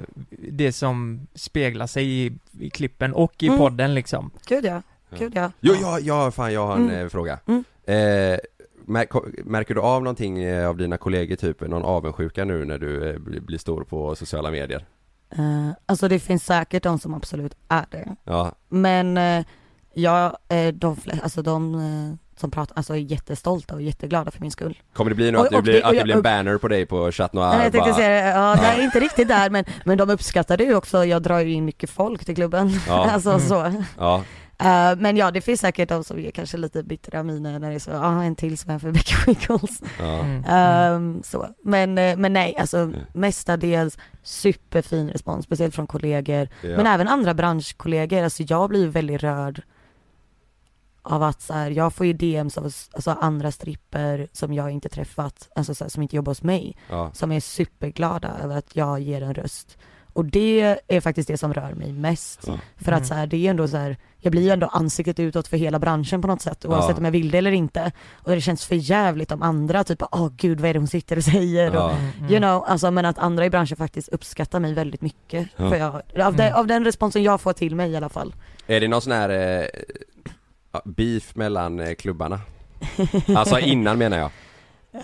det 0.52 0.72
som 0.72 1.28
speglar 1.36 1.88
sig 1.88 2.26
i, 2.26 2.34
i 2.60 2.70
klippen 2.70 3.14
och 3.14 3.44
i 3.44 3.48
Mm. 3.48 3.60
podden 3.60 3.94
liksom. 3.96 4.32
Gud 4.48 4.66
ja, 4.66 4.82
gud 5.20 5.32
ja. 5.36 5.52
Jo, 5.60 5.76
ja, 5.82 6.00
ja, 6.00 6.32
fan 6.32 6.54
jag 6.54 6.68
har 6.68 6.76
en 6.76 6.90
Mm. 6.90 7.04
eh, 7.06 7.10
fråga 7.10 7.40
Mm. 7.48 7.64
eh, 7.86 8.40
Märker 8.88 9.76
du 9.76 9.82
av 9.82 10.04
någonting 10.04 10.44
eh, 10.44 10.70
av 10.70 10.78
dina 10.78 10.98
kollegor, 10.98 11.36
typ 11.36 11.62
någon 11.62 11.84
avundsjuka 11.84 12.46
nu 12.46 12.66
när 12.66 12.78
du 12.78 13.10
eh, 13.10 13.20
blir, 13.20 13.58
stor 13.58 13.84
på 13.84 14.16
sociala 14.16 14.52
medier? 14.52 14.86
Eh, 15.32 15.70
alltså 15.86 16.08
det 16.08 16.20
finns 16.20 16.46
säkert 16.46 16.84
de 16.84 17.00
som 17.00 17.14
absolut 17.14 17.58
är 17.68 17.86
det. 17.92 18.16
Ja, 18.24 18.52
Men 18.70 19.18
uh, 19.18 19.46
ja, 19.94 20.38
eh, 20.50 20.68
de, 20.74 20.96
fle- 20.96 21.20
alltså 21.24 21.42
de 21.42 21.76
eh, 21.76 22.40
som 22.40 22.52
pratar, 22.52 22.78
alltså 22.78 22.94
är 22.94 22.98
jättestolta 22.98 23.76
och 23.76 23.82
jätteglada 23.82 24.32
för 24.32 24.42
min 24.42 24.52
skull. 24.52 24.78
kommer 24.94 25.10
det 25.12 25.16
bli 25.16 25.32
nu 25.32 25.38
Och- 25.38 25.44
att, 25.46 25.52
det 25.52 25.58
och 25.58 25.64
blir, 25.64 25.74
det- 25.74 25.80
och 25.82 25.86
att 25.86 25.92
det 25.92 25.98
jag- 25.98 26.04
blir 26.04 26.14
en 26.14 26.18
och- 26.20 26.24
banner 26.24 26.58
på 26.58 26.68
dig 26.68 26.86
på 26.86 27.12
Chat 27.12 27.34
Noir? 27.34 27.48
Nej, 27.48 27.64
jag 27.64 27.72
tänkte 27.72 27.90
bara- 27.92 27.94
säga 27.98 28.24
det, 28.26 28.30
ja, 28.30 28.56
nej 28.62 28.84
inte 28.84 29.00
riktigt 29.00 29.28
där 29.28 29.50
men, 29.50 29.66
men 29.86 29.98
de 29.98 30.10
uppskattar 30.10 30.58
det 30.58 30.64
ju 30.64 30.76
också, 30.76 31.06
jag 31.06 31.22
drar 31.22 31.40
ju 31.40 31.52
in 31.54 31.66
mycket 31.66 31.90
folk 31.90 32.26
till 32.26 32.36
klubben. 32.36 32.72
Ja. 32.88 33.10
alltså 33.12 33.30
Mm. 33.30 33.42
så. 33.42 33.84
Ja, 33.98 34.24
Eh, 34.60 34.96
men 34.98 35.18
ja, 35.18 35.32
det 35.32 35.42
finns 35.42 35.62
säkert 35.62 35.90
de 35.90 36.04
som 36.04 36.20
är 36.20 36.32
kanske 36.32 36.58
lite 36.58 36.84
bittra 36.84 37.24
miner 37.24 37.60
när 37.60 37.70
det 37.70 37.76
är 37.76 37.80
så, 37.80 37.92
ja 37.92 38.06
ah, 38.06 38.24
en 38.24 38.36
till 38.36 38.58
som 38.58 38.72
är 38.72 38.80
för 38.80 38.92
Becky 38.92 39.16
Wiggles. 39.28 39.82
ja, 40.00 40.20
Mm. 40.20 40.44
Ehm, 40.48 41.24
så. 41.24 41.48
Men, 41.64 41.98
eh, 41.98 42.18
men 42.18 42.34
nej, 42.34 42.56
alltså 42.58 42.92
mestadels 43.14 43.98
superfin 44.24 45.10
respons, 45.10 45.46
speciellt 45.46 45.76
från 45.76 45.88
kollegor. 45.88 46.50
ja. 46.62 46.78
Men 46.78 46.88
även 46.88 47.08
andra 47.08 47.34
branschkollegor, 47.34 48.24
alltså 48.24 48.44
jag 48.44 48.70
blir 48.70 48.88
väldigt 48.88 49.24
rörd 49.24 49.62
av 51.02 51.24
att 51.24 51.42
så 51.42 51.54
här, 51.54 51.72
jag 51.72 51.94
får 51.94 52.06
ju 52.06 52.14
DMs 52.14 52.58
av 52.58 52.64
alltså, 52.64 53.12
andra 53.12 53.52
stripper 53.52 54.28
som 54.32 54.54
jag 54.54 54.72
inte 54.72 54.90
träffat, 54.90 55.50
alltså 55.56 55.76
så 55.76 55.84
här, 55.84 55.90
som 55.90 56.04
inte 56.04 56.16
jobbar 56.16 56.32
hos 56.32 56.44
mig, 56.44 56.78
ja. 56.90 57.12
som 57.14 57.32
är 57.32 57.40
superglada 57.40 58.38
över 58.44 58.58
att 58.58 58.76
jag 58.76 59.00
ger 59.00 59.22
en 59.22 59.34
röst. 59.34 59.78
Och 60.18 60.26
det 60.26 60.78
är 60.88 61.02
faktiskt 61.02 61.28
det 61.28 61.38
som 61.38 61.54
rör 61.54 61.74
mig 61.74 61.94
mest. 61.94 62.40
Ja. 62.48 62.60
För 62.78 62.92
att 62.92 63.06
så 63.08 63.14
här, 63.14 63.28
det 63.28 63.46
är 63.48 63.50
ändå 63.50 63.68
så 63.68 63.78
här, 63.78 63.98
jag 64.20 64.32
blir 64.32 64.42
ju 64.42 64.50
ändå 64.50 64.68
ansiktet 64.68 65.20
utåt 65.20 65.48
för 65.48 65.58
hela 65.58 65.80
branschen 65.80 66.22
på 66.22 66.28
något 66.28 66.42
sätt, 66.42 66.66
oavsett 66.66 66.90
Ja. 66.90 66.98
om 66.98 67.06
jag 67.06 67.12
vill 67.12 67.32
det 67.32 67.38
eller 67.38 67.52
inte. 67.52 67.92
Och 68.14 68.32
det 68.32 68.42
känns 68.42 68.66
för 68.66 68.76
jävligt 68.76 69.32
om 69.32 69.42
andra, 69.42 69.84
typ 69.84 70.02
åh 70.12 70.30
gud 70.38 70.60
vad 70.60 70.70
är 70.70 70.74
det 70.74 70.80
hon 70.80 70.88
sitter 70.88 71.18
och 71.18 71.24
säger? 71.24 71.70
Och, 71.70 71.76
Ja. 71.76 71.92
Mm. 72.20 72.32
You 72.32 72.40
know, 72.40 72.64
alltså 72.68 72.92
men 72.92 73.06
att 73.06 73.18
andra 73.18 73.46
i 73.46 73.50
branschen 73.50 73.78
faktiskt 73.78 74.10
uppskattar 74.10 74.60
mig 74.60 74.74
väldigt 74.74 75.02
mycket. 75.02 75.48
Ja. 75.56 75.70
För 75.70 75.76
jag, 75.78 75.96
av, 76.26 76.36
det, 76.36 76.44
Mm. 76.44 76.60
av 76.60 76.68
den 76.68 76.86
responsen 76.86 77.24
jag 77.24 77.42
får 77.42 77.54
till 77.54 77.76
mig 77.76 77.92
i 77.92 77.96
alla 77.96 78.10
fall. 78.10 78.36
Är 78.68 78.80
det 78.80 78.88
någon 78.88 79.02
sån 79.02 79.14
här 79.14 79.30
eh, 79.30 79.66
beef 80.86 81.36
mellan 81.36 81.80
eh, 81.80 81.94
klubbarna? 81.94 82.40
Alltså 83.36 83.60
innan 83.60 83.98
menar 83.98 84.18
jag 84.18 84.32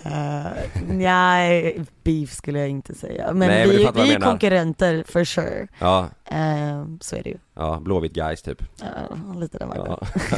Uh, 0.06 0.48
nej, 0.90 1.82
beef 2.04 2.32
skulle 2.34 2.60
jag 2.60 2.70
inte 2.70 2.96
säga. 2.96 3.28
Men 3.34 3.38
Nej, 3.50 3.68
men 3.68 3.78
vi, 3.78 3.84
vad 3.86 3.94
vi 3.96 4.14
är 4.14 4.20
konkurrenter 4.20 5.04
for 5.08 5.24
sure. 5.24 5.68
Ja, 5.80 6.08
Ehm, 6.26 7.00
så 7.02 7.16
är 7.16 7.24
det 7.24 7.30
ju. 7.30 7.38
ja, 7.56 7.80
Blåvitt 7.82 8.14
guys 8.14 8.42
typ 8.42 8.64
Ja, 8.82 9.16
lite 9.40 9.58
den 9.58 9.70
ja. 9.76 10.00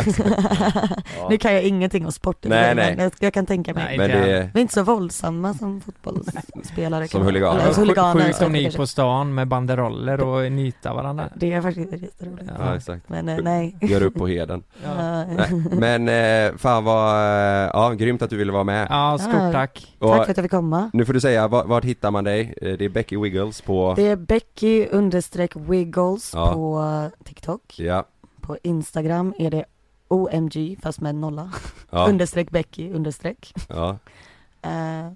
ja. 1.20 1.28
Nu 1.30 1.38
kan 1.38 1.54
jag 1.54 1.64
ingenting 1.64 2.06
om 2.06 2.12
sport 2.12 2.46
i 2.46 2.50
Nej, 2.50 2.76
nej. 2.76 2.94
men 2.96 3.04
jag, 3.04 3.12
jag 3.20 3.34
kan 3.34 3.46
tänka 3.46 3.74
mig. 3.74 3.84
Nej, 3.84 3.98
Men 3.98 4.10
det- 4.10 4.50
Vi 4.54 4.60
är 4.60 4.62
inte 4.62 4.74
så 4.74 4.84
våldsamma 4.84 5.54
som 5.54 5.82
fotbollsspelare. 5.82 7.08
Som 7.08 7.20
kan- 7.20 7.26
huliganer. 7.26 7.60
eller, 7.62 7.74
Sjukt 8.26 8.42
om 8.42 8.52
ni 8.52 8.60
gick 8.64 8.76
på 8.76 8.88
stan 8.88 9.34
med 9.36 9.48
banderoller 9.48 10.22
och 10.22 10.52
nita 10.52 10.94
varandra. 10.94 11.30
Det 11.36 11.54
är 11.54 11.62
faktiskt 11.62 11.92
jätteroligt. 11.94 12.50
ja 12.60 12.76
exakt 12.76 13.10
Men 13.10 13.30
eh, 13.30 13.38
nej. 13.44 13.78
Gör 13.82 14.04
upp 14.04 14.16
på 14.16 14.28
heden 14.28 14.64
Ja, 14.84 15.26
Men 15.72 16.10
eh, 16.10 16.58
fan 16.58 16.84
vad, 16.84 17.16
eh, 17.16 17.70
ja 17.74 17.90
grymt 17.98 18.22
att 18.22 18.30
du 18.30 18.38
ville 18.38 18.52
vara 18.52 18.64
med 18.64 18.88
ja 18.90 19.18
stort 19.18 19.52
tack. 19.54 19.96
Och 20.00 20.08
Tack 20.10 20.24
för 20.26 20.32
att 20.32 20.38
jag 20.38 20.44
fick 20.44 20.52
komma. 20.52 20.90
nu 20.94 21.06
får 21.06 21.14
du 21.14 21.20
säga, 21.22 21.48
vart, 21.56 21.66
vart 21.68 21.84
hittar 21.86 22.12
man 22.12 22.24
dig? 22.24 22.54
Eh, 22.62 22.78
Det 22.78 22.86
är 22.86 22.90
Becky 22.90 23.18
Wiggles 23.18 23.62
på, 23.62 23.94
Det 23.96 24.08
är 24.08 24.16
Becky 24.16 24.86
understreck 24.88 25.56
Wiggles 25.56 26.34
Ja. 26.34 26.54
på 26.54 27.12
TikTok. 27.24 27.80
ja, 27.80 28.04
På 28.42 28.58
Instagram 28.64 29.34
är 29.40 29.52
det 29.52 29.66
OMG 30.08 30.78
fast 30.84 31.02
med 31.02 31.16
nolla. 31.16 31.52
ja, 31.90 32.08
Understreck 32.10 32.52
Becky 32.52 32.92
understreck. 32.94 33.54
ja, 33.70 33.98
Eh, 34.62 35.12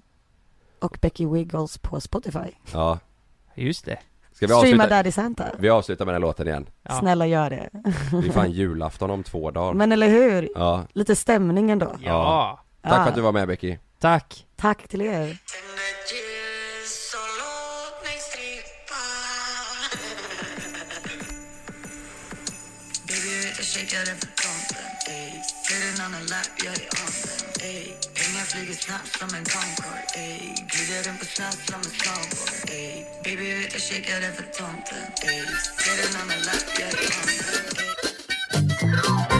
och 0.80 0.98
Becky 1.00 1.26
Wiggles 1.26 1.78
på 1.78 2.00
Spotify. 2.00 2.50
ja 2.72 2.98
Just 3.54 3.84
det. 3.84 3.98
Ska 4.32 4.46
vi 4.46 4.52
Streama 4.54 4.82
avsluta? 4.82 4.88
Daddy 4.96 5.12
Santa. 5.12 5.44
Vi 5.58 5.68
avslutar 5.68 6.04
med 6.04 6.14
den 6.14 6.22
här 6.22 6.28
låten 6.28 6.48
igen. 6.48 6.66
Snälla 7.00 7.26
gör 7.26 7.50
det. 7.50 7.68
Det 7.72 8.28
är 8.28 8.32
fan 8.32 8.50
julafton 8.52 9.10
om 9.10 9.22
två 9.22 9.50
dagar. 9.50 9.74
Men 9.74 9.92
eller 9.92 10.08
hur? 10.08 10.48
Ja. 10.54 10.84
Lite 10.92 11.16
stämning 11.16 11.70
ändå. 11.70 11.92
Ja. 12.02 12.58
Tack 12.82 12.92
Ja. 12.92 13.02
för 13.02 13.08
att 13.08 13.14
du 13.14 13.20
var 13.20 13.32
med 13.32 13.48
Becky. 13.48 13.76
Tack. 13.98 14.46
Tack 14.56 14.88
till 14.88 15.00
er. 15.02 15.38
Shakar 23.72 24.04
den 24.04 24.18
för 24.18 24.30
ey 25.10 25.32
Ser 25.64 25.80
den 25.86 26.06
annan 26.06 26.26
lapp, 26.26 26.50
jag 26.64 26.74
är 26.74 26.88
on 27.02 27.12
den 27.24 27.68
ey 27.70 27.84
Pengar 28.14 28.44
flyger 28.44 28.74
snabbt 28.74 29.18
som 29.18 29.34
en 29.38 29.44
Concorde 29.44 30.04
ey 30.14 30.54
Glider 30.70 31.04
den 31.04 31.18
på 31.18 31.24
snabbt 31.24 31.62
som 31.70 31.80
en 31.80 31.92
snowboard 32.00 32.70
ey 32.70 33.04
Baby 33.24 33.50
jag 33.50 33.62
jag 33.74 33.82
shakar 33.88 34.20
den 34.20 34.34
för 34.34 34.46
tomten 34.58 35.04
ey 35.22 35.46
Ser 35.82 35.96
den 36.02 36.20
annan 36.22 36.42
lapp, 36.48 36.66
jag 36.78 36.88
är 36.88 36.98
on 37.18 37.26
den 39.30 39.39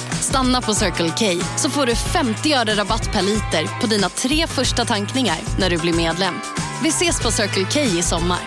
Stanna 0.31 0.61
på 0.61 0.73
Circle 0.73 1.09
K 1.19 1.43
så 1.57 1.69
får 1.69 1.85
du 1.85 1.95
50 1.95 2.53
öre 2.53 2.75
rabatt 2.75 3.11
per 3.11 3.21
liter 3.21 3.81
på 3.81 3.87
dina 3.87 4.09
tre 4.09 4.47
första 4.47 4.85
tankningar 4.85 5.37
när 5.59 5.69
du 5.69 5.77
blir 5.77 5.93
medlem. 5.93 6.33
Vi 6.83 6.89
ses 6.89 7.21
på 7.21 7.31
Circle 7.31 7.65
K 7.73 7.79
i 7.79 8.01
sommar. 8.01 8.39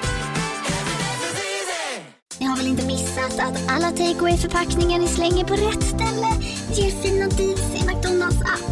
Ni 2.40 2.46
har 2.46 2.56
väl 2.56 2.66
inte 2.66 2.86
missat 2.86 3.38
att 3.38 3.70
alla 3.70 3.90
takeaway 3.90 4.36
förpackningar 4.36 4.98
ni 4.98 5.06
slänger 5.06 5.44
på 5.44 5.54
rätt 5.54 5.82
ställe 5.82 6.26
ger 6.72 7.02
fina 7.02 7.28
deals 7.28 7.74
i 7.74 7.86
McDonalds 7.86 8.40
app. 8.40 8.70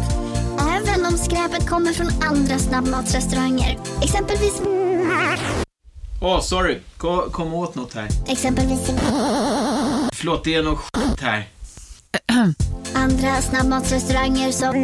Även 0.59 1.05
om 1.05 1.17
skräpet 1.17 1.69
kommer 1.69 1.93
från 1.93 2.07
andra 2.23 2.59
snabbmatsrestauranger. 2.59 3.79
Exempelvis... 4.01 4.61
Åh, 6.21 6.41
sorry. 6.41 6.79
Kom, 6.97 7.31
kom 7.31 7.53
åt 7.53 7.75
något 7.75 7.93
här. 7.93 8.07
Exempelvis... 8.27 8.79
Förlåt, 10.13 10.43
det 10.43 10.55
är 10.55 10.63
något 10.63 10.79
skit 10.79 11.21
här. 11.21 11.47
Andra 13.03 13.41
snabbmatsrestauranger 13.41 14.51
som... 14.51 14.75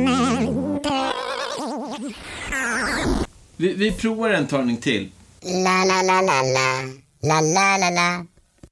Vi, 3.57 3.73
vi 3.73 3.91
provar 3.91 4.29
en 4.29 4.47
talning 4.47 4.77
till. 4.77 5.11
La, 5.41 5.85
la, 5.85 6.01
la, 6.01 6.21
la, 6.21 6.41
la. 6.41 6.83
La, 7.21 7.41
la, 7.41 7.77
la, 7.77 7.89
la. 7.89 8.25